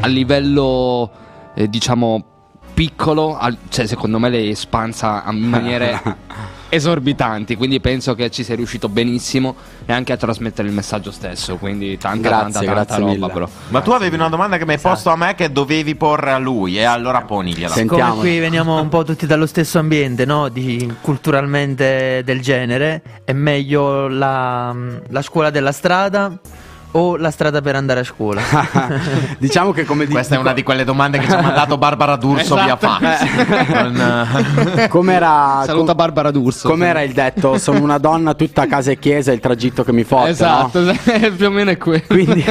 a 0.00 0.06
livello, 0.06 1.10
eh, 1.54 1.68
diciamo, 1.68 2.24
piccolo. 2.74 3.36
al- 3.36 3.56
cioè, 3.68 3.86
secondo 3.86 4.18
me 4.18 4.30
l'hai 4.30 4.50
espansa 4.50 5.24
in 5.30 5.38
maniere 5.38 6.00
esorbitanti. 6.70 7.56
Quindi 7.56 7.80
penso 7.80 8.14
che 8.14 8.30
ci 8.30 8.42
sei 8.42 8.56
riuscito 8.56 8.88
benissimo 8.88 9.54
e 9.84 9.92
anche 9.92 10.12
a 10.12 10.16
trasmettere 10.16 10.68
il 10.68 10.74
messaggio 10.74 11.10
stesso. 11.10 11.56
Quindi 11.56 11.98
tanta, 11.98 12.28
Grazie, 12.28 12.66
tanta, 12.66 12.84
tanta 12.84 12.96
roba, 12.96 13.28
bro. 13.28 13.48
Ma 13.68 13.80
tu 13.82 13.90
avevi 13.90 14.14
una 14.14 14.28
domanda 14.28 14.56
che 14.56 14.64
mi 14.64 14.72
hai 14.72 14.78
posto 14.78 15.10
a 15.10 15.16
me 15.16 15.34
che 15.34 15.52
dovevi 15.52 15.94
porre 15.94 16.32
a 16.32 16.38
lui 16.38 16.78
e 16.78 16.84
allora 16.84 17.22
ponigliela. 17.22 17.74
Sentiamo. 17.74 18.14
qui 18.16 18.38
veniamo 18.38 18.80
un 18.80 18.88
po' 18.88 19.04
tutti 19.04 19.26
dallo 19.26 19.46
stesso 19.46 19.78
ambiente, 19.78 20.24
no? 20.24 20.48
Di, 20.48 20.92
culturalmente 21.00 22.22
del 22.24 22.40
genere, 22.40 23.02
è 23.24 23.32
meglio 23.32 24.08
la, 24.08 24.74
la 25.08 25.22
scuola 25.22 25.50
della 25.50 25.72
strada 25.72 26.38
o 26.92 27.16
la 27.16 27.30
strada 27.30 27.60
per 27.60 27.76
andare 27.76 28.00
a 28.00 28.04
scuola? 28.04 28.40
diciamo 29.38 29.72
che 29.72 29.84
come 29.84 30.06
di- 30.06 30.12
Questa 30.12 30.34
è 30.34 30.38
una 30.38 30.52
di 30.52 30.62
quelle 30.62 30.84
domande 30.84 31.18
che 31.18 31.26
ci 31.26 31.32
ha 31.32 31.40
mandato 31.40 31.78
Barbara 31.78 32.16
D'Urso 32.16 32.54
via 32.56 32.76
fax. 32.76 33.66
Con, 33.66 34.76
eh, 34.76 34.88
Com'era, 34.88 35.62
Saluta 35.64 35.94
Barbara 35.94 36.30
D'Urso. 36.30 36.68
Com'era 36.68 37.02
il 37.02 37.12
detto? 37.12 37.58
Sono 37.58 37.80
una 37.82 37.98
donna 37.98 38.34
tutta 38.34 38.66
casa 38.66 38.90
e 38.90 38.98
chiesa, 38.98 39.32
il 39.32 39.40
tragitto 39.40 39.84
che 39.84 39.92
mi 39.92 40.04
fotte, 40.04 40.30
Esatto, 40.30 40.80
no? 40.82 40.92
più 41.36 41.46
o 41.46 41.50
meno 41.50 41.70
è 41.70 41.76
quello. 41.76 42.02
Quindi, 42.06 42.44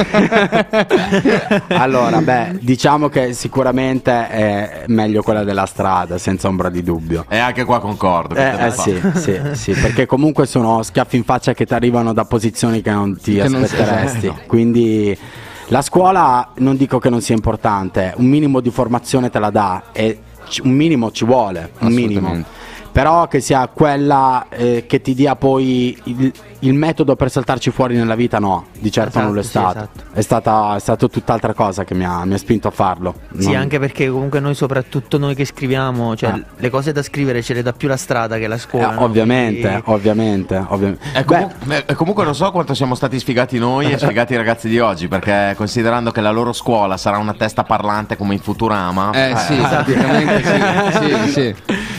allora, 1.68 2.20
beh, 2.20 2.58
diciamo 2.60 3.08
che 3.08 3.32
sicuramente 3.32 4.28
è 4.28 4.84
meglio 4.88 5.22
quella 5.22 5.44
della 5.44 5.66
strada, 5.66 6.18
senza 6.18 6.48
ombra 6.48 6.68
di 6.70 6.82
dubbio. 6.82 7.24
E 7.28 7.38
anche 7.38 7.64
qua 7.64 7.80
concordo. 7.80 8.34
Eh, 8.34 8.66
eh, 8.66 8.70
sì, 8.70 9.00
sì, 9.14 9.40
sì, 9.52 9.72
perché 9.72 10.06
comunque 10.06 10.46
sono 10.46 10.82
schiaffi 10.82 11.16
in 11.16 11.24
faccia 11.24 11.52
che 11.52 11.66
ti 11.66 11.74
arrivano 11.74 12.12
da 12.12 12.24
posizioni 12.24 12.80
che 12.80 12.90
non 12.90 13.18
ti 13.18 13.34
Che 13.34 13.48
non 13.48 13.66
esatto. 14.32 14.46
Quindi 14.46 15.16
la 15.68 15.82
scuola 15.82 16.52
non 16.56 16.76
dico 16.76 16.98
che 16.98 17.10
non 17.10 17.20
sia 17.20 17.34
importante, 17.34 18.12
un 18.16 18.26
minimo 18.26 18.60
di 18.60 18.70
formazione 18.70 19.30
te 19.30 19.38
la 19.38 19.50
dà 19.50 19.84
e 19.92 20.18
un 20.64 20.72
minimo 20.72 21.10
ci 21.10 21.24
vuole, 21.24 21.72
un 21.80 21.92
minimo. 21.92 22.44
Però 22.92 23.28
che 23.28 23.40
sia 23.40 23.68
quella 23.68 24.46
eh, 24.48 24.84
che 24.86 25.00
ti 25.00 25.14
dia 25.14 25.36
poi 25.36 25.96
il, 26.04 26.32
il 26.60 26.74
metodo 26.74 27.16
per 27.16 27.30
saltarci 27.30 27.70
fuori 27.70 27.96
nella 27.96 28.14
vita, 28.14 28.38
no, 28.38 28.66
di 28.78 28.90
certo 28.92 29.10
Esatto, 29.18 29.24
non 29.24 29.34
lo 29.34 29.40
è 29.40 29.42
sì, 29.42 29.48
stato. 29.50 29.78
esatto. 29.78 30.02
È, 30.12 30.20
stata, 30.20 30.76
è 30.76 30.78
stato 30.80 31.08
tutt'altra 31.08 31.54
cosa 31.54 31.84
che 31.84 31.94
mi 31.94 32.04
ha, 32.04 32.24
mi 32.24 32.34
ha 32.34 32.38
spinto 32.38 32.68
a 32.68 32.70
farlo. 32.70 33.14
Sì, 33.38 33.46
Non- 33.46 33.56
anche 33.56 33.78
perché 33.78 34.08
comunque 34.10 34.40
noi, 34.40 34.54
soprattutto 34.54 35.18
noi 35.18 35.34
che 35.34 35.44
scriviamo, 35.44 36.14
cioè 36.16 36.30
Ah. 36.30 36.40
le 36.56 36.70
cose 36.70 36.92
da 36.92 37.02
scrivere 37.02 37.42
ce 37.42 37.54
le 37.54 37.62
dà 37.62 37.72
più 37.72 37.88
la 37.88 37.96
strada 37.96 38.36
che 38.38 38.46
la 38.46 38.56
Eh, 38.56 38.58
scuola. 38.58 38.90
no? 38.92 39.02
ovviamente, 39.04 39.60
Quindi- 39.68 39.82
ovviamente, 39.86 40.64
ovviamente. 40.68 41.04
E 41.14 41.24
comu- 41.24 41.52
eh, 41.86 41.94
comunque 41.94 42.24
non 42.24 42.34
so 42.34 42.50
quanto 42.50 42.74
siamo 42.74 42.94
stati 42.94 43.18
sfigati 43.18 43.58
noi 43.58 43.90
e 43.92 43.96
sfigati 43.98 44.34
i 44.34 44.36
ragazzi 44.36 44.68
di 44.68 44.78
oggi, 44.78 45.08
perché 45.08 45.54
considerando 45.56 46.10
che 46.10 46.20
la 46.20 46.30
loro 46.30 46.52
scuola 46.52 46.96
sarà 46.96 47.18
una 47.18 47.34
testa 47.34 47.62
parlante 47.64 48.16
come 48.16 48.34
in 48.34 48.40
Futurama, 48.40 49.12
Eh 49.12 49.34
sì, 49.36 49.54
praticamente 49.56 50.42
sì, 50.44 51.30
sì, 51.30 51.30
sì. 51.32 51.54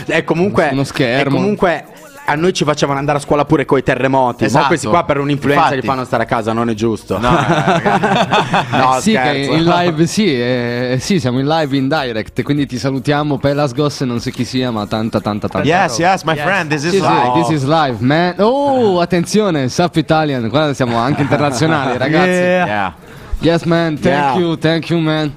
È 0.12 0.24
comunque, 0.24 0.68
Uno 0.72 0.84
schermo. 0.84 1.36
è 1.36 1.40
comunque 1.40 1.84
a 2.32 2.34
noi 2.36 2.52
ci 2.52 2.64
facevano 2.64 2.98
andare 2.98 3.18
a 3.18 3.20
scuola 3.20 3.44
pure 3.44 3.64
coi 3.64 3.82
terremoti. 3.82 4.44
Esatto. 4.44 4.62
Ma 4.62 4.66
questi 4.68 4.86
qua 4.86 5.04
per 5.04 5.18
un'influenza 5.18 5.62
Infatti. 5.64 5.80
li 5.80 5.86
fanno 5.86 6.04
stare 6.04 6.22
a 6.22 6.26
casa, 6.26 6.52
non 6.52 6.70
è 6.70 6.74
giusto. 6.74 7.18
No, 7.18 7.28
eh, 7.28 7.44
ragazzi. 7.46 8.70
No, 8.82 8.96
sì, 9.00 9.12
che 9.12 9.48
in 9.50 9.64
live 9.64 10.06
sì, 10.06 10.26
eh, 10.26 10.96
sì, 11.00 11.20
siamo 11.20 11.38
in 11.40 11.46
live 11.46 11.76
in 11.76 11.88
direct, 11.88 12.42
quindi 12.42 12.66
ti 12.66 12.78
salutiamo 12.78 13.38
Pelasgos, 13.38 14.00
non 14.00 14.18
so 14.20 14.30
chi 14.30 14.44
sia, 14.44 14.70
ma 14.70 14.86
tanta 14.86 15.20
tanta 15.20 15.48
tanta. 15.48 15.66
Yes, 15.66 15.98
yes, 15.98 16.22
my 16.22 16.34
Yes. 16.34 16.42
friend, 16.44 16.70
this 16.70 16.84
is 16.84 16.90
sì, 16.92 17.00
live. 17.00 17.32
this 17.34 17.48
is 17.50 17.64
live, 17.64 17.96
man. 18.00 18.34
Oh, 18.38 19.00
attenzione, 19.00 19.68
Sup 19.68 19.94
Italian, 19.96 20.48
qua 20.48 20.72
siamo 20.74 20.96
anche 20.96 21.22
internazionali, 21.22 21.96
ragazzi. 21.98 22.28
Yeah. 22.28 22.66
Yeah. 22.66 22.92
Yes, 23.40 23.62
man, 23.64 23.98
thank 23.98 24.04
Yeah. 24.34 24.38
you, 24.38 24.56
thank 24.58 24.88
you, 24.90 24.98
man. 25.00 25.32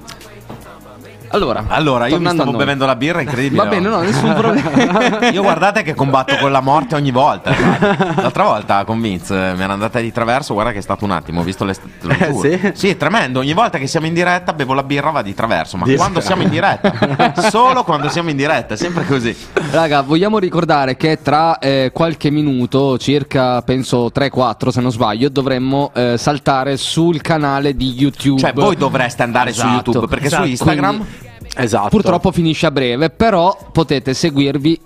Allora, 1.30 1.64
Allora, 1.68 2.06
io 2.06 2.20
mi 2.20 2.28
stavo 2.28 2.52
bevendo 2.52 2.86
la 2.86 2.96
birra, 2.96 3.20
incredibile. 3.20 3.62
Va 3.62 3.68
bene, 3.68 3.88
no, 3.88 4.00
nessun 4.00 4.32
problema. 4.34 5.28
Io 5.30 5.42
guardate 5.42 5.82
che 5.82 5.94
combatto 5.94 6.36
con 6.36 6.50
la 6.52 6.60
morte 6.60 6.94
ogni 6.94 7.10
volta. 7.10 7.52
guarda. 7.52 8.22
L'altra 8.22 8.44
volta 8.44 8.84
con 8.84 9.00
Vince 9.00 9.34
eh, 9.50 9.54
mi 9.54 9.62
era 9.62 9.72
andata 9.72 10.00
di 10.00 10.12
traverso, 10.12 10.54
guarda 10.54 10.72
che 10.72 10.78
è 10.78 10.82
stato 10.82 11.04
un 11.04 11.10
attimo, 11.10 11.40
ho 11.40 11.44
visto 11.44 11.64
le 11.64 11.72
Eh, 12.18 12.30
giuro. 12.32 12.72
sì? 12.74 12.88
è 12.88 12.96
tremendo. 12.96 13.40
Ogni 13.40 13.52
volta 13.52 13.78
che 13.78 13.86
siamo 13.86 14.06
in 14.06 14.14
diretta 14.14 14.52
bevo 14.52 14.72
la 14.74 14.82
birra 14.82 15.10
va 15.10 15.22
di 15.22 15.34
traverso. 15.34 15.76
Ma 15.76 15.84
Di- 15.84 15.96
quando 15.96 16.20
siamo 16.20 16.42
in 16.42 16.48
diretta? 16.48 16.92
Solo 17.50 17.84
quando 17.84 18.08
siamo 18.08 18.30
in 18.30 18.36
diretta, 18.36 18.74
è 18.74 18.76
sempre 18.76 19.04
così. 19.04 19.34
Raga, 19.70 20.02
vogliamo 20.02 20.38
ricordare 20.38 20.96
che 20.96 21.20
tra 21.22 21.58
eh, 21.58 21.90
qualche 21.92 22.30
minuto, 22.30 22.98
circa 22.98 23.60
penso 23.62 24.10
3-4 24.14 24.68
se 24.68 24.80
non 24.80 24.90
sbaglio, 24.92 25.28
dovremmo 25.28 25.90
eh, 25.94 26.16
saltare 26.16 26.76
sul 26.76 27.20
canale 27.20 27.74
di 27.74 27.92
YouTube. 27.96 28.40
Cioè, 28.40 28.52
voi 28.52 28.76
dovreste 28.76 29.22
andare 29.22 29.52
su 29.52 29.60
Esatto. 29.60 29.74
YouTube 29.90 30.06
perché 30.06 30.26
Esatto. 30.26 30.44
su 30.44 30.48
Instagram. 30.50 30.96
Quindi- 30.96 31.24
Esatto. 31.56 31.88
Purtroppo 31.88 32.30
finisce 32.32 32.66
a 32.66 32.70
breve, 32.70 33.10
però 33.10 33.56
potete 33.72 34.14
seguirvi. 34.14 34.80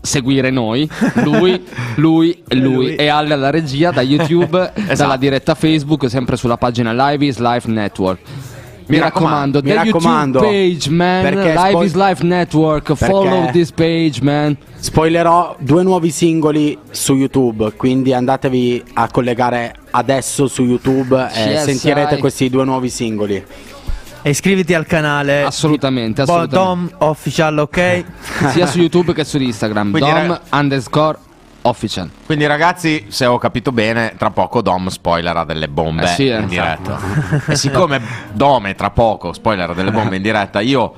Seguire 0.00 0.50
noi, 0.50 0.88
lui, 1.24 1.62
lui 1.96 2.42
e 2.48 2.54
lui, 2.56 2.74
Lui. 2.74 2.94
e 2.96 3.06
Ale 3.08 3.34
alla 3.34 3.50
regia 3.50 3.92
da 3.92 4.00
YouTube, 4.02 4.58
Esatto. 4.74 4.94
dalla 4.96 5.16
diretta 5.16 5.54
Facebook, 5.54 6.08
sempre 6.10 6.36
sulla 6.36 6.56
pagina 6.56 6.92
Live 6.92 7.24
is 7.24 7.38
Life 7.38 7.68
Network. 7.70 8.18
Mi, 8.86 8.96
Mi 8.96 8.98
raccomando, 8.98 9.60
mi 9.62 9.72
raccomando, 9.72 10.40
page, 10.40 10.90
man. 10.90 11.22
Live 11.34 11.54
spoi- 11.68 11.86
is 11.86 11.94
Life 11.94 12.24
Network. 12.24 12.94
Follow 12.94 13.50
this 13.52 13.70
page, 13.70 14.18
man. 14.22 14.56
Spoilerò 14.76 15.54
due 15.60 15.84
nuovi 15.84 16.10
singoli 16.10 16.76
su 16.90 17.14
YouTube, 17.14 17.72
quindi 17.76 18.12
andatevi 18.12 18.82
a 18.94 19.08
collegare 19.08 19.72
adesso 19.92 20.48
su 20.48 20.64
YouTube 20.64 21.28
e 21.32 21.50
Yes, 21.52 21.62
sentirete 21.64 22.18
questi 22.18 22.50
due 22.50 22.64
nuovi 22.64 22.88
singoli. 22.88 23.44
E 24.22 24.30
iscriviti 24.30 24.72
al 24.74 24.86
canale. 24.86 25.42
Assolutamente, 25.42 26.22
assolutamente. 26.22 26.56
Dom 26.56 27.08
Official, 27.08 27.58
ok? 27.58 28.04
sia 28.52 28.66
su 28.66 28.78
YouTube 28.78 29.12
che 29.14 29.24
su 29.24 29.38
Instagram. 29.38 29.90
Quindi, 29.90 30.10
Dom 30.10 30.18
raga- 30.20 30.40
underscore 30.52 31.18
official. 31.62 32.08
Quindi, 32.26 32.46
ragazzi, 32.46 33.06
se 33.08 33.26
ho 33.26 33.38
capito 33.38 33.72
bene, 33.72 34.14
tra 34.16 34.30
poco 34.30 34.62
Dom 34.62 34.88
spoilerà 34.88 35.44
delle 35.44 35.68
bombe 35.68 36.04
Eh 36.04 36.06
sì, 36.08 36.26
in 36.28 36.46
diretta. 36.48 36.98
e 37.46 37.56
siccome 37.56 38.00
Dome 38.32 38.74
tra 38.74 38.90
poco 38.90 39.32
spoilerà 39.32 39.72
delle 39.74 39.90
bombe 39.90 40.16
in 40.16 40.22
diretta, 40.22 40.60
io, 40.60 40.94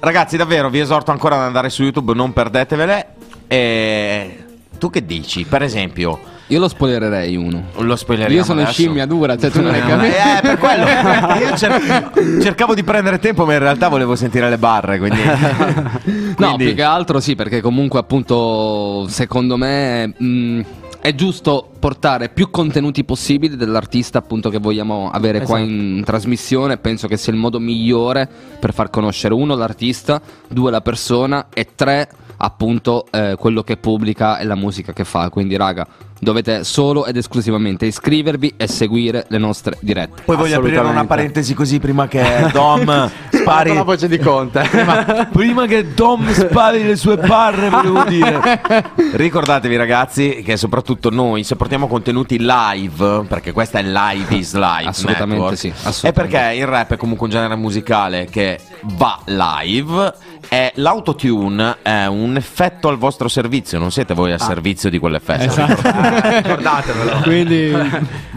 ragazzi, 0.00 0.36
davvero 0.36 0.68
vi 0.70 0.80
esorto 0.80 1.10
ancora 1.10 1.36
ad 1.36 1.42
andare 1.42 1.70
su 1.70 1.82
YouTube, 1.82 2.14
non 2.14 2.32
perdetevele. 2.32 3.06
E 3.46 4.44
tu 4.78 4.90
che 4.90 5.04
dici? 5.06 5.44
Per 5.44 5.62
esempio, 5.62 6.18
Io 6.50 6.58
lo 6.58 6.68
spoilerei 6.68 7.36
uno. 7.36 7.64
lo 7.78 7.94
spoileriamo 7.96 8.38
Io 8.38 8.44
sono 8.44 8.60
adesso. 8.62 8.74
scimmia 8.80 9.04
dura, 9.06 9.36
cioè 9.36 9.50
tu 9.50 9.60
non 9.60 9.74
hai 9.74 9.80
capito. 9.80 10.14
Eh, 10.14 10.40
per 10.40 10.58
quello. 10.58 10.84
Io 11.46 11.56
cer- 11.56 12.40
cercavo 12.42 12.74
di 12.74 12.82
prendere 12.82 13.18
tempo, 13.18 13.44
ma 13.44 13.52
in 13.52 13.58
realtà 13.58 13.88
volevo 13.88 14.16
sentire 14.16 14.48
le 14.48 14.58
barre, 14.58 14.98
quindi... 14.98 15.20
No, 16.38 16.46
Quindi- 16.54 16.64
più 16.66 16.74
che 16.74 16.82
altro 16.82 17.20
sì, 17.20 17.34
perché 17.34 17.60
comunque 17.60 17.98
appunto 17.98 19.06
secondo 19.08 19.56
me 19.56 20.06
mh, 20.16 20.60
è 21.00 21.14
giusto 21.14 21.68
portare 21.78 22.28
più 22.28 22.48
contenuti 22.50 23.04
possibili 23.04 23.56
dell'artista 23.56 24.18
appunto 24.18 24.48
che 24.48 24.58
vogliamo 24.58 25.10
avere 25.12 25.40
qua 25.42 25.58
in 25.58 26.02
trasmissione. 26.04 26.76
Penso 26.78 27.08
che 27.08 27.16
sia 27.16 27.32
il 27.32 27.38
modo 27.38 27.58
migliore 27.58 28.28
per 28.60 28.72
far 28.72 28.88
conoscere 28.90 29.34
uno 29.34 29.54
l'artista, 29.56 30.20
due 30.48 30.70
la 30.70 30.80
persona 30.80 31.46
e 31.52 31.66
tre 31.74 32.08
appunto 32.40 33.06
eh, 33.10 33.34
quello 33.36 33.62
che 33.62 33.76
pubblica 33.76 34.38
e 34.38 34.44
la 34.44 34.54
musica 34.54 34.92
che 34.92 35.02
fa. 35.04 35.28
Quindi 35.28 35.56
raga, 35.56 35.86
dovete 36.18 36.64
solo 36.64 37.06
ed 37.06 37.16
esclusivamente 37.16 37.86
iscrivervi 37.86 38.54
e 38.56 38.66
seguire 38.66 39.26
le 39.28 39.38
nostre 39.38 39.76
dirette. 39.80 40.22
Poi 40.24 40.36
voglio 40.36 40.58
aprire 40.58 40.78
una 40.80 41.06
parentesi 41.06 41.54
così 41.54 41.78
prima 41.78 42.08
che 42.08 42.48
Dom 42.52 43.10
spari... 43.30 43.74
La 43.74 43.82
voce 43.82 44.08
di 44.08 44.18
Conte. 44.18 44.66
Prima, 44.78 45.28
prima 45.32 45.66
che 45.66 45.94
Dom 45.94 46.30
spari 46.32 46.84
le 46.84 46.96
sue 46.96 47.16
barre, 47.16 47.68
volevo 47.68 48.04
dire. 48.04 48.60
Ricordatevi, 49.12 49.76
ragazzi, 49.76 50.42
che 50.44 50.56
soprattutto 50.56 51.10
noi, 51.10 51.42
se 51.42 51.56
portiamo 51.56 51.86
contenuti 51.88 52.38
live, 52.38 53.24
perché 53.28 53.52
questa 53.52 53.78
è 53.78 53.82
Live 53.82 54.34
is 54.34 54.54
Live, 54.54 54.88
Assolutamente 54.88 55.34
Network, 55.34 55.56
sì, 55.56 55.68
è 55.68 55.72
assolutamente. 55.72 56.38
perché 56.38 56.56
il 56.56 56.66
rap 56.66 56.92
è 56.92 56.96
comunque 56.96 57.26
un 57.26 57.32
genere 57.32 57.56
musicale 57.56 58.26
che 58.30 58.58
va 58.82 59.18
live. 59.24 60.14
E 60.50 60.72
l'autotune 60.76 61.78
è 61.82 62.06
un 62.06 62.36
effetto 62.36 62.88
al 62.88 62.96
vostro 62.96 63.28
servizio, 63.28 63.78
non 63.78 63.90
siete 63.90 64.14
voi 64.14 64.32
a 64.32 64.38
servizio 64.38 64.88
di 64.88 64.98
quell'effetto. 64.98 65.60
Eh, 65.60 66.07
ricordatevelo. 66.10 67.20
Quindi 67.22 67.72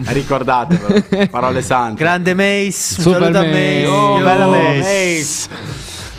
Ricordatevelo. 0.06 1.26
Parole 1.30 1.62
sante. 1.62 2.02
Grande 2.02 2.34
Mace, 2.34 2.64
un 2.66 2.72
Super 3.02 3.20
saluto 3.22 3.38
a 3.38 3.42
Mace. 3.42 3.52
Mace. 3.52 3.86
Oh, 3.86 4.18
bella 4.20 4.46
Mace. 4.46 5.48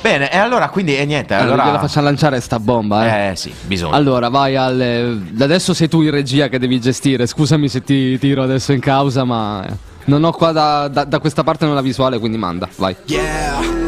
Bene, 0.01 0.29
e 0.31 0.37
allora 0.37 0.67
quindi 0.67 0.97
e 0.97 1.05
niente, 1.05 1.33
allora 1.33 1.53
allora 1.53 1.67
gliela 1.67 1.79
facciamo 1.79 2.05
lanciare 2.07 2.41
sta 2.41 2.59
bomba, 2.59 3.05
eh. 3.27 3.29
Eh 3.31 3.35
sì, 3.37 3.53
bisogna. 3.65 3.95
Allora, 3.95 4.27
vai 4.27 4.55
al. 4.57 4.81
eh, 4.81 5.17
Adesso 5.43 5.73
sei 5.73 5.87
tu 5.87 6.01
in 6.01 6.11
regia 6.11 6.49
che 6.49 6.59
devi 6.59 6.79
gestire. 6.81 7.25
Scusami 7.25 7.69
se 7.69 7.81
ti 7.83 8.19
tiro 8.19 8.43
adesso 8.43 8.73
in 8.73 8.81
causa, 8.81 9.23
ma. 9.23 9.65
Non 10.05 10.25
ho 10.25 10.31
qua 10.31 10.51
da, 10.51 10.89
da- 10.89 11.05
da 11.05 11.19
questa 11.19 11.43
parte 11.43 11.63
non 11.65 11.73
la 11.75 11.81
visuale, 11.81 12.19
quindi 12.19 12.37
manda, 12.37 12.67
vai. 12.75 12.93
Yeah. 13.05 13.82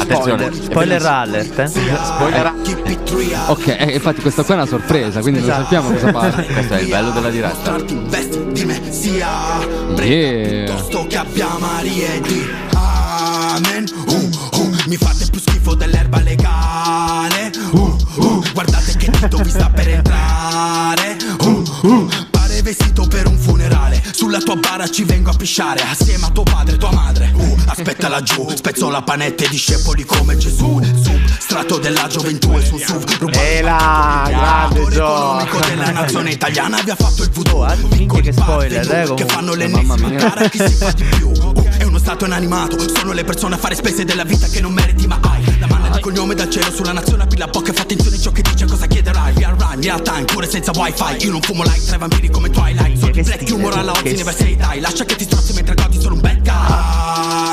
Attenzione. 0.00 0.52
Spoiler 0.52 1.06
alert, 1.06 1.58
eh. 1.58 1.66
Spoiler. 1.66 2.54
Real. 3.10 3.50
Ok, 3.50 3.66
eh, 3.68 3.92
infatti 3.94 4.20
questa 4.20 4.42
qua 4.44 4.54
è 4.54 4.58
una 4.58 4.66
sorpresa, 4.66 5.20
quindi 5.20 5.40
non 5.40 5.50
sappiamo 5.50 5.90
cosa 5.90 6.12
fare. 6.12 6.44
Questo 6.52 6.74
è 6.74 6.80
il 6.80 6.88
bello 6.88 7.10
della 7.10 7.30
diretta. 7.30 7.76
Yeah. 10.00 10.66
Uh, 21.40 21.64
uh, 21.82 22.37
Uh, 22.68 22.70
uh. 22.70 22.74
Uh, 22.74 22.74
uh, 22.74 22.74
vestito 22.74 23.06
per 23.06 23.26
un 23.26 23.38
funerale. 23.38 24.02
Sulla 24.12 24.38
tua 24.40 24.56
bara 24.56 24.88
ci 24.88 25.04
vengo 25.04 25.30
a 25.30 25.34
pisciare. 25.34 25.80
Assieme 25.82 26.26
a 26.26 26.30
tuo 26.30 26.42
padre 26.42 26.74
e 26.74 26.78
tua 26.78 26.92
madre. 26.92 27.30
Uh, 27.34 27.56
aspetta 27.66 28.08
laggiù. 28.08 28.48
Spezzo 28.54 28.90
la 28.90 29.02
panetta 29.02 29.44
e 29.44 29.48
discepoli 29.48 30.04
come 30.04 30.36
Gesù. 30.36 30.80
Sub, 30.82 31.38
strato 31.38 31.78
della 31.78 32.06
gioventù 32.08 32.56
e 32.56 32.64
su 32.64 32.78
SUV. 32.78 33.30
E 33.34 33.62
là, 33.62 34.24
grande 34.28 34.88
Gio. 34.90 35.46
della 35.66 35.90
nazione 35.90 36.30
italiana 36.30 36.80
vi 36.82 36.90
ha 36.90 36.96
fatto 36.96 37.22
il 37.22 37.30
voodoo 37.30 37.56
Oh, 37.58 37.88
minchia 37.96 38.20
che 38.20 38.32
spoiler, 38.32 38.90
eh, 39.10 39.14
Che 39.14 39.24
fanno 39.24 39.54
Mamma 39.54 39.56
l'ennesima 39.56 39.96
mia. 39.96 40.18
gara 40.18 40.44
a 40.44 40.48
chi 40.48 40.58
si 40.58 40.74
fa 40.74 40.92
di 40.92 41.04
più 41.04 41.32
Oh, 41.42 41.52
È 41.78 41.82
uno 41.82 41.98
stato 41.98 42.24
inanimato 42.24 42.78
Sono 42.94 43.12
le 43.12 43.24
persone 43.24 43.54
a 43.56 43.58
fare 43.58 43.74
spese 43.74 44.04
della 44.04 44.24
vita 44.24 44.46
che 44.46 44.60
non 44.60 44.72
meriti 44.72 45.06
ma 45.06 45.18
hai 45.22 45.58
La 45.58 45.66
manna 45.66 45.88
di 45.88 46.00
cognome 46.00 46.34
dal 46.34 46.48
cielo 46.50 46.70
sulla 46.72 46.92
nazione 46.92 47.26
Pilla 47.26 47.46
bocca 47.48 47.70
e 47.70 47.74
fa 47.74 47.82
attenzione 47.82 48.16
a 48.16 48.20
ciò 48.20 48.30
che 48.30 48.42
dice 48.42 48.66
cosa 48.66 48.86
chiederai 48.86 49.34
Real 49.34 49.56
rhyme, 49.56 49.82
real 49.82 50.02
time, 50.02 50.24
pure 50.24 50.48
senza 50.48 50.70
wifi 50.74 51.24
Io 51.24 51.30
non 51.32 51.40
fumo 51.40 51.62
light, 51.64 51.84
tre 51.84 51.98
vampiri 51.98 52.30
come 52.30 52.50
Twilight 52.58 52.98
Sono 52.98 53.12
che 53.12 53.22
di 53.22 53.28
black 53.28 53.50
humor 53.50 53.76
alla 53.76 53.92
Ozzy 53.92 54.16
Never 54.16 54.34
say 54.34 54.56
die 54.56 54.80
Lascia 54.80 55.04
che 55.04 55.16
ti 55.16 55.24
strozzi 55.24 55.52
mentre 55.54 55.74
godi 55.74 56.00
sono 56.00 56.14
un 56.14 56.20
bad 56.20 56.42
guy 56.42 56.52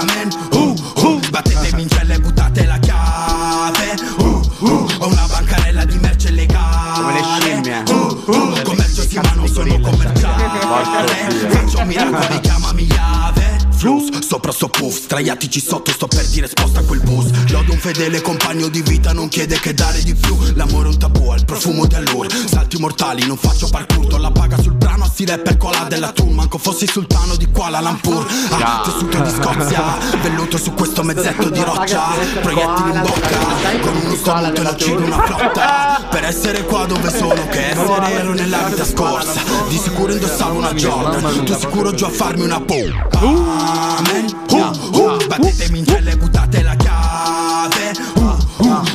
Amen 0.02 0.30
uh, 0.52 0.76
uh, 1.06 1.20
Battetemi 1.30 1.82
in 1.84 1.90
cella 1.90 2.14
e 2.14 2.20
buttate 2.20 2.66
la 2.66 2.78
chiave. 2.80 3.96
Uh, 4.18 4.42
uh, 4.60 4.88
Ho 5.00 5.08
una 5.08 5.26
bancarella 5.30 5.84
di 5.86 5.98
merce 5.98 6.32
legale. 6.32 7.02
Come 7.02 7.14
le 7.14 7.24
scimmie. 7.24 7.84
uh, 7.90 8.24
uh, 8.26 8.62
Commercio 8.64 9.02
sì 9.02 9.16
ma 9.20 9.34
non 9.36 9.48
sono 9.48 9.80
commerciale. 9.82 11.50
Faccio 11.50 11.84
miracoli, 11.86 12.40
chiamami 12.40 12.84
Yahweh 12.84 13.58
Flus, 14.06 14.28
sopra 14.28 14.52
sto 14.52 14.68
puff, 14.68 15.04
straiatici 15.04 15.60
sotto, 15.60 15.92
sto 15.92 16.08
per 16.08 16.26
dire 16.28 16.48
sposta 16.48 16.82
quel 16.84 17.02
bus. 17.02 17.30
Lodo 17.50 17.74
un 17.74 17.80
fedele 17.80 18.22
compagno 18.22 18.68
di 18.68 18.82
vita, 18.82 19.14
non 19.14 19.28
chiede 19.28 19.60
che 19.60 19.74
dare 19.74 20.02
di 20.04 20.14
più. 20.14 20.38
L'amore 20.54 20.90
è 20.90 20.92
un 20.92 20.98
tabù, 20.98 21.30
al 21.30 21.44
profumo 21.46 21.86
di 21.86 21.96
allure 21.96 22.30
Salti 22.46 22.78
mortali, 22.78 23.26
non 23.26 23.38
faccio 23.38 23.68
parkour, 23.70 24.08
do 24.08 24.18
la 24.18 24.32
paga 24.32 24.62
sul 24.62 24.74
brano 24.74 25.06
A 25.06 25.08
stile 25.08 25.40
per 25.40 25.58
cola 25.58 25.86
della 25.88 26.12
tour, 26.12 26.32
manco 26.32 26.58
fossi 26.58 26.88
sultano 26.88 27.36
di 27.36 27.50
Kuala 27.52 27.82
Lumpur. 27.82 28.26
Ah, 28.52 28.82
Tessuto 28.84 29.20
di 29.20 29.30
Scozia, 29.30 29.98
velluto 30.22 30.58
su 30.58 30.74
questo 30.74 31.04
mezzetto 31.04 31.50
di 31.50 31.62
roccia. 31.64 32.04
Proiettili 32.42 32.92
in 32.92 33.02
bocca, 33.02 33.80
con 33.82 33.96
uno 34.04 34.16
starnuto 34.16 34.62
e 34.62 34.66
uccido 34.66 35.04
una 35.04 35.22
flotta. 35.24 36.08
Per 36.10 36.24
essere 36.24 36.64
qua 36.66 36.86
dove 36.86 37.10
sono, 37.10 37.48
che 37.48 37.70
essere 37.70 38.14
ero 38.14 38.34
nella 38.34 38.64
vita 38.64 38.86
scorsa. 38.86 39.42
Di 39.68 39.78
sicuro 39.78 40.12
indossavo 40.12 40.58
una 40.58 40.74
Jordan, 40.74 41.44
tu 41.46 41.56
sicuro 41.58 41.94
giù 41.94 42.06
a 42.06 42.10
farmi 42.10 42.44
una 42.44 42.60
po' 42.60 42.74
Amen, 42.76 44.05
uh, 44.52 44.98
uh, 44.98 45.28
battetemi 45.28 45.80
in 45.80 45.86
cella 45.86 46.12
e 46.12 46.18
buttate 46.18 46.62
la 46.62 46.76
chiave. 46.76 47.92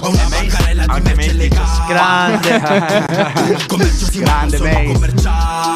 Ho 0.00 0.08
una 0.08 0.26
bancarella 0.28 0.86
di 0.86 1.00
merce 1.00 1.32
legale 1.32 1.70
Grande. 1.90 3.66
Commercio 3.66 4.06
si 4.10 4.18
Grande 4.20 4.58
Mace. 4.58 4.92
commerciale 4.92 5.69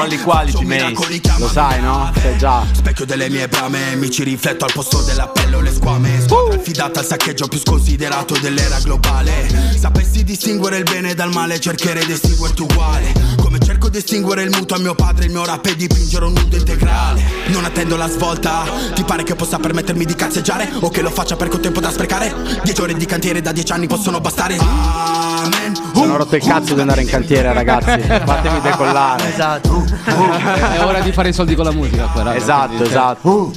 Only 0.00 0.18
quality, 0.18 0.64
miracoli, 0.64 1.20
chiamami 1.20 1.44
Lo 1.44 1.50
sai, 1.50 1.80
no? 1.80 2.12
Sai 2.14 2.38
già. 2.38 2.64
Specchio 2.70 3.04
delle 3.04 3.28
mie 3.28 3.48
brame 3.48 3.96
Mi 3.96 4.08
ci 4.10 4.22
rifletto 4.22 4.64
al 4.64 4.72
posto 4.72 5.02
della 5.02 5.26
pelle 5.26 5.56
o 5.56 5.60
le 5.60 5.72
squame. 5.72 6.20
Squadra 6.20 6.54
affidata 6.54 7.00
al 7.00 7.06
saccheggio 7.06 7.48
più 7.48 7.58
sconsiderato 7.58 8.38
dell'era 8.38 8.78
globale. 8.78 9.74
Sapessi 9.76 10.22
distinguere 10.22 10.78
il 10.78 10.84
bene 10.84 11.14
dal 11.14 11.32
male 11.32 11.58
Cercherei 11.58 12.06
di 12.06 12.12
estinguerti 12.12 12.62
uguale. 12.62 13.12
Come 13.40 13.58
cerco 13.58 13.88
di 13.88 13.98
estinguere 13.98 14.44
il 14.44 14.50
muto 14.50 14.74
a 14.74 14.78
mio 14.78 14.94
padre 14.94 15.24
Il 15.24 15.32
mio 15.32 15.44
rap 15.44 15.66
è 15.66 15.74
dipingere 15.74 16.26
un 16.26 16.32
nudo 16.32 16.56
integrale. 16.56 17.22
Non 17.46 17.64
attendo 17.64 17.96
la 17.96 18.08
svolta. 18.08 18.64
Ti 18.94 19.02
pare 19.02 19.24
che 19.24 19.34
possa 19.34 19.58
permettermi 19.58 20.04
di 20.04 20.14
cazzeggiare? 20.14 20.70
O 20.80 20.90
che 20.90 21.02
lo 21.02 21.10
faccia 21.10 21.34
perché 21.34 21.56
ho 21.56 21.60
tempo 21.60 21.80
da 21.80 21.90
sprecare? 21.90 22.60
Dieci 22.62 22.80
ore 22.80 22.94
di 22.94 23.04
cantiere 23.04 23.40
da 23.40 23.50
dieci 23.50 23.72
anni 23.72 23.88
possono 23.88 24.20
bastare. 24.20 24.58
Amen 24.58 25.87
Sono 25.98 26.16
rotto 26.16 26.36
il 26.36 26.42
cazzo 26.42 26.74
di 26.74 26.80
andare 26.80 27.02
in 27.02 27.08
cantiere, 27.08 27.52
ragazzi. 27.52 28.00
Fatemi 28.00 28.60
decollare. 28.60 29.28
Esatto. 29.28 29.84
È 30.04 30.84
ora 30.84 31.00
di 31.00 31.12
fare 31.12 31.30
i 31.30 31.32
soldi 31.32 31.54
con 31.54 31.64
la 31.64 31.72
musica, 31.72 32.10
raga. 32.14 32.34
Esatto, 32.34 32.76
cioè, 32.76 32.86
esatto. 32.86 33.52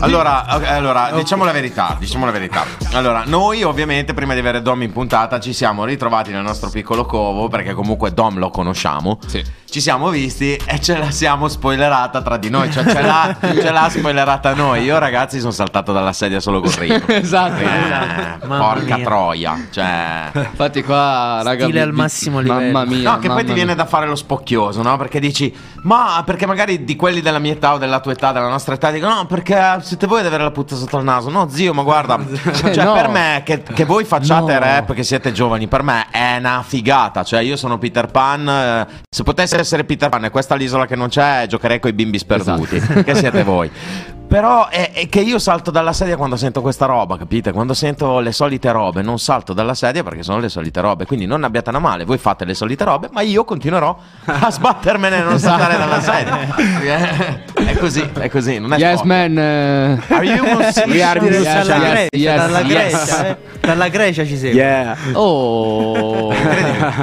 Allora, 0.00 0.46
allora 0.46 1.10
diciamo 1.12 1.44
la 1.44 1.52
verità, 1.52 1.96
diciamo 1.98 2.24
la 2.24 2.30
verità. 2.30 2.64
Allora, 2.92 3.24
noi 3.26 3.62
ovviamente 3.62 4.14
prima 4.14 4.34
di 4.34 4.40
avere 4.40 4.62
Dom 4.62 4.82
in 4.82 4.92
puntata 4.92 5.40
ci 5.40 5.52
siamo 5.52 5.84
ritrovati 5.84 6.30
nel 6.30 6.42
nostro 6.42 6.70
piccolo 6.70 7.04
covo, 7.04 7.48
perché 7.48 7.74
comunque 7.74 8.12
Dom 8.12 8.38
lo 8.38 8.50
conosciamo. 8.50 9.18
Sì. 9.26 9.44
Ci 9.70 9.80
siamo 9.80 10.08
visti 10.08 10.54
e 10.66 10.80
ce 10.80 10.98
la 10.98 11.12
siamo 11.12 11.46
spoilerata 11.46 12.20
tra 12.22 12.36
di 12.36 12.50
noi, 12.50 12.72
cioè 12.72 12.84
ce 12.84 13.00
l'ha, 13.02 13.36
ce 13.40 13.70
l'ha 13.70 13.88
spoilerata 13.88 14.52
noi. 14.52 14.82
Io 14.82 14.98
ragazzi 14.98 15.38
sono 15.38 15.52
saltato 15.52 15.92
dalla 15.92 16.12
sedia 16.12 16.40
solo 16.40 16.60
col 16.60 16.72
rito. 16.72 17.06
Esatto. 17.12 17.62
Eh, 17.62 18.46
Mamma 18.46 18.58
porca 18.74 18.96
mia. 18.96 19.04
troia, 19.04 19.66
cioè 19.70 20.30
Infatti 20.34 20.82
qua, 20.82 21.42
raga, 21.44 21.64
Stile 21.64 21.82
vi- 21.82 21.88
al 21.88 21.92
massimo 21.92 22.40
livello. 22.40 22.72
Mamma 22.72 22.84
mia. 22.84 23.12
No, 23.12 23.18
che 23.20 23.28
poi 23.28 23.44
ti 23.44 23.52
viene 23.52 23.74
mia. 23.74 23.84
da 23.84 23.86
fare 23.86 24.06
lo 24.08 24.16
spocchioso, 24.16 24.82
no? 24.82 24.96
Perché 24.96 25.20
dici, 25.20 25.54
ma 25.82 26.20
perché 26.26 26.46
magari 26.46 26.82
di 26.84 26.96
quelli 26.96 27.20
della 27.20 27.38
mia 27.38 27.52
età 27.52 27.74
o 27.74 27.78
della 27.78 28.00
tua 28.00 28.10
età, 28.12 28.32
della 28.32 28.48
nostra 28.48 28.74
età, 28.74 28.90
dicono, 28.90 29.14
no, 29.14 29.26
perché 29.26 29.78
siete 29.82 30.08
voi 30.08 30.18
ad 30.20 30.26
avere 30.26 30.42
la 30.42 30.50
puzza 30.50 30.74
sotto 30.74 30.98
il 30.98 31.04
naso. 31.04 31.30
No, 31.30 31.48
zio, 31.48 31.72
ma 31.74 31.82
guarda, 31.82 32.18
cioè, 32.54 32.84
no. 32.84 32.92
per 32.94 33.08
me, 33.08 33.42
che, 33.44 33.62
che 33.62 33.84
voi 33.84 34.04
facciate 34.04 34.52
No. 34.52 34.58
rap, 34.58 34.92
che 34.94 35.04
siete 35.04 35.30
giovani, 35.30 35.68
per 35.68 35.84
me 35.84 36.06
è 36.10 36.36
una 36.38 36.64
figata. 36.66 37.22
Cioè, 37.22 37.40
io 37.40 37.54
sono 37.56 37.78
Peter 37.78 38.06
Pan. 38.06 38.48
eh, 38.48 38.86
se 39.08 39.22
potessi 39.22 39.58
essere 39.60 39.84
Peter 39.84 40.08
Pan 40.08 40.24
e 40.24 40.30
questa 40.30 40.54
è 40.54 40.58
l'isola 40.58 40.86
che 40.86 40.96
non 40.96 41.08
c'è, 41.08 41.46
giocherei 41.46 41.80
con 41.80 41.90
i 41.90 41.94
bimbi 41.94 42.18
sperduti. 42.18 42.76
Esatto. 42.76 43.02
che 43.02 43.14
siete 43.14 43.42
voi. 43.42 43.70
Però 44.30 44.68
è, 44.68 44.92
è 44.92 45.08
che 45.08 45.18
io 45.20 45.40
salto 45.40 45.72
dalla 45.72 45.92
sedia 45.92 46.16
quando 46.16 46.36
sento 46.36 46.60
questa 46.60 46.86
roba, 46.86 47.18
capite? 47.18 47.50
Quando 47.50 47.74
sento 47.74 48.20
le 48.20 48.30
solite 48.30 48.70
robe, 48.70 49.02
non 49.02 49.18
salto 49.18 49.52
dalla 49.52 49.74
sedia 49.74 50.04
perché 50.04 50.22
sono 50.22 50.38
le 50.38 50.48
solite 50.48 50.80
robe. 50.80 51.04
Quindi 51.04 51.26
non 51.26 51.42
abbiate 51.42 51.70
una 51.70 51.80
male, 51.80 52.04
voi 52.04 52.16
fate 52.16 52.44
le 52.44 52.54
solite 52.54 52.84
robe, 52.84 53.08
ma 53.10 53.22
io 53.22 53.42
continuerò 53.44 53.96
a 54.26 54.48
sbattermene 54.52 55.18
e 55.18 55.22
non 55.22 55.36
saltare 55.40 55.76
dalla 55.76 56.00
sedia. 56.00 57.48
È 57.70 57.76
così, 57.76 58.08
è 58.18 58.28
così, 58.28 58.58
non 58.58 58.72
è 58.72 58.78
Yes, 58.78 58.94
sport. 58.94 59.06
man. 59.06 59.38
eh, 59.38 60.00
Are 60.08 60.24
you? 60.24 60.44
We 60.90 61.02
are 61.02 61.20
musicians. 61.20 61.66
dalla 61.66 61.86
yes, 61.86 62.08
Grecia, 62.08 62.08
yes, 62.16 62.36
dalla 62.46 62.60
yes. 62.60 62.66
Grecia, 63.06 63.26
eh. 63.28 63.36
Dalla 63.60 63.88
Grecia 63.88 64.24
ci 64.24 64.36
segue. 64.36 64.60
Yeah. 64.60 64.96
Oh. 65.12 66.34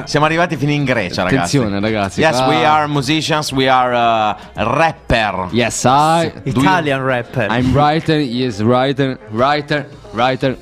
Siamo 0.03 0.25
arrivati 0.25 0.57
fino 0.57 0.71
in 0.71 0.83
Grecia, 0.83 1.23
ragazzi. 1.23 1.57
Attenzione, 1.57 1.79
ragazzi. 1.79 2.19
Yes, 2.19 2.37
Ah. 2.39 2.47
we 2.47 2.65
are 2.65 2.87
musicians, 2.87 3.51
we 3.51 3.69
are 3.69 3.95
uh, 3.95 4.63
rapper. 4.63 5.47
Yes, 5.51 5.83
I. 5.85 6.31
Italian 6.43 7.01
rapper. 7.17 7.47
I'm 7.49 7.73
writer. 7.73 8.19
Yes, 8.19 8.59
writer. 8.61 9.17
Writer. 9.31 9.87
Writer. 10.13 10.57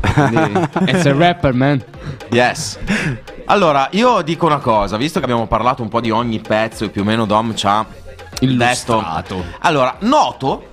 It's 0.88 1.06
a 1.06 1.12
rapper, 1.14 1.52
man. 1.52 1.82
Yes. 2.30 2.78
Allora, 3.46 3.88
io 3.92 4.22
dico 4.22 4.46
una 4.46 4.58
cosa, 4.58 4.96
visto 4.96 5.18
che 5.18 5.24
abbiamo 5.24 5.46
parlato 5.46 5.82
un 5.82 5.88
po' 5.88 6.00
di 6.00 6.10
ogni 6.10 6.38
pezzo 6.40 6.84
e 6.84 6.88
più 6.90 7.02
o 7.02 7.04
meno 7.04 7.24
Dom 7.24 7.54
ci 7.54 7.66
ha 7.66 7.84
Illustrato. 8.40 9.36
detto. 9.36 9.44
Allora, 9.60 9.96
noto, 10.00 10.68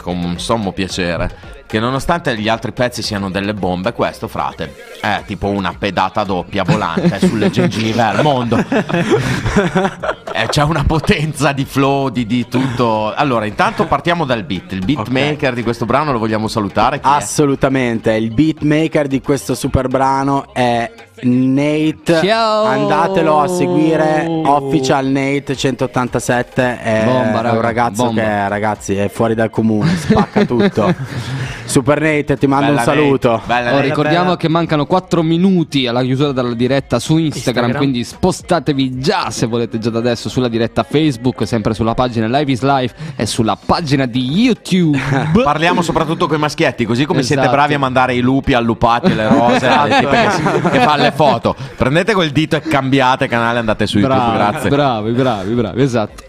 con 0.00 0.16
un 0.16 0.38
sommo 0.38 0.72
piacere, 0.72 1.59
che 1.70 1.78
nonostante 1.78 2.36
gli 2.36 2.48
altri 2.48 2.72
pezzi 2.72 3.00
siano 3.00 3.30
delle 3.30 3.54
bombe, 3.54 3.92
questo, 3.92 4.26
frate, 4.26 4.74
è 5.00 5.22
tipo 5.24 5.46
una 5.46 5.72
pedata 5.78 6.24
doppia 6.24 6.64
volante 6.64 7.20
sulle 7.24 7.48
gengive 7.48 8.02
al 8.02 8.22
mondo. 8.22 8.58
Eh, 10.32 10.46
c'è 10.46 10.62
una 10.62 10.84
potenza 10.84 11.50
di 11.50 11.64
flow, 11.64 12.08
di, 12.08 12.24
di 12.24 12.46
tutto. 12.46 13.12
Allora, 13.12 13.46
intanto 13.46 13.86
partiamo 13.86 14.24
dal 14.24 14.44
beat. 14.44 14.72
Il 14.72 14.84
beatmaker 14.84 15.54
di 15.54 15.64
questo 15.64 15.86
brano 15.86 16.12
lo 16.12 16.20
vogliamo 16.20 16.46
salutare. 16.46 17.00
Chi 17.00 17.08
è? 17.08 17.10
Assolutamente, 17.10 18.12
il 18.12 18.32
beatmaker 18.32 19.08
di 19.08 19.20
questo 19.20 19.56
super 19.56 19.88
brano 19.88 20.54
è 20.54 20.88
Nate. 21.22 22.20
Ciao! 22.26 22.64
Andatelo 22.64 23.40
a 23.40 23.48
seguire 23.48 24.24
Official 24.44 25.06
Nate 25.06 25.56
187. 25.56 26.80
È, 26.82 27.02
Bomba, 27.04 27.40
raga, 27.40 27.52
un 27.56 27.60
ragazzo 27.60 28.04
bomba. 28.04 28.20
che 28.22 28.48
ragazzi 28.48 28.94
è 28.96 29.08
fuori 29.08 29.34
dal 29.34 29.50
comune, 29.50 29.94
spacca 29.96 30.44
tutto. 30.44 30.94
Super 31.64 32.00
Nate, 32.00 32.36
ti 32.36 32.46
mando 32.48 32.66
Bella 32.66 32.78
un 32.78 32.84
saluto. 32.84 33.30
Nate, 33.30 33.42
bella 33.46 33.74
Oh, 33.76 33.80
ricordiamo 33.80 34.24
bella. 34.24 34.36
che 34.36 34.48
mancano 34.48 34.86
4 34.86 35.22
minuti 35.22 35.86
alla 35.86 36.02
chiusura 36.02 36.32
della 36.32 36.54
diretta 36.54 36.98
su 36.98 37.16
Instagram, 37.16 37.64
Instagram. 37.66 37.76
quindi 37.76 38.02
spostatevi 38.04 38.98
già 38.98 39.30
se 39.30 39.46
volete 39.46 39.78
già 39.78 39.90
da 39.90 39.98
adesso 40.00 40.28
sulla 40.28 40.48
diretta 40.48 40.82
Facebook, 40.82 41.46
sempre 41.46 41.74
sulla 41.74 41.94
pagina 41.94 42.26
Live 42.26 42.50
is 42.50 42.62
Live 42.62 42.92
e 43.16 43.26
sulla 43.26 43.56
pagina 43.64 44.06
di 44.06 44.30
YouTube. 44.30 44.98
Parliamo 45.44 45.80
soprattutto 45.82 46.26
con 46.26 46.36
i 46.38 46.40
maschietti, 46.40 46.84
così 46.84 47.04
come 47.04 47.22
siete 47.22 47.42
Esatto. 47.42 47.56
bravi 47.56 47.74
a 47.74 47.78
mandare 47.78 48.14
i 48.14 48.20
lupi, 48.20 48.52
allupati, 48.54 49.14
le 49.14 49.28
rose, 49.28 49.66
alle 49.68 49.98
tipe 50.00 50.28
che, 50.62 50.70
che 50.70 50.80
fanno 50.80 51.02
le 51.02 51.09
foto. 51.10 51.54
Prendete 51.76 52.14
quel 52.14 52.30
dito 52.30 52.56
e 52.56 52.60
cambiate 52.60 53.28
canale, 53.28 53.58
andate 53.58 53.86
su 53.86 53.98
YouTube, 53.98 54.18
bravi, 54.20 54.36
grazie. 54.36 54.70
bravi, 54.70 55.10
bravi, 55.12 55.54
bravi, 55.54 55.82
esatto. 55.82 56.22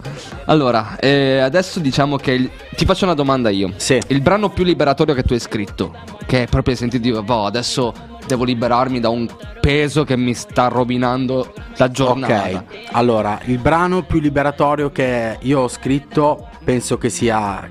Allora, 0.46 0.98
eh, 1.00 1.40
adesso 1.40 1.80
diciamo 1.80 2.18
che 2.18 2.32
il- 2.32 2.50
ti 2.76 2.86
faccio 2.86 3.06
una 3.06 3.14
domanda 3.14 3.50
io. 3.50 3.74
Sì. 3.78 4.00
Il 4.08 4.22
brano 4.22 4.50
più 4.50 4.64
liberatorio 4.64 5.14
che 5.14 5.24
tu 5.24 5.34
hai 5.34 5.40
scritto, 5.40 5.94
che 6.26 6.48
proprio 6.50 6.74
hai 6.74 6.80
sentito 6.80 7.04
dire, 7.04 7.22
"Boh, 7.22 7.46
adesso 7.46 7.94
devo 8.26 8.44
liberarmi 8.44 9.00
da 9.00 9.10
un 9.10 9.28
peso 9.60 10.04
che 10.04 10.16
mi 10.16 10.34
sta 10.34 10.68
rovinando 10.68 11.54
la 11.78 11.90
giornata. 11.90 12.34
Ok, 12.58 12.64
allora 12.92 13.40
il 13.46 13.58
brano 13.58 14.04
più 14.04 14.20
liberatorio 14.20 14.92
che 14.92 15.38
io 15.42 15.60
ho 15.62 15.68
scritto 15.68 16.48
penso 16.64 16.98
che 16.98 17.10
sia 17.10 17.70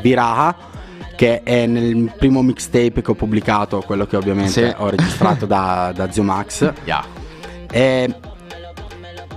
Viraha, 0.00 0.54
che 1.18 1.42
è 1.42 1.66
nel 1.66 2.12
primo 2.16 2.42
mixtape 2.42 3.02
che 3.02 3.10
ho 3.10 3.14
pubblicato, 3.14 3.82
quello 3.84 4.06
che 4.06 4.14
ovviamente 4.16 4.50
Sì. 4.68 4.74
ho 4.76 4.88
registrato 4.88 5.46
da, 5.46 5.90
da 5.92 6.12
Zio 6.12 6.22
Max. 6.22 6.72
Yeah. 6.84 7.04
E 7.72 8.14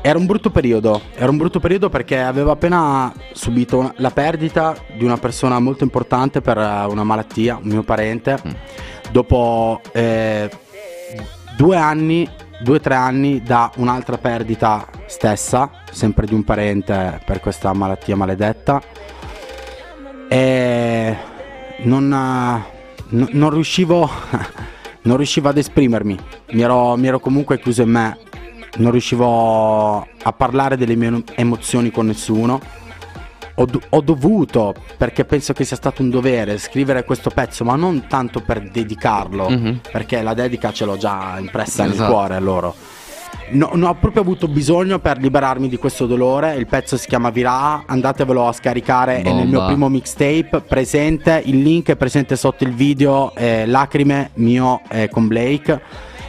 era 0.01 0.19
un 0.19 0.27
brutto 0.27 0.51
periodo, 0.51 1.01
era 1.15 1.31
un 1.31 1.37
brutto 1.37 1.59
periodo 1.59 1.89
perché 1.89 2.21
avevo 2.21 2.51
appena 2.51 3.11
subito 3.33 3.79
una- 3.79 3.93
la 3.95 4.11
perdita 4.11 4.75
di 4.95 5.03
una 5.03 5.17
persona 5.17 5.57
molto 5.59 5.83
importante 5.83 6.39
per 6.39 6.59
eh, 6.59 6.85
una 6.85 7.03
malattia, 7.03 7.55
un 7.59 7.69
mio 7.69 7.81
parente. 7.81 8.37
Dopo 9.09 9.81
eh, 9.91 10.51
due 11.57 11.77
anni, 11.77 12.29
due 12.61 12.75
o 12.75 12.79
tre 12.79 12.93
anni 12.93 13.41
da 13.41 13.71
un'altra 13.77 14.19
perdita 14.19 14.85
stessa, 15.07 15.71
sempre 15.89 16.27
di 16.27 16.35
un 16.35 16.43
parente 16.43 17.19
per 17.25 17.39
questa 17.39 17.73
malattia 17.73 18.15
maledetta. 18.15 18.79
E 20.29 21.17
non, 21.83 22.11
eh, 22.11 22.63
no- 23.09 23.27
non 23.31 23.49
riuscivo, 23.49 24.09
non 25.03 25.17
riuscivo 25.17 25.49
ad 25.49 25.57
esprimermi, 25.57 26.17
mi 26.51 26.61
ero, 26.61 26.95
mi 26.95 27.07
ero 27.07 27.19
comunque 27.19 27.59
chiuso 27.59 27.81
in 27.81 27.89
me, 27.89 28.17
non 28.77 28.91
riuscivo 28.91 29.99
a 30.21 30.33
parlare 30.33 30.77
delle 30.77 30.95
mie 30.95 31.23
emozioni 31.35 31.91
con 31.91 32.05
nessuno. 32.07 32.59
Ho, 33.55 33.67
ho 33.89 34.01
dovuto, 34.01 34.73
perché 34.97 35.25
penso 35.25 35.51
che 35.53 35.65
sia 35.65 35.75
stato 35.75 36.01
un 36.01 36.09
dovere, 36.09 36.57
scrivere 36.57 37.03
questo 37.03 37.29
pezzo, 37.29 37.63
ma 37.65 37.75
non 37.75 38.07
tanto 38.07 38.39
per 38.39 38.69
dedicarlo, 38.71 39.49
Mhm. 39.49 39.79
perché 39.91 40.21
la 40.21 40.33
dedica 40.33 40.71
ce 40.71 40.85
l'ho 40.85 40.97
già 40.97 41.35
impressa 41.37 41.83
nel 41.83 41.91
Esatto. 41.93 42.11
cuore 42.11 42.35
a 42.35 42.39
loro. 42.39 42.73
No, 43.51 43.71
no, 43.73 43.89
ho 43.89 43.95
proprio 43.95 44.21
avuto 44.21 44.47
bisogno 44.47 44.99
per 44.99 45.17
liberarmi 45.17 45.67
di 45.67 45.77
questo 45.77 46.05
dolore. 46.05 46.55
Il 46.55 46.67
pezzo 46.67 46.95
si 46.95 47.07
chiama 47.07 47.29
Virà, 47.31 47.83
andatevelo 47.85 48.47
a 48.47 48.53
scaricare. 48.53 49.21
È 49.21 49.23
nel 49.33 49.47
mio 49.47 49.57
Bomba. 49.57 49.65
primo 49.67 49.89
mixtape. 49.89 50.61
Presente, 50.65 51.41
il 51.45 51.61
link 51.61 51.89
è 51.89 51.95
presente 51.95 52.35
sotto 52.37 52.63
il 52.63 52.73
video. 52.73 53.33
eh, 53.35 53.65
Lacrime 53.65 54.31
mio 54.35 54.81
eh, 54.89 55.09
con 55.09 55.27
Blake. 55.27 55.81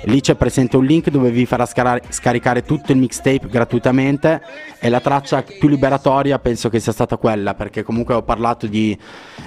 Lì 0.06 0.20
c'è 0.20 0.34
presente 0.34 0.76
un 0.76 0.84
link 0.84 1.10
dove 1.10 1.30
vi 1.30 1.46
farà 1.46 1.64
scara- 1.64 2.00
scaricare 2.08 2.64
tutto 2.64 2.90
il 2.90 2.98
mixtape 2.98 3.46
gratuitamente. 3.48 4.42
E 4.80 4.88
la 4.88 4.98
traccia 4.98 5.42
più 5.42 5.68
liberatoria 5.68 6.40
penso 6.40 6.68
che 6.68 6.80
sia 6.80 6.90
stata 6.90 7.16
quella, 7.18 7.54
perché 7.54 7.84
comunque 7.84 8.14
ho 8.14 8.22
parlato 8.22 8.66
di, 8.66 8.98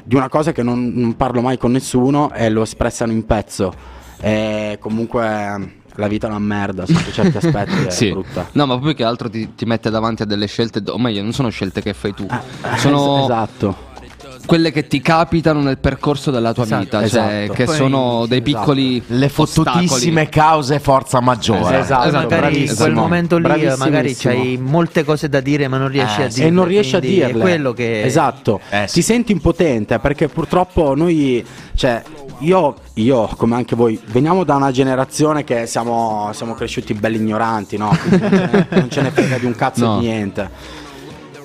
di 0.02 0.16
una 0.16 0.30
cosa 0.30 0.54
che 0.54 0.64
non, 0.64 0.94
non 0.96 1.18
parlo 1.18 1.42
mai 1.42 1.58
con 1.58 1.74
nessuno 1.74 2.32
e 2.34 2.50
lo 2.50 2.62
espressano 2.62 3.12
in 3.12 3.26
pezzo. 3.26 3.74
E 4.22 4.78
comunque 4.80 5.84
la 5.96 6.08
vita 6.08 6.28
è 6.28 6.30
una 6.30 6.40
merda 6.40 6.86
sotto 6.86 7.12
certi 7.12 7.38
aspetti, 7.38 7.86
è 7.86 7.90
Sì. 7.92 8.10
brutta. 8.12 8.48
No, 8.54 8.66
ma 8.66 8.78
poi 8.78 8.94
che 8.96 9.04
altro 9.04 9.30
ti, 9.30 9.56
ti 9.56 9.66
mette 9.66 9.90
davanti 9.90 10.22
a 10.24 10.26
delle 10.26 10.48
scelte, 10.48 10.82
o 10.90 10.98
meglio, 10.98 11.22
non 11.22 11.34
sono 11.34 11.50
scelte 11.50 11.82
che 11.82 11.94
fai 11.94 12.14
tu, 12.14 12.26
Eh, 12.30 12.78
sono 12.78 13.24
esatto. 13.24 13.94
Quelle 14.46 14.72
che 14.72 14.88
ti 14.88 15.02
capitano 15.02 15.62
nel 15.62 15.78
percorso 15.78 16.32
della 16.32 16.54
tua 16.54 16.64
Esatto, 16.64 16.84
vita, 16.84 17.08
cioè 17.08 17.42
esatto. 17.44 17.54
che 17.54 17.64
Poi- 17.66 17.76
sono 17.76 18.26
dei 18.28 18.42
esatto. 18.46 18.60
piccoli 18.60 19.04
Le 19.08 19.30
fottutissime 19.30 20.22
ostacoli. 20.22 20.30
cause 20.30 20.80
forza 20.80 21.20
maggiore. 21.20 21.80
Esatto. 21.80 22.10
Poi 22.10 22.12
magari 22.12 22.66
in 22.68 22.76
quel 22.76 22.94
momento 22.94 23.38
lì 23.38 23.66
magari 23.78 24.16
c'hai 24.16 24.58
molte 24.62 25.04
cose 25.04 25.30
da 25.30 25.40
dire 25.42 25.68
ma 25.68 25.78
non 25.78 25.88
riesci 25.90 26.22
Eh, 26.22 26.24
a 26.26 26.30
sì. 26.30 26.36
dire 26.36 26.48
e 26.48 26.52
non 26.52 26.66
riesci 26.66 26.96
a 26.96 27.00
dirle. 27.00 27.32
È 27.32 27.38
quello 27.42 27.74
che 27.74 28.04
Esatto. 28.04 28.60
Eh, 28.70 28.86
sì. 28.88 28.96
Ti 28.96 29.02
senti 29.02 29.32
impotente 29.32 30.00
perché 30.00 30.28
purtroppo 30.28 30.96
noi, 30.96 31.44
cioè, 31.76 32.02
io, 32.40 32.76
io, 32.96 33.30
come 33.38 33.56
anche 33.56 33.76
voi, 33.76 34.00
veniamo 34.08 34.44
da 34.44 34.56
una 34.56 34.72
generazione 34.72 35.44
che 35.44 35.66
siamo, 35.68 36.30
siamo 36.34 36.54
cresciuti 36.54 36.94
belli 36.94 37.18
ignoranti, 37.18 37.78
no? 37.78 37.96
Quindi 38.08 38.28
non, 38.30 38.30
ce 38.40 38.50
ne, 38.52 38.68
non 38.70 38.90
ce 38.90 39.02
ne 39.02 39.12
frega 39.12 39.38
di 39.38 39.46
un 39.46 39.56
cazzo 39.56 39.86
No. 39.86 40.00
di 40.00 40.08
niente. 40.08 40.84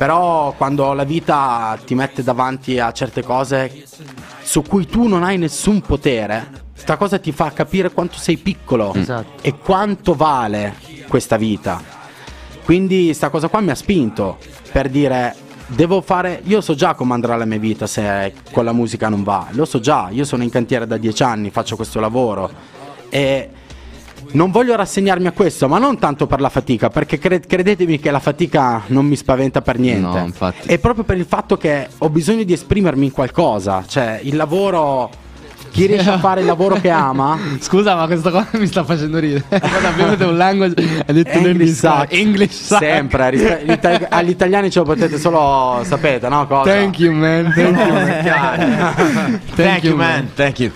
Però 0.01 0.55
quando 0.57 0.95
la 0.95 1.05
vita 1.05 1.79
ti 1.85 1.95
mette 1.95 2.23
davanti 2.23 2.79
a 2.79 2.91
certe 2.91 3.23
cose 3.23 3.85
su 4.41 4.63
cui 4.63 4.87
tu 4.87 5.07
non 5.07 5.23
hai 5.23 5.37
nessun 5.37 5.83
potere, 5.83 6.69
sta 6.73 6.97
cosa 6.97 7.19
ti 7.19 7.33
fa 7.33 7.53
capire 7.53 7.91
quanto 7.91 8.17
sei 8.17 8.39
piccolo 8.39 8.95
Esatto. 8.95 9.43
e 9.43 9.59
quanto 9.59 10.15
vale 10.15 10.75
questa 11.07 11.37
vita. 11.37 11.83
Quindi 12.65 13.13
sta 13.13 13.29
cosa 13.29 13.49
qua 13.49 13.61
mi 13.61 13.73
ha 13.73 13.75
spinto 13.75 14.39
per 14.73 14.89
dire 14.89 15.37
devo 15.67 16.01
fare 16.01 16.41
io 16.45 16.63
so 16.63 16.75
già 16.75 16.95
come 16.95 17.13
andrà 17.13 17.37
la 17.37 17.45
mia 17.45 17.59
vita 17.59 17.87
se 17.87 18.33
con 18.53 18.65
la 18.65 18.73
musica 18.73 19.11
non 19.11 19.23
va. 19.23 19.49
Lo 19.51 19.67
so 19.67 19.81
già, 19.81 20.09
io 20.11 20.25
sono 20.25 20.43
in 20.43 20.49
cantiere 20.49 20.87
da 20.87 20.97
dieci 20.97 21.23
anni, 21.23 21.51
faccio 21.51 21.77
questo 21.77 22.01
lavoro 22.01 22.51
e 23.11 23.51
non 24.33 24.51
voglio 24.51 24.77
rassegnarmi 24.77 25.27
a 25.27 25.33
questo, 25.33 25.69
ma 25.69 25.79
non 25.79 25.99
tanto 25.99 26.27
per 26.27 26.41
la 26.41 26.49
fatica, 26.49 26.89
perché 26.89 27.19
cre- 27.19 27.41
credetemi 27.41 27.99
che 27.99 28.11
la 28.11 28.21
fatica 28.21 28.83
non 28.87 29.07
mi 29.07 29.17
spaventa 29.17 29.61
per 29.63 29.79
niente. 29.79 30.19
No, 30.19 30.25
infatti. 30.25 30.69
È 30.69 30.79
proprio 30.79 31.05
per 31.05 31.17
il 31.17 31.27
fatto 31.27 31.57
che 31.57 31.89
ho 31.99 32.09
bisogno 32.11 32.43
di 32.45 32.53
esprimermi 32.53 33.07
in 33.07 33.13
qualcosa, 33.13 33.85
cioè 33.87 34.21
il 34.23 34.37
lavoro 34.37 35.11
chi 35.71 35.87
riesce 35.87 36.11
a 36.11 36.19
fare 36.21 36.41
il 36.41 36.47
lavoro 36.47 36.77
che 36.81 36.91
ama 36.91 37.39
Scusa, 37.61 37.95
ma 37.95 38.07
questa 38.07 38.31
cosa 38.31 38.49
mi 38.53 38.67
sta 38.67 38.85
facendo 38.85 39.19
ridere. 39.19 39.45
Guarda, 39.49 39.89
abbiamo 39.89 40.31
un 40.31 40.37
language, 40.37 41.05
hai 41.07 41.15
detto 41.15 41.39
English 41.39 41.49
English 41.51 41.75
sucks. 41.75 42.17
English 42.17 42.51
sucks. 42.53 42.87
Sempre, 42.87 44.07
agli 44.09 44.31
italiani 44.31 44.71
ce 44.71 44.79
lo 44.81 44.85
potete 44.85 45.19
solo 45.19 45.83
sapete, 45.85 46.29
no? 46.29 46.47
Cosa? 46.47 46.71
Thank 46.71 46.99
you, 46.99 47.13
man. 47.13 47.53
Thank 47.53 47.79
you. 47.79 47.95
Thank 49.55 49.55
Thank 49.55 49.85
you, 49.85 49.97
man. 49.97 50.31
Thank 50.35 50.59
you. 50.59 50.73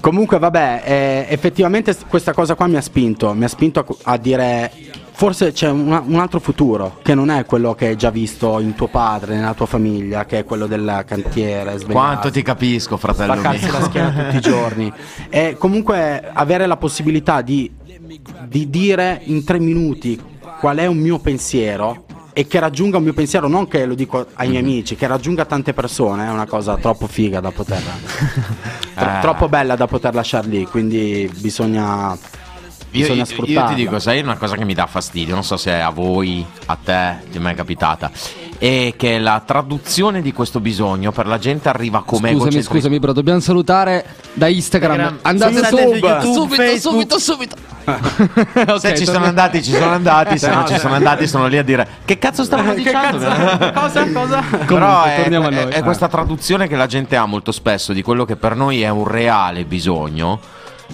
Comunque, 0.00 0.38
vabbè, 0.38 0.82
eh, 0.84 1.26
effettivamente 1.30 1.96
questa 2.08 2.32
cosa 2.32 2.54
qua 2.54 2.66
mi 2.66 2.76
ha 2.76 2.80
spinto, 2.80 3.32
mi 3.34 3.44
ha 3.44 3.48
spinto 3.48 3.80
a, 3.80 4.12
a 4.12 4.16
dire 4.16 4.70
forse 5.12 5.50
c'è 5.52 5.70
una- 5.70 6.02
un 6.06 6.16
altro 6.16 6.38
futuro 6.40 6.98
che 7.02 7.14
non 7.14 7.30
è 7.30 7.44
quello 7.46 7.74
che 7.74 7.86
hai 7.88 7.96
già 7.96 8.10
visto 8.10 8.60
in 8.60 8.74
tuo 8.74 8.86
padre, 8.88 9.34
nella 9.34 9.54
tua 9.54 9.66
famiglia, 9.66 10.26
che 10.26 10.40
è 10.40 10.44
quello 10.44 10.66
del 10.66 11.04
cantiere. 11.06 11.70
svegliarsi, 11.70 11.86
Quanto 11.86 12.30
ti 12.30 12.42
capisco, 12.42 12.96
fratello 12.96 13.32
spaccarsi 13.32 13.64
mio. 13.64 13.72
la 13.72 13.80
schiena 13.82 14.10
tutti 14.12 14.36
i 14.36 14.40
giorni. 14.40 14.92
E 15.30 15.56
comunque 15.58 16.22
avere 16.32 16.66
la 16.66 16.76
possibilità 16.76 17.40
di, 17.40 17.70
di 18.46 18.68
dire 18.70 19.20
in 19.24 19.42
tre 19.44 19.58
minuti 19.58 20.20
qual 20.60 20.76
è 20.78 20.86
un 20.86 20.98
mio 20.98 21.18
pensiero 21.18 22.04
e 22.38 22.46
che 22.46 22.58
raggiunga 22.60 22.98
un 22.98 23.02
mio 23.02 23.14
pensiero, 23.14 23.48
non 23.48 23.66
che 23.66 23.86
lo 23.86 23.94
dico 23.94 24.26
ai 24.34 24.50
miei 24.50 24.60
amici, 24.60 24.94
che 24.94 25.06
raggiunga 25.06 25.46
tante 25.46 25.72
persone, 25.72 26.26
è 26.26 26.28
una 26.30 26.44
cosa 26.46 26.76
troppo 26.76 27.06
figa 27.06 27.40
da 27.40 27.50
poter, 27.50 27.80
tro- 28.94 29.08
Eh. 29.10 29.18
troppo 29.22 29.48
bella 29.48 29.74
da 29.74 29.86
poter 29.86 30.14
lasciare 30.14 30.46
lì, 30.48 30.66
quindi 30.66 31.30
bisogna, 31.38 32.12
Io, 32.12 32.18
bisogna 32.90 33.12
io- 33.14 33.18
io 33.20 33.24
sfruttarla. 33.24 33.68
ti 33.70 33.74
dico, 33.74 33.98
sai 33.98 34.20
una 34.20 34.36
cosa 34.36 34.54
che 34.56 34.66
mi 34.66 34.74
dà 34.74 34.86
fastidio, 34.86 35.32
non 35.32 35.44
so 35.44 35.56
se 35.56 35.72
a 35.80 35.88
voi, 35.88 36.44
a 36.66 36.76
te, 36.76 37.16
ti 37.30 37.38
è 37.38 37.40
mai 37.40 37.54
capitata, 37.54 38.10
è 38.58 38.94
che 38.96 39.18
la 39.18 39.42
traduzione 39.44 40.22
di 40.22 40.32
questo 40.32 40.60
bisogno 40.60 41.12
per 41.12 41.26
la 41.26 41.38
gente 41.38 41.68
arriva 41.68 42.02
come 42.04 42.30
Scusami, 42.30 42.34
egocentri- 42.48 42.74
scusami, 42.74 42.98
bro, 42.98 43.12
dobbiamo 43.12 43.40
salutare 43.40 44.04
da 44.32 44.48
Instagram. 44.48 44.92
Instagram. 44.98 45.18
Andate 45.22 45.64
su, 45.66 45.76
YouTube, 45.76 46.20
subito, 46.32 46.54
Facebook. 46.62 46.80
subito, 46.80 47.18
subito. 47.18 47.56
Se 48.78 48.88
Ok, 48.90 48.92
ci 48.94 49.04
sono 49.04 49.12
torna- 49.18 49.26
andati, 49.28 49.62
ci 49.62 49.70
sono 49.72 49.92
andati, 49.92 50.38
se 50.38 50.50
non 50.50 50.66
ci 50.66 50.76
sono 50.76 50.94
andati, 50.94 51.26
sono 51.28 51.46
lì 51.46 51.56
a 51.56 51.62
dire 51.62 51.86
che 52.04 52.18
cazzo 52.18 52.42
stavano 52.42 52.74
dicendo? 52.74 53.18
cosa, 53.72 54.10
cosa? 54.12 54.42
Però 54.66 55.04
è, 55.04 55.16
torniamo 55.20 55.46
a 55.46 55.50
è- 55.50 55.62
noi. 55.64 55.72
è 55.72 55.82
questa 55.84 56.08
traduzione 56.08 56.66
che 56.66 56.74
la 56.74 56.86
gente 56.86 57.14
ha 57.16 57.24
molto 57.26 57.52
spesso 57.52 57.92
di 57.92 58.02
quello 58.02 58.24
che 58.24 58.34
per 58.36 58.56
noi 58.56 58.82
è 58.82 58.88
un 58.88 59.06
reale 59.06 59.64
bisogno 59.64 60.40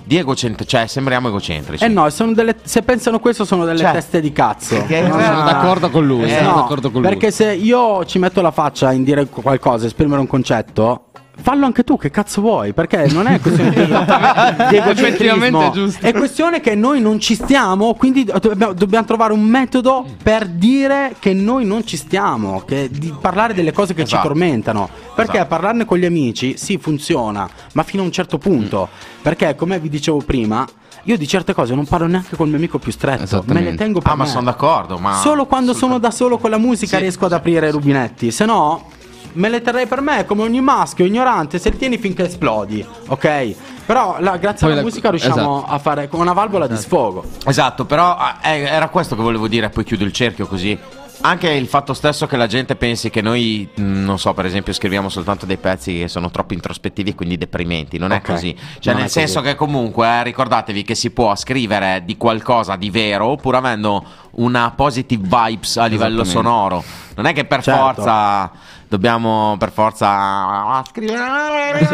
di 0.05 0.17
egocentrici, 0.19 0.71
cioè 0.77 0.87
sembriamo 0.87 1.29
egocentrici. 1.29 1.85
Eh 1.85 1.89
no, 1.89 2.09
sono 2.11 2.33
delle- 2.33 2.57
se 2.63 2.83
pensano 2.83 3.19
questo 3.21 3.45
sono 3.45 3.65
delle 3.65 3.79
Cioè, 3.79 3.93
teste 3.93 4.21
di 4.21 4.33
cazzo. 4.33 4.77
Non 4.77 5.11
Sono 5.11 5.45
d'accordo 5.45 5.91
con 5.91 6.07
lui, 6.07 6.25
Eh, 6.25 6.37
sono 6.39 6.49
no, 6.51 6.55
d'accordo 6.57 6.91
con 6.91 7.03
lui. 7.03 7.11
Perché 7.11 7.31
se 7.31 7.53
io 7.53 8.05
ci 8.05 8.19
metto 8.19 8.41
la 8.41 8.51
faccia 8.51 8.93
in 8.93 9.05
dire 9.05 9.27
qualcosa, 9.27 9.87
esprimere 9.87 10.21
un 10.21 10.27
concetto, 10.27 11.07
fallo 11.43 11.67
anche 11.67 11.85
tu, 11.85 11.97
che 11.97 12.11
cazzo 12.11 12.41
vuoi? 12.41 12.73
Perché 12.73 13.07
non 13.11 13.27
è 13.27 13.41
questione 13.41 13.71
di, 13.71 13.85
di 14.71 14.77
egocentrismo. 14.77 15.69
È 15.69 15.71
giusto. 15.73 16.07
È 16.07 16.13
questione 16.13 16.61
che 16.61 16.75
noi 16.75 17.01
non 17.01 17.19
ci 17.21 17.35
stiamo, 17.35 17.95
quindi 17.95 18.25
do- 18.25 18.39
dobbiamo, 18.39 18.73
dobbiamo 18.73 19.07
trovare 19.07 19.33
un 19.33 19.43
metodo 19.43 20.07
per 20.23 20.47
dire 20.47 21.15
che 21.19 21.33
noi 21.35 21.65
non 21.65 21.87
ci 21.87 21.97
stiamo, 21.97 22.63
che- 22.67 22.89
di 22.91 23.13
parlare 23.21 23.55
delle 23.55 23.73
cose 23.73 23.95
che 23.95 24.03
Esatto. 24.03 24.23
ci 24.23 24.29
tormentano. 24.29 24.89
Perché 25.15 25.33
Esatto. 25.37 25.49
parlarne 25.49 25.85
con 25.85 25.99
gli 25.99 26.05
amici 26.05 26.57
sì 26.57 26.79
funziona, 26.79 27.49
ma 27.75 27.83
fino 27.83 28.03
a 28.03 28.07
un 28.07 28.13
certo 28.13 28.39
punto. 28.39 28.89
Perché 29.21 29.55
come 29.55 29.79
vi 29.79 29.89
dicevo 29.89 30.19
prima, 30.19 30.67
io 31.05 31.17
di 31.19 31.27
certe 31.27 31.53
cose 31.53 31.75
non 31.75 31.85
parlo 31.87 32.07
neanche 32.07 32.37
col 32.37 32.49
mio 32.49 32.57
amico 32.57 32.79
più 32.79 32.93
stretto, 32.93 33.43
me 33.47 33.61
le 33.61 33.75
tengo 33.75 34.01
per 34.01 34.13
Ah, 34.13 34.15
ma 34.15 34.25
me. 34.25 34.29
sono 34.31 34.45
d'accordo, 34.45 34.99
ma 34.99 35.15
Solo 35.15 35.47
quando 35.47 35.75
sono 35.75 35.99
da 35.99 36.11
solo 36.11 36.39
con 36.39 36.51
la 36.51 36.59
musica 36.59 36.97
Sì, 36.97 37.03
riesco 37.03 37.25
ad 37.27 37.33
aprire 37.33 37.69
i 37.69 37.71
rubinetti, 37.73 38.31
se 38.31 38.45
no 38.45 38.87
me 39.35 39.49
le 39.49 39.61
terrei 39.63 39.87
per 39.87 40.01
me 40.01 40.25
come 40.25 40.43
ogni 40.43 40.61
maschio 40.61 41.05
ignorante, 41.05 41.59
se 41.59 41.71
li 41.71 41.77
tieni 41.77 41.99
finché 41.99 42.27
esplodi, 42.27 42.85
ok? 43.09 43.55
Però 43.87 44.17
la- 44.21 44.37
grazie 44.37 44.61
Poi 44.67 44.73
alla 44.73 44.77
la- 44.77 44.83
musica 44.83 45.11
riusciamo 45.11 45.59
esatto. 45.59 45.73
a 45.73 45.79
fare 45.79 46.09
come 46.09 46.23
una 46.23 46.33
valvola 46.33 46.67
di 46.67 46.77
sfogo. 46.77 47.25
Esatto, 47.47 47.85
però 47.85 48.17
eh, 48.43 48.61
era 48.61 48.89
questo 48.89 49.17
che 49.17 49.23
volevo 49.23 49.49
dire, 49.49 49.69
poi 49.71 49.85
chiudo 49.85 50.05
il 50.05 50.13
cerchio 50.13 50.47
così. 50.47 50.79
Anche 51.25 51.49
il 51.51 51.69
fatto 51.69 51.95
stesso 51.95 52.27
che 52.27 52.37
la 52.37 52.49
gente 52.49 52.75
pensi 52.75 53.09
che 53.09 53.21
noi, 53.21 53.69
mh, 53.73 53.83
non 53.83 54.19
so, 54.19 54.35
per 54.35 54.45
esempio, 54.45 54.73
scriviamo 54.73 55.09
soltanto 55.09 55.47
dei 55.47 55.57
pezzi 55.57 55.99
che 56.01 56.09
sono 56.09 56.33
troppo 56.33 56.53
introspettivi 56.53 57.11
e 57.11 57.15
quindi 57.15 57.39
deprimente. 57.39 57.97
Non 57.97 58.11
è 58.11 58.17
Ok, 58.17 58.23
così. 58.23 58.53
Cioè, 58.81 58.93
non 58.93 59.03
nel 59.03 59.11
è 59.11 59.13
così. 59.13 59.19
senso 59.21 59.41
che 59.41 59.55
comunque, 59.55 60.05
eh, 60.05 60.23
ricordatevi 60.25 60.83
che 60.83 60.97
si 60.97 61.11
può 61.11 61.37
scrivere 61.37 62.03
di 62.05 62.17
qualcosa 62.17 62.75
di 62.75 62.91
vero 62.91 63.27
oppure 63.27 63.57
avendo 63.59 64.03
una 64.33 64.73
positive 64.75 65.23
vibes 65.29 65.77
a 65.77 65.87
livello 65.87 66.25
sonoro. 66.25 66.83
Non 67.15 67.27
è 67.27 67.33
che 67.33 67.45
per 67.45 67.63
Certo. 67.63 67.81
forza 67.81 68.51
dobbiamo 68.93 69.57
per 69.59 69.73
forza 69.73 70.83
scrivere 70.87 71.87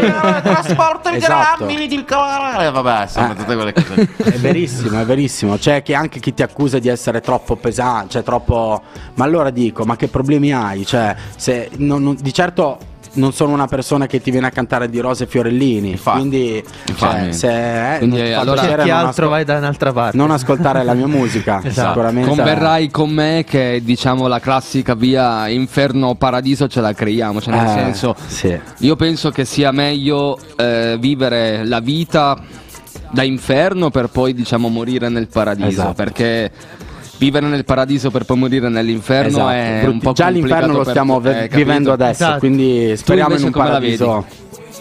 trasporto 0.43 1.11
Esatto. 1.11 1.65
il 1.69 2.05
cavallo. 2.05 2.73
Vabbè, 2.83 3.07
sono 3.07 3.35
tutte 3.37 3.55
quelle 3.55 3.73
cose. 3.73 4.09
È 4.17 4.39
verissimo, 4.39 5.01
è 5.01 5.05
verissimo. 5.05 5.57
C'è 5.57 5.83
che 5.83 5.95
anche 5.95 6.19
chi 6.19 6.35
ti 6.35 6.43
accusa 6.43 6.81
di 6.81 6.89
essere 6.89 7.21
troppo 7.21 7.55
pesante, 7.55 8.09
cioè 8.11 8.23
troppo. 8.25 8.83
Ma 9.15 9.25
allora 9.25 9.51
dico, 9.51 9.85
ma 9.85 9.95
che 9.95 10.09
problemi 10.09 10.53
hai? 10.53 10.85
Cioè, 10.85 11.15
se 11.37 11.71
non- 11.77 12.03
non- 12.03 12.17
di 12.21 12.33
certo 12.33 12.79
non 13.19 13.33
sono 13.33 13.53
una 13.53 13.67
persona 13.67 14.07
che 14.07 14.21
ti 14.21 14.31
viene 14.31 14.47
a 14.47 14.51
cantare 14.51 14.89
di 14.89 14.99
rose 15.01 15.25
e 15.25 15.27
fiorellini. 15.27 15.91
Infatti. 15.91 16.19
quindi, 16.19 16.65
Infatti. 16.89 17.23
cioè, 17.25 17.33
se 17.33 17.95
eh, 17.95 17.99
Quindi, 17.99 18.33
allora- 18.33 18.61
piacere, 18.63 18.83
Chi 18.85 18.91
altro 18.91 19.09
ascol- 19.11 19.29
vai 19.29 19.45
da 19.45 19.57
un'altra 19.59 19.93
parte? 19.93 20.17
non 20.17 20.31
ascoltare 20.31 20.83
la 20.85 20.95
mia 20.95 21.07
musica. 21.07 21.61
Esatto. 21.69 21.89
Sicuramente. 21.89 22.29
Converrai 22.29 22.91
con 22.91 23.11
me 23.11 23.45
che 23.47 23.81
diciamo 23.85 24.27
la 24.27 24.41
classica 24.41 24.95
via 24.95 25.49
inferno-paradiso 25.49 26.67
ce 26.69 26.81
la 26.81 26.93
creiamo, 26.93 27.41
cioè 27.41 27.55
nel 27.55 27.67
Eh, 27.67 27.71
senso 27.71 28.15
sì. 28.27 28.59
io 28.79 28.97
penso 28.97 29.31
che 29.31 29.45
sia 29.45 29.71
meglio 29.73 30.39
eh, 30.57 30.97
vivere 30.99 31.65
la 31.67 31.81
vita 31.81 32.39
da 33.11 33.23
inferno 33.23 33.91
per 33.91 34.09
poi 34.09 34.35
diciamo 34.35 34.69
morire 34.69 35.09
nel 35.09 35.29
paradiso, 35.29 35.69
Esatto. 35.69 35.93
perché 35.95 36.51
vivere 37.19 37.47
nel 37.47 37.65
paradiso 37.65 38.11
per 38.11 38.25
poi 38.25 38.37
morire 38.39 38.69
nell'inferno 38.69 39.29
Esatto. 39.29 39.49
è 39.51 39.79
Brutti- 39.83 39.95
un 39.95 39.99
po' 40.01 40.13
Già 40.13 40.29
l'inferno 40.29 40.73
lo 40.73 40.79
per 40.81 40.89
stiamo 40.91 41.19
eh, 41.19 41.23
capito? 41.33 41.57
vivendo 41.57 41.93
adesso, 41.93 42.23
Esatto. 42.23 42.39
quindi 42.39 42.97
speriamo 42.97 43.35
in 43.37 43.45
un 43.45 43.51
paradiso. 43.51 44.25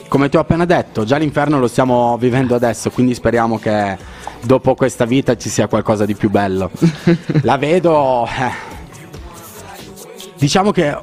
Come 0.07 0.29
ti 0.29 0.37
ho 0.37 0.39
appena 0.39 0.63
detto, 0.65 1.03
già 1.03 1.17
l'inferno 1.17 1.59
lo 1.59 1.67
stiamo 1.67 2.17
vivendo 2.17 2.55
adesso, 2.55 2.89
quindi 2.91 3.13
speriamo 3.13 3.57
che 3.59 3.97
dopo 4.43 4.73
questa 4.73 5.03
vita 5.05 5.35
ci 5.35 5.49
sia 5.49 5.67
qualcosa 5.67 6.05
di 6.05 6.13
più 6.15 6.29
bello. 6.29 6.71
la 7.43 7.57
vedo. 7.57 8.25
eh, 8.25 8.75
Diciamo 10.37 10.71
che 10.71 10.95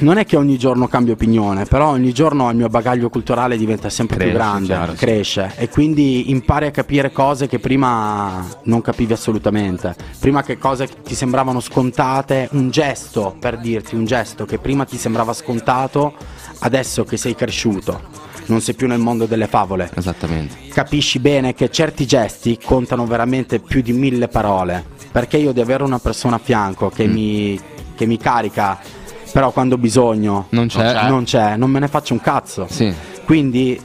non 0.00 0.18
è 0.18 0.24
che 0.24 0.36
ogni 0.36 0.58
giorno 0.58 0.88
cambio 0.88 1.14
opinione, 1.14 1.64
però 1.64 1.88
ogni 1.90 2.12
giorno 2.12 2.50
il 2.50 2.56
mio 2.56 2.68
bagaglio 2.68 3.08
culturale 3.08 3.56
diventa 3.56 3.90
sempre 3.90 4.16
Cresce, 4.16 4.30
più 4.30 4.38
grande, 4.38 4.66
chiaro, 4.66 4.92
sì. 4.92 4.98
cresce 4.98 5.52
e 5.56 5.68
quindi 5.68 6.30
impari 6.30 6.66
a 6.66 6.70
capire 6.70 7.12
cose 7.12 7.46
che 7.46 7.58
prima 7.58 8.46
non 8.64 8.80
capivi 8.80 9.12
assolutamente. 9.12 9.94
Prima 10.18 10.42
che 10.42 10.58
cose 10.58 10.86
che 10.86 11.02
ti 11.02 11.14
sembravano 11.14 11.60
scontate, 11.60 12.48
un 12.52 12.70
gesto 12.70 13.36
per 13.38 13.58
dirti, 13.58 13.94
un 13.94 14.04
gesto 14.04 14.44
che 14.44 14.58
prima 14.58 14.84
ti 14.84 14.96
sembrava 14.96 15.32
scontato, 15.32 16.14
adesso 16.60 17.04
che 17.04 17.16
sei 17.16 17.34
cresciuto, 17.34 18.00
non 18.46 18.60
sei 18.60 18.74
più 18.74 18.86
nel 18.86 18.98
mondo 18.98 19.26
delle 19.26 19.46
favole 19.46 19.90
Esattamente. 19.94 20.56
capisci 20.72 21.18
bene 21.18 21.54
che 21.54 21.70
certi 21.70 22.06
gesti 22.06 22.58
contano 22.62 23.04
veramente 23.06 23.58
più 23.58 23.82
di 23.82 23.92
mille 23.92 24.28
parole. 24.28 24.96
Perché 25.10 25.38
io 25.38 25.52
di 25.52 25.60
avere 25.60 25.82
una 25.82 25.98
persona 25.98 26.36
a 26.36 26.38
fianco 26.38 26.90
che, 26.90 27.06
mi, 27.06 27.58
che 27.96 28.06
mi 28.06 28.18
carica, 28.18 28.78
però 29.32 29.50
quando 29.52 29.74
ho 29.74 29.78
bisogno 29.78 30.46
Non 30.50 30.66
c'è. 30.68 31.08
non 31.08 31.24
c'è, 31.24 31.56
non 31.56 31.70
me 31.70 31.78
ne 31.80 31.88
faccio 31.88 32.12
un 32.14 32.20
cazzo. 32.20 32.66
Sì. 32.68 32.92
Quindi 33.24 33.80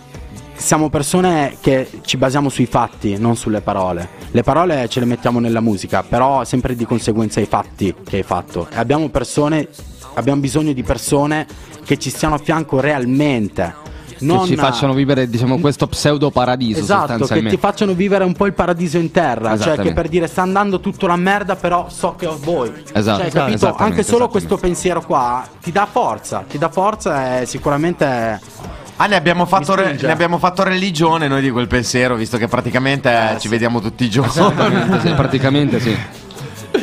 siamo 0.56 0.90
persone 0.90 1.58
che 1.60 1.90
ci 2.06 2.18
basiamo 2.18 2.50
sui 2.50 2.66
fatti, 2.66 3.18
non 3.18 3.36
sulle 3.36 3.62
parole. 3.62 4.08
Le 4.32 4.44
parole 4.44 4.88
ce 4.88 5.00
le 5.00 5.06
mettiamo 5.06 5.40
nella 5.40 5.60
musica, 5.60 6.04
però 6.04 6.44
sempre 6.44 6.76
di 6.76 6.86
conseguenza 6.86 7.40
ai 7.40 7.46
fatti 7.46 7.94
che 8.04 8.18
hai 8.18 8.24
fatto. 8.24 8.68
E 8.72 8.78
abbiamo 8.78 9.10
persone, 9.10 9.68
abbiamo 10.14 10.40
bisogno 10.40 10.72
di 10.74 10.84
persone 10.84 11.46
che 11.84 11.98
ci 12.00 12.10
stiano 12.10 12.36
a 12.36 12.38
fianco 12.38 12.80
realmente. 12.80 13.82
Non 14.26 14.42
che 14.42 14.48
ci 14.48 14.56
facciano 14.56 14.94
vivere 14.94 15.30
diciamo 15.30 15.60
questo 15.60 15.88
pseudo 15.88 16.30
paradiso 16.32 16.80
Esatto, 16.80 17.26
che 17.26 17.44
ti 17.44 17.58
facciano 17.58 17.94
vivere 17.94 18.24
un 18.24 18.34
po' 18.34 18.46
il 18.46 18.54
paradiso 18.54 18.98
in 18.98 19.12
terra, 19.12 19.58
cioè 19.58 19.78
che 19.78 19.94
per 19.94 20.08
dire 20.08 20.28
sta 20.28 20.42
andando 20.42 20.80
tutto 20.80 21.08
la 21.08 21.16
merda, 21.16 21.56
però 21.56 21.88
so 21.90 22.16
che 22.16 22.26
ho 22.26 22.38
voi. 22.42 22.72
Esatto, 22.94 23.22
Cioè, 23.22 23.30
capito? 23.32 23.56
esattamente, 23.56 23.66
Anche 23.84 24.04
solo 24.04 24.26
esattamente. 24.26 24.28
questo 24.30 24.58
pensiero 24.58 25.02
qua 25.02 25.44
ti 25.62 25.72
dà 25.72 25.88
forza, 25.90 26.44
ti 26.48 26.58
dà 26.58 26.70
forza 26.70 27.40
e 27.42 27.46
sicuramente 27.46 28.40
Ah, 28.98 29.08
ne 29.08 29.16
abbiamo, 29.16 29.46
fatto 29.46 29.74
re- 29.74 29.98
ne 30.00 30.12
abbiamo 30.12 30.38
fatto 30.38 30.62
religione 30.64 31.28
noi 31.28 31.42
di 31.42 31.50
quel 31.50 31.68
pensiero, 31.68 32.16
visto 32.16 32.38
che 32.38 32.48
praticamente 32.48 33.10
eh, 33.10 33.40
ci 33.40 33.48
vediamo 33.48 33.82
tutti 33.82 34.04
i 34.04 34.10
giorni. 34.10 34.30
Esattamente, 34.30 35.00
sì, 35.00 35.14
praticamente 35.14 35.80
sì. 35.80 35.98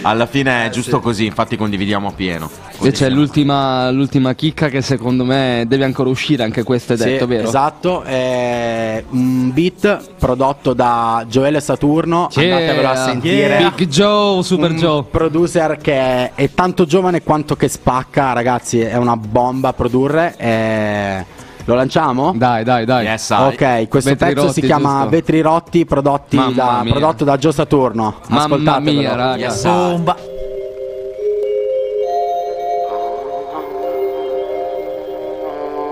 Alla 0.03 0.27
fine 0.27 0.67
è 0.67 0.71
giusto 0.71 1.01
così, 1.01 1.27
infatti 1.27 1.57
condividiamo 1.57 2.09
a 2.09 2.13
pieno. 2.13 2.49
E 2.81 2.91
c'è 2.93 3.11
l'ultima, 3.11 3.91
l'ultima 3.91 4.35
chicca 4.35 4.69
che 4.69 4.81
secondo 4.83 5.25
me 5.25 5.65
deve 5.67 5.85
ancora 5.85 6.09
uscire, 6.09 6.43
anche 6.43 6.63
questo 6.63 6.95
è 6.95 6.97
Sì, 6.97 7.05
detto, 7.05 7.27
vero? 7.27 7.47
Esatto, 7.47 8.03
è 8.03 9.05
un 9.11 9.53
beat 9.53 10.15
prodotto 10.19 10.73
da 10.73 11.25
Gioele 11.29 11.61
Saturno, 11.61 12.29
Yeah, 12.33 12.55
andatevelo 12.57 12.89
a 12.89 12.97
sentire. 12.97 13.73
Big 13.77 13.89
Joe, 13.89 14.43
Super 14.43 14.71
un 14.71 14.77
Joe. 14.77 15.05
producer 15.11 15.77
che 15.77 16.33
è 16.35 16.51
tanto 16.55 16.87
giovane 16.87 17.23
quanto 17.23 17.57
che 17.57 17.69
spacca, 17.69 18.33
ragazzi, 18.33 18.81
è 18.81 18.97
una 18.97 19.17
bomba 19.17 19.69
a 19.69 19.73
produrre. 19.73 20.35
e- 20.39 21.39
Lo 21.65 21.75
lanciamo? 21.75 22.33
Dai, 22.35 22.65
dai, 22.65 22.85
dai. 22.85 23.05
Yes. 23.07 23.31
Ok, 23.31 23.89
questo 23.89 24.11
Vetri 24.11 24.27
pezzo 24.35 24.47
rotti, 24.47 24.61
si 24.61 24.67
chiama 24.67 24.93
giusto? 24.93 25.09
Vetri 25.11 25.41
Rotti 25.41 25.85
prodotti 25.85 26.53
da, 26.55 26.85
prodotto 26.89 27.25
da 27.25 27.37
Gio 27.37 27.53
Saturno. 27.53 28.17
Mamma 28.29 28.43
Ascoltatevelo. 28.45 28.99
mia, 29.01 29.15
raga. 29.15 29.37
Yes. 29.47 29.63
Bomba. 29.65 30.17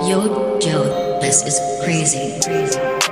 Yo, 0.03 0.57
Joe, 0.61 1.19
this 1.21 1.43
is 1.45 1.59
crazy. 1.83 2.39
Dom. 2.41 3.08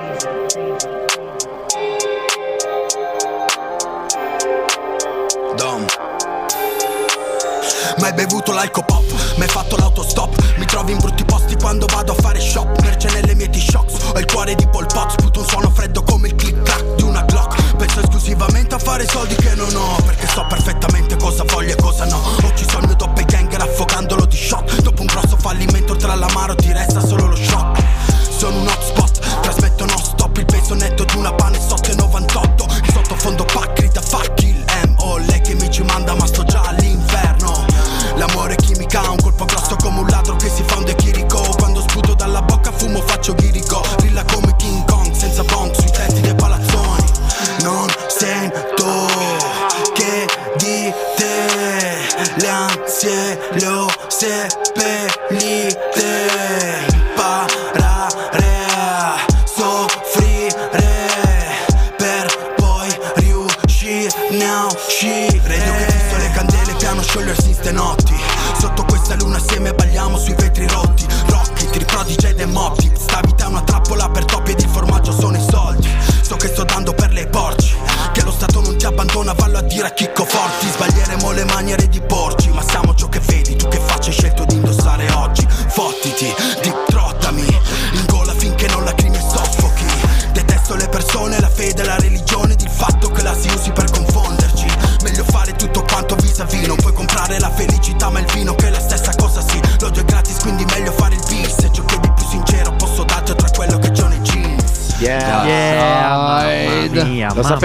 mai 8.07 8.15
bevuto 8.15 8.53
l'alco 8.53 8.83
pop, 8.83 9.03
mai 9.37 9.49
fatto 9.49 9.77
l'autostop. 9.77 10.59
Mi 10.59 10.65
trovi 10.65 10.93
in 10.93 10.99
brutti 10.99 11.25
posti 11.25 11.57
quando 11.57 11.87
vado 11.87 12.13
a 12.13 12.15
fare 12.15 12.41
shop. 12.41 12.81
Merce 12.83 13.11
nelle 13.11 13.35
mie 13.35 13.51
t-shocks, 13.51 14.13
ho 14.15 14.19
il 14.19 14.27
cuore 14.27 14.55
di 14.55 14.67
Pol 14.69 14.87
Pot. 14.87 15.11
Sputo 15.11 15.41
un 15.41 15.47
suono 15.47 15.71
freddo 15.71 16.03
come 16.05 16.29
il 16.29 16.37
click-clack 16.37 16.95
di 16.95 17.03
una 17.03 17.23
Glock. 17.23 17.75
Penso 17.75 18.01
esclusivamente 18.01 18.77
a 18.77 18.79
fare 18.79 19.07
soldi 19.07 19.35
che 19.35 19.55
non 19.55 19.75
ho 19.75 19.97
Perché 20.03 20.27
so 20.29 20.47
perfettamente 20.49 21.17
cosa 21.17 21.45
voglio 21.47 21.73
e 21.73 21.77
cosa 21.77 22.05
no. 22.07 22.17
Ho 22.17 22.53
ci 22.55 22.65
sogno 22.69 22.95
dopo 22.95 23.21
i 23.21 23.25
gang 23.25 23.53
affogandolo 23.55 24.25
di 24.25 24.37
shot 24.37 24.81
Dopo 24.83 25.01
un 25.01 25.07
grosso 25.07 25.37
fallimento 25.37 25.97
tra 25.97 26.15
l'amaro 26.15 26.55
ti 26.55 26.73
resta 26.73 27.05
solo 27.05 27.27
lo 27.27 27.37
shock. 27.37 27.83
Sono 28.37 28.61
un 28.61 28.69
hotspot, 28.69 29.41
trasmetto 29.41 29.85
non 29.85 29.99
stop 29.99 30.37
Il 30.39 30.45
peso 30.45 30.75
netto 30.75 31.05
di 31.05 31.17
una 31.17 31.33
pane 31.33 31.59
sotto 31.59 31.91
e 31.91 31.95
non 31.95 32.06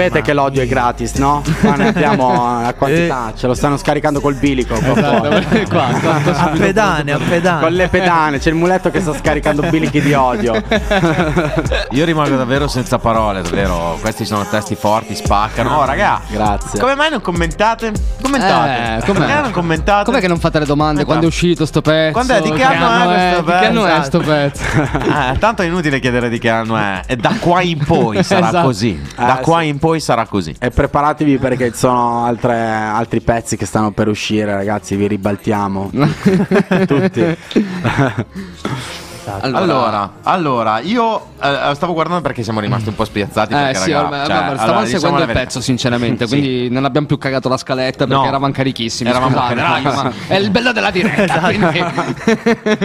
sapete 0.02 0.22
che 0.22 0.32
l'odio 0.32 0.62
è 0.62 0.66
gratis, 0.66 1.14
no? 1.14 1.42
Qua 1.60 1.74
ne 1.76 1.88
abbiamo 1.88 2.60
la 2.62 2.74
quantità, 2.74 3.32
ce 3.36 3.46
lo 3.46 3.54
stanno 3.54 3.76
scaricando 3.76 4.20
col 4.20 4.34
bilico. 4.34 4.74
qua 4.74 5.90
A 6.42 6.48
pedane, 6.56 7.12
a 7.12 7.18
pedane. 7.18 7.60
Con 7.60 7.72
le 7.72 7.88
pedane, 7.88 8.38
c'è 8.38 8.50
il 8.50 8.56
muletto 8.56 8.90
che 8.90 9.00
sta 9.00 9.14
scaricando 9.14 9.62
bilichi 9.68 10.00
di 10.00 10.12
odio. 10.12 10.54
Io 11.90 12.04
rimango 12.04 12.36
davvero 12.36 12.66
senza 12.68 12.98
parole, 12.98 13.42
davvero. 13.42 13.98
Questi 14.00 14.24
sono 14.24 14.44
testi 14.46 14.74
forti, 14.74 15.14
spaccano. 15.14 15.76
Oh, 15.76 15.84
raga, 15.84 16.20
Grazie. 16.28 16.80
come 16.80 16.94
mai 16.94 17.10
non 17.10 17.20
commentate? 17.20 17.92
Commentate. 18.38 19.04
Eh, 19.04 19.06
com'è? 19.06 19.18
Perché 19.26 19.40
non 19.42 19.50
commentate? 19.50 20.04
Com'è 20.04 20.20
che 20.20 20.28
non 20.28 20.38
fate 20.38 20.58
le 20.58 20.64
domande? 20.66 21.02
Eh, 21.02 21.04
Quando 21.04 21.24
è 21.24 21.28
uscito 21.28 21.66
sto 21.66 21.80
pezzo? 21.82 22.12
Quando 22.12 22.34
è? 22.34 22.40
Di 22.42 22.50
che 22.52 22.62
anno 22.62 23.10
è 23.10 23.14
questo 23.14 23.40
Di 23.42 23.58
che 23.58 23.66
anno 23.66 23.84
è 23.86 23.90
pezzo? 23.92 24.04
sto 24.04 24.18
pezzo? 24.20 24.62
Eh, 25.32 25.38
tanto 25.40 25.62
è 25.62 25.66
inutile 25.66 26.00
chiedere 26.00 26.28
di 26.28 26.38
che 26.38 26.48
anno 26.50 26.76
è. 26.76 27.00
E 27.06 27.16
da 27.16 27.34
qua 27.38 27.60
in 27.62 27.78
poi 27.84 28.22
sarà 28.22 28.48
Esatto. 28.48 28.66
così. 28.66 29.00
Da 29.16 29.38
Eh, 29.38 29.42
qua 29.42 29.60
sì. 29.60 29.66
in 29.68 29.78
poi 29.78 30.00
sarà 30.00 30.26
così. 30.26 30.54
E 30.58 30.70
preparatevi 30.70 31.38
perché 31.38 31.70
ci 31.72 31.78
sono 31.78 32.24
altre- 32.24 32.60
altri 32.70 33.20
pezzi 33.20 33.56
che 33.56 33.66
stanno 33.66 33.90
per 33.92 34.08
uscire, 34.08 34.52
ragazzi. 34.54 34.96
Vi 34.96 35.06
ribaltiamo 35.06 35.90
tutti. 36.86 37.36
Allora, 39.24 40.12
allora, 40.22 40.80
io 40.80 41.26
eh, 41.40 41.70
stavo 41.74 41.92
guardando 41.92 42.20
perché 42.22 42.42
siamo 42.42 42.60
rimasti 42.60 42.88
un 42.88 42.94
po' 42.94 43.04
spiazzati. 43.04 43.52
Eh 43.52 43.56
perché, 43.56 43.74
sì, 43.78 43.92
raga, 43.92 44.04
ormai, 44.04 44.26
cioè, 44.26 44.34
vabbè, 44.34 44.44
stavamo 44.54 44.62
allora, 44.62 44.84
diciamo 44.84 45.00
seguendo 45.00 45.18
la 45.18 45.24
il 45.32 45.38
pezzo 45.46 45.60
sinceramente, 45.60 46.26
Sì. 46.26 46.38
quindi 46.38 46.70
non 46.70 46.84
abbiamo 46.84 47.06
più 47.06 47.18
cagato 47.18 47.48
la 47.48 47.56
scaletta 47.56 48.06
perché 48.06 48.22
No. 48.22 48.26
eravamo 48.28 48.52
carichissimi. 48.52 49.10
Eravamo 49.10 49.36
scusate, 49.36 49.54
carichissimi. 49.54 49.94
raga, 49.94 50.02
ma 50.02 50.12
è 50.28 50.36
il 50.36 50.50
bello 50.50 50.72
della 50.72 50.90
diretta. 50.90 51.38
quindi- 51.40 51.84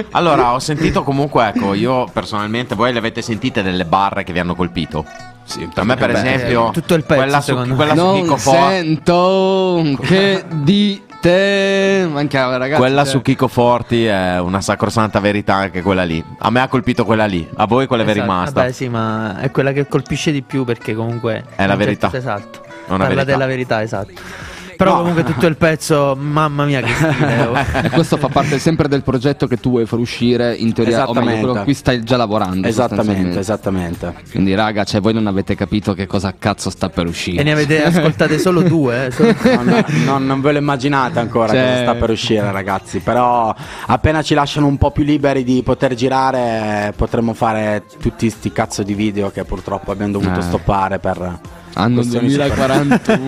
Allora, 0.11 0.53
ho 0.53 0.59
sentito 0.59 1.03
comunque, 1.03 1.47
ecco, 1.47 1.73
io 1.73 2.05
personalmente, 2.11 2.75
voi 2.75 2.91
le 2.93 2.99
avete 2.99 3.21
sentite 3.21 3.61
delle 3.63 3.85
barre 3.85 4.23
che 4.23 4.33
vi 4.33 4.39
hanno 4.39 4.55
colpito? 4.55 5.05
Sì, 5.43 5.67
per 5.73 5.85
me, 5.85 5.95
per 5.95 6.11
Beh, 6.11 6.17
esempio, 6.19 6.71
tutto 6.71 6.93
il 6.93 7.03
pezzo, 7.03 7.21
quella 7.21 7.39
su, 7.41 7.55
quella 7.73 7.95
su 7.95 8.03
non 8.25 8.38
Forti. 8.38 8.59
sento 8.59 9.97
che 10.01 10.43
di 10.51 11.01
te. 11.28 12.07
Manca, 12.09 12.57
ragazzi. 12.57 12.80
Quella 12.80 13.01
cioè- 13.03 13.11
su 13.11 13.21
Chico 13.21 13.47
Forti 13.47 14.05
è 14.05 14.39
una 14.39 14.61
sacrosanta 14.61 15.19
verità 15.19 15.55
anche 15.55 15.82
quella 15.82 16.03
lì. 16.03 16.23
A 16.39 16.49
me 16.49 16.61
ha 16.61 16.67
colpito 16.67 17.05
quella 17.05 17.25
lì, 17.25 17.47
a 17.55 17.65
voi 17.65 17.86
quella 17.88 18.03
vi 18.03 18.09
è 18.09 18.13
Esatto. 18.13 18.28
rimasta. 18.32 18.59
Vabbè, 18.61 18.71
sì, 18.71 18.88
ma 18.89 19.39
è 19.39 19.51
quella 19.51 19.71
che 19.71 19.88
colpisce 19.88 20.32
di 20.32 20.41
più 20.41 20.63
perché 20.63 20.93
comunque 20.93 21.43
È 21.55 21.65
la 21.65 21.75
verità. 21.75 22.07
gesto 22.09 22.17
esatto. 22.17 22.61
È 22.63 22.89
una 22.89 22.97
Parla 22.99 23.07
verità. 23.07 23.23
della 23.23 23.45
verità, 23.45 23.82
esatto. 23.82 24.11
Però 24.78 24.91
No. 24.91 24.97
comunque 24.99 25.23
tutto 25.23 25.47
il 25.47 25.57
pezzo, 25.57 26.15
mamma 26.19 26.65
mia 26.65 26.82
che 26.82 26.93
stile. 26.93 27.65
E 27.88 27.89
questo 27.89 28.17
fa 28.17 28.28
parte 28.30 28.59
sempre 28.59 28.88
del 28.88 29.01
progetto 29.03 29.47
che 29.47 29.57
tu 29.57 29.71
vuoi 29.71 29.86
far 29.86 29.99
uscire 29.99 30.55
in 30.55 30.71
teoria, 30.73 31.09
o 31.09 31.13
meglio, 31.13 31.38
quello 31.39 31.59
a 31.59 31.63
cui 31.63 31.73
stai 31.73 32.03
già 32.03 32.15
lavorando. 32.17 32.67
esattamente, 32.67 33.39
esattamente. 33.39 34.13
Quindi, 34.32 34.53
raga, 34.55 34.84
cioè, 34.84 35.01
voi 35.01 35.13
non 35.13 35.28
avete 35.28 35.55
capito 35.55 35.93
che 35.93 36.05
cosa 36.05 36.34
cazzo 36.38 36.69
sta 36.69 36.89
per 36.89 37.07
uscire. 37.07 37.41
E 37.41 37.43
ne 37.43 37.51
avete 37.51 37.84
ascoltate 37.84 38.38
solo 38.39 38.61
due. 38.67 39.07
eh, 39.07 39.11
solo- 39.11 39.34
Non, 39.55 39.84
non- 40.05 40.25
non 40.25 40.41
ve 40.41 40.51
lo 40.53 40.57
immaginate 40.59 41.19
ancora 41.19 41.47
Cioè- 41.53 41.61
cosa 41.63 41.82
sta 41.82 41.95
per 41.95 42.09
uscire, 42.11 42.51
ragazzi. 42.51 42.99
Però 42.99 43.53
appena 43.88 44.21
ci 44.21 44.34
lasciano 44.36 44.67
un 44.67 44.78
po' 44.78 44.91
più 44.91 45.03
liberi 45.03 45.43
di 45.43 45.61
poter 45.63 45.95
girare, 45.95 46.93
potremo 46.95 47.34
fare 47.34 47.84
tutti 47.99 48.30
sti 48.30 48.51
cazzo 48.51 48.84
di 48.84 48.93
video 48.93 49.32
che 49.32 49.43
purtroppo 49.43 49.91
abbiamo 49.91 50.11
dovuto 50.13 50.39
Eh. 50.39 50.43
stoppare 50.43 50.99
per. 50.99 51.39
Anno 51.78 51.95
questioni 51.95 52.28
2041. 52.28 53.28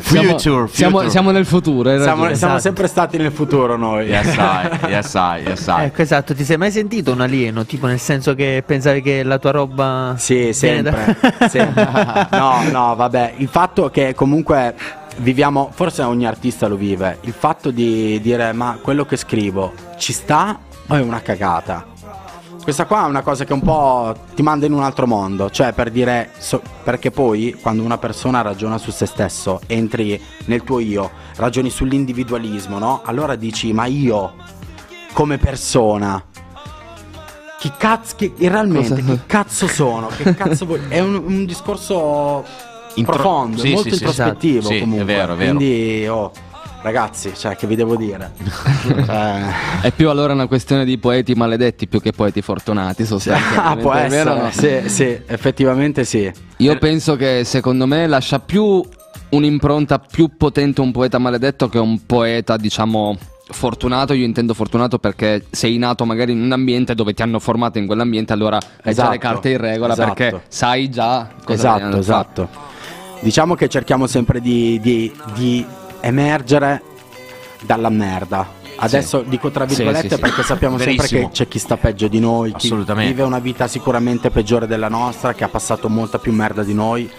siamo, 0.00 0.28
Future, 0.30 0.68
siamo, 0.68 0.90
future. 0.96 1.10
siamo 1.10 1.30
nel 1.30 1.46
futuro. 1.46 1.88
Siamo, 1.90 2.04
ragione. 2.04 2.34
siamo 2.36 2.54
Esatto. 2.54 2.58
sempre 2.58 2.86
stati 2.88 3.16
nel 3.18 3.30
futuro 3.32 3.76
noi. 3.76 4.06
Yes, 4.08 4.34
I, 4.34 4.86
yes, 4.88 5.14
I, 5.14 5.42
yes, 5.46 5.66
I. 5.66 5.82
Ecco, 5.84 6.02
esatto, 6.02 6.34
ti 6.34 6.44
sei 6.44 6.56
mai 6.56 6.70
sentito 6.70 7.12
un 7.12 7.20
alieno? 7.20 7.64
Tipo 7.64 7.86
nel 7.86 8.00
senso 8.00 8.34
che 8.34 8.62
pensavi 8.66 9.00
che 9.02 9.22
la 9.22 9.38
tua 9.38 9.52
roba... 9.52 10.14
Sì, 10.16 10.52
viene 10.60 10.82
da- 10.82 10.92
sempre. 10.92 11.48
sempre. 11.48 11.88
No, 12.32 12.62
no, 12.70 12.94
vabbè. 12.96 13.34
Il 13.36 13.48
fatto 13.48 13.88
che 13.90 14.14
comunque 14.14 14.74
viviamo, 15.18 15.70
forse 15.72 16.02
ogni 16.02 16.26
artista 16.26 16.66
lo 16.66 16.76
vive, 16.76 17.18
il 17.22 17.32
fatto 17.36 17.70
di 17.70 18.20
dire 18.20 18.52
ma 18.52 18.78
quello 18.82 19.04
che 19.04 19.16
scrivo 19.16 19.72
ci 19.96 20.12
sta 20.12 20.58
o 20.86 20.94
è 20.94 21.00
una 21.00 21.20
cagata? 21.20 21.84
Questa 22.68 22.84
qua 22.84 23.06
è 23.06 23.08
una 23.08 23.22
cosa 23.22 23.46
che 23.46 23.54
un 23.54 23.62
po' 23.62 24.14
ti 24.34 24.42
manda 24.42 24.66
in 24.66 24.74
un 24.74 24.82
altro 24.82 25.06
mondo, 25.06 25.48
cioè 25.48 25.72
per 25.72 25.90
dire, 25.90 26.32
so- 26.36 26.60
perché 26.84 27.10
poi 27.10 27.56
quando 27.58 27.82
una 27.82 27.96
persona 27.96 28.42
ragiona 28.42 28.76
su 28.76 28.90
se 28.90 29.06
stesso, 29.06 29.62
entri 29.66 30.20
nel 30.44 30.62
tuo 30.64 30.78
io, 30.78 31.10
ragioni 31.36 31.70
sull'individualismo, 31.70 32.78
no? 32.78 33.00
Allora 33.06 33.36
dici, 33.36 33.72
ma 33.72 33.86
io 33.86 34.34
come 35.14 35.38
persona, 35.38 36.22
chi 37.58 37.72
cazzo, 37.74 38.16
che, 38.16 38.34
realmente, 38.36 39.00
Cosa- 39.00 39.12
chi 39.14 39.20
cazzo 39.24 39.66
sono? 39.66 40.08
Che 40.14 40.34
cazzo 40.34 40.66
vuoi? 40.66 40.80
È 40.88 41.00
un, 41.00 41.22
un 41.24 41.46
discorso 41.46 42.44
Intro- 42.96 43.14
profondo, 43.14 43.60
sì, 43.62 43.68
molto 43.72 43.88
sì, 43.88 43.96
sì. 43.96 44.04
introspettivo 44.04 44.68
Sì, 44.68 44.76
è 44.76 44.80
comunque. 44.80 45.04
vero, 45.06 45.32
è 45.32 45.36
vero. 45.36 45.56
Quindi, 45.56 46.06
oh, 46.06 46.32
ragazzi, 46.88 47.32
cioè, 47.36 47.54
che 47.56 47.66
vi 47.66 47.76
devo 47.76 47.96
dire? 47.96 48.32
Cioè, 49.06 49.42
È 49.82 49.90
più 49.92 50.08
allora 50.08 50.32
una 50.32 50.46
questione 50.46 50.84
di 50.84 50.96
poeti 50.98 51.34
maledetti 51.34 51.86
più 51.86 52.00
che 52.00 52.12
poeti 52.12 52.40
fortunati, 52.42 53.04
sostanzialmente. 53.04 53.60
ah, 53.68 53.76
può 53.76 53.92
vero 53.92 54.04
essere, 54.14 54.40
no? 54.40 54.50
sì, 54.50 54.88
sì, 54.88 55.18
effettivamente 55.26 56.04
sì. 56.04 56.30
Io 56.58 56.78
penso 56.78 57.16
che 57.16 57.42
secondo 57.44 57.86
me 57.86 58.06
lascia 58.06 58.38
più 58.40 58.82
un'impronta 59.30 59.98
più 59.98 60.36
potente 60.36 60.80
un 60.80 60.90
poeta 60.90 61.18
maledetto 61.18 61.68
che 61.68 61.78
un 61.78 62.04
poeta, 62.06 62.56
diciamo, 62.56 63.16
fortunato. 63.50 64.12
Io 64.14 64.24
intendo 64.24 64.54
fortunato 64.54 64.98
perché 64.98 65.44
sei 65.50 65.76
nato 65.78 66.04
magari 66.04 66.32
in 66.32 66.40
un 66.42 66.52
ambiente 66.52 66.94
dove 66.94 67.12
ti 67.12 67.22
hanno 67.22 67.38
formato 67.38 67.78
in 67.78 67.86
quell'ambiente, 67.86 68.32
allora 68.32 68.56
hai 68.56 68.94
già 68.94 69.08
le 69.10 69.16
Esatto, 69.16 69.18
carte 69.18 69.50
in 69.50 69.58
regola 69.58 69.92
esatto. 69.92 70.14
perché 70.14 70.42
sai 70.48 70.88
già 70.90 71.28
cosa 71.44 71.76
Esatto, 71.76 71.96
esatto. 71.98 72.48
Diciamo 73.20 73.54
che 73.56 73.68
cerchiamo 73.68 74.06
sempre 74.06 74.40
di, 74.40 74.78
di- 74.80 75.12
di 75.34 75.66
emergere 76.00 76.82
dalla 77.62 77.88
merda. 77.88 78.56
Adesso 78.80 79.22
dico 79.22 79.50
tra 79.50 79.66
Sì, 79.68 79.74
virgolette 79.74 80.08
sì, 80.08 80.14
sì. 80.14 80.20
perché 80.20 80.42
sappiamo 80.44 80.76
sempre 80.78 80.94
Verissimo. 80.96 81.26
che 81.28 81.32
c'è 81.34 81.48
chi 81.48 81.58
sta 81.58 81.76
peggio 81.76 82.06
di 82.06 82.20
noi, 82.20 82.54
chi 82.54 82.72
vive 82.94 83.22
una 83.24 83.40
vita 83.40 83.66
sicuramente 83.66 84.30
peggiore 84.30 84.68
della 84.68 84.88
nostra, 84.88 85.34
che 85.34 85.42
ha 85.42 85.48
passato 85.48 85.88
molta 85.88 86.18
più 86.18 86.32
merda 86.32 86.62
di 86.62 86.74
noi. 86.74 87.10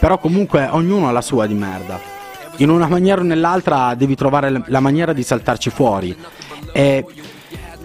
Però 0.00 0.18
comunque 0.18 0.68
ognuno 0.70 1.08
ha 1.08 1.12
la 1.12 1.20
sua 1.22 1.46
di 1.46 1.54
merda. 1.54 2.00
In 2.56 2.70
una 2.70 2.88
maniera 2.88 3.20
o 3.20 3.24
nell'altra 3.24 3.94
devi 3.94 4.16
trovare 4.16 4.64
la 4.66 4.80
maniera 4.80 5.12
di 5.12 5.22
saltarci 5.22 5.70
fuori. 5.70 6.16
E 6.72 7.04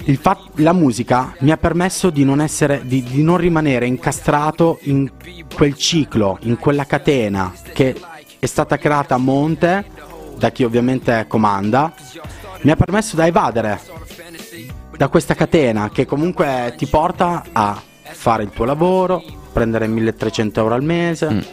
il 0.06 0.18
fat- 0.18 0.49
la 0.56 0.74
musica 0.74 1.36
mi 1.40 1.52
ha 1.52 1.57
permesso 1.57 2.10
di 2.10 2.24
non, 2.24 2.41
essere, 2.41 2.82
di, 2.84 3.03
di 3.03 3.22
non 3.22 3.38
rimanere 3.38 3.86
incastrato 3.86 4.80
in 4.84 5.11
quel 5.53 5.76
ciclo, 5.76 6.40
in 6.41 6.57
quella 6.57 6.86
catena 6.86 7.53
che 7.74 7.95
è 8.40 8.45
stata 8.48 8.78
creata 8.78 9.14
a 9.15 9.18
monte 9.19 9.86
da 10.40 10.49
chi 10.49 10.64
ovviamente 10.64 11.26
comanda. 11.28 11.94
Mi 12.61 12.72
ha 12.72 12.76
permesso 12.76 13.16
da 13.16 13.28
evadere 13.28 13.80
da 14.98 15.07
questa 15.07 15.36
catena 15.36 15.90
che 15.90 16.06
comunque 16.06 16.74
ti 16.76 16.88
porta 16.88 17.44
a 17.52 17.80
fare 18.02 18.44
il 18.44 18.49
tuo 18.49 18.66
lavoro, 18.66 19.24
prendere 19.53 19.88
1300 19.88 20.60
euro 20.60 20.74
al 20.74 20.84
mese, 20.84 21.45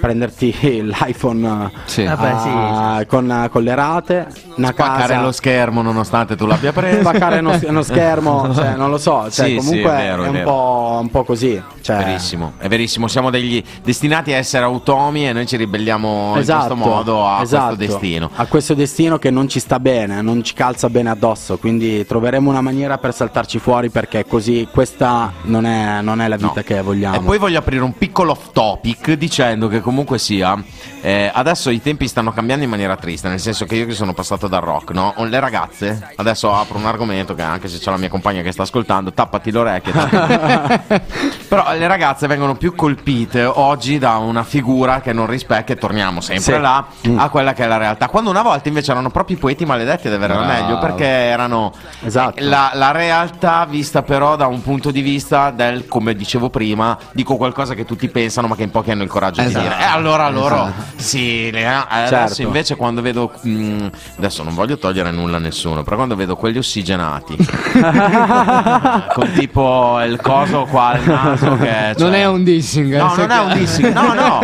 prenderti 0.00 0.54
l'iPhone 0.84 1.70
Sì. 1.84 2.04
ah, 2.04 2.14
Vabbè, 2.16 3.00
sì. 3.00 3.06
con, 3.06 3.48
con 3.50 3.62
le 3.62 3.74
rate, 3.74 4.26
una 4.56 4.68
Spaccare 4.68 5.08
casa, 5.14 5.20
lo 5.22 5.32
schermo 5.32 5.82
nonostante 5.82 6.36
tu 6.36 6.46
l'abbia 6.46 6.72
preso. 6.72 7.00
spaccare 7.00 7.38
uno, 7.38 7.58
uno 7.62 7.82
schermo, 7.82 8.52
cioè, 8.54 8.74
non 8.76 8.90
lo 8.90 8.98
so, 8.98 9.28
cioè, 9.30 9.46
Sì, 9.46 9.50
sì, 9.50 9.56
comunque 9.56 9.90
è 9.90 9.96
vero, 9.96 10.24
è 10.24 10.28
un, 10.28 10.40
po', 10.44 10.98
un 11.02 11.10
po' 11.10 11.24
così. 11.24 11.60
Cioè, 11.80 11.96
Verissimo, 11.96 12.52
è 12.58 12.68
verissimo, 12.68 13.08
siamo 13.08 13.30
degli 13.30 13.62
destinati 13.82 14.32
a 14.32 14.36
essere 14.36 14.64
automi 14.64 15.28
e 15.28 15.32
noi 15.32 15.46
ci 15.46 15.56
ribelliamo 15.56 16.34
Esatto, 16.36 16.72
in 16.74 16.78
questo 16.78 16.88
modo 16.90 17.26
a 17.26 17.42
esatto, 17.42 17.74
questo 17.76 17.92
destino. 17.98 18.30
A 18.36 18.46
questo 18.46 18.74
destino 18.74 19.18
che 19.18 19.30
non 19.30 19.48
ci 19.48 19.58
sta 19.60 19.78
bene, 19.80 20.22
non 20.22 20.42
ci 20.44 20.54
calza 20.54 20.88
bene 20.88 21.10
addosso, 21.10 21.58
quindi 21.58 22.06
troveremo 22.06 22.48
una 22.48 22.60
maniera 22.60 22.98
per 22.98 23.12
saltarci 23.14 23.58
fuori 23.58 23.90
perché 23.90 24.24
così 24.26 24.68
questa 24.70 25.32
non 25.42 25.66
è, 25.66 26.00
non 26.02 26.20
è 26.20 26.28
la 26.28 26.36
vita 26.36 26.50
No. 26.54 26.62
che 26.64 26.80
vogliamo. 26.82 27.16
E 27.16 27.20
poi 27.20 27.38
voglio 27.38 27.58
aprire 27.58 27.82
un 27.82 27.96
piccolo 27.96 28.32
off 28.32 28.50
topic 28.52 29.12
dicendo 29.12 29.68
che 29.68 29.80
comunque 29.82 30.18
sia, 30.18 30.56
eh, 31.00 31.30
adesso 31.32 31.70
i 31.70 31.82
tempi 31.82 32.08
stanno 32.08 32.32
cambiando 32.32 32.64
in 32.64 32.70
maniera 32.70 32.96
triste, 32.96 33.28
nel 33.28 33.40
senso 33.40 33.64
che 33.66 33.74
io 33.76 33.86
che 33.86 33.92
sono 33.92 34.14
passato 34.14 34.48
dal 34.48 34.60
rock, 34.62 34.92
no? 34.92 35.14
Le 35.18 35.40
ragazze, 35.40 36.10
adesso 36.16 36.54
apro 36.54 36.78
un 36.78 36.86
argomento 36.86 37.34
che 37.34 37.42
anche 37.42 37.68
se 37.68 37.78
c'è 37.78 37.90
la 37.90 37.96
mia 37.98 38.08
compagna 38.08 38.42
che 38.42 38.52
sta 38.52 38.62
ascoltando, 38.62 39.12
tappati 39.12 39.50
tappati. 39.50 39.92
Però 41.48 41.72
le 41.76 41.86
ragazze 41.86 42.26
vengono 42.26 42.54
più 42.54 42.74
colpite 42.74 43.44
oggi 43.44 43.98
da 43.98 44.16
una 44.16 44.42
figura 44.42 45.00
che 45.00 45.12
non 45.12 45.26
rispecchia, 45.26 45.74
e 45.74 45.78
torniamo 45.78 46.20
sempre 46.20 46.54
Sì. 46.54 46.60
là, 46.60 46.86
a 47.16 47.28
quella 47.28 47.52
che 47.52 47.64
è 47.64 47.66
la 47.66 47.76
realtà. 47.76 48.08
Quando 48.08 48.30
una 48.30 48.42
volta 48.42 48.68
invece 48.68 48.92
erano 48.92 49.10
proprio 49.10 49.36
i 49.36 49.38
poeti 49.38 49.64
maledetti 49.66 50.06
ad 50.08 50.14
avere 50.14 50.34
la 50.34 50.44
meglio, 50.44 50.78
perché 50.78 51.04
erano 51.06 51.72
Esatto. 52.04 52.34
la, 52.44 52.70
la 52.74 52.90
realtà 52.92 53.66
vista 53.68 54.02
però 54.02 54.36
da 54.36 54.46
un 54.46 54.62
punto 54.62 54.90
di 54.90 55.00
vista 55.02 55.50
del, 55.50 55.86
come 55.86 56.14
dicevo 56.14 56.48
prima, 56.50 56.96
dico 57.12 57.36
qualcosa 57.36 57.74
che 57.74 57.84
tutti 57.84 58.08
pensano 58.08 58.46
ma 58.46 58.56
che 58.56 58.62
in 58.62 58.70
pochi 58.70 58.90
hanno 58.90 59.02
il 59.02 59.08
coraggio 59.08 59.40
Esatto. 59.40 59.58
di 59.58 59.60
dire. 59.61 59.61
E 59.64 59.82
allora 59.84 60.28
loro 60.30 60.72
sì, 60.96 61.50
le- 61.50 61.60
eh, 61.60 61.64
adesso 61.88 62.10
Certo. 62.34 62.42
invece 62.42 62.76
quando 62.76 63.02
vedo, 63.02 63.32
mh, 63.40 63.86
adesso 64.18 64.42
non 64.42 64.54
voglio 64.54 64.78
togliere 64.78 65.10
nulla 65.10 65.36
a 65.36 65.40
nessuno, 65.40 65.82
però 65.82 65.96
quando 65.96 66.16
vedo 66.16 66.36
quelli 66.36 66.58
ossigenati, 66.58 67.36
con 69.14 69.30
tipo 69.34 70.00
il 70.02 70.20
coso 70.20 70.64
qua 70.70 70.88
al 70.88 71.02
naso 71.04 71.56
che... 71.56 71.94
Non 71.98 72.10
cioè- 72.10 72.20
è 72.20 72.26
un 72.26 72.44
dissing. 72.44 72.94
eh, 72.94 72.98
No, 72.98 73.14
non 73.14 73.30
è 73.30 73.34
che- 73.34 73.40
un 73.44 73.52
dissing, 73.54 73.92
no, 73.92 74.12
no. 74.14 74.40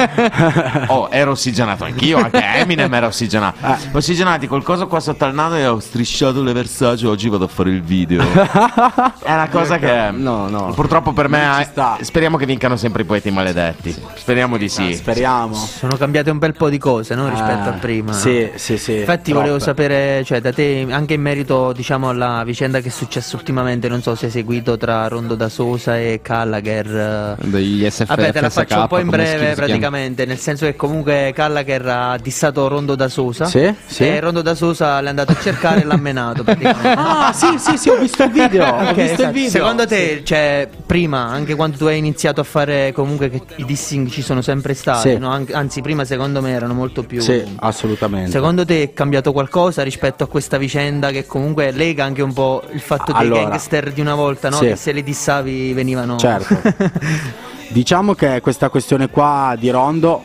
Oh, 0.88 1.08
ero 1.10 1.32
ossigenato 1.32 1.84
anch'io, 1.84 2.18
anche 2.18 2.42
Eminem 2.56 2.92
era 2.92 3.06
ossigenato. 3.06 3.56
Ossigenati 3.92 4.46
col 4.46 4.62
coso 4.62 4.86
qua 4.86 5.00
sotto 5.00 5.24
al 5.24 5.34
naso 5.34 5.54
e 5.56 5.66
ho 5.66 5.78
strisciato 5.80 6.42
le 6.42 6.52
Versace, 6.52 7.06
oggi 7.06 7.28
vado 7.28 7.44
a 7.44 7.48
fare 7.48 7.70
il 7.70 7.82
video. 7.82 8.22
È 9.22 9.32
una 9.32 9.48
cosa 9.50 9.78
che 9.78 10.10
No, 10.12 10.48
no. 10.48 10.72
purtroppo 10.74 11.12
per 11.12 11.28
me 11.28 11.60
eh, 11.60 11.64
sta. 11.64 11.98
speriamo 12.00 12.36
che 12.36 12.46
vincano 12.46 12.76
sempre 12.76 13.02
i 13.02 13.04
poeti 13.04 13.30
maledetti. 13.30 13.94
Speriamo 14.14 14.56
di 14.56 14.68
sì. 14.68 14.94
Speriamo. 15.12 15.54
Sono 15.54 15.96
cambiate 15.96 16.30
un 16.30 16.38
bel 16.38 16.52
po' 16.54 16.68
di 16.68 16.78
cose, 16.78 17.14
no? 17.14 17.28
Rispetto 17.28 17.68
Eh, 17.68 17.72
a 17.72 17.76
prima. 17.78 18.12
Sì, 18.12 18.50
sì, 18.56 18.76
sì. 18.78 18.98
Infatti 18.98 19.30
troppe. 19.30 19.38
volevo 19.46 19.58
sapere, 19.58 20.22
cioè, 20.24 20.40
da 20.40 20.52
te, 20.52 20.86
anche 20.90 21.14
in 21.14 21.20
merito, 21.22 21.72
diciamo, 21.72 22.08
alla 22.08 22.42
vicenda 22.44 22.80
che 22.80 22.88
è 22.88 22.90
successa 22.90 23.36
ultimamente, 23.36 23.88
non 23.88 24.02
so 24.02 24.14
se 24.14 24.26
hai 24.26 24.30
seguito 24.32 24.76
tra 24.76 25.06
Rondo 25.08 25.34
da 25.34 25.48
Sosa 25.48 25.98
e 25.98 26.20
Gallagher. 26.22 27.36
eh. 27.40 27.46
Degli 27.48 27.88
SF, 27.88 28.06
Vabbè, 28.06 28.32
te 28.32 28.40
la 28.40 28.50
faccio 28.50 28.78
un 28.80 28.86
po' 28.86 28.98
in 28.98 29.08
breve 29.08 29.54
praticamente, 29.54 30.24
nel 30.26 30.38
senso 30.38 30.66
che 30.66 30.76
comunque 30.76 31.32
Gallagher 31.34 31.86
ha 31.86 32.18
dissato 32.20 32.66
Rondo 32.68 32.94
da 32.94 33.08
Sosa 33.08 33.46
Sì, 33.46 33.72
sì. 33.86 34.04
e 34.06 34.20
Rondo 34.20 34.42
da 34.42 34.54
Sosa 34.54 35.00
l'è 35.00 35.08
andato 35.08 35.32
a 35.32 35.36
cercare 35.40 35.82
e 35.82 35.84
l'ha 35.84 35.96
menato 35.96 36.42
praticamente. 36.44 36.96
Ah, 37.18 37.32
sì, 37.32 37.46
sì, 37.58 37.76
sì, 37.76 37.88
ho 37.88 37.96
visto 37.96 38.22
il 38.24 38.30
video. 38.30 38.64
ho 38.66 38.76
Ok, 38.88 38.94
visto 38.94 39.00
esatto. 39.02 39.22
il 39.22 39.30
video. 39.32 39.50
Secondo 39.50 39.86
te, 39.86 40.20
cioè, 40.24 40.68
prima, 40.86 41.26
anche 41.26 41.54
quando 41.54 41.76
tu 41.76 41.84
hai 41.86 41.98
iniziato 41.98 42.40
a 42.40 42.44
fare 42.44 42.92
comunque 42.92 43.30
che 43.30 43.40
i 43.56 43.64
dissing 43.64 44.08
ci 44.08 44.22
sono 44.22 44.42
sempre 44.42 44.74
stati, 44.74 44.97
Sì. 44.98 45.18
no? 45.18 45.30
An- 45.30 45.46
anzi 45.52 45.80
prima 45.80 46.04
secondo 46.04 46.40
me 46.40 46.50
erano 46.50 46.74
molto 46.74 47.02
più... 47.02 47.20
Sì, 47.20 47.42
assolutamente. 47.56 48.30
Secondo 48.30 48.64
te 48.64 48.82
è 48.82 48.92
cambiato 48.92 49.32
qualcosa 49.32 49.82
rispetto 49.82 50.24
a 50.24 50.26
questa 50.26 50.58
vicenda 50.58 51.10
che 51.10 51.26
comunque 51.26 51.70
lega 51.70 52.04
anche 52.04 52.22
un 52.22 52.32
po' 52.32 52.62
il 52.72 52.80
fatto 52.80 53.12
dei 53.12 53.22
Allora, 53.22 53.48
gangster 53.48 53.92
di 53.92 54.00
una 54.00 54.14
volta, 54.14 54.48
no? 54.48 54.56
sì. 54.56 54.66
Che 54.66 54.76
se 54.76 54.92
li 54.92 55.02
dissavi 55.02 55.72
venivano... 55.72 56.16
Certo. 56.16 56.60
diciamo 57.68 58.14
che 58.14 58.40
questa 58.40 58.68
questione 58.68 59.08
qua 59.08 59.54
di 59.58 59.70
Rondo, 59.70 60.22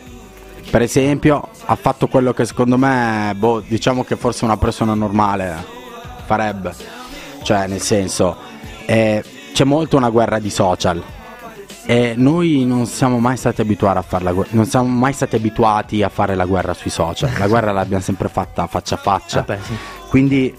per 0.69 0.81
esempio, 0.81 1.49
ha 1.65 1.75
fatto 1.75 2.07
quello 2.07 2.33
che 2.33 2.45
secondo 2.45 2.77
me, 2.77 3.33
boh, 3.35 3.61
diciamo 3.65 4.03
che 4.03 4.15
forse 4.15 4.45
una 4.45 4.57
persona 4.57 4.93
normale 4.93 5.55
farebbe. 6.25 6.73
Cioè, 7.43 7.67
nel 7.67 7.81
senso, 7.81 8.35
eh, 8.85 9.23
c'è 9.53 9.63
molto 9.65 9.97
una 9.97 10.09
guerra 10.09 10.39
di 10.39 10.49
social. 10.49 11.01
E 11.85 12.13
noi 12.15 12.63
non 12.65 12.85
siamo 12.85 13.19
mai 13.19 13.35
stati 13.35 13.61
abituati 13.61 13.97
a 13.97 14.01
fare 14.01 14.23
la 14.23 14.31
guerra, 14.31 14.49
non 14.53 14.65
siamo 14.65 14.87
mai 14.87 15.11
stati 15.11 15.35
abituati 15.35 16.01
a 16.01 16.09
fare 16.09 16.33
la 16.35 16.45
guerra 16.45 16.73
sui 16.73 16.89
social. 16.89 17.31
La 17.37 17.47
guerra 17.47 17.71
l'abbiamo 17.71 18.01
sempre 18.01 18.29
fatta 18.29 18.67
faccia 18.67 18.95
a 18.95 18.97
faccia. 18.97 19.43
Vabbè, 19.45 19.59
sì. 19.61 19.73
Quindi, 20.07 20.55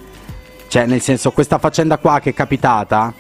cioè, 0.69 0.85
nel 0.87 1.01
senso, 1.01 1.31
questa 1.31 1.59
faccenda 1.59 1.97
qua 1.97 2.21
che 2.21 2.31
è 2.31 2.35
capitata 2.35 3.13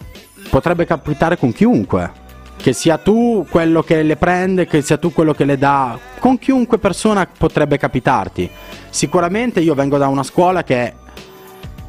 potrebbe 0.50 0.84
capitare 0.84 1.38
con 1.38 1.52
chiunque. 1.52 2.22
Che 2.56 2.72
sia 2.72 2.98
tu 2.98 3.46
quello 3.50 3.82
che 3.82 4.02
le 4.02 4.16
prende, 4.16 4.66
che 4.66 4.80
sia 4.80 4.96
tu 4.96 5.12
quello 5.12 5.34
che 5.34 5.44
le 5.44 5.58
dà, 5.58 5.98
con 6.18 6.38
chiunque 6.38 6.78
persona 6.78 7.26
potrebbe 7.26 7.76
capitarti. 7.78 8.48
Sicuramente 8.88 9.60
io 9.60 9.74
vengo 9.74 9.98
da 9.98 10.08
una 10.08 10.22
scuola 10.22 10.62
che 10.62 10.94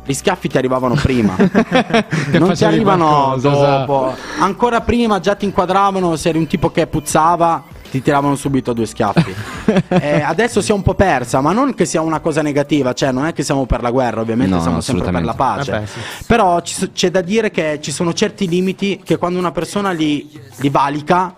gli 0.05 0.13
schiaffi 0.13 0.47
ti 0.47 0.57
arrivavano 0.57 0.93
prima, 0.95 1.35
non 2.33 2.53
ti 2.53 2.63
arrivano 2.63 3.37
qualcosa, 3.39 3.77
dopo. 3.79 4.15
Ancora 4.39 4.81
prima 4.81 5.19
già 5.19 5.35
ti 5.35 5.45
inquadravano 5.45 6.15
se 6.15 6.29
eri 6.29 6.37
un 6.37 6.47
tipo 6.47 6.69
che 6.69 6.85
puzzava, 6.85 7.63
ti 7.89 8.01
tiravano 8.01 8.35
subito 8.35 8.73
due 8.73 8.85
schiaffi. 8.85 9.33
Eh, 9.87 10.21
adesso 10.21 10.61
si 10.61 10.69
è 10.69 10.73
un 10.73 10.83
po' 10.83 10.93
persa, 10.93 11.41
ma 11.41 11.51
non 11.51 11.73
che 11.73 11.85
sia 11.85 12.01
una 12.01 12.19
cosa 12.19 12.43
negativa, 12.43 12.93
cioè 12.93 13.11
non 13.11 13.25
è 13.25 13.33
che 13.33 13.41
siamo 13.41 13.65
per 13.65 13.81
la 13.81 13.89
guerra, 13.89 14.21
ovviamente 14.21 14.53
No, 14.53 14.61
siamo 14.61 14.75
no, 14.75 14.81
sempre 14.81 15.11
per 15.11 15.23
la 15.23 15.33
pace. 15.33 15.71
Vabbè, 15.71 15.85
sì. 15.87 15.99
Però 16.27 16.61
c'è 16.61 17.09
da 17.09 17.21
dire 17.21 17.49
che 17.49 17.79
ci 17.81 17.91
sono 17.91 18.13
certi 18.13 18.47
limiti 18.47 19.01
che 19.03 19.17
quando 19.17 19.39
una 19.39 19.51
persona 19.51 19.89
li, 19.91 20.29
li 20.57 20.69
valica, 20.69 21.35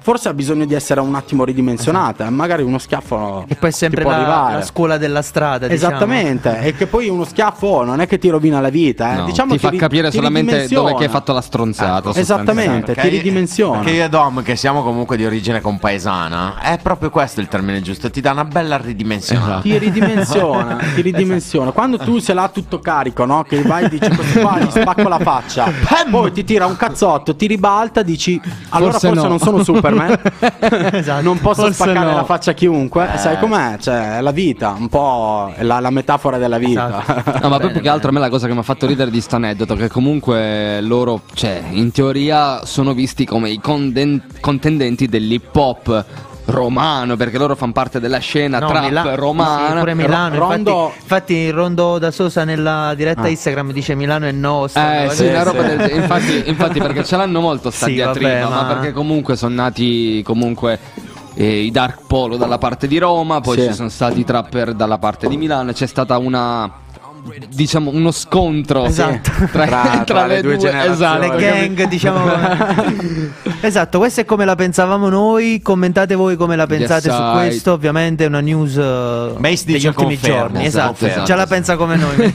forse 0.00 0.28
ha 0.28 0.34
bisogno 0.34 0.64
di 0.64 0.74
essere 0.74 1.00
un 1.00 1.14
attimo 1.14 1.44
ridimensionata. 1.44 2.28
Magari 2.30 2.62
uno 2.62 2.78
schiaffo 2.78 3.44
E 3.48 3.54
poi 3.54 3.72
sempre 3.72 4.02
può 4.02 4.10
la, 4.10 4.16
arrivare. 4.16 4.54
la 4.56 4.62
scuola 4.62 4.96
della 4.98 5.22
strada, 5.22 5.66
diciamo. 5.66 5.94
Esattamente, 5.94 6.60
e 6.62 6.74
che 6.74 6.86
poi 6.86 7.08
uno 7.08 7.24
schiaffo 7.24 7.84
non 7.84 8.00
è 8.00 8.06
che 8.06 8.18
ti 8.18 8.28
rovina 8.28 8.60
la 8.60 8.68
vita, 8.70 9.12
eh. 9.12 9.16
No, 9.18 9.24
diciamo 9.26 9.52
ti 9.52 9.58
fa 9.58 9.70
ri- 9.70 9.78
capire 9.78 10.10
ti 10.10 10.16
solamente 10.16 10.66
dove 10.68 10.94
che 10.94 11.04
hai 11.04 11.10
fatto 11.10 11.32
la 11.32 11.40
stronzata. 11.40 12.10
Ecco, 12.10 12.18
esattamente. 12.18 12.92
Perché 12.94 13.08
ti 13.10 13.16
ridimensiona. 13.16 13.78
Perché 13.80 13.92
io 13.96 14.04
e 14.04 14.08
Dom, 14.08 14.42
che 14.42 14.56
siamo 14.56 14.82
comunque 14.82 15.16
di 15.16 15.24
origine 15.24 15.60
compaesana, 15.60 16.60
è 16.60 16.78
proprio 16.82 17.10
questo 17.10 17.40
il 17.40 17.48
termine 17.48 17.80
giusto. 17.80 18.10
Ti 18.10 18.20
dà 18.20 18.32
una 18.32 18.44
bella 18.44 18.76
ridimensionata. 18.76 19.60
Ti 19.60 19.78
ridimensiona, 19.78 20.76
ti 20.94 21.00
ridimensiona. 21.02 21.70
Quando 21.72 21.98
tu 21.98 22.18
se 22.18 22.32
l'ha 22.34 22.48
tutto 22.48 22.78
carico, 22.80 23.24
no? 23.24 23.42
Che 23.42 23.62
vai 23.62 23.84
e 23.84 23.88
dici 23.88 24.08
questo 24.14 24.40
qua 24.40 24.58
gli 24.58 24.70
spacco 24.70 25.08
la 25.08 25.18
faccia, 25.18 25.70
poi 26.10 26.32
ti 26.32 26.44
tira 26.44 26.66
un 26.66 26.76
cazzotto, 26.76 27.36
ti 27.36 27.46
ribalta, 27.46 28.02
dici 28.02 28.40
allora 28.70 28.92
Forse 28.92 29.08
forse, 29.08 29.22
no." 29.22 29.28
non 29.28 29.38
sono 29.38 29.62
Superman. 29.90 30.18
Esatto. 31.00 31.22
Non 31.22 31.38
posso 31.38 31.62
Forse 31.62 31.82
spaccare 31.82 32.10
no. 32.10 32.14
la 32.16 32.24
faccia 32.24 32.50
a 32.52 32.54
chiunque. 32.54 33.08
Sai 33.16 33.38
com'è? 33.38 33.76
Cioè, 33.78 34.18
è 34.18 34.20
la 34.20 34.30
vita, 34.30 34.74
un 34.78 34.88
po' 34.88 35.52
è 35.54 35.62
la, 35.62 35.80
la 35.80 35.90
metafora 35.90 36.38
della 36.38 36.58
vita. 36.58 37.02
Esatto. 37.02 37.38
No, 37.40 37.48
ma 37.48 37.58
Bene, 37.58 37.72
più 37.72 37.80
che 37.80 37.88
altro 37.88 38.10
a 38.10 38.12
me 38.12 38.20
la 38.20 38.28
cosa 38.28 38.46
che 38.46 38.52
mi 38.52 38.58
ha 38.58 38.62
fatto 38.62 38.86
ridere 38.86 39.10
di 39.10 39.20
sto 39.20 39.36
aneddoto 39.36 39.74
che 39.74 39.88
comunque 39.88 40.80
loro, 40.82 41.22
cioè, 41.34 41.62
in 41.70 41.90
teoria 41.90 42.64
sono 42.66 42.92
visti 42.92 43.24
come 43.24 43.50
i 43.50 43.58
conden- 43.60 44.22
contendenti 44.40 45.06
dell'hip 45.06 45.54
hop 45.56 46.04
romano, 46.50 47.16
perché 47.16 47.38
loro 47.38 47.54
fanno 47.56 47.72
parte 47.72 48.00
della 48.00 48.18
scena 48.18 48.58
No, 48.58 48.68
trap 48.68 48.82
Mila- 48.84 49.14
romana. 49.14 49.66
sì, 49.68 49.78
pure 49.78 49.94
Milano. 49.94 50.38
Ro- 50.38 50.48
Rondo- 50.50 50.70
Infatti, 50.94 51.00
infatti 51.02 51.50
Rondo 51.50 51.98
da 51.98 52.10
Sosa 52.10 52.44
nella 52.44 52.92
diretta 52.94 53.22
Ah. 53.22 53.28
Instagram 53.28 53.72
dice 53.72 53.94
Milano 53.94 54.26
è 54.26 54.32
nostra. 54.32 55.02
Eh 55.02 55.04
no? 55.06 55.10
sì, 55.12 55.26
una 55.26 55.38
sì. 55.38 55.44
roba 55.44 55.62
del. 55.62 55.90
Infatti, 55.96 56.42
infatti 56.46 56.78
perché 56.80 57.04
ce 57.04 57.16
l'hanno 57.16 57.40
molto 57.40 57.70
sta 57.70 57.86
Sì, 57.86 57.92
diatriba, 57.94 58.28
vabbè, 58.28 58.42
ma... 58.50 58.62
ma- 58.62 58.74
perché 58.74 58.92
comunque 58.92 59.36
sono 59.36 59.54
nati 59.54 60.22
comunque 60.24 60.78
eh, 61.34 61.60
i 61.60 61.70
Dark 61.70 62.00
Polo 62.06 62.36
dalla 62.36 62.58
parte 62.58 62.86
di 62.86 62.98
Roma, 62.98 63.40
poi 63.40 63.58
Sì. 63.60 63.66
ci 63.68 63.72
sono 63.74 63.88
stati 63.88 64.20
i 64.20 64.24
trapper 64.24 64.74
dalla 64.74 64.98
parte 64.98 65.28
di 65.28 65.36
Milano 65.36 65.70
e 65.70 65.72
c'è 65.74 65.86
stata 65.86 66.18
una 66.18 66.68
diciamo 67.48 67.90
uno 67.90 68.10
scontro 68.10 68.84
Esatto. 68.84 69.30
tra, 69.50 69.66
Tra- 69.66 70.02
tra 70.06 70.26
le 70.26 70.42
due 70.42 70.56
generazioni. 70.56 70.94
esatto, 71.26 71.36
le 71.36 71.42
gang, 71.42 71.88
diciamo. 71.88 72.24
esatto, 73.60 73.98
questa 73.98 74.20
è 74.22 74.24
come 74.24 74.44
la 74.44 74.54
pensavamo 74.54 75.08
noi. 75.08 75.60
Commentate 75.62 76.14
voi 76.14 76.36
come 76.36 76.56
la 76.56 76.66
pensate 76.66 77.08
Yes, 77.08 77.16
su 77.16 77.22
I- 77.22 77.32
questo. 77.32 77.72
Ovviamente 77.72 78.24
è 78.24 78.26
una 78.26 78.40
news 78.40 78.76
eh, 78.76 79.34
Mace 79.38 79.64
degli 79.66 79.86
ultimi 79.86 80.14
confermo, 80.18 80.38
giorni. 80.38 80.64
esatto, 80.66 80.78
Esatto, 80.90 81.06
esatto, 81.06 81.24
già 81.24 81.34
la 81.36 81.46
pensa 81.46 81.76
come 81.76 81.96
noi. 81.96 82.34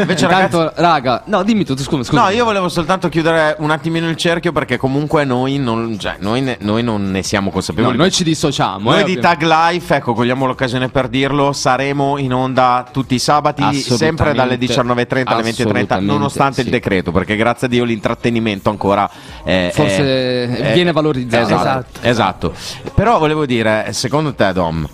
Invece, 0.00 0.26
ragazzi, 0.26 0.68
raga, 0.76 1.22
no, 1.26 1.42
dimmi 1.42 1.64
tu, 1.64 1.76
scusa, 1.76 2.02
scusa. 2.04 2.22
No, 2.22 2.28
io 2.30 2.44
volevo 2.44 2.68
soltanto 2.68 3.08
chiudere 3.08 3.56
un 3.58 3.70
attimino 3.70 4.08
il 4.08 4.16
cerchio 4.16 4.52
perché 4.52 4.76
comunque 4.76 5.24
noi 5.24 5.58
non, 5.58 5.98
cioè, 5.98 6.16
noi 6.20 6.40
ne, 6.42 6.56
noi 6.60 6.82
non 6.82 7.10
ne 7.10 7.22
siamo 7.22 7.46
No, 7.46 7.52
consapevoli. 7.52 7.96
noi 7.96 8.10
ci 8.10 8.22
dissociamo. 8.24 8.90
Noi 8.90 9.00
eh, 9.00 9.04
di 9.04 9.16
ovviamente. 9.16 9.46
Tag 9.46 9.70
Life, 9.72 9.94
ecco, 9.96 10.14
cogliamo 10.14 10.46
l'occasione 10.46 10.88
per 10.88 11.08
dirlo, 11.08 11.52
saremo 11.52 12.18
in 12.18 12.32
onda 12.32 12.84
tutti 12.90 13.14
i 13.14 13.18
sabati, 13.18 13.62
Assolutamente. 13.62 13.79
Sempre 13.80 14.32
dalle 14.34 14.56
19.30 14.56 15.22
alle 15.26 15.42
20.30, 15.42 15.48
Assolutamente, 15.48 16.00
nonostante 16.00 16.54
sì. 16.60 16.60
il 16.62 16.70
decreto, 16.70 17.12
perché 17.12 17.36
grazie 17.36 17.66
a 17.66 17.70
Dio 17.70 17.84
l'intrattenimento 17.84 18.70
ancora 18.70 19.08
è, 19.44 19.70
Forse 19.72 19.96
è- 19.98 20.68
eh, 20.70 20.72
viene 20.72 20.92
valorizzato. 20.92 21.44
Esatto, 21.54 21.98
esatto. 22.02 22.52
Però 22.94 23.18
volevo 23.18 23.46
dire, 23.46 23.92
secondo 23.92 24.34
te, 24.34 24.52
Dom, 24.52 24.88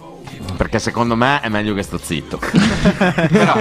perché 0.56 0.78
secondo 0.78 1.16
me 1.16 1.40
è 1.40 1.48
meglio 1.48 1.74
che 1.74 1.82
sto 1.82 1.98
zitto. 2.02 2.38
Però, 3.28 3.56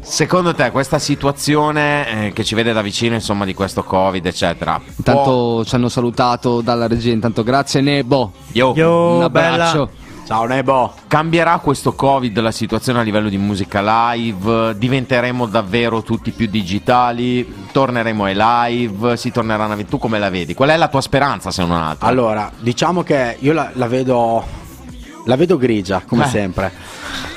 secondo 0.00 0.54
te 0.54 0.70
questa 0.70 0.98
situazione 0.98 2.26
eh, 2.26 2.32
che 2.32 2.44
ci 2.44 2.54
vede 2.54 2.72
da 2.72 2.82
vicino, 2.82 3.14
insomma, 3.14 3.44
di 3.44 3.54
questo 3.54 3.82
Covid, 3.82 4.24
eccetera, 4.26 4.74
può- 4.78 4.92
Intanto 4.96 5.64
ci 5.64 5.74
hanno 5.74 5.88
salutato 5.88 6.60
dalla 6.60 6.86
regia, 6.86 7.12
intanto 7.12 7.42
grazie 7.42 7.80
Nebo. 7.80 8.32
Io- 8.52 8.72
Yo, 8.74 9.18
Un 9.18 9.28
bella. 9.30 9.88
Ciao 10.24 10.46
Nebo. 10.46 10.92
Cambierà 11.06 11.58
questo 11.58 11.92
Covid 11.92 12.38
la 12.40 12.50
situazione 12.50 13.00
a 13.00 13.02
livello 13.02 13.28
di 13.28 13.36
musica 13.36 14.12
live? 14.14 14.74
Diventeremo 14.76 15.46
davvero 15.46 16.02
tutti 16.02 16.30
più 16.30 16.46
digitali? 16.46 17.66
Torneremo 17.70 18.24
ai 18.24 18.34
live? 18.34 19.16
Si 19.18 19.30
torneranno 19.30 19.74
a... 19.74 19.84
Tu 19.84 19.98
come 19.98 20.18
la 20.18 20.30
vedi? 20.30 20.54
Qual 20.54 20.70
è 20.70 20.76
la 20.78 20.88
tua 20.88 21.02
speranza 21.02 21.50
se 21.50 21.62
non 21.64 21.72
altro? 21.72 22.06
Allora, 22.06 22.50
diciamo 22.58 23.02
che 23.02 23.36
io 23.40 23.52
la, 23.52 23.70
la 23.74 23.86
vedo 23.86 24.62
la 25.26 25.36
vedo 25.36 25.58
grigia, 25.58 26.02
come 26.06 26.24
Eh. 26.24 26.28
sempre. 26.28 26.72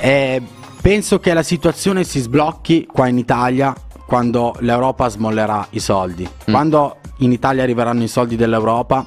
E 0.00 0.42
penso 0.80 1.18
che 1.20 1.34
la 1.34 1.42
situazione 1.42 2.04
si 2.04 2.20
sblocchi 2.20 2.86
qua 2.90 3.06
in 3.06 3.18
Italia 3.18 3.74
quando 4.06 4.54
l'Europa 4.60 5.08
smollerà 5.08 5.66
i 5.70 5.80
soldi. 5.80 6.26
Mm. 6.26 6.52
Quando 6.52 6.96
in 7.18 7.32
Italia 7.32 7.62
arriveranno 7.62 8.02
i 8.02 8.08
soldi 8.08 8.36
dell'Europa 8.36 9.04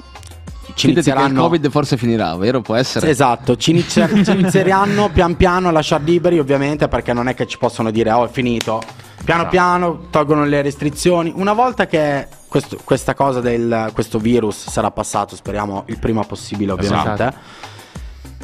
ci 0.75 0.85
che 0.85 0.87
il 0.87 0.93
inizieranno 0.93 1.41
Covid 1.41 1.69
forse 1.69 1.97
finirà, 1.97 2.35
vero? 2.35 2.61
Può 2.61 2.75
essere? 2.75 3.09
Esatto, 3.09 3.55
ci, 3.57 3.71
inizi- 3.71 4.01
ci 4.23 4.31
inizieranno 4.31 5.09
pian 5.09 5.35
piano 5.35 5.69
a 5.69 5.71
lasciar 5.71 6.01
liberi 6.01 6.39
ovviamente 6.39 6.87
perché 6.87 7.13
non 7.13 7.27
è 7.27 7.33
che 7.33 7.47
ci 7.47 7.57
possono 7.57 7.91
dire 7.91 8.11
oh 8.11 8.25
è 8.25 8.29
finito. 8.29 8.81
Piano 9.23 9.41
Esatto. 9.41 9.49
piano 9.55 9.99
tolgono 10.09 10.45
le 10.45 10.61
restrizioni. 10.63 11.31
Una 11.35 11.53
volta 11.53 11.85
che 11.85 12.27
questo- 12.47 12.77
questa 12.83 13.13
cosa 13.13 13.39
del 13.39 13.91
questo 13.93 14.17
virus 14.17 14.67
sarà 14.69 14.89
passato, 14.91 15.35
speriamo 15.35 15.83
il 15.87 15.99
prima 15.99 16.23
possibile 16.23 16.71
ovviamente. 16.71 17.11
Esatto. 17.23 17.37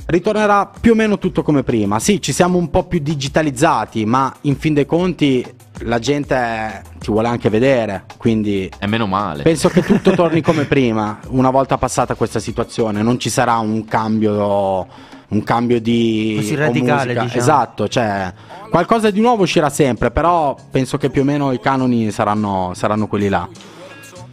Ritornerà 0.07 0.71
più 0.79 0.93
o 0.93 0.95
meno 0.95 1.17
tutto 1.17 1.43
come 1.43 1.63
prima. 1.63 1.99
Sì, 1.99 2.21
ci 2.21 2.31
siamo 2.31 2.57
un 2.57 2.69
po' 2.69 2.85
più 2.85 2.99
digitalizzati, 2.99 4.05
ma 4.05 4.33
in 4.41 4.57
fin 4.57 4.73
dei 4.73 4.85
conti 4.85 5.45
la 5.79 5.99
gente 5.99 6.81
ti 6.97 7.11
vuole 7.11 7.27
anche 7.27 7.49
vedere, 7.49 8.05
quindi 8.15 8.71
E 8.79 8.87
meno 8.87 9.05
male. 9.05 9.43
Penso 9.43 9.67
che 9.67 9.81
tutto 9.83 10.11
torni 10.15 10.41
come 10.41 10.63
prima, 10.63 11.19
una 11.27 11.49
volta 11.49 11.77
passata 11.77 12.15
questa 12.15 12.39
situazione, 12.39 13.01
non 13.01 13.19
ci 13.19 13.29
sarà 13.29 13.57
un 13.57 13.83
cambio, 13.83 14.87
un 15.27 15.43
cambio 15.43 15.81
di 15.81 16.35
Così 16.37 16.55
radicale, 16.55 17.11
diciamo. 17.11 17.31
Esatto, 17.33 17.87
cioè 17.89 18.33
qualcosa 18.69 19.11
di 19.11 19.19
nuovo 19.19 19.43
uscirà 19.43 19.69
sempre, 19.69 20.09
però 20.11 20.55
penso 20.71 20.97
che 20.97 21.09
più 21.09 21.21
o 21.21 21.25
meno 21.25 21.51
i 21.51 21.59
canoni 21.59 22.11
saranno, 22.11 22.71
saranno 22.75 23.07
quelli 23.07 23.27
là. 23.27 23.47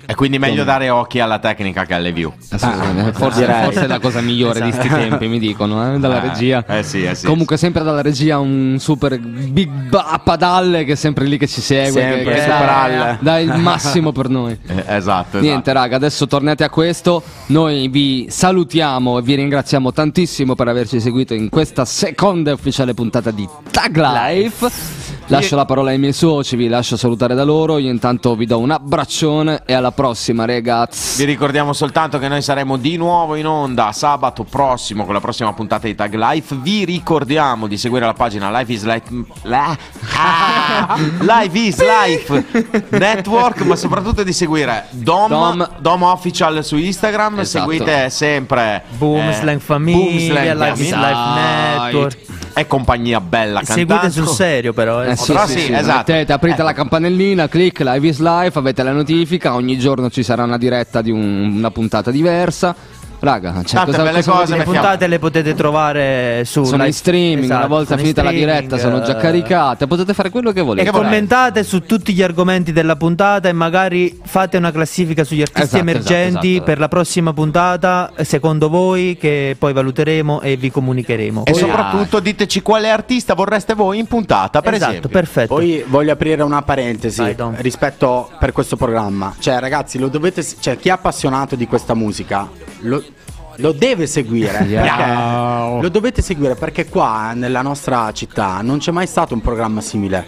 E 0.06 0.14
quindi 0.14 0.39
meglio 0.39 0.64
dare 0.64 0.90
occhi 0.90 1.20
alla 1.20 1.39
tecnica 1.39 1.85
che 1.85 1.94
alle 1.94 2.12
view. 2.12 2.32
Assolutamente. 2.51 3.10
Ah, 3.10 3.12
forse, 3.12 3.40
direi. 3.40 3.64
forse 3.64 3.85
è 3.85 3.86
la 3.86 3.98
cosa 3.98 4.20
migliore 4.20 4.60
di 4.60 4.72
sti 4.72 4.89
tempi, 4.89 5.26
mi 5.28 5.39
dicono, 5.39 5.94
eh, 5.94 5.98
dalla 5.98 6.22
Eh, 6.22 6.28
regia. 6.28 6.64
eh 6.66 6.82
sì, 6.82 7.05
eh 7.05 7.14
sì, 7.14 7.26
Comunque, 7.26 7.56
sempre 7.56 7.82
dalla 7.82 8.02
regia 8.02 8.39
un 8.39 8.76
super 8.78 9.18
big 9.18 9.68
ba- 9.89 10.20
padalle 10.22 10.85
che 10.85 10.93
è 10.93 10.97
sempre 10.97 11.24
lì 11.26 11.39
che 11.39 11.47
ci 11.47 11.60
segue. 11.60 12.01
Sempre, 12.01 12.22
che, 12.24 12.31
che 12.32 12.40
super 12.40 12.59
dà, 12.66 12.82
Alle. 12.82 13.18
dà 13.20 13.39
il 13.39 13.55
massimo 13.59 14.12
per 14.12 14.28
noi. 14.28 14.59
Eh, 14.86 14.97
esatto, 14.97 15.39
Niente, 15.40 15.70
esatto. 15.70 15.78
raga, 15.78 15.97
adesso 15.97 16.26
tornate 16.26 16.64
a 16.64 16.68
questo. 16.70 17.22
Noi 17.47 17.89
vi 17.89 18.26
salutiamo 18.28 19.18
e 19.18 19.22
vi 19.22 19.35
ringraziamo 19.36 19.93
tantissimo 19.93 20.55
per 20.55 20.68
averci 20.68 21.01
seguito 21.01 21.32
in 21.35 21.48
questa 21.48 21.85
seconda 21.85 22.51
e 22.51 22.55
ufficiale 22.55 22.93
puntata 22.94 23.31
di 23.31 23.48
Tag 23.70 23.97
Life. 23.97 25.14
Lascio 25.28 25.56
la 25.56 25.64
parola 25.64 25.90
ai 25.90 25.98
miei 25.98 26.12
soci, 26.12 26.55
vi 26.55 26.68
lascio 26.68 26.96
salutare 26.98 27.34
da 27.34 27.44
loro. 27.44 27.78
Io 27.78 27.90
intanto 27.90 28.36
vi 28.36 28.44
do 28.44 28.59
un 28.59 28.70
abbraccione 28.70 29.62
e 29.64 29.72
alla 29.72 29.90
prossima, 29.90 30.44
ragazzi. 30.44 31.18
Vi 31.18 31.24
ricordiamo 31.24 31.72
soltanto 31.72 32.18
che 32.18 32.28
noi 32.28 32.42
saremo 32.42 32.76
di 32.76 32.96
nuovo 32.96 33.34
in 33.34 33.46
onda 33.46 33.90
sabato 33.92 34.44
prossimo 34.44 35.05
con 35.05 35.14
la 35.14 35.20
prossima 35.20 35.52
puntata 35.55 35.86
di 35.86 35.94
Tag 35.94 36.14
Life. 36.14 36.55
Vi 36.56 36.84
ricordiamo 36.84 37.66
di 37.66 37.78
seguire 37.78 38.05
la 38.05 38.12
pagina 38.12 38.51
Life 38.51 38.72
is 38.72 38.84
Life, 38.84 39.10
la- 39.42 39.76
ah! 40.14 40.96
Life 41.20 41.59
is 41.59 41.78
Life 41.82 42.44
Network, 42.90 43.60
ma 43.62 43.76
soprattutto 43.76 44.22
di 44.22 44.32
seguire 44.32 44.86
Dom, 44.90 45.28
Dom. 45.28 45.70
Dom 45.78 46.02
Official 46.02 46.62
su 46.62 46.76
Instagram. 46.76 47.40
Esatto. 47.40 47.70
Seguite 47.70 48.10
sempre 48.10 48.82
Boom, 48.98 49.28
eh, 49.28 49.32
Slang 49.32 49.56
Boom 49.56 49.60
Famiglia, 49.60 50.55
Slang 50.55 50.59
Life. 50.59 50.82
Life 50.82 51.34
Network. 51.34 52.18
E 52.55 52.66
compagnia 52.66 53.20
bella 53.20 53.60
Seguite 53.64 53.86
cantante. 53.86 54.10
sul 54.14 54.28
serio 54.28 54.72
però. 54.72 55.02
eh. 55.05 55.10
Eh 55.10 55.16
sì, 55.16 55.32
Però 55.32 55.47
sì, 55.47 55.52
sì, 55.52 55.59
sì, 55.66 55.72
esatto. 55.72 56.12
mettete, 56.12 56.32
aprite 56.32 56.55
Ecco. 56.56 56.64
la 56.64 56.72
campanellina, 56.72 57.48
click 57.48 57.81
Live 57.81 58.06
is 58.06 58.18
Life, 58.20 58.59
avete 58.59 58.82
la 58.82 58.93
notifica, 58.93 59.55
ogni 59.55 59.78
giorno 59.78 60.09
ci 60.10 60.22
sarà 60.22 60.44
una 60.44 60.59
diretta 60.59 61.02
di 61.02 61.10
un- 61.10 61.52
una 61.56 61.70
puntata 61.70 62.10
diversa. 62.10 62.74
Raga, 63.24 63.52
cioè, 63.64 63.84
Tante 63.84 63.90
cosa, 63.92 64.02
belle 64.02 64.22
cosa 64.22 64.38
cose? 64.38 64.56
Le 64.56 64.64
puntate 64.64 65.06
le 65.06 65.18
potete 65.18 65.55
trovare 65.55 66.44
su 66.44 66.62
Sono 66.64 66.76
live- 66.76 66.86
in 66.88 66.92
streaming, 66.92 67.44
esatto, 67.44 67.59
una 67.66 67.74
volta 67.74 67.96
finita 67.96 68.22
la 68.22 68.30
diretta 68.30 68.78
sono 68.78 69.01
già 69.02 69.16
eh, 69.16 69.20
caricate, 69.20 69.86
potete 69.86 70.14
fare 70.14 70.30
quello 70.30 70.52
che 70.52 70.60
volete. 70.60 70.88
E 70.88 70.92
commentate 70.92 71.64
su 71.64 71.82
tutti 71.82 72.12
gli 72.12 72.22
argomenti 72.22 72.72
della 72.72 72.96
puntata 72.96 73.48
e 73.48 73.52
magari 73.52 74.20
fate 74.24 74.56
una 74.56 74.70
classifica 74.70 75.24
sugli 75.24 75.40
artisti 75.40 75.62
Esatto, 75.62 75.78
emergenti 75.78 76.22
esatto, 76.28 76.46
esatto. 76.48 76.64
per 76.64 76.78
la 76.78 76.88
prossima 76.88 77.32
puntata, 77.32 78.12
secondo 78.22 78.68
voi, 78.68 79.16
che 79.18 79.56
poi 79.59 79.72
valuteremo 79.72 80.40
e 80.40 80.56
vi 80.56 80.70
comunicheremo. 80.70 81.44
E 81.44 81.51
Poi- 81.51 81.60
soprattutto 81.60 82.20
diteci 82.20 82.62
quale 82.62 82.90
artista 82.90 83.34
vorreste 83.34 83.74
voi 83.74 83.98
in 83.98 84.06
puntata, 84.06 84.60
per 84.60 84.74
esatto, 84.74 84.90
esempio. 84.90 85.09
perfetto. 85.10 85.55
Poi 85.55 85.84
voglio 85.86 86.12
aprire 86.12 86.42
una 86.42 86.62
parentesi 86.62 87.20
Vai, 87.20 87.36
rispetto 87.56 88.30
per 88.38 88.52
questo 88.52 88.76
programma. 88.76 89.34
Cioè, 89.38 89.59
ragazzi, 89.59 89.98
lo 89.98 90.09
dovete. 90.09 90.44
Cioè, 90.60 90.76
chi 90.76 90.88
è 90.88 90.92
appassionato 90.92 91.56
di 91.56 91.66
questa 91.66 91.94
musica 91.94 92.48
lo, 92.80 93.02
lo 93.56 93.72
deve 93.72 94.06
seguire. 94.06 94.59
perché- 94.64 95.82
lo 95.82 95.89
dovete 95.89 96.22
seguire 96.22 96.55
perché 96.55 96.86
qua 96.89 97.32
nella 97.35 97.62
nostra 97.62 98.10
città 98.12 98.60
non 98.62 98.78
c'è 98.78 98.90
mai 98.93 99.06
stato 99.06 99.35
un 99.35 99.40
programma 99.40 99.81
simile. 99.81 100.26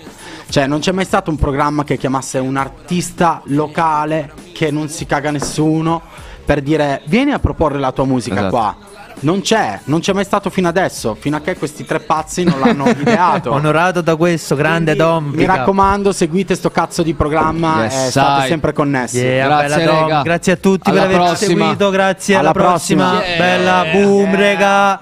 Cioè, 0.48 0.66
non 0.66 0.78
c'è 0.78 0.92
mai 0.92 1.04
stato 1.04 1.30
un 1.30 1.36
programma 1.36 1.82
che 1.84 1.96
chiamasse 1.96 2.38
un 2.38 2.56
artista 2.56 3.42
locale 3.46 4.32
che 4.52 4.70
non 4.70 4.88
si 4.88 5.04
caga 5.06 5.30
nessuno 5.30 6.00
per 6.44 6.62
dire 6.62 7.02
vieni 7.06 7.32
a 7.32 7.40
proporre 7.40 7.78
la 7.80 7.90
tua 7.90 8.04
musica 8.04 8.36
Esatto. 8.36 8.50
qua. 8.50 8.76
Non 9.18 9.40
c'è, 9.40 9.80
non 9.84 10.00
c'è 10.00 10.12
mai 10.12 10.24
stato 10.24 10.50
fino 10.50 10.68
adesso, 10.68 11.16
fino 11.18 11.36
a 11.36 11.40
che 11.40 11.56
questi 11.56 11.84
tre 11.86 12.00
pazzi 12.00 12.44
non 12.44 12.60
l'hanno 12.60 12.86
ideato. 12.98 13.50
Onorato 13.52 14.00
da 14.02 14.14
questo 14.14 14.54
grande 14.54 14.94
Quindi, 14.94 15.10
Dom. 15.12 15.30
Mi 15.34 15.44
raccomando, 15.46 16.12
seguite 16.12 16.54
sto 16.54 16.70
cazzo 16.70 17.02
di 17.02 17.14
programma 17.14 17.84
Yes, 17.84 17.94
e 17.94 18.10
state 18.10 18.40
sai. 18.40 18.48
sempre 18.48 18.72
connessi. 18.72 19.18
Yeah, 19.18 19.46
Grazie, 19.46 19.84
bella 19.84 20.22
grazie 20.22 20.52
a 20.52 20.56
tutti 20.56 20.90
Alla 20.90 21.00
per 21.06 21.14
averci 21.14 21.26
prossima. 21.46 21.64
seguito, 21.64 21.90
grazie 21.90 22.34
alla, 22.34 22.50
Alla 22.50 22.52
prossima. 22.52 23.10
prossima. 23.10 23.36
Bella 23.38 23.84
Yeah. 23.84 24.02
boom, 24.04 24.34
rega. 24.36 25.00